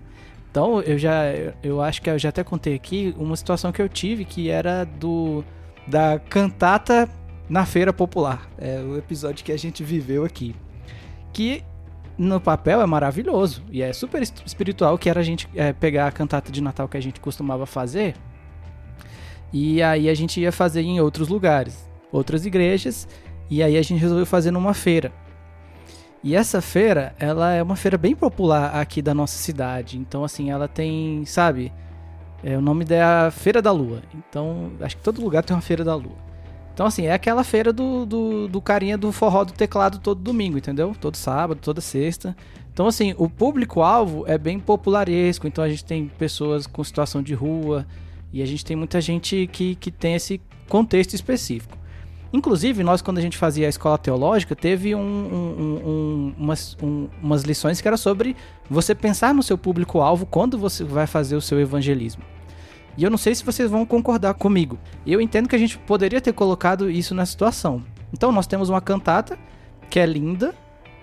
Então, 0.51 0.81
eu 0.81 0.99
já 0.99 1.27
eu 1.63 1.81
acho 1.81 2.03
que 2.03 2.11
eu 2.11 2.19
já 2.19 2.31
até 2.31 2.43
contei 2.43 2.75
aqui 2.75 3.15
uma 3.17 3.37
situação 3.37 3.71
que 3.71 3.81
eu 3.81 3.89
tive 3.89 4.25
que 4.25 4.51
era 4.51 4.83
do 4.83 5.45
da 5.87 6.19
cantata 6.19 7.09
na 7.49 7.65
feira 7.65 7.93
popular. 7.93 8.51
É 8.59 8.81
o 8.81 8.99
episódio 8.99 9.45
que 9.45 9.53
a 9.53 9.57
gente 9.57 9.85
viveu 9.85 10.25
aqui. 10.25 10.57
Que 11.33 11.63
no 12.21 12.39
papel 12.39 12.83
é 12.83 12.87
maravilhoso 12.87 13.63
e 13.71 13.81
é 13.81 13.95
super 13.95 14.21
espiritual 14.21 14.99
que 14.99 15.09
era 15.09 15.21
a 15.21 15.23
gente 15.23 15.49
é, 15.55 15.73
pegar 15.73 16.07
a 16.07 16.13
cantata 16.13 16.53
de 16.53 16.61
Natal 16.61 16.87
que 16.87 16.99
a 16.99 17.01
gente 17.01 17.19
costumava 17.19 17.65
fazer 17.65 18.15
e 19.51 19.83
aí 19.83 20.07
a 20.07 20.13
gente 20.13 20.39
ia 20.39 20.53
fazer 20.53 20.83
em 20.83 21.01
outros 21.01 21.29
lugares, 21.29 21.89
outras 22.13 22.45
igrejas 22.45 23.09
e 23.49 23.63
aí 23.63 23.75
a 23.75 23.83
gente 23.83 23.99
resolveu 23.99 24.27
fazer 24.27 24.51
numa 24.51 24.75
feira. 24.75 25.11
E 26.23 26.37
essa 26.37 26.61
feira, 26.61 27.15
ela 27.19 27.55
é 27.55 27.63
uma 27.63 27.75
feira 27.75 27.97
bem 27.97 28.15
popular 28.15 28.79
aqui 28.79 29.01
da 29.01 29.15
nossa 29.15 29.39
cidade. 29.39 29.99
Então, 29.99 30.23
assim, 30.23 30.51
ela 30.51 30.69
tem, 30.69 31.25
sabe? 31.25 31.73
É, 32.45 32.55
o 32.55 32.61
nome 32.61 32.85
da 32.85 33.31
Feira 33.31 33.63
da 33.63 33.73
Lua. 33.73 34.03
Então, 34.15 34.73
acho 34.83 34.99
que 34.99 35.03
todo 35.03 35.23
lugar 35.23 35.43
tem 35.43 35.57
uma 35.57 35.63
Feira 35.63 35.83
da 35.83 35.95
Lua. 35.95 36.30
Então, 36.81 36.89
assim, 36.89 37.05
é 37.05 37.13
aquela 37.13 37.45
feira 37.45 37.75
do, 37.75 38.07
do, 38.07 38.49
do 38.49 38.59
carinha 38.59 38.97
do 38.97 39.13
forró 39.13 39.45
do 39.45 39.53
teclado 39.53 39.99
todo 39.99 40.19
domingo, 40.19 40.57
entendeu? 40.57 40.97
Todo 40.99 41.15
sábado, 41.15 41.61
toda 41.61 41.79
sexta. 41.79 42.35
Então, 42.73 42.87
assim, 42.87 43.15
o 43.19 43.29
público-alvo 43.29 44.25
é 44.27 44.39
bem 44.39 44.59
popularesco. 44.59 45.47
Então, 45.47 45.63
a 45.63 45.69
gente 45.69 45.85
tem 45.85 46.09
pessoas 46.09 46.67
com 46.67 46.83
situação 46.83 47.23
de 47.23 47.35
rua 47.35 47.87
e 48.33 48.41
a 48.41 48.47
gente 48.47 48.65
tem 48.65 48.75
muita 48.79 48.99
gente 48.99 49.47
que, 49.53 49.75
que 49.75 49.91
tem 49.91 50.15
esse 50.15 50.41
contexto 50.71 51.13
específico. 51.13 51.77
Inclusive, 52.33 52.83
nós, 52.83 53.03
quando 53.03 53.19
a 53.19 53.21
gente 53.21 53.37
fazia 53.37 53.67
a 53.67 53.69
escola 53.69 53.99
teológica, 53.99 54.57
teve 54.57 54.95
um, 54.95 55.01
um, 55.01 55.83
um, 55.85 56.35
umas, 56.39 56.79
umas 57.23 57.43
lições 57.43 57.83
que 57.83 57.89
era 57.89 57.99
sobre 57.99 58.35
você 58.71 58.95
pensar 58.95 59.35
no 59.35 59.43
seu 59.43 59.59
público-alvo 59.59 60.25
quando 60.25 60.57
você 60.57 60.83
vai 60.83 61.07
fazer 61.07 61.37
o 61.37 61.43
seu 61.43 61.61
evangelismo. 61.61 62.23
E 62.97 63.05
eu 63.05 63.11
não 63.11 63.19
sei 63.19 63.35
se 63.35 63.45
vocês 63.45 63.71
vão 63.71 63.87
concordar 63.87 64.35
comigo. 64.35 64.79
Eu 65.07 65.21
entendo 65.21 65.49
que 65.49 65.57
a 65.57 65.59
gente 65.59 65.79
poderia 65.79 66.21
ter 66.21 66.33
colocado 66.33 66.91
isso 66.91 67.15
na 67.15 67.25
situação. 67.25 67.85
Então, 68.13 68.33
nós 68.33 68.47
temos 68.47 68.69
uma 68.69 68.81
cantata 68.81 69.39
que 69.89 69.99
é 69.99 70.07
linda, 70.07 70.55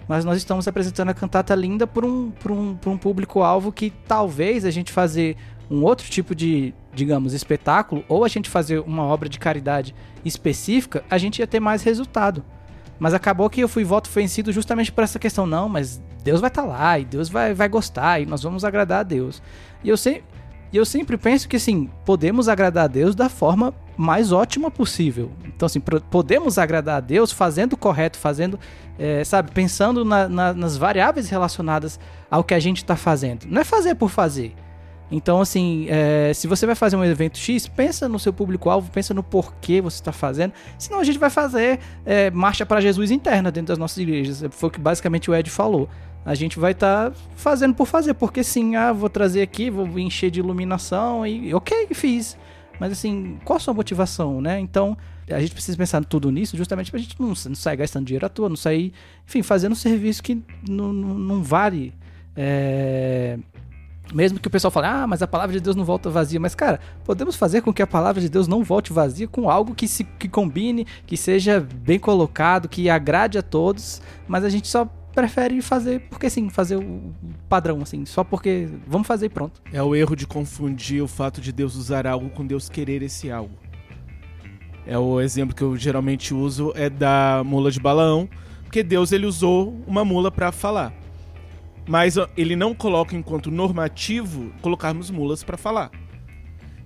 mas 0.08 0.24
nós 0.24 0.38
estamos 0.38 0.68
apresentando 0.68 1.10
a 1.10 1.14
cantata 1.14 1.54
linda 1.56 1.86
para 1.86 2.06
um, 2.06 2.32
por 2.32 2.52
um, 2.52 2.76
por 2.76 2.90
um 2.90 2.98
público-alvo 2.98 3.72
que 3.72 3.92
talvez 4.08 4.66
a 4.66 4.72
gente 4.72 4.92
fazer 4.92 5.36
um 5.70 5.84
outro 5.84 6.10
tipo 6.10 6.34
de, 6.34 6.74
digamos, 6.94 7.34
espetáculo, 7.34 8.04
ou 8.08 8.24
a 8.24 8.28
gente 8.28 8.50
fazer 8.50 8.80
uma 8.80 9.04
obra 9.04 9.28
de 9.28 9.38
caridade 9.38 9.94
específica, 10.24 11.04
a 11.10 11.18
gente 11.18 11.40
ia 11.40 11.48
ter 11.48 11.60
mais 11.60 11.84
resultado. 11.84 12.44
Mas 13.00 13.14
acabou 13.14 13.50
que 13.50 13.62
eu 13.62 13.68
fui 13.68 13.84
voto 13.84 14.10
vencido 14.10 14.52
justamente 14.52 14.92
por 14.92 15.04
essa 15.04 15.20
questão. 15.20 15.46
Não, 15.46 15.68
mas 15.70 16.02
Deus 16.24 16.42
vai 16.42 16.48
estar 16.48 16.64
tá 16.64 16.68
lá, 16.68 16.98
e 16.98 17.06
Deus 17.06 17.30
vai, 17.30 17.54
vai 17.54 17.68
gostar, 17.68 18.22
e 18.22 18.26
nós 18.26 18.42
vamos 18.42 18.64
agradar 18.64 19.02
a 19.02 19.04
Deus. 19.04 19.42
E 19.84 19.90
eu, 19.90 19.98
sempre 19.98 20.24
e 20.72 20.78
eu 20.78 20.86
sempre 20.86 21.18
penso 21.18 21.48
que, 21.48 21.56
assim, 21.56 21.90
podemos 22.06 22.50
agradar 22.50 22.86
a 22.86 22.88
Deus 22.88 23.16
da 23.16 23.30
forma 23.30 23.74
mais 23.96 24.32
ótima 24.32 24.70
possível. 24.70 25.32
Então, 25.46 25.66
assim, 25.66 25.80
podemos 25.80 26.58
agradar 26.58 26.98
a 26.98 27.00
Deus 27.00 27.32
fazendo 27.32 27.74
o 27.74 27.78
correto, 27.78 28.18
fazendo, 28.18 28.60
é, 29.00 29.24
sabe, 29.24 29.52
pensando 29.52 30.04
na, 30.04 30.28
na, 30.28 30.54
nas 30.54 30.78
variáveis 30.78 31.30
relacionadas 31.30 32.00
ao 32.30 32.44
que 32.44 32.54
a 32.54 32.60
gente 32.60 32.78
está 32.78 32.96
fazendo. 32.96 33.46
Não 33.48 33.62
é 33.62 33.64
fazer 33.64 33.96
por 33.96 34.10
fazer. 34.10 34.54
Então, 35.10 35.40
assim, 35.40 35.88
é, 35.90 36.34
se 36.34 36.48
você 36.48 36.66
vai 36.66 36.76
fazer 36.76 36.98
um 36.98 37.04
evento 37.04 37.38
X, 37.38 37.68
pensa 37.68 38.10
no 38.10 38.20
seu 38.20 38.34
público-alvo, 38.34 38.92
pensa 38.92 39.14
no 39.14 39.24
porquê 39.24 39.80
você 39.80 39.96
está 39.96 40.12
fazendo. 40.12 40.54
Senão 40.78 41.00
a 41.00 41.04
gente 41.04 41.18
vai 41.18 41.30
fazer 41.30 41.80
é, 42.06 42.30
marcha 42.30 42.66
para 42.66 42.82
Jesus 42.82 43.10
interna 43.10 43.50
dentro 43.50 43.70
das 43.70 43.78
nossas 43.78 43.98
igrejas. 43.98 44.44
Foi 44.52 44.68
o 44.68 44.72
que 44.72 44.80
basicamente 44.80 45.32
o 45.32 45.36
Ed 45.36 45.50
falou. 45.50 45.90
A 46.28 46.36
gente 46.36 46.60
vai 46.60 46.74
estar 46.74 47.12
tá 47.12 47.18
fazendo 47.38 47.74
por 47.74 47.88
fazer, 47.88 48.14
porque 48.14 48.44
sim, 48.44 48.76
ah, 48.76 48.92
vou 48.92 49.10
trazer 49.10 49.42
aqui, 49.42 49.70
vou 49.70 49.98
encher 49.98 50.30
de 50.30 50.42
iluminação 50.42 51.26
e 51.26 51.54
ok, 51.54 51.88
fiz. 51.94 52.38
Mas 52.82 52.92
assim, 52.92 53.40
qual 53.46 53.56
a 53.56 53.60
sua 53.62 53.74
motivação, 53.74 54.42
né? 54.42 54.60
Então, 54.60 54.98
a 55.30 55.40
gente 55.40 55.54
precisa 55.54 55.78
pensar 55.78 56.04
tudo 56.04 56.30
nisso 56.30 56.58
justamente 56.58 56.92
pra 56.92 57.00
gente 57.00 57.16
não, 57.18 57.30
não 57.30 57.56
sair 57.56 57.78
gastando 57.78 58.06
dinheiro 58.06 58.26
à 58.26 58.30
toa, 58.30 58.50
não 58.50 58.58
sair, 58.58 58.92
enfim, 59.26 59.42
fazendo 59.42 59.72
um 59.72 59.76
serviço 59.76 60.22
que 60.22 60.44
não, 60.68 60.92
não, 60.92 61.14
não 61.18 61.42
vale. 61.42 61.94
É, 62.36 63.40
mesmo 64.14 64.38
que 64.38 64.50
o 64.50 64.52
pessoal 64.52 64.70
fale, 64.70 64.88
ah, 64.88 65.08
mas 65.08 65.22
a 65.22 65.28
palavra 65.28 65.54
de 65.54 65.62
Deus 65.62 65.78
não 65.78 65.86
volta 65.86 66.10
vazia. 66.10 66.42
Mas, 66.42 66.54
cara, 66.54 66.82
podemos 67.06 67.38
fazer 67.38 67.62
com 67.62 67.72
que 67.72 67.82
a 67.82 67.88
palavra 67.88 68.22
de 68.22 68.28
Deus 68.28 68.50
não 68.50 68.66
volte 68.66 68.92
vazia 68.92 69.30
com 69.30 69.50
algo 69.50 69.74
que 69.74 69.88
se 69.88 70.04
que 70.04 70.28
combine, 70.28 70.86
que 71.06 71.16
seja 71.16 71.60
bem 71.62 71.98
colocado, 71.98 72.68
que 72.68 72.90
agrade 72.90 73.38
a 73.38 73.42
todos. 73.42 74.02
Mas 74.28 74.44
a 74.44 74.50
gente 74.50 74.68
só 74.68 74.90
prefere 75.18 75.62
fazer 75.62 76.02
porque 76.10 76.30
sim, 76.30 76.48
fazer 76.50 76.76
o 76.76 77.14
padrão, 77.50 77.82
assim, 77.82 78.06
só 78.06 78.24
porque 78.24 78.70
vamos 78.86 79.08
fazer 79.08 79.26
e 79.26 79.30
pronto. 79.30 79.62
É 79.74 79.82
o 79.82 79.96
erro 79.96 80.16
de 80.16 80.28
confundir 80.28 81.02
o 81.02 81.08
fato 81.08 81.42
de 81.42 81.52
Deus 81.52 81.76
usar 81.76 82.06
algo 82.06 82.30
com 82.30 82.46
Deus 82.46 82.70
querer 82.70 83.02
esse 83.02 83.32
algo. 83.32 83.58
É 84.86 84.98
o 84.98 85.20
exemplo 85.20 85.56
que 85.56 85.64
eu 85.64 85.76
geralmente 85.76 86.34
uso 86.34 86.72
é 86.76 86.90
da 86.90 87.42
mula 87.44 87.72
de 87.72 87.80
Balaão, 87.80 88.30
porque 88.64 88.84
Deus 88.84 89.12
ele 89.12 89.26
usou 89.26 89.76
uma 89.88 90.06
mula 90.06 90.32
para 90.32 90.52
falar 90.52 90.94
mas 91.88 92.16
ele 92.36 92.56
não 92.56 92.76
coloca 92.76 93.16
enquanto 93.16 93.50
normativo 93.50 94.52
colocarmos 94.62 95.10
mulas 95.10 95.42
para 95.42 95.56
falar. 95.56 95.90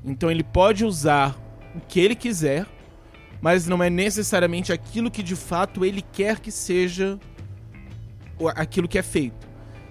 Então 0.05 0.29
ele 0.29 0.43
pode 0.43 0.85
usar 0.85 1.35
o 1.75 1.79
que 1.81 1.99
ele 1.99 2.15
quiser, 2.15 2.67
mas 3.41 3.67
não 3.67 3.81
é 3.81 3.89
necessariamente 3.89 4.71
aquilo 4.71 5.09
que 5.09 5.23
de 5.23 5.35
fato 5.35 5.83
ele 5.83 6.03
quer 6.03 6.39
que 6.39 6.51
seja 6.51 7.19
aquilo 8.49 8.87
que 8.87 8.97
é 8.97 9.03
feito. 9.03 9.47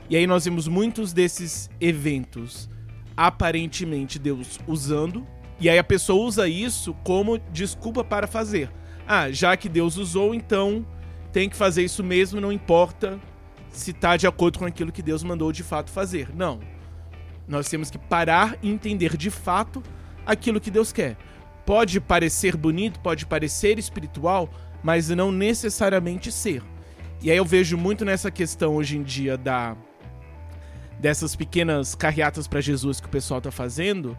E 0.08 0.16
aí 0.16 0.26
nós 0.26 0.44
vemos 0.44 0.66
muitos 0.66 1.12
desses 1.12 1.70
eventos 1.80 2.68
aparentemente 3.16 4.18
Deus 4.18 4.58
usando, 4.66 5.26
e 5.60 5.68
aí 5.68 5.78
a 5.78 5.84
pessoa 5.84 6.24
usa 6.24 6.48
isso 6.48 6.94
como 7.04 7.38
desculpa 7.52 8.02
para 8.02 8.26
fazer. 8.26 8.70
Ah, 9.06 9.30
já 9.30 9.56
que 9.56 9.68
Deus 9.68 9.96
usou, 9.96 10.34
então 10.34 10.86
tem 11.32 11.48
que 11.48 11.56
fazer 11.56 11.84
isso 11.84 12.02
mesmo, 12.02 12.40
não 12.40 12.50
importa 12.50 13.20
se 13.70 13.90
está 13.90 14.16
de 14.16 14.26
acordo 14.26 14.58
com 14.58 14.64
aquilo 14.64 14.90
que 14.90 15.02
Deus 15.02 15.22
mandou 15.22 15.52
de 15.52 15.62
fato 15.62 15.90
fazer. 15.90 16.34
Não. 16.34 16.60
Nós 17.46 17.68
temos 17.68 17.90
que 17.90 17.98
parar 17.98 18.56
e 18.62 18.70
entender 18.70 19.16
de 19.16 19.30
fato 19.30 19.82
aquilo 20.24 20.60
que 20.60 20.70
Deus 20.70 20.92
quer. 20.92 21.16
Pode 21.66 22.00
parecer 22.00 22.56
bonito, 22.56 23.00
pode 23.00 23.26
parecer 23.26 23.78
espiritual, 23.78 24.48
mas 24.82 25.08
não 25.10 25.30
necessariamente 25.30 26.32
ser. 26.32 26.62
E 27.22 27.30
aí 27.30 27.36
eu 27.36 27.44
vejo 27.44 27.76
muito 27.76 28.02
nessa 28.02 28.30
questão 28.30 28.76
hoje 28.76 28.96
em 28.96 29.02
dia 29.02 29.36
da 29.36 29.76
dessas 30.98 31.34
pequenas 31.34 31.94
carreatas 31.94 32.46
para 32.46 32.60
Jesus 32.60 33.00
que 33.00 33.06
o 33.06 33.10
pessoal 33.10 33.38
está 33.38 33.50
fazendo, 33.50 34.16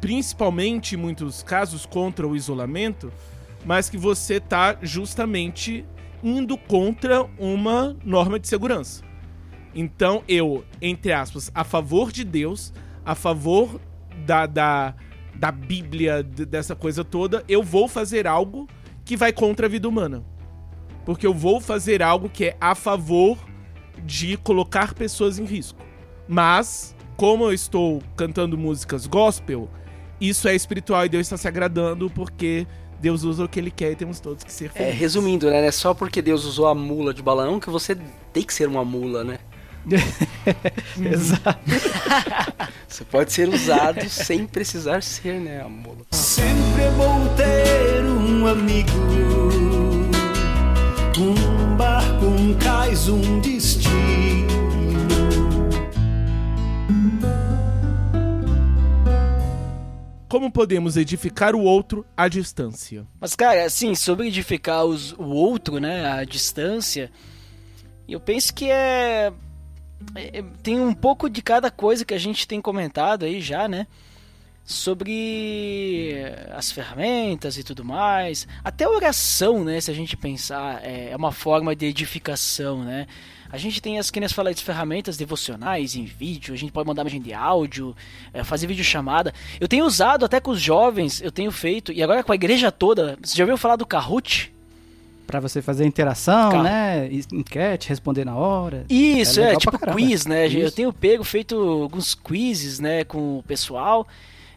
principalmente 0.00 0.94
em 0.94 0.98
muitos 0.98 1.42
casos 1.42 1.84
contra 1.84 2.26
o 2.26 2.34
isolamento, 2.34 3.12
mas 3.64 3.90
que 3.90 3.98
você 3.98 4.40
tá 4.40 4.78
justamente 4.80 5.84
indo 6.22 6.56
contra 6.56 7.24
uma 7.38 7.94
norma 8.02 8.38
de 8.38 8.48
segurança. 8.48 9.02
Então 9.74 10.22
eu, 10.26 10.64
entre 10.80 11.12
aspas, 11.12 11.50
a 11.54 11.64
favor 11.64 12.10
de 12.10 12.24
Deus, 12.24 12.72
a 13.04 13.14
favor 13.14 13.80
da, 14.24 14.46
da, 14.46 14.94
da 15.34 15.52
Bíblia, 15.52 16.22
dessa 16.22 16.74
coisa 16.74 17.04
toda, 17.04 17.44
eu 17.48 17.62
vou 17.62 17.86
fazer 17.86 18.26
algo 18.26 18.66
que 19.04 19.16
vai 19.16 19.32
contra 19.32 19.66
a 19.66 19.68
vida 19.68 19.88
humana. 19.88 20.24
Porque 21.04 21.26
eu 21.26 21.34
vou 21.34 21.60
fazer 21.60 22.02
algo 22.02 22.28
que 22.28 22.46
é 22.46 22.56
a 22.60 22.74
favor 22.74 23.38
de 24.04 24.36
colocar 24.38 24.94
pessoas 24.94 25.38
em 25.38 25.44
risco. 25.44 25.78
Mas 26.26 26.94
como 27.16 27.44
eu 27.44 27.52
estou 27.52 28.02
cantando 28.16 28.56
músicas 28.58 29.06
gospel, 29.06 29.68
isso 30.20 30.48
é 30.48 30.54
espiritual 30.54 31.04
e 31.04 31.08
Deus 31.08 31.26
está 31.26 31.36
se 31.36 31.46
agradando 31.46 32.10
porque 32.10 32.66
Deus 33.00 33.22
usa 33.22 33.44
o 33.44 33.48
que 33.48 33.60
ele 33.60 33.70
quer 33.70 33.92
e 33.92 33.96
temos 33.96 34.18
todos 34.20 34.42
que 34.42 34.52
ser 34.52 34.66
É, 34.66 34.68
felizes. 34.70 34.98
resumindo, 35.00 35.50
né? 35.50 35.60
Não 35.60 35.68
é 35.68 35.70
só 35.72 35.92
porque 35.92 36.22
Deus 36.22 36.44
usou 36.44 36.66
a 36.66 36.74
mula 36.74 37.12
de 37.12 37.22
balão 37.22 37.60
que 37.60 37.68
você 37.70 37.96
tem 38.32 38.42
que 38.42 38.54
ser 38.54 38.66
uma 38.68 38.84
mula, 38.84 39.22
né? 39.22 39.38
Exato. 40.98 41.58
Você 42.88 43.04
pode 43.04 43.32
ser 43.32 43.48
usado 43.48 44.08
sem 44.08 44.46
precisar 44.46 45.02
ser, 45.02 45.40
né, 45.40 45.60
a 45.60 45.68
mula. 45.68 45.98
Sempre 46.12 46.82
é 46.82 46.90
bom 46.92 47.26
ter 47.36 48.04
um 48.04 48.46
amigo, 48.46 48.90
um 52.24 52.54
cais, 52.58 53.08
um 53.08 53.40
destino. 53.40 53.94
Como 60.28 60.50
podemos 60.50 60.96
edificar 60.96 61.54
o 61.54 61.60
outro 61.62 62.04
à 62.16 62.26
distância? 62.26 63.06
Mas, 63.20 63.36
cara, 63.36 63.64
assim, 63.64 63.94
sobre 63.94 64.26
edificar 64.26 64.84
os- 64.84 65.12
o 65.12 65.26
outro, 65.28 65.78
né, 65.78 66.06
a 66.10 66.24
distância, 66.24 67.10
eu 68.08 68.18
penso 68.18 68.52
que 68.52 68.68
é, 68.70 69.32
é- 70.16 70.42
Tem 70.62 70.80
um 70.80 70.92
pouco 70.92 71.30
de 71.30 71.40
cada 71.40 71.70
coisa 71.70 72.04
que 72.04 72.12
a 72.14 72.18
gente 72.18 72.48
tem 72.48 72.60
comentado 72.60 73.24
aí 73.24 73.40
já, 73.40 73.68
né? 73.68 73.86
Sobre 74.64 76.14
as 76.52 76.72
ferramentas 76.72 77.58
e 77.58 77.62
tudo 77.62 77.84
mais. 77.84 78.48
Até 78.62 78.84
a 78.84 78.90
oração, 78.90 79.62
né? 79.62 79.80
Se 79.80 79.90
a 79.90 79.94
gente 79.94 80.16
pensar, 80.16 80.80
é 80.82 81.10
é 81.10 81.16
uma 81.16 81.32
forma 81.32 81.76
de 81.76 81.86
edificação, 81.86 82.82
né? 82.82 83.06
A 83.50 83.58
gente 83.58 83.80
tem 83.80 83.98
as 83.98 84.10
que 84.10 84.18
nem 84.18 84.26
eu 84.26 84.34
falei, 84.34 84.52
as 84.52 84.60
ferramentas 84.60 85.16
devocionais 85.16 85.94
em 85.94 86.04
vídeo, 86.04 86.52
a 86.54 86.56
gente 86.56 86.72
pode 86.72 86.88
mandar 86.88 87.04
mensagem 87.04 87.22
de 87.22 87.32
áudio, 87.32 87.94
é, 88.32 88.42
fazer 88.42 88.66
vídeo 88.66 88.82
chamada. 88.82 89.32
Eu 89.60 89.68
tenho 89.68 89.84
usado 89.84 90.24
até 90.24 90.40
com 90.40 90.50
os 90.50 90.60
jovens, 90.60 91.22
eu 91.22 91.30
tenho 91.30 91.52
feito, 91.52 91.92
e 91.92 92.02
agora 92.02 92.24
com 92.24 92.32
a 92.32 92.34
igreja 92.34 92.72
toda. 92.72 93.16
Você 93.22 93.36
já 93.36 93.44
ouviu 93.44 93.56
falar 93.56 93.76
do 93.76 93.86
Kahoot? 93.86 94.52
Pra 95.26 95.38
você 95.40 95.62
fazer 95.62 95.86
interação, 95.86 96.50
Carro. 96.50 96.64
né? 96.64 97.08
Enquete, 97.32 97.88
responder 97.88 98.24
na 98.24 98.34
hora. 98.34 98.84
Isso, 98.88 99.40
É 99.40 99.52
é, 99.52 99.56
tipo 99.56 99.78
quiz, 99.94 100.26
né? 100.26 100.46
Eu 100.46 100.66
Isso. 100.66 100.76
tenho 100.76 100.92
pego, 100.92 101.22
feito 101.22 101.54
alguns 101.56 102.14
quizzes, 102.14 102.80
né, 102.80 103.04
com 103.04 103.38
o 103.38 103.42
pessoal. 103.44 104.06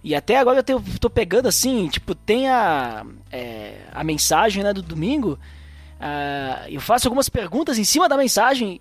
E 0.03 0.15
até 0.15 0.37
agora 0.37 0.59
eu 0.59 0.63
tenho- 0.63 0.83
tô 0.99 1.09
pegando 1.09 1.47
assim, 1.47 1.87
tipo, 1.89 2.13
tem 2.15 2.47
a, 2.49 3.05
é, 3.31 3.77
a 3.93 4.03
mensagem 4.03 4.63
né, 4.63 4.73
do 4.73 4.81
domingo. 4.81 5.37
ah, 5.99 6.65
eu 6.69 6.79
faço 6.79 7.07
algumas 7.07 7.27
perguntas 7.29 7.77
em 7.79 7.83
cima 7.83 8.07
da 8.07 8.15
mensagem 8.15 8.79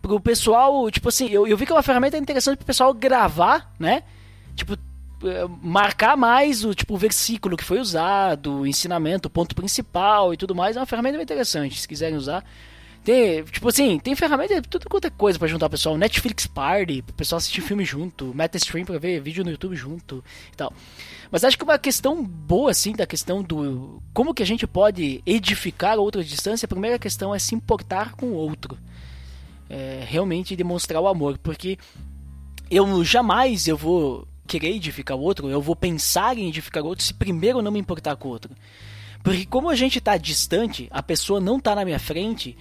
pro 0.00 0.20
pessoal, 0.20 0.88
tipo 0.90 1.08
assim, 1.08 1.26
eu, 1.28 1.46
eu 1.46 1.56
vi 1.56 1.66
que 1.66 1.72
é 1.72 1.74
uma 1.74 1.82
ferramenta 1.82 2.16
interessante 2.16 2.56
pro 2.58 2.66
pessoal 2.66 2.94
gravar, 2.94 3.72
né? 3.78 4.02
Tipo, 4.54 4.74
eh, 5.24 5.46
marcar 5.62 6.16
mais 6.16 6.64
o 6.64 6.74
tipo 6.74 6.94
o 6.94 6.98
versículo 6.98 7.56
que 7.56 7.64
foi 7.64 7.80
usado, 7.80 8.60
o 8.60 8.66
ensinamento, 8.66 9.26
o 9.26 9.30
ponto 9.30 9.54
principal 9.54 10.32
e 10.32 10.36
tudo 10.36 10.54
mais. 10.54 10.76
É 10.76 10.80
uma 10.80 10.86
ferramenta 10.86 11.20
interessante, 11.20 11.80
se 11.80 11.88
quiserem 11.88 12.16
usar. 12.16 12.44
Tem, 13.04 13.44
tipo 13.44 13.68
assim, 13.68 13.98
tem 13.98 14.16
ferramenta 14.16 14.62
tudo 14.62 14.88
quanto 14.88 15.06
é 15.06 15.10
coisa 15.10 15.38
pra 15.38 15.46
juntar 15.46 15.66
o 15.66 15.70
pessoal. 15.70 15.98
Netflix 15.98 16.46
Party, 16.46 17.02
pro 17.02 17.14
pessoal 17.14 17.36
assistir 17.36 17.60
filme 17.60 17.84
junto. 17.84 18.34
Meta 18.34 18.56
Stream 18.56 18.86
pra 18.86 18.98
ver 18.98 19.20
vídeo 19.20 19.44
no 19.44 19.50
YouTube 19.50 19.76
junto 19.76 20.24
e 20.50 20.56
tal. 20.56 20.72
Mas 21.30 21.44
acho 21.44 21.58
que 21.58 21.64
uma 21.64 21.78
questão 21.78 22.24
boa, 22.24 22.70
assim, 22.70 22.92
da 22.92 23.06
questão 23.06 23.42
do... 23.42 24.02
Como 24.14 24.32
que 24.32 24.42
a 24.42 24.46
gente 24.46 24.66
pode 24.66 25.22
edificar 25.26 25.98
outra 25.98 26.24
distância, 26.24 26.64
a 26.64 26.68
primeira 26.68 26.98
questão 26.98 27.34
é 27.34 27.38
se 27.38 27.54
importar 27.54 28.14
com 28.14 28.26
o 28.26 28.34
outro. 28.34 28.78
É, 29.68 30.02
realmente 30.08 30.56
demonstrar 30.56 31.02
o 31.02 31.06
amor. 31.06 31.36
Porque 31.36 31.78
eu 32.70 33.04
jamais 33.04 33.68
eu 33.68 33.76
vou 33.76 34.26
querer 34.46 34.74
edificar 34.74 35.16
o 35.16 35.20
outro, 35.20 35.50
eu 35.50 35.60
vou 35.60 35.76
pensar 35.76 36.38
em 36.38 36.48
edificar 36.48 36.82
o 36.82 36.86
outro 36.86 37.04
se 37.04 37.12
primeiro 37.12 37.60
não 37.60 37.70
me 37.70 37.78
importar 37.80 38.16
com 38.16 38.28
o 38.28 38.32
outro. 38.32 38.50
Porque 39.22 39.44
como 39.46 39.68
a 39.70 39.74
gente 39.74 40.00
tá 40.00 40.16
distante, 40.16 40.88
a 40.90 41.02
pessoa 41.02 41.40
não 41.40 41.58
tá 41.58 41.74
na 41.74 41.84
minha 41.84 41.98
frente, 41.98 42.56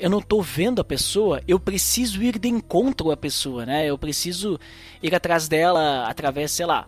eu 0.00 0.08
não 0.08 0.20
tô 0.20 0.40
vendo 0.40 0.80
a 0.80 0.84
pessoa, 0.84 1.42
eu 1.46 1.60
preciso 1.60 2.22
ir 2.22 2.38
de 2.38 2.48
encontro 2.48 3.10
à 3.10 3.16
pessoa, 3.16 3.66
né? 3.66 3.86
Eu 3.86 3.98
preciso 3.98 4.58
ir 5.02 5.14
atrás 5.14 5.46
dela 5.46 6.06
através, 6.08 6.52
sei 6.52 6.64
lá, 6.64 6.86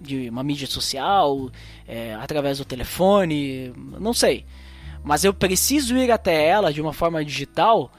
de 0.00 0.28
uma 0.28 0.44
mídia 0.44 0.66
social, 0.66 1.50
é, 1.88 2.14
através 2.14 2.58
do 2.58 2.64
telefone, 2.64 3.72
não 3.98 4.12
sei. 4.12 4.44
Mas 5.02 5.24
eu 5.24 5.34
preciso 5.34 5.96
ir 5.96 6.10
até 6.10 6.46
ela 6.46 6.72
de 6.72 6.80
uma 6.80 6.92
forma 6.92 7.24
digital 7.24 7.90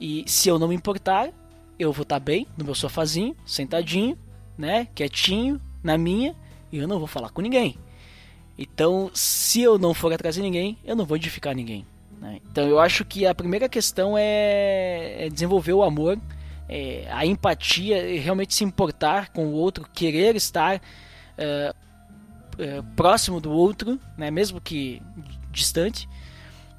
e 0.00 0.24
se 0.26 0.48
eu 0.48 0.58
não 0.58 0.68
me 0.68 0.74
importar, 0.74 1.30
eu 1.78 1.92
vou 1.92 2.02
estar 2.02 2.18
bem 2.18 2.46
no 2.56 2.64
meu 2.64 2.74
sofazinho, 2.74 3.36
sentadinho, 3.44 4.18
né, 4.56 4.88
quietinho, 4.94 5.60
na 5.82 5.98
minha, 5.98 6.34
e 6.72 6.78
eu 6.78 6.88
não 6.88 6.98
vou 6.98 7.08
falar 7.08 7.30
com 7.30 7.42
ninguém. 7.42 7.76
Então, 8.56 9.10
se 9.12 9.60
eu 9.60 9.78
não 9.78 9.92
for 9.92 10.12
atrás 10.12 10.36
de 10.36 10.42
ninguém, 10.42 10.78
eu 10.84 10.94
não 10.94 11.04
vou 11.04 11.16
edificar 11.16 11.54
ninguém. 11.54 11.84
Né? 12.24 12.40
Então, 12.50 12.66
eu 12.66 12.80
acho 12.80 13.04
que 13.04 13.26
a 13.26 13.34
primeira 13.34 13.68
questão 13.68 14.16
é, 14.16 15.26
é 15.26 15.28
desenvolver 15.28 15.74
o 15.74 15.82
amor, 15.82 16.18
é, 16.66 17.06
a 17.10 17.26
empatia, 17.26 18.18
realmente 18.18 18.54
se 18.54 18.64
importar 18.64 19.28
com 19.28 19.44
o 19.48 19.52
outro, 19.52 19.86
querer 19.92 20.34
estar 20.34 20.80
é, 21.36 21.74
próximo 22.96 23.42
do 23.42 23.52
outro, 23.52 24.00
né, 24.16 24.30
mesmo 24.30 24.58
que 24.58 25.02
distante, 25.50 26.08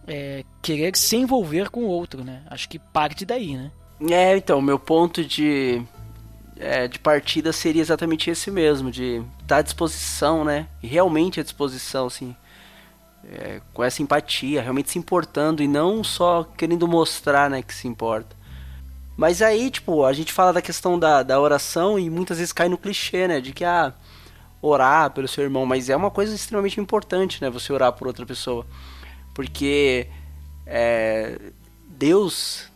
é, 0.07 0.43
querer 0.63 0.97
se 0.97 1.15
envolver 1.15 1.69
com 1.69 1.81
o 1.81 1.87
outro, 1.87 2.23
né? 2.23 2.41
Acho 2.49 2.67
que 2.67 2.79
parte 2.79 3.23
daí, 3.23 3.55
né? 3.55 3.71
É, 4.09 4.35
então, 4.35 4.61
meu 4.61 4.79
ponto 4.79 5.23
de, 5.23 5.81
é, 6.57 6.87
de 6.87 6.97
partida 6.97 7.53
seria 7.53 7.81
exatamente 7.81 8.29
esse 8.31 8.49
mesmo, 8.49 8.89
de 8.89 9.23
estar 9.41 9.57
à 9.57 9.61
disposição, 9.61 10.43
né? 10.43 10.67
Realmente 10.81 11.39
à 11.39 11.43
disposição, 11.43 12.07
assim, 12.07 12.35
é, 13.31 13.61
com 13.73 13.83
essa 13.83 14.01
empatia, 14.01 14.61
realmente 14.61 14.91
se 14.91 14.99
importando 14.99 15.63
e 15.63 15.67
não 15.67 16.03
só 16.03 16.43
querendo 16.57 16.87
mostrar, 16.87 17.49
né, 17.49 17.61
que 17.61 17.73
se 17.73 17.87
importa. 17.87 18.35
Mas 19.17 19.41
aí, 19.41 19.69
tipo, 19.71 20.03
a 20.03 20.11
gente 20.11 20.33
fala 20.33 20.51
da 20.51 20.61
questão 20.61 20.99
da, 20.99 21.23
da 21.23 21.39
oração 21.39 21.97
e 21.97 22.09
muitas 22.09 22.37
vezes 22.37 22.51
cai 22.51 22.67
no 22.67 22.77
clichê, 22.77 23.27
né? 23.27 23.39
De 23.39 23.53
que, 23.53 23.63
ah, 23.63 23.93
orar 24.61 25.11
pelo 25.11 25.27
seu 25.27 25.43
irmão, 25.43 25.65
mas 25.65 25.89
é 25.89 25.95
uma 25.95 26.11
coisa 26.11 26.35
extremamente 26.35 26.81
importante, 26.81 27.41
né? 27.41 27.49
Você 27.49 27.71
orar 27.71 27.93
por 27.93 28.07
outra 28.07 28.25
pessoa. 28.25 28.65
Porque 29.33 30.07
é, 30.65 31.39
Deus 31.87 32.69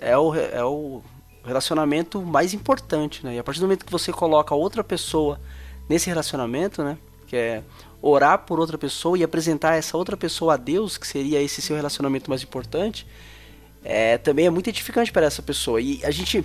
é 0.00 0.16
o, 0.16 0.34
é 0.34 0.64
o 0.64 1.02
relacionamento 1.44 2.22
mais 2.22 2.54
importante, 2.54 3.24
né? 3.24 3.34
E 3.34 3.38
a 3.38 3.44
partir 3.44 3.60
do 3.60 3.64
momento 3.64 3.84
que 3.84 3.92
você 3.92 4.10
coloca 4.12 4.54
outra 4.54 4.82
pessoa 4.82 5.38
nesse 5.88 6.08
relacionamento, 6.08 6.82
né? 6.82 6.96
Que 7.26 7.36
é 7.36 7.62
orar 8.06 8.38
por 8.40 8.60
outra 8.60 8.78
pessoa 8.78 9.18
e 9.18 9.24
apresentar 9.24 9.74
essa 9.74 9.96
outra 9.96 10.16
pessoa 10.16 10.54
a 10.54 10.56
Deus, 10.56 10.96
que 10.96 11.06
seria 11.06 11.40
esse 11.42 11.60
seu 11.60 11.74
relacionamento 11.74 12.30
mais 12.30 12.42
importante, 12.42 13.06
é, 13.84 14.18
também 14.18 14.46
é 14.46 14.50
muito 14.50 14.68
edificante 14.68 15.10
para 15.12 15.26
essa 15.26 15.42
pessoa. 15.42 15.80
E 15.80 16.04
a 16.04 16.10
gente 16.10 16.44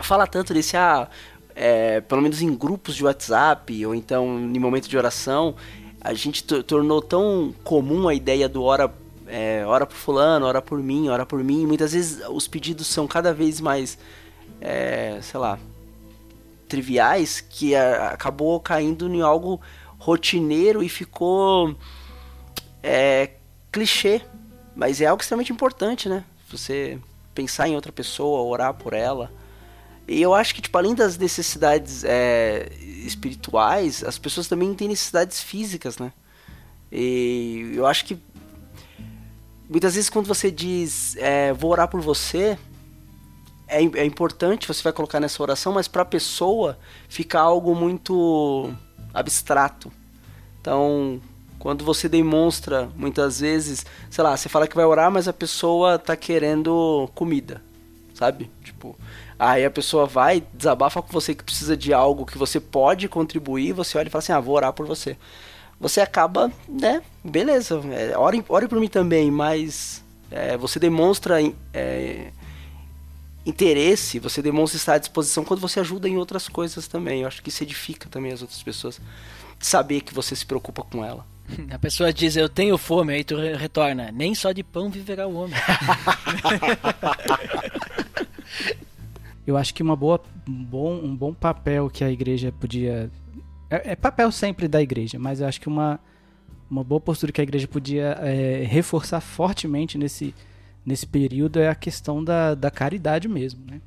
fala 0.00 0.26
tanto 0.26 0.52
desse, 0.54 0.76
ah, 0.76 1.08
é, 1.54 2.00
pelo 2.00 2.22
menos 2.22 2.40
em 2.42 2.54
grupos 2.54 2.94
de 2.94 3.04
WhatsApp 3.04 3.86
ou 3.86 3.94
então 3.94 4.38
em 4.38 4.58
momento 4.58 4.88
de 4.88 4.96
oração, 4.96 5.54
a 6.00 6.14
gente 6.14 6.42
to- 6.42 6.62
tornou 6.62 7.02
tão 7.02 7.54
comum 7.62 8.08
a 8.08 8.14
ideia 8.14 8.48
do 8.48 8.62
ora, 8.62 8.92
é, 9.26 9.64
ora 9.66 9.84
por 9.86 9.96
fulano, 9.96 10.46
ora 10.46 10.62
por 10.62 10.78
mim, 10.78 11.08
ora 11.08 11.26
por 11.26 11.42
mim. 11.44 11.66
Muitas 11.66 11.92
vezes 11.92 12.22
os 12.28 12.48
pedidos 12.48 12.86
são 12.86 13.06
cada 13.06 13.34
vez 13.34 13.60
mais, 13.60 13.98
é, 14.60 15.18
sei 15.22 15.38
lá, 15.38 15.58
triviais 16.68 17.40
que 17.40 17.74
acabou 17.74 18.60
caindo 18.60 19.12
em 19.12 19.20
algo 19.20 19.60
rotineiro 20.00 20.82
e 20.82 20.88
ficou 20.88 21.76
é, 22.82 23.30
clichê. 23.70 24.22
Mas 24.74 25.00
é 25.00 25.06
algo 25.06 25.22
extremamente 25.22 25.52
importante, 25.52 26.08
né? 26.08 26.24
Você 26.50 26.98
pensar 27.34 27.68
em 27.68 27.76
outra 27.76 27.92
pessoa, 27.92 28.42
orar 28.42 28.74
por 28.74 28.92
ela. 28.92 29.30
E 30.08 30.20
eu 30.20 30.34
acho 30.34 30.54
que, 30.54 30.62
tipo, 30.62 30.76
além 30.76 30.94
das 30.94 31.16
necessidades 31.16 32.02
é, 32.02 32.68
espirituais, 32.80 34.02
as 34.02 34.18
pessoas 34.18 34.48
também 34.48 34.74
têm 34.74 34.88
necessidades 34.88 35.40
físicas, 35.40 35.98
né? 35.98 36.12
E 36.90 37.72
eu 37.74 37.86
acho 37.86 38.04
que 38.04 38.18
muitas 39.68 39.94
vezes 39.94 40.10
quando 40.10 40.26
você 40.26 40.50
diz 40.50 41.14
é, 41.16 41.52
vou 41.52 41.70
orar 41.70 41.86
por 41.86 42.00
você, 42.00 42.58
é, 43.68 43.84
é 43.84 44.04
importante, 44.04 44.66
você 44.66 44.82
vai 44.82 44.92
colocar 44.92 45.20
nessa 45.20 45.40
oração, 45.40 45.72
mas 45.72 45.86
para 45.86 46.02
a 46.02 46.06
pessoa 46.06 46.76
fica 47.08 47.38
algo 47.38 47.72
muito 47.74 48.74
abstrato. 49.12 49.90
Então, 50.60 51.20
quando 51.58 51.84
você 51.84 52.08
demonstra, 52.08 52.88
muitas 52.96 53.40
vezes, 53.40 53.84
sei 54.10 54.24
lá, 54.24 54.36
você 54.36 54.48
fala 54.48 54.66
que 54.66 54.76
vai 54.76 54.84
orar, 54.84 55.10
mas 55.10 55.28
a 55.28 55.32
pessoa 55.32 55.98
tá 55.98 56.16
querendo 56.16 57.10
comida, 57.14 57.62
sabe? 58.14 58.50
Tipo, 58.64 58.96
aí 59.38 59.64
a 59.64 59.70
pessoa 59.70 60.06
vai, 60.06 60.42
desabafa 60.54 61.02
com 61.02 61.12
você 61.12 61.34
que 61.34 61.44
precisa 61.44 61.76
de 61.76 61.92
algo 61.92 62.26
que 62.26 62.38
você 62.38 62.58
pode 62.58 63.08
contribuir, 63.08 63.72
você 63.72 63.98
olha 63.98 64.08
e 64.08 64.10
fala 64.10 64.20
assim, 64.20 64.32
ah, 64.32 64.40
vou 64.40 64.56
orar 64.56 64.72
por 64.72 64.86
você. 64.86 65.16
Você 65.78 66.00
acaba, 66.00 66.52
né, 66.68 67.02
beleza, 67.24 67.80
é, 67.92 68.16
ore, 68.16 68.44
ore 68.48 68.68
por 68.68 68.78
mim 68.78 68.88
também, 68.88 69.30
mas 69.30 70.04
é, 70.30 70.56
você 70.56 70.78
demonstra 70.78 71.42
é, 71.72 72.32
interesse, 73.44 74.18
você 74.18 74.42
demonstra 74.42 74.76
estar 74.76 74.94
à 74.94 74.98
disposição 74.98 75.44
quando 75.44 75.60
você 75.60 75.80
ajuda 75.80 76.08
em 76.08 76.16
outras 76.16 76.48
coisas 76.48 76.86
também. 76.86 77.22
Eu 77.22 77.28
acho 77.28 77.42
que 77.42 77.48
isso 77.48 77.62
edifica 77.62 78.08
também 78.08 78.32
as 78.32 78.42
outras 78.42 78.62
pessoas. 78.62 79.00
Saber 79.58 80.00
que 80.02 80.14
você 80.14 80.34
se 80.36 80.44
preocupa 80.46 80.82
com 80.82 81.04
ela. 81.04 81.26
A 81.70 81.78
pessoa 81.78 82.12
diz, 82.12 82.36
eu 82.36 82.48
tenho 82.48 82.76
fome, 82.78 83.12
aí 83.14 83.24
tu 83.24 83.36
re- 83.36 83.56
retorna, 83.56 84.10
nem 84.12 84.34
só 84.34 84.52
de 84.52 84.62
pão 84.62 84.90
viverá 84.90 85.26
o 85.26 85.34
homem. 85.34 85.56
Eu 89.46 89.56
acho 89.56 89.74
que 89.74 89.82
uma 89.82 89.96
boa, 89.96 90.20
um, 90.48 90.64
bom, 90.64 90.94
um 90.94 91.16
bom 91.16 91.34
papel 91.34 91.90
que 91.90 92.04
a 92.04 92.10
igreja 92.10 92.52
podia. 92.52 93.10
É, 93.68 93.92
é 93.92 93.96
papel 93.96 94.30
sempre 94.30 94.68
da 94.68 94.80
igreja, 94.80 95.18
mas 95.18 95.40
eu 95.40 95.46
acho 95.48 95.60
que 95.60 95.66
uma, 95.66 95.98
uma 96.70 96.84
boa 96.84 97.00
postura 97.00 97.32
que 97.32 97.40
a 97.40 97.44
igreja 97.44 97.66
podia 97.66 98.16
é, 98.20 98.64
reforçar 98.64 99.20
fortemente 99.20 99.98
nesse, 99.98 100.34
nesse 100.90 101.06
período 101.06 101.60
é 101.60 101.68
a 101.68 101.74
questão 101.74 102.22
da, 102.22 102.54
da 102.54 102.70
caridade 102.70 103.28
mesmo. 103.28 103.64
Né? 103.64 103.80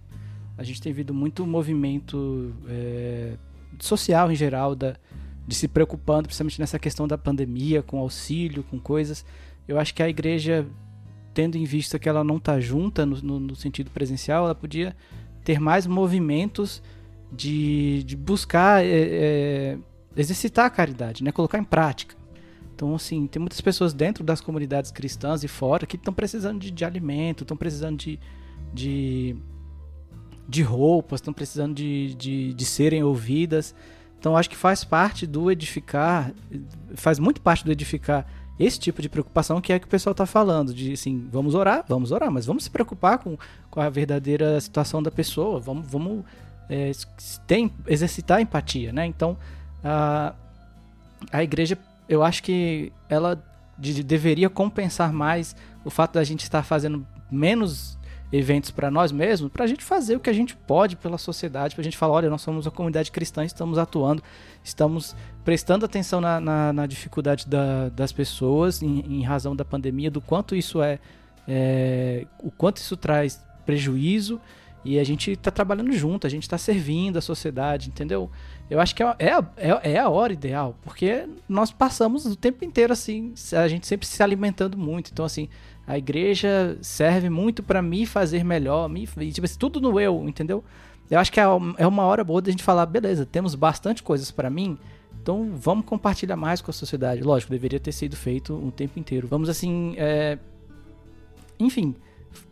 A 0.57 0.63
gente 0.63 0.81
tem 0.81 0.93
visto 0.93 1.13
muito 1.13 1.45
movimento 1.45 2.53
é, 2.67 3.33
social 3.77 4.31
em 4.31 4.35
geral, 4.35 4.73
da, 4.73 4.95
de 5.45 5.53
se 5.53 5.67
preocupando, 5.67 6.27
principalmente 6.27 6.59
nessa 6.61 6.79
questão 6.79 7.05
da 7.05 7.17
pandemia, 7.17 7.83
com 7.83 7.99
auxílio, 7.99 8.63
com 8.63 8.79
coisas. 8.79 9.25
Eu 9.67 9.77
acho 9.77 9.93
que 9.93 10.01
a 10.01 10.07
igreja, 10.07 10.65
tendo 11.33 11.57
em 11.57 11.65
vista 11.65 11.99
que 11.99 12.07
ela 12.07 12.23
não 12.23 12.37
está 12.37 12.59
junta 12.59 13.05
no, 13.05 13.21
no, 13.21 13.39
no 13.39 13.55
sentido 13.55 13.91
presencial, 13.91 14.45
ela 14.45 14.55
podia 14.55 14.95
ter 15.43 15.59
mais 15.59 15.85
movimentos 15.85 16.81
de, 17.31 18.03
de 18.03 18.15
buscar 18.15 18.81
é, 18.81 18.87
é, 18.87 19.77
exercitar 20.15 20.65
a 20.65 20.69
caridade, 20.69 21.21
né? 21.21 21.33
colocar 21.33 21.57
em 21.57 21.63
prática. 21.65 22.15
Então, 22.75 22.95
assim, 22.95 23.27
tem 23.27 23.39
muitas 23.39 23.61
pessoas 23.61 23.93
dentro 23.93 24.23
das 24.23 24.41
comunidades 24.41 24.91
cristãs 24.91 25.43
e 25.43 25.47
fora 25.47 25.85
que 25.85 25.95
estão 25.95 26.13
precisando 26.13 26.59
de, 26.59 26.71
de 26.71 26.83
alimento, 26.83 27.43
estão 27.43 27.55
precisando 27.55 27.97
de, 27.97 28.19
de, 28.73 29.35
de 30.47 30.61
roupas, 30.63 31.19
estão 31.19 31.33
precisando 31.33 31.75
de, 31.75 32.15
de, 32.15 32.53
de 32.53 32.65
serem 32.65 33.03
ouvidas. 33.03 33.75
Então, 34.19 34.35
acho 34.35 34.49
que 34.49 34.55
faz 34.55 34.83
parte 34.83 35.27
do 35.27 35.51
edificar, 35.51 36.33
faz 36.95 37.19
muito 37.19 37.41
parte 37.41 37.63
do 37.63 37.71
edificar 37.71 38.25
esse 38.59 38.79
tipo 38.79 39.01
de 39.01 39.09
preocupação 39.09 39.59
que 39.59 39.73
é 39.73 39.79
que 39.79 39.85
o 39.85 39.89
pessoal 39.89 40.11
está 40.11 40.25
falando, 40.25 40.73
de 40.73 40.93
assim, 40.93 41.27
vamos 41.31 41.55
orar, 41.55 41.83
vamos 41.87 42.11
orar, 42.11 42.31
mas 42.31 42.45
vamos 42.45 42.63
se 42.63 42.69
preocupar 42.69 43.17
com, 43.17 43.37
com 43.69 43.81
a 43.81 43.89
verdadeira 43.89 44.59
situação 44.61 45.01
da 45.01 45.11
pessoa, 45.11 45.59
vamos, 45.59 45.87
vamos 45.89 46.23
é, 46.69 46.91
ter, 47.47 47.69
exercitar 47.87 48.39
empatia, 48.39 48.93
né? 48.93 49.05
Então, 49.05 49.37
a, 49.83 50.33
a 51.31 51.43
igreja, 51.43 51.77
eu 52.13 52.23
acho 52.23 52.43
que 52.43 52.91
ela 53.09 53.43
de, 53.77 54.03
deveria 54.03 54.49
compensar 54.49 55.11
mais 55.11 55.55
o 55.83 55.89
fato 55.89 56.13
da 56.13 56.23
gente 56.23 56.41
estar 56.41 56.63
fazendo 56.63 57.05
menos 57.31 57.97
eventos 58.31 58.71
para 58.71 58.89
nós 58.89 59.11
mesmos, 59.11 59.51
para 59.51 59.63
a 59.63 59.67
gente 59.67 59.83
fazer 59.83 60.15
o 60.15 60.19
que 60.19 60.29
a 60.29 60.33
gente 60.33 60.55
pode 60.55 60.95
pela 60.95 61.19
sociedade, 61.19 61.75
para 61.75 61.81
a 61.81 61.83
gente 61.83 61.97
falar, 61.97 62.13
olha, 62.13 62.29
nós 62.29 62.41
somos 62.41 62.65
uma 62.65 62.71
comunidade 62.71 63.11
cristã, 63.11 63.45
estamos 63.45 63.77
atuando, 63.77 64.23
estamos 64.63 65.15
prestando 65.45 65.85
atenção 65.85 66.19
na, 66.19 66.39
na, 66.39 66.73
na 66.73 66.85
dificuldade 66.87 67.47
da, 67.47 67.89
das 67.89 68.11
pessoas 68.11 68.81
em, 68.81 69.01
em, 69.01 69.23
razão 69.23 69.55
da 69.55 69.63
pandemia, 69.63 70.09
do 70.09 70.19
quanto 70.19 70.55
isso 70.55 70.81
é, 70.81 70.99
é, 71.47 72.25
o 72.39 72.49
quanto 72.49 72.77
isso 72.77 72.97
traz 72.97 73.43
prejuízo 73.65 74.41
e 74.83 74.99
a 74.99 75.03
gente 75.03 75.31
está 75.31 75.51
trabalhando 75.51 75.91
junto, 75.93 76.25
a 76.25 76.29
gente 76.29 76.43
está 76.43 76.57
servindo 76.57 77.17
a 77.17 77.21
sociedade, 77.21 77.89
entendeu? 77.89 78.31
Eu 78.73 78.79
acho 78.79 78.95
que 78.95 79.03
é, 79.03 79.15
é, 79.19 79.29
é, 79.55 79.91
é, 79.91 79.99
a 79.99 80.09
hora 80.09 80.33
ideal, 80.33 80.75
porque 80.81 81.29
nós 81.47 81.71
passamos 81.71 82.25
o 82.25 82.35
tempo 82.35 82.65
inteiro 82.65 82.91
assim, 82.91 83.31
a 83.55 83.67
gente 83.67 83.85
sempre 83.85 84.07
se 84.07 84.23
alimentando 84.23 84.75
muito, 84.75 85.11
então 85.11 85.23
assim, 85.23 85.47
a 85.85 85.95
igreja 85.95 86.75
serve 86.81 87.29
muito 87.29 87.61
para 87.61 87.83
me 87.83 88.03
fazer 88.07 88.43
melhor, 88.43 88.89
me, 88.89 89.05
tipo 89.05 89.45
assim, 89.45 89.59
tudo 89.59 89.79
no 89.79 89.99
eu, 89.99 90.27
entendeu? 90.27 90.63
Eu 91.07 91.19
acho 91.19 91.31
que 91.31 91.39
é, 91.39 91.43
é 91.77 91.85
uma 91.85 92.01
hora 92.01 92.23
boa 92.23 92.41
da 92.41 92.49
gente 92.49 92.63
falar, 92.63 92.87
beleza, 92.87 93.27
temos 93.27 93.53
bastante 93.53 94.01
coisas 94.01 94.31
para 94.31 94.49
mim, 94.49 94.75
então 95.21 95.51
vamos 95.55 95.85
compartilhar 95.85 96.35
mais 96.35 96.59
com 96.59 96.71
a 96.71 96.73
sociedade. 96.73 97.21
Lógico, 97.21 97.51
deveria 97.51 97.79
ter 97.79 97.91
sido 97.91 98.15
feito 98.15 98.55
um 98.55 98.71
tempo 98.71 98.97
inteiro. 98.97 99.27
Vamos 99.27 99.49
assim, 99.49 99.93
é... 99.97 100.39
enfim, 101.59 101.93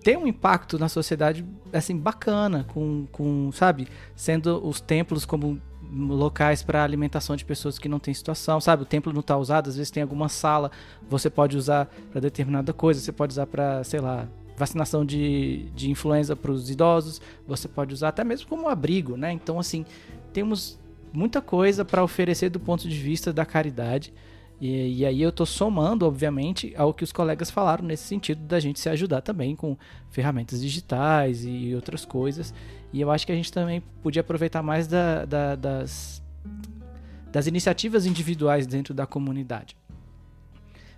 ter 0.03 0.19
um 0.19 0.27
impacto 0.27 0.77
na 0.77 0.88
sociedade 0.88 1.43
assim 1.73 1.98
bacana, 1.98 2.64
com, 2.72 3.07
com 3.11 3.52
sabe, 3.52 3.88
sendo 4.15 4.64
os 4.64 4.80
templos 4.80 5.26
como 5.26 5.60
locais 5.91 6.63
para 6.63 6.84
alimentação 6.84 7.35
de 7.35 7.43
pessoas 7.43 7.77
que 7.77 7.89
não 7.89 7.99
têm 7.99 8.13
situação, 8.13 8.61
sabe? 8.61 8.84
O 8.84 8.85
templo 8.85 9.11
não 9.11 9.19
está 9.19 9.38
usado, 9.38 9.69
às 9.69 9.76
vezes 9.76 9.91
tem 9.91 10.01
alguma 10.01 10.30
sala, 10.30 10.72
você 11.09 11.30
pode 11.30 11.57
usar 11.57 11.89
para 12.11 12.22
determinada 12.22 12.72
coisa, 12.72 12.99
você 12.99 13.11
pode 13.11 13.34
usar 13.34 13.45
para, 13.45 13.84
sei 13.84 13.99
lá, 13.99 14.27
vacinação 14.55 15.05
de, 15.05 15.65
de 15.76 15.89
influenza 15.89 16.35
para 16.35 16.51
os 16.51 16.69
idosos, 16.69 17.22
você 17.47 17.68
pode 17.68 17.93
usar 17.93 18.09
até 18.09 18.23
mesmo 18.23 18.47
como 18.47 18.69
abrigo, 18.69 19.18
né? 19.18 19.31
Então, 19.31 19.59
assim, 19.59 19.85
temos 20.31 20.80
muita 21.11 21.41
coisa 21.41 21.84
para 21.84 22.03
oferecer 22.03 22.49
do 22.49 22.59
ponto 22.59 22.88
de 22.88 22.95
vista 22.95 23.34
da 23.34 23.45
caridade. 23.45 24.13
E, 24.61 24.99
e, 24.99 25.05
aí 25.07 25.19
eu 25.19 25.29
estou 25.29 25.45
somando, 25.45 26.05
obviamente, 26.05 26.71
ao 26.77 26.93
que 26.93 27.03
os 27.03 27.11
colegas 27.11 27.49
falaram 27.49 27.83
nesse 27.83 28.03
sentido 28.03 28.43
da 28.43 28.59
gente 28.59 28.79
se 28.79 28.88
ajudar 28.89 29.21
também 29.21 29.55
com 29.55 29.75
ferramentas 30.11 30.61
digitais 30.61 31.43
e 31.43 31.73
outras 31.73 32.05
coisas. 32.05 32.53
E 32.93 33.01
eu 33.01 33.09
acho 33.09 33.25
que 33.25 33.31
a 33.31 33.35
gente 33.35 33.51
também 33.51 33.81
podia 34.03 34.19
aproveitar 34.19 34.61
mais 34.61 34.85
da, 34.85 35.25
da, 35.25 35.55
das, 35.55 36.21
das 37.31 37.47
iniciativas 37.47 38.05
individuais 38.05 38.67
dentro 38.67 38.93
da 38.93 39.07
comunidade. 39.07 39.75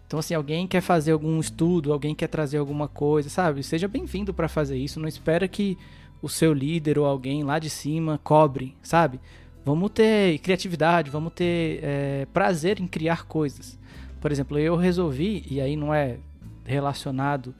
Então, 0.06 0.20
assim, 0.20 0.34
alguém 0.34 0.68
quer 0.68 0.82
fazer 0.82 1.14
algum 1.14 1.40
estudo, 1.40 1.94
alguém 1.94 2.14
quer 2.14 2.28
trazer 2.28 2.58
alguma 2.58 2.90
coisa, 2.90 3.30
sabe? 3.30 3.64
Seja 3.64 3.88
bem-vindo 3.88 4.34
para 4.34 4.50
fazer 4.50 4.78
isso. 4.78 5.00
Não 5.00 5.08
espera 5.08 5.48
que 5.48 5.78
o 6.22 6.28
seu 6.28 6.54
líder 6.54 7.00
ou 7.00 7.06
alguém 7.06 7.44
lá 7.44 7.60
de 7.60 7.70
cima 7.70 8.20
cobre, 8.22 8.76
sabe? 8.84 9.22
Vamos 9.66 9.92
ter 9.92 10.40
criatividade, 10.40 11.10
vamos 11.10 11.34
ter 11.34 11.80
é, 11.82 12.28
prazer 12.34 12.80
em 12.80 12.88
criar 12.88 13.26
coisas. 13.26 13.78
Por 14.20 14.32
exemplo, 14.32 14.58
eu 14.58 14.76
resolvi, 14.76 15.46
e 15.50 15.62
aí 15.62 15.76
não 15.76 15.94
é 15.94 16.18
relacionado 16.66 17.54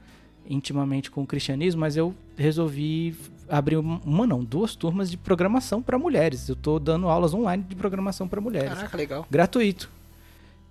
intimamente 0.48 1.10
com 1.10 1.22
o 1.22 1.26
cristianismo, 1.26 1.80
mas 1.80 1.96
eu 1.96 2.14
resolvi 2.36 3.16
abrir 3.48 3.76
uma 3.76 4.26
não, 4.26 4.44
duas 4.44 4.74
turmas 4.74 5.10
de 5.10 5.16
programação 5.16 5.82
para 5.82 5.98
mulheres. 5.98 6.48
Eu 6.48 6.54
estou 6.54 6.78
dando 6.78 7.08
aulas 7.08 7.32
online 7.34 7.62
de 7.62 7.74
programação 7.74 8.28
para 8.28 8.40
mulheres. 8.40 8.74
Caraca, 8.74 8.96
legal. 8.96 9.26
Gratuito. 9.30 9.90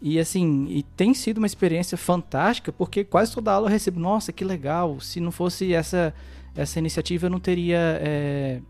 E 0.02 0.20
assim, 0.20 0.68
e 0.70 0.84
tem 0.84 1.14
sido 1.14 1.38
uma 1.38 1.48
experiência 1.48 1.98
fantástica, 1.98 2.72
porque 2.72 3.04
quase 3.04 3.34
toda 3.34 3.52
aula 3.54 3.68
eu 3.68 3.72
recebo, 3.72 4.00
nossa, 4.00 4.34
que 4.34 4.44
legal. 4.44 5.00
Se 5.00 5.20
não 5.20 5.32
fosse 5.32 5.74
essa 5.74 6.14
essa 6.56 6.78
iniciativa, 6.78 7.26
eu 7.26 7.30
não 7.32 7.40
teria 7.40 8.00
é, 8.02 8.62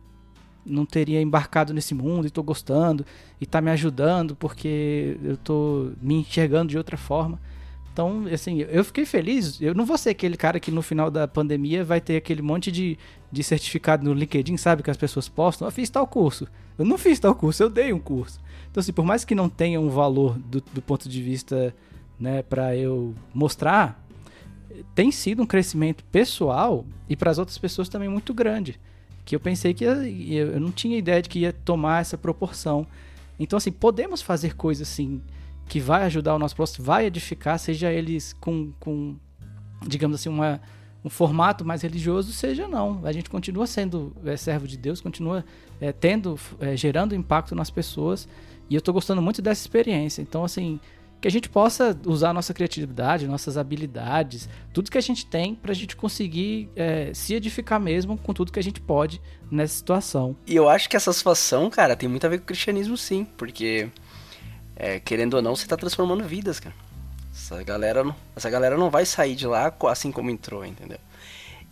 não 0.66 0.86
teria 0.86 1.22
embarcado 1.22 1.74
nesse 1.74 1.94
mundo 1.94 2.26
e 2.26 2.28
estou 2.28 2.44
gostando 2.44 3.06
e 3.40 3.44
está 3.44 3.62
me 3.62 3.72
ajudando 3.72 4.36
porque 4.36 5.18
eu 5.24 5.34
estou 5.34 5.92
me 6.02 6.16
enxergando 6.16 6.70
de 6.70 6.78
outra 6.78 6.98
forma. 6.98 7.40
Então, 7.92 8.26
assim, 8.34 8.66
eu 8.70 8.84
fiquei 8.84 9.06
feliz. 9.06 9.62
Eu 9.62 9.76
não 9.76 9.86
vou 9.86 9.98
ser 10.00 10.10
aquele 10.10 10.36
cara 10.36 10.60
que 10.60 10.72
no 10.72 10.82
final 10.82 11.12
da 11.12 11.28
pandemia 11.28 11.84
vai 11.84 12.02
ter 12.02 12.18
aquele 12.18 12.42
monte 12.42 12.72
de, 12.72 12.98
de 13.32 13.44
certificado 13.44 14.04
no 14.04 14.14
LinkedIn, 14.14 14.58
sabe? 14.58 14.82
Que 14.82 14.90
as 14.90 14.98
pessoas 14.98 15.30
postam. 15.30 15.68
Eu 15.68 15.72
fiz 15.72 15.92
tal 15.92 16.08
curso. 16.08 16.48
Eu 16.76 16.86
não 16.86 16.98
fiz 16.98 17.20
tal 17.20 17.36
curso, 17.36 17.62
eu 17.62 17.70
dei 17.70 17.94
um 17.94 18.00
curso. 18.00 18.40
Então, 18.72 18.82
assim, 18.82 18.92
por 18.92 19.06
mais 19.06 19.24
que 19.24 19.36
não 19.36 19.48
tenha 19.48 19.80
um 19.80 19.90
valor 19.90 20.40
do, 20.40 20.64
do 20.74 20.82
ponto 20.82 21.08
de 21.08 21.22
vista, 21.22 21.76
né, 22.20 22.42
para 22.42 22.76
eu 22.76 23.14
mostrar, 23.32 24.04
tem 24.96 25.12
sido 25.12 25.44
um 25.44 25.46
crescimento 25.46 26.04
pessoal 26.06 26.84
e 27.08 27.16
para 27.16 27.30
as 27.30 27.38
outras 27.38 27.60
pessoas 27.60 27.88
também 27.90 28.10
muito 28.10 28.34
grande 28.34 28.80
que 29.26 29.36
eu 29.36 29.40
pensei 29.40 29.74
que 29.74 29.86
ia, 29.86 30.42
eu 30.42 30.60
não 30.60 30.72
tinha 30.72 30.98
ideia 30.98 31.22
de 31.22 31.30
que 31.30 31.40
ia 31.40 31.54
tomar 31.54 32.02
essa 32.02 32.18
proporção. 32.18 32.86
Então, 33.40 33.58
assim, 33.58 33.72
podemos 33.72 34.22
fazer 34.22 34.56
coisas 34.56 34.88
assim 34.88 35.22
que 35.68 35.80
vai 35.80 36.04
ajudar 36.04 36.36
o 36.36 36.40
nosso 36.40 36.56
próximo, 36.56 36.86
vai 36.86 37.06
edificar, 37.06 37.58
seja 37.58 37.92
eles 37.92 38.34
com, 38.34 38.74
com 38.80 39.16
digamos 39.88 40.16
assim, 40.16 40.30
uma, 40.30 40.62
um 41.04 41.10
formato 41.10 41.66
mais 41.66 41.82
religioso, 41.82 42.32
seja 42.32 42.68
não. 42.68 43.02
A 43.04 43.12
gente 43.12 43.30
continua 43.30 43.66
sendo 43.66 44.16
é, 44.26 44.36
servo 44.38 44.68
de 44.68 44.78
Deus, 44.78 45.02
continua 45.02 45.44
é, 45.80 45.92
tendo, 45.92 46.40
é, 46.60 46.76
gerando 46.76 47.16
impacto 47.16 47.56
nas 47.56 47.70
pessoas. 47.70 48.28
E 48.70 48.76
eu 48.76 48.80
estou 48.80 48.94
gostando 48.94 49.22
muito 49.22 49.42
dessa 49.42 49.62
experiência. 49.62 50.22
Então, 50.22 50.44
assim, 50.44 50.80
que 51.24 51.28
a 51.30 51.32
gente 51.32 51.48
possa 51.48 51.98
usar 52.06 52.32
a 52.32 52.34
nossa 52.34 52.54
criatividade, 52.54 53.26
nossas 53.30 53.58
habilidades, 53.58 54.50
tudo 54.74 54.92
que 54.92 54.98
a 54.98 55.02
gente 55.02 55.26
tem 55.26 55.56
para 55.56 55.72
a 55.72 55.74
gente 55.74 55.96
conseguir 55.96 56.70
é, 56.76 57.14
se 57.14 57.34
edificar 57.34 57.80
mesmo 57.80 58.18
com 58.18 58.34
tudo 58.34 58.52
que 58.52 58.60
a 58.60 58.64
gente 58.64 58.82
pode 58.82 59.22
nessa 59.50 59.74
situação. 59.74 60.36
E 60.46 60.54
eu 60.54 60.68
acho 60.68 60.90
que 60.90 60.98
essa 60.98 61.14
situação, 61.14 61.70
cara, 61.70 61.96
tem 61.96 62.10
muito 62.10 62.26
a 62.26 62.30
ver 62.30 62.40
com 62.40 62.44
o 62.44 62.48
cristianismo, 62.48 62.98
sim, 62.98 63.24
porque 63.38 63.90
é, 64.76 65.00
querendo 65.00 65.36
ou 65.36 65.42
não, 65.42 65.56
você 65.56 65.64
está 65.64 65.78
transformando 65.78 66.26
vidas, 66.26 66.60
cara. 66.60 66.76
Essa 67.34 67.64
galera, 67.64 68.14
essa 68.36 68.50
galera 68.50 68.78
não 68.78 68.90
vai 68.90 69.06
sair 69.06 69.36
de 69.36 69.48
lá 69.48 69.74
assim 69.90 70.12
como 70.12 70.30
entrou, 70.30 70.66
entendeu? 70.66 71.00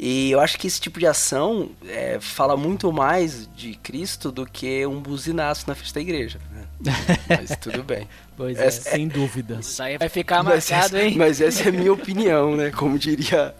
E 0.03 0.31
eu 0.31 0.39
acho 0.39 0.57
que 0.57 0.65
esse 0.65 0.81
tipo 0.81 0.99
de 0.99 1.05
ação 1.05 1.69
é, 1.87 2.19
fala 2.19 2.57
muito 2.57 2.91
mais 2.91 3.47
de 3.55 3.75
Cristo 3.75 4.31
do 4.31 4.47
que 4.47 4.83
um 4.87 4.99
buzinaço 4.99 5.65
na 5.67 5.75
festa 5.75 5.99
da 5.99 6.01
igreja. 6.01 6.39
Né? 6.49 6.91
Mas 7.29 7.55
tudo 7.57 7.83
bem. 7.83 8.07
Pois 8.35 8.57
é, 8.57 8.65
essa, 8.65 8.89
sem 8.89 9.07
dúvidas. 9.07 9.67
Isso 9.67 9.83
aí 9.83 9.99
vai 9.99 10.09
ficar 10.09 10.41
marcado, 10.41 10.97
hein? 10.97 11.15
Mas 11.15 11.39
essa 11.39 11.65
é 11.65 11.69
a 11.69 11.71
minha 11.71 11.93
opinião, 11.93 12.55
né? 12.55 12.71
Como 12.71 12.97
diria 12.97 13.53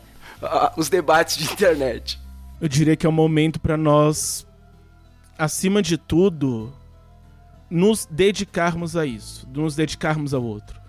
os 0.76 0.90
debates 0.90 1.38
de 1.38 1.44
internet. 1.44 2.20
eu 2.60 2.68
diria 2.68 2.96
que 2.96 3.06
é 3.06 3.10
o 3.10 3.12
momento 3.12 3.60
para 3.60 3.78
nós, 3.78 4.44
acima 5.38 5.80
de 5.80 5.96
tudo, 5.96 6.74
nos 7.70 8.08
dedicarmos 8.10 8.98
a 8.98 9.06
isso, 9.06 9.48
nos 9.54 9.76
dedicarmos 9.76 10.34
ao 10.34 10.42
outro. 10.42 10.82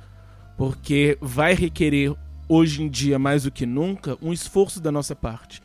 Porque 0.57 1.19
vai 1.21 1.53
requerer, 1.53 2.15
hoje 2.53 2.83
em 2.83 2.89
dia, 2.89 3.19
mais 3.19 3.45
do 3.45 3.51
que 3.51 3.65
nunca, 3.65 4.19
um 4.21 4.31
esforço 4.31 4.79
da 4.79 4.93
nossa 4.93 5.17
parte. 5.17 5.63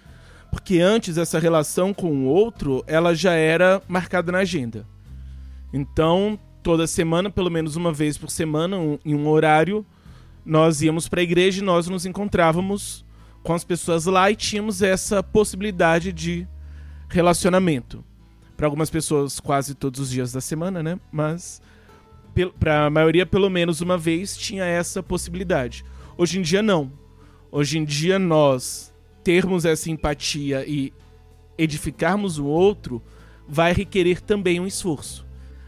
Porque 0.49 0.79
antes 0.79 1.17
essa 1.17 1.37
relação 1.37 1.93
com 1.93 2.09
o 2.09 2.23
outro, 2.23 2.81
ela 2.87 3.13
já 3.13 3.33
era 3.33 3.81
marcada 3.89 4.31
na 4.31 4.37
agenda. 4.37 4.87
Então, 5.73 6.39
toda 6.63 6.87
semana, 6.87 7.29
pelo 7.29 7.51
menos 7.51 7.75
uma 7.75 7.91
vez 7.91 8.17
por 8.17 8.29
semana, 8.29 8.77
um, 8.77 8.97
em 9.03 9.13
um 9.13 9.27
horário, 9.27 9.85
nós 10.45 10.81
íamos 10.81 11.09
para 11.09 11.19
a 11.19 11.23
igreja 11.23 11.61
e 11.61 11.65
nós 11.65 11.89
nos 11.89 12.05
encontrávamos 12.05 13.05
com 13.43 13.53
as 13.53 13.65
pessoas 13.65 14.05
lá 14.05 14.31
e 14.31 14.35
tínhamos 14.37 14.81
essa 14.81 15.21
possibilidade 15.21 16.13
de 16.13 16.47
relacionamento. 17.09 18.01
Para 18.55 18.65
algumas 18.65 18.89
pessoas, 18.89 19.41
quase 19.41 19.75
todos 19.75 19.99
os 19.99 20.09
dias 20.09 20.31
da 20.31 20.39
semana, 20.39 20.81
né? 20.81 20.97
Mas 21.11 21.61
para 22.57 22.85
a 22.85 22.89
maioria, 22.89 23.25
pelo 23.25 23.49
menos 23.49 23.81
uma 23.81 23.97
vez, 23.97 24.37
tinha 24.37 24.63
essa 24.63 25.03
possibilidade. 25.03 25.83
Hoje 26.17 26.39
em 26.39 26.41
dia, 26.41 26.63
não. 26.63 26.91
Hoje 27.51 27.77
em 27.77 27.85
dia, 27.85 28.17
nós 28.17 28.91
termos 29.23 29.65
essa 29.65 29.91
empatia 29.91 30.65
e 30.67 30.91
edificarmos 31.55 32.39
o 32.39 32.45
outro 32.45 33.03
vai 33.47 33.71
requerer 33.71 34.19
também 34.19 34.59
um 34.59 34.65
esforço. 34.65 35.27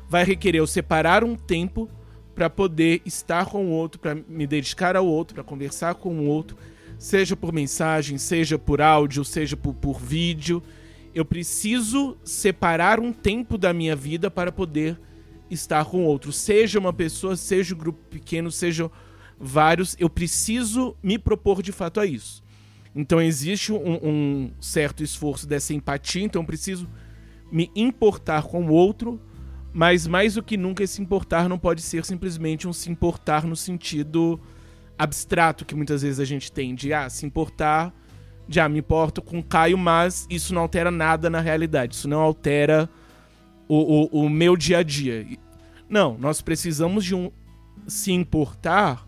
Vai 0.09 0.23
requerer 0.23 0.59
eu 0.59 0.65
separar 0.65 1.23
um 1.23 1.35
tempo 1.35 1.87
para 2.33 2.49
poder 2.49 3.01
estar 3.05 3.45
com 3.45 3.67
o 3.67 3.69
outro, 3.69 3.99
para 3.99 4.15
me 4.15 4.47
dedicar 4.47 4.95
ao 4.95 5.05
outro, 5.05 5.35
para 5.35 5.43
conversar 5.43 5.93
com 5.93 6.17
o 6.17 6.25
outro, 6.25 6.57
seja 6.97 7.35
por 7.35 7.53
mensagem, 7.53 8.17
seja 8.17 8.57
por 8.57 8.81
áudio, 8.81 9.23
seja 9.23 9.55
por, 9.55 9.75
por 9.75 9.99
vídeo. 9.99 10.63
Eu 11.13 11.25
preciso 11.25 12.17
separar 12.23 12.99
um 12.99 13.13
tempo 13.13 13.55
da 13.55 13.71
minha 13.71 13.95
vida 13.95 14.31
para 14.31 14.51
poder 14.51 14.99
estar 15.47 15.85
com 15.85 16.05
o 16.05 16.05
outro. 16.05 16.31
Seja 16.31 16.79
uma 16.79 16.93
pessoa, 16.93 17.35
seja 17.35 17.75
um 17.75 17.77
grupo 17.77 17.99
pequeno, 18.09 18.49
seja 18.49 18.89
vários, 19.39 19.95
eu 19.99 20.09
preciso 20.09 20.95
me 21.01 21.17
propor 21.17 21.61
de 21.61 21.71
fato 21.71 21.99
a 21.99 22.05
isso. 22.05 22.43
Então 22.93 23.21
existe 23.21 23.71
um, 23.71 23.99
um 24.03 24.51
certo 24.59 25.03
esforço 25.03 25.47
dessa 25.47 25.73
empatia, 25.73 26.23
então 26.23 26.41
eu 26.41 26.45
preciso 26.45 26.89
me 27.51 27.71
importar 27.75 28.43
com 28.43 28.65
o 28.65 28.71
outro 28.71 29.19
mas 29.73 30.07
mais 30.07 30.33
do 30.33 30.43
que 30.43 30.57
nunca, 30.57 30.83
esse 30.83 31.01
importar 31.01 31.47
não 31.47 31.57
pode 31.57 31.81
ser 31.81 32.03
simplesmente 32.05 32.67
um 32.67 32.73
se 32.73 32.89
importar 32.91 33.45
no 33.45 33.55
sentido 33.55 34.39
abstrato 34.97 35.63
que 35.63 35.75
muitas 35.75 36.01
vezes 36.01 36.19
a 36.19 36.25
gente 36.25 36.51
tem 36.51 36.73
de 36.75 36.91
ah, 36.91 37.09
se 37.09 37.25
importar, 37.25 37.93
de 38.47 38.59
ah, 38.59 38.67
me 38.67 38.79
importo 38.79 39.21
com 39.21 39.41
Caio, 39.41 39.77
mas 39.77 40.25
isso 40.29 40.53
não 40.53 40.63
altera 40.63 40.89
nada 40.89 41.29
na 41.29 41.39
realidade, 41.39 41.95
isso 41.95 42.07
não 42.07 42.19
altera 42.19 42.89
o, 43.67 44.19
o, 44.21 44.25
o 44.25 44.29
meu 44.29 44.57
dia 44.57 44.79
a 44.79 44.83
dia. 44.83 45.25
Não, 45.87 46.17
nós 46.17 46.41
precisamos 46.41 47.05
de 47.05 47.15
um 47.15 47.31
se 47.87 48.11
importar 48.11 49.05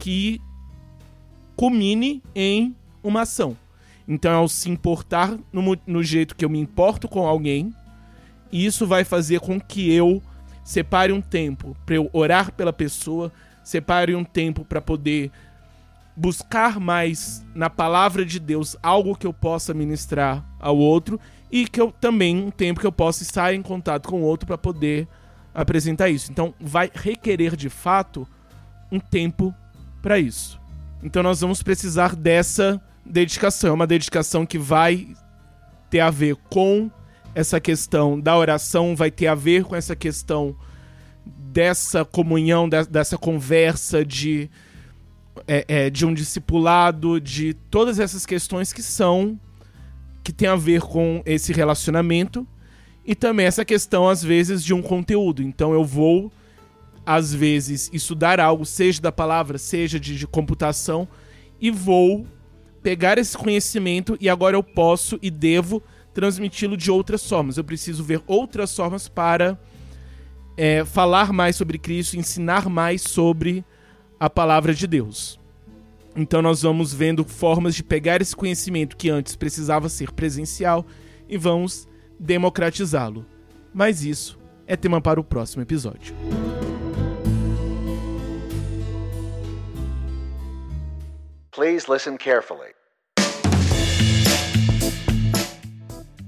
que 0.00 0.40
culmine 1.54 2.20
em 2.34 2.74
uma 3.00 3.20
ação. 3.22 3.56
Então 4.08 4.32
é 4.32 4.38
o 4.40 4.48
se 4.48 4.68
importar 4.68 5.38
no, 5.52 5.78
no 5.86 6.02
jeito 6.02 6.34
que 6.34 6.44
eu 6.44 6.50
me 6.50 6.58
importo 6.58 7.06
com 7.06 7.24
alguém 7.24 7.72
isso 8.52 8.86
vai 8.86 9.04
fazer 9.04 9.40
com 9.40 9.60
que 9.60 9.92
eu 9.92 10.22
separe 10.64 11.12
um 11.12 11.20
tempo 11.20 11.76
para 11.86 11.94
eu 11.94 12.10
orar 12.12 12.52
pela 12.52 12.72
pessoa, 12.72 13.32
separe 13.62 14.14
um 14.14 14.24
tempo 14.24 14.64
para 14.64 14.80
poder 14.80 15.30
buscar 16.16 16.80
mais 16.80 17.44
na 17.54 17.70
palavra 17.70 18.24
de 18.24 18.38
Deus 18.38 18.76
algo 18.82 19.16
que 19.16 19.26
eu 19.26 19.32
possa 19.32 19.72
ministrar 19.72 20.44
ao 20.58 20.76
outro 20.76 21.18
e 21.50 21.66
que 21.66 21.80
eu 21.80 21.92
também 21.92 22.36
um 22.36 22.50
tempo 22.50 22.80
que 22.80 22.86
eu 22.86 22.92
possa 22.92 23.22
estar 23.22 23.54
em 23.54 23.62
contato 23.62 24.08
com 24.08 24.20
o 24.20 24.24
outro 24.24 24.46
para 24.46 24.58
poder 24.58 25.08
apresentar 25.54 26.08
isso. 26.08 26.30
Então 26.30 26.52
vai 26.60 26.90
requerer 26.92 27.56
de 27.56 27.68
fato 27.68 28.26
um 28.90 28.98
tempo 28.98 29.54
para 30.02 30.18
isso. 30.18 30.60
Então 31.02 31.22
nós 31.22 31.40
vamos 31.40 31.62
precisar 31.62 32.14
dessa 32.14 32.80
dedicação, 33.04 33.70
é 33.70 33.72
uma 33.72 33.86
dedicação 33.86 34.44
que 34.44 34.58
vai 34.58 35.08
ter 35.88 36.00
a 36.00 36.10
ver 36.10 36.36
com 36.48 36.90
essa 37.34 37.60
questão 37.60 38.18
da 38.18 38.36
oração 38.36 38.96
vai 38.96 39.10
ter 39.10 39.26
a 39.26 39.34
ver 39.34 39.64
com 39.64 39.76
essa 39.76 39.94
questão 39.94 40.56
dessa 41.24 42.04
comunhão, 42.04 42.68
dessa 42.68 43.16
conversa, 43.16 44.04
de, 44.04 44.50
é, 45.46 45.64
é, 45.68 45.90
de 45.90 46.06
um 46.06 46.14
discipulado, 46.14 47.20
de 47.20 47.54
todas 47.70 47.98
essas 47.98 48.24
questões 48.26 48.72
que 48.72 48.82
são. 48.82 49.38
que 50.22 50.32
tem 50.32 50.48
a 50.48 50.56
ver 50.56 50.82
com 50.82 51.22
esse 51.24 51.52
relacionamento. 51.52 52.46
E 53.04 53.14
também 53.14 53.46
essa 53.46 53.64
questão, 53.64 54.08
às 54.08 54.22
vezes, 54.22 54.62
de 54.62 54.74
um 54.74 54.82
conteúdo. 54.82 55.42
Então 55.42 55.72
eu 55.72 55.84
vou, 55.84 56.30
às 57.12 57.34
vezes, 57.34 57.90
estudar 57.92 58.38
algo, 58.38 58.64
seja 58.64 59.02
da 59.02 59.10
palavra, 59.10 59.58
seja 59.58 59.98
de, 59.98 60.16
de 60.16 60.28
computação, 60.28 61.08
e 61.60 61.68
vou 61.68 62.24
pegar 62.84 63.18
esse 63.18 63.36
conhecimento 63.36 64.16
e 64.20 64.28
agora 64.28 64.56
eu 64.56 64.62
posso 64.62 65.18
e 65.20 65.28
devo 65.28 65.82
transmiti-lo 66.14 66.76
de 66.76 66.88
outras 66.88 67.28
formas. 67.28 67.56
Eu 67.56 67.64
preciso 67.64 68.04
ver 68.04 68.22
outras 68.28 68.76
formas 68.76 69.08
para 69.08 69.58
é, 70.56 70.84
falar 70.84 71.32
mais 71.32 71.56
sobre 71.56 71.78
Cristo, 71.78 72.16
ensinar 72.16 72.68
mais 72.68 73.02
sobre 73.02 73.64
a 74.20 74.30
palavra 74.30 74.72
de 74.72 74.86
Deus. 74.86 75.36
Então 76.14 76.40
nós 76.40 76.62
vamos 76.62 76.94
vendo 76.94 77.24
formas 77.24 77.74
de 77.74 77.82
pegar 77.82 78.22
esse 78.22 78.36
conhecimento 78.36 78.96
que 78.96 79.10
antes 79.10 79.34
precisava 79.34 79.88
ser 79.88 80.12
presencial 80.12 80.86
e 81.28 81.36
vamos 81.36 81.88
democratizá-lo. 82.20 83.26
Mas 83.74 84.04
isso 84.04 84.38
é 84.64 84.76
tema 84.76 85.00
para 85.00 85.18
o 85.18 85.24
próximo 85.24 85.60
episódio. 85.60 86.14
Please 91.52 91.90
listen 91.90 92.16
carefully. 92.16 92.76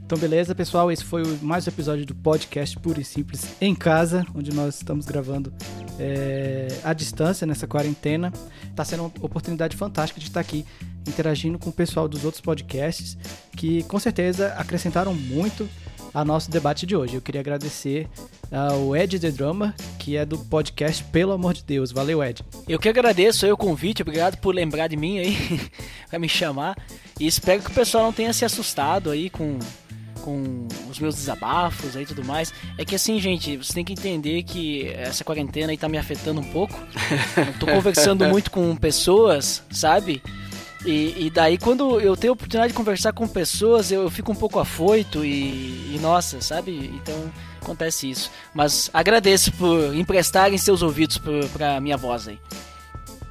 Então, 0.05 0.19
beleza, 0.19 0.53
pessoal? 0.53 0.91
Esse 0.91 1.05
foi 1.05 1.23
mais 1.41 1.65
um 1.65 1.71
episódio 1.71 2.05
do 2.05 2.13
podcast 2.13 2.77
Puro 2.81 3.01
e 3.01 3.05
Simples 3.05 3.55
em 3.61 3.73
casa, 3.73 4.27
onde 4.35 4.53
nós 4.53 4.75
estamos 4.75 5.07
gravando 5.07 5.55
é, 5.97 6.67
à 6.83 6.93
distância 6.93 7.47
nessa 7.47 7.69
quarentena. 7.69 8.33
Está 8.69 8.85
sendo 8.85 9.05
uma 9.05 9.13
oportunidade 9.21 9.77
fantástica 9.77 10.19
de 10.19 10.27
estar 10.27 10.41
aqui 10.41 10.67
interagindo 11.07 11.57
com 11.57 11.71
o 11.71 11.73
pessoal 11.73 12.09
dos 12.09 12.25
outros 12.25 12.41
podcasts, 12.41 13.17
que 13.57 13.85
com 13.85 14.01
certeza 14.01 14.53
acrescentaram 14.55 15.15
muito 15.15 15.69
ao 16.13 16.25
nosso 16.25 16.51
debate 16.51 16.87
de 16.87 16.95
hoje. 16.95 17.15
Eu 17.15 17.21
queria 17.21 17.41
agradecer 17.41 18.09
ao 18.51 18.95
Ed 18.95 19.19
The 19.19 19.31
Drummer, 19.31 19.75
que 19.99 20.17
é 20.17 20.25
do 20.25 20.39
podcast 20.39 21.03
Pelo 21.05 21.33
Amor 21.33 21.55
de 21.55 21.65
Deus. 21.65 21.91
Valeu, 21.91 22.23
Ed. 22.23 22.45
Eu 22.69 22.79
que 22.79 22.89
agradeço 22.89 23.47
aí 23.47 23.53
o 23.53 23.57
convite, 23.57 24.03
obrigado 24.03 24.37
por 24.39 24.55
lembrar 24.55 24.89
de 24.89 24.97
mim 24.97 25.19
aí, 25.19 25.37
para 26.09 26.19
me 26.19 26.29
chamar. 26.29 26.77
E 27.19 27.27
espero 27.27 27.63
que 27.63 27.71
o 27.71 27.75
pessoal 27.75 28.05
não 28.05 28.13
tenha 28.13 28.33
se 28.33 28.45
assustado 28.45 29.11
aí 29.11 29.31
com 29.31 29.59
com 30.23 30.69
os 30.89 31.01
meus 31.01 31.17
desabafos 31.17 31.97
aí 31.97 32.05
e 32.05 32.07
tudo 32.07 32.25
mais. 32.25 32.53
É 32.79 32.85
que 32.85 32.95
assim, 32.95 33.21
gente, 33.21 33.57
você 33.57 33.73
tem 33.75 33.85
que 33.85 33.93
entender 33.93 34.43
que 34.45 34.87
essa 34.89 35.25
quarentena 35.25 35.73
aí 35.73 35.77
tá 35.77 35.89
me 35.89 35.99
afetando 35.99 36.41
um 36.41 36.45
pouco. 36.45 36.79
Eu 37.37 37.53
tô 37.59 37.67
conversando 37.67 38.25
muito 38.27 38.51
com 38.51 38.75
pessoas, 38.77 39.63
sabe? 39.71 40.23
E, 40.85 41.27
e, 41.27 41.31
daí 41.31 41.57
quando 41.59 42.01
eu 42.01 42.17
tenho 42.17 42.33
a 42.33 42.35
oportunidade 42.35 42.73
de 42.73 42.77
conversar 42.77 43.13
com 43.13 43.27
pessoas, 43.29 43.93
eu, 43.93 44.03
eu 44.03 44.11
fico 44.11 44.33
um 44.33 44.35
pouco 44.35 44.59
afoito 44.59 45.25
e, 45.25 45.95
e, 45.95 45.99
nossa, 46.01 46.41
sabe? 46.41 46.91
Então 46.95 47.33
acontece 47.61 48.11
isso. 48.11 48.31
Mas 48.53 48.91
agradeço 48.93 49.53
por 49.53 49.95
emprestarem 49.95 50.59
seus 50.59 50.83
ouvidos 50.83 51.19
por, 51.19 51.49
pra 51.51 51.81
minha 51.81 51.97
voz 51.97 52.27
aí. 52.27 52.39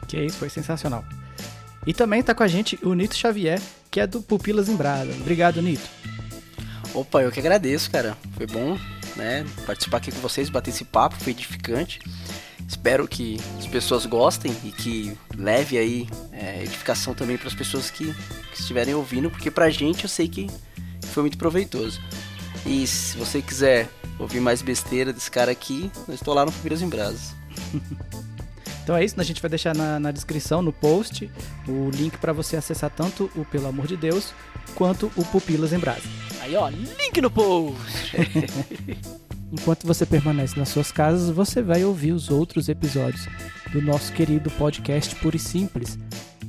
Que 0.08 0.18
isso, 0.18 0.38
foi 0.38 0.50
sensacional. 0.50 1.04
E 1.86 1.94
também 1.94 2.24
tá 2.24 2.34
com 2.34 2.44
a 2.44 2.48
gente 2.48 2.80
o 2.84 2.94
Nito 2.94 3.16
Xavier, 3.16 3.60
que 3.90 4.00
é 4.00 4.08
do 4.08 4.22
Pupilas 4.22 4.70
em 4.70 4.76
Brasa. 4.76 5.12
Obrigado, 5.20 5.62
Nito. 5.62 5.90
Opa, 6.94 7.22
eu 7.22 7.32
que 7.32 7.40
agradeço, 7.40 7.90
cara. 7.92 8.18
Foi 8.36 8.46
bom, 8.46 8.78
né? 9.16 9.46
Participar 9.66 9.98
aqui 9.98 10.12
com 10.12 10.20
vocês, 10.20 10.50
bater 10.50 10.70
esse 10.70 10.86
papo, 10.86 11.16
foi 11.16 11.32
edificante. 11.32 12.00
Espero 12.72 13.06
que 13.06 13.38
as 13.60 13.68
pessoas 13.68 14.06
gostem 14.06 14.56
e 14.64 14.72
que 14.72 15.18
leve 15.36 15.78
aí 15.78 16.08
é, 16.32 16.64
edificação 16.64 17.14
também 17.14 17.38
para 17.38 17.50
as 17.50 17.54
pessoas 17.54 17.92
que, 17.92 18.14
que, 18.14 18.62
estiverem 18.62 18.96
ouvindo, 18.96 19.30
porque 19.30 19.52
pra 19.52 19.70
gente 19.70 20.06
eu 20.06 20.10
sei 20.10 20.30
que 20.30 20.50
foi 21.08 21.22
muito 21.22 21.38
proveitoso. 21.38 22.00
E 22.66 22.88
se 22.88 23.18
você 23.18 23.42
quiser 23.42 23.90
ouvir 24.18 24.40
mais 24.40 24.62
besteira 24.62 25.12
desse 25.12 25.30
cara 25.30 25.52
aqui, 25.52 25.92
eu 26.08 26.14
estou 26.14 26.34
lá 26.34 26.46
no 26.46 26.52
Pupilas 26.52 26.82
em 26.82 26.88
Brasas. 26.88 27.36
Então 28.84 28.98
é 28.98 29.06
isso, 29.06 29.22
a 29.22 29.24
gente 29.24 29.40
vai 29.40 29.48
deixar 29.48 29.76
na, 29.76 30.00
na 30.00 30.10
descrição, 30.10 30.60
no 30.60 30.74
post, 30.74 31.30
o 31.68 31.92
link 31.92 32.18
para 32.18 32.34
você 32.34 32.58
acessar 32.58 32.90
tanto 32.90 33.30
o 33.36 33.46
Pelo 33.46 33.68
Amor 33.68 33.86
de 33.86 33.96
Deus 33.96 34.34
quanto 34.74 35.12
o 35.16 35.24
Pupilas 35.24 35.72
em 35.72 35.78
Brasa. 35.78 36.02
Aí 36.42 36.56
ó, 36.56 36.68
link 36.68 37.22
no 37.22 37.30
post! 37.30 37.78
Enquanto 39.52 39.86
você 39.86 40.06
permanece 40.06 40.58
nas 40.58 40.70
suas 40.70 40.92
casas, 40.92 41.30
você 41.30 41.62
vai 41.62 41.84
ouvir 41.84 42.14
os 42.14 42.30
outros 42.30 42.70
episódios 42.70 43.28
do 43.72 43.82
nosso 43.82 44.14
querido 44.14 44.50
podcast 44.52 45.14
Puro 45.16 45.36
e 45.36 45.40
Simples, 45.40 46.00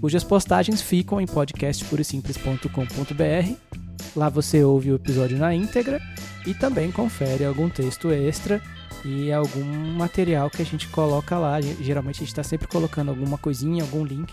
cujas 0.01 0.24
postagens 0.24 0.81
ficam 0.81 1.20
em 1.20 1.27
podcastpurisimples.com.br 1.27 3.73
Lá 4.15 4.29
você 4.29 4.62
ouve 4.62 4.93
o 4.93 4.97
episódio 4.97 5.39
na 5.39 5.55
íntegra 5.55 6.01
e 6.47 6.53
também 6.53 6.93
confere 6.93 7.45
algum 7.45 7.69
texto 7.69 8.11
extra 8.11 8.61
e 9.05 9.33
algum 9.33 9.65
material 9.65 10.51
que 10.51 10.61
a 10.61 10.65
gente 10.65 10.87
coloca 10.89 11.39
lá. 11.39 11.61
Geralmente 11.61 12.16
a 12.16 12.20
gente 12.20 12.29
está 12.29 12.43
sempre 12.43 12.69
colocando 12.69 13.09
alguma 13.09 13.39
coisinha, 13.39 13.83
algum 13.83 14.05
link 14.05 14.33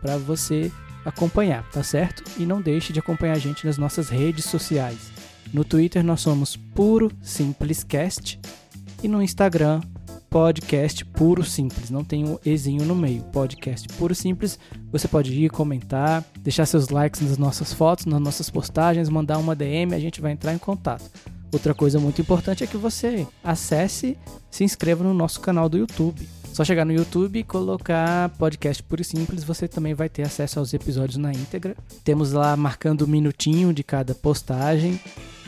para 0.00 0.16
você 0.16 0.70
acompanhar, 1.04 1.62
tá 1.70 1.82
certo? 1.82 2.24
E 2.38 2.44
não 2.44 2.60
deixe 2.60 2.92
de 2.92 2.98
acompanhar 2.98 3.34
a 3.34 3.38
gente 3.38 3.64
nas 3.64 3.78
nossas 3.78 4.08
redes 4.08 4.46
sociais. 4.46 5.12
No 5.52 5.64
Twitter 5.64 6.04
nós 6.04 6.20
somos 6.20 6.56
Puro 6.56 7.10
Simples 7.20 7.82
Cast 7.82 8.38
e 9.02 9.08
no 9.08 9.20
Instagram 9.20 9.80
podcast 10.30 11.04
puro 11.04 11.42
simples, 11.42 11.90
não 11.90 12.04
tem 12.04 12.24
um 12.24 12.38
ezinho 12.46 12.84
no 12.84 12.94
meio, 12.94 13.24
podcast 13.24 13.88
puro 13.94 14.14
simples. 14.14 14.60
Você 14.92 15.08
pode 15.08 15.32
ir 15.32 15.50
comentar, 15.50 16.24
deixar 16.38 16.66
seus 16.66 16.88
likes 16.88 17.20
nas 17.20 17.36
nossas 17.36 17.72
fotos, 17.72 18.06
nas 18.06 18.20
nossas 18.20 18.48
postagens, 18.48 19.08
mandar 19.08 19.38
uma 19.38 19.56
DM, 19.56 19.92
a 19.92 19.98
gente 19.98 20.20
vai 20.20 20.30
entrar 20.30 20.54
em 20.54 20.58
contato. 20.58 21.10
Outra 21.52 21.74
coisa 21.74 21.98
muito 21.98 22.20
importante 22.20 22.62
é 22.62 22.66
que 22.66 22.76
você 22.76 23.26
acesse, 23.42 24.16
se 24.48 24.62
inscreva 24.62 25.02
no 25.02 25.12
nosso 25.12 25.40
canal 25.40 25.68
do 25.68 25.78
YouTube. 25.78 26.28
Só 26.52 26.64
chegar 26.64 26.84
no 26.84 26.92
YouTube 26.92 27.38
e 27.38 27.44
colocar 27.44 28.28
podcast 28.30 28.82
puro 28.82 29.00
e 29.00 29.04
simples, 29.04 29.44
você 29.44 29.68
também 29.68 29.94
vai 29.94 30.08
ter 30.08 30.22
acesso 30.22 30.58
aos 30.58 30.74
episódios 30.74 31.16
na 31.16 31.32
íntegra. 31.32 31.76
Temos 32.04 32.32
lá 32.32 32.56
marcando 32.56 33.04
um 33.04 33.08
minutinho 33.08 33.72
de 33.72 33.84
cada 33.84 34.14
postagem. 34.14 35.00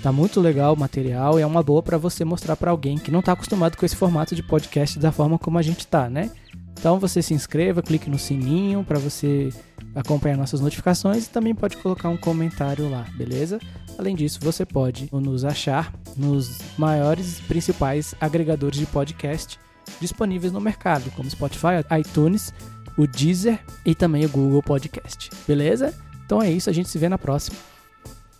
Tá 0.02 0.12
muito 0.12 0.40
legal 0.40 0.74
o 0.74 0.78
material 0.78 1.38
e 1.38 1.42
é 1.42 1.46
uma 1.46 1.62
boa 1.62 1.82
para 1.82 1.98
você 1.98 2.24
mostrar 2.24 2.56
para 2.56 2.70
alguém 2.70 2.98
que 2.98 3.10
não 3.10 3.20
está 3.20 3.32
acostumado 3.32 3.76
com 3.76 3.84
esse 3.84 3.96
formato 3.96 4.34
de 4.34 4.42
podcast 4.42 4.98
da 4.98 5.12
forma 5.12 5.38
como 5.38 5.58
a 5.58 5.62
gente 5.62 5.86
tá, 5.86 6.08
né? 6.08 6.30
Então 6.78 6.98
você 6.98 7.20
se 7.20 7.34
inscreva, 7.34 7.82
clique 7.82 8.08
no 8.08 8.18
sininho 8.18 8.82
para 8.82 8.98
você 8.98 9.50
acompanhar 9.94 10.36
nossas 10.36 10.60
notificações 10.60 11.26
e 11.26 11.30
também 11.30 11.54
pode 11.54 11.76
colocar 11.76 12.08
um 12.08 12.16
comentário 12.16 12.88
lá, 12.88 13.06
beleza? 13.14 13.60
Além 13.98 14.16
disso, 14.16 14.38
você 14.40 14.64
pode 14.64 15.08
nos 15.12 15.44
achar 15.44 15.92
nos 16.16 16.58
maiores 16.78 17.40
principais 17.40 18.14
agregadores 18.20 18.78
de 18.78 18.86
podcast 18.86 19.58
disponíveis 20.00 20.52
no 20.52 20.60
mercado, 20.60 21.10
como 21.12 21.30
Spotify, 21.30 21.84
iTunes, 22.00 22.52
o 22.96 23.06
Deezer 23.06 23.58
e 23.84 23.94
também 23.94 24.24
o 24.24 24.28
Google 24.28 24.62
Podcast. 24.62 25.30
Beleza? 25.46 25.94
Então 26.24 26.42
é 26.42 26.50
isso, 26.50 26.70
a 26.70 26.72
gente 26.72 26.88
se 26.88 26.98
vê 26.98 27.08
na 27.08 27.18
próxima. 27.18 27.56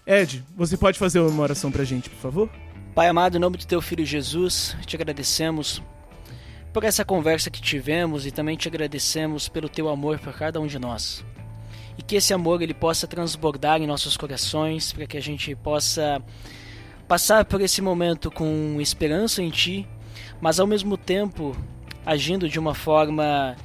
Ed, 0.07 0.45
você 0.57 0.77
pode 0.77 0.99
fazer 0.99 1.21
uma 1.21 1.43
oração 1.43 1.71
pra 1.71 1.85
gente, 1.85 2.11
por 2.11 2.19
favor? 2.19 2.51
Pai 2.95 3.09
amado, 3.09 3.37
em 3.37 3.41
nome 3.41 3.57
do 3.57 3.67
teu 3.67 3.81
filho 3.81 4.05
Jesus, 4.05 4.77
te 4.85 4.97
agradecemos 4.97 5.83
por 6.73 6.85
essa 6.85 7.05
conversa 7.05 7.51
que 7.51 7.61
tivemos 7.61 8.27
e 8.27 8.31
também 8.31 8.57
te 8.57 8.69
agradecemos 8.69 9.49
pelo 9.49 9.69
teu 9.69 9.89
amor 9.89 10.19
por 10.19 10.33
cada 10.33 10.61
um 10.61 10.67
de 10.67 10.79
nós. 10.79 11.25
E 11.97 12.03
que 12.03 12.17
esse 12.17 12.33
amor 12.33 12.63
ele 12.63 12.75
possa 12.75 13.07
transbordar 13.07 13.81
em 13.81 13.87
nossos 13.87 14.17
corações, 14.17 14.93
para 14.93 15.07
que 15.07 15.17
a 15.17 15.23
gente 15.23 15.55
possa 15.55 16.23
passar 17.07 17.45
por 17.45 17.61
esse 17.61 17.83
momento 17.83 18.31
com 18.31 18.79
esperança 18.81 19.43
em 19.43 19.51
ti 19.51 19.87
mas 20.43 20.59
ao 20.59 20.67
mesmo 20.67 20.97
tempo 20.97 21.57
agindo 22.05 22.49
de 22.49 22.59
uma 22.59 22.75
forma 22.75 23.57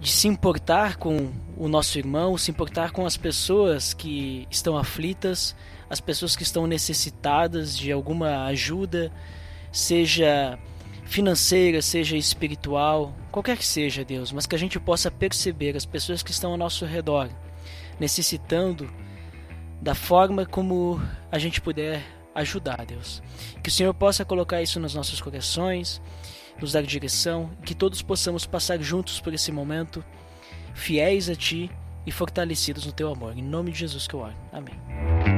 de 0.00 0.12
se 0.12 0.28
importar 0.28 0.96
com 0.96 1.32
o 1.56 1.66
nosso 1.66 1.98
irmão, 1.98 2.38
se 2.38 2.52
importar 2.52 2.92
com 2.92 3.04
as 3.04 3.16
pessoas 3.16 3.92
que 3.92 4.46
estão 4.48 4.78
aflitas, 4.78 5.56
as 5.90 6.00
pessoas 6.00 6.36
que 6.36 6.44
estão 6.44 6.68
necessitadas 6.68 7.76
de 7.76 7.90
alguma 7.90 8.44
ajuda, 8.44 9.10
seja 9.72 10.56
financeira, 11.04 11.82
seja 11.82 12.16
espiritual, 12.16 13.12
qualquer 13.32 13.56
que 13.56 13.66
seja, 13.66 14.04
Deus, 14.04 14.30
mas 14.30 14.46
que 14.46 14.54
a 14.54 14.58
gente 14.58 14.78
possa 14.78 15.10
perceber 15.10 15.76
as 15.76 15.84
pessoas 15.84 16.22
que 16.22 16.30
estão 16.30 16.52
ao 16.52 16.56
nosso 16.56 16.86
redor 16.86 17.28
necessitando 17.98 18.88
da 19.82 19.96
forma 19.96 20.46
como 20.46 21.02
a 21.32 21.40
gente 21.40 21.60
puder 21.60 22.17
ajudar, 22.34 22.84
Deus. 22.84 23.22
Que 23.62 23.68
o 23.68 23.72
Senhor 23.72 23.94
possa 23.94 24.24
colocar 24.24 24.62
isso 24.62 24.80
nos 24.80 24.94
nossos 24.94 25.20
corações, 25.20 26.00
nos 26.60 26.72
dar 26.72 26.82
direção, 26.82 27.50
que 27.64 27.74
todos 27.74 28.02
possamos 28.02 28.46
passar 28.46 28.80
juntos 28.80 29.20
por 29.20 29.32
esse 29.32 29.52
momento, 29.52 30.04
fiéis 30.74 31.28
a 31.28 31.34
Ti 31.34 31.70
e 32.06 32.10
fortalecidos 32.10 32.86
no 32.86 32.92
Teu 32.92 33.12
amor. 33.12 33.36
Em 33.36 33.42
nome 33.42 33.72
de 33.72 33.78
Jesus 33.78 34.06
que 34.06 34.14
eu 34.14 34.20
oro. 34.20 34.34
Amém. 34.52 35.37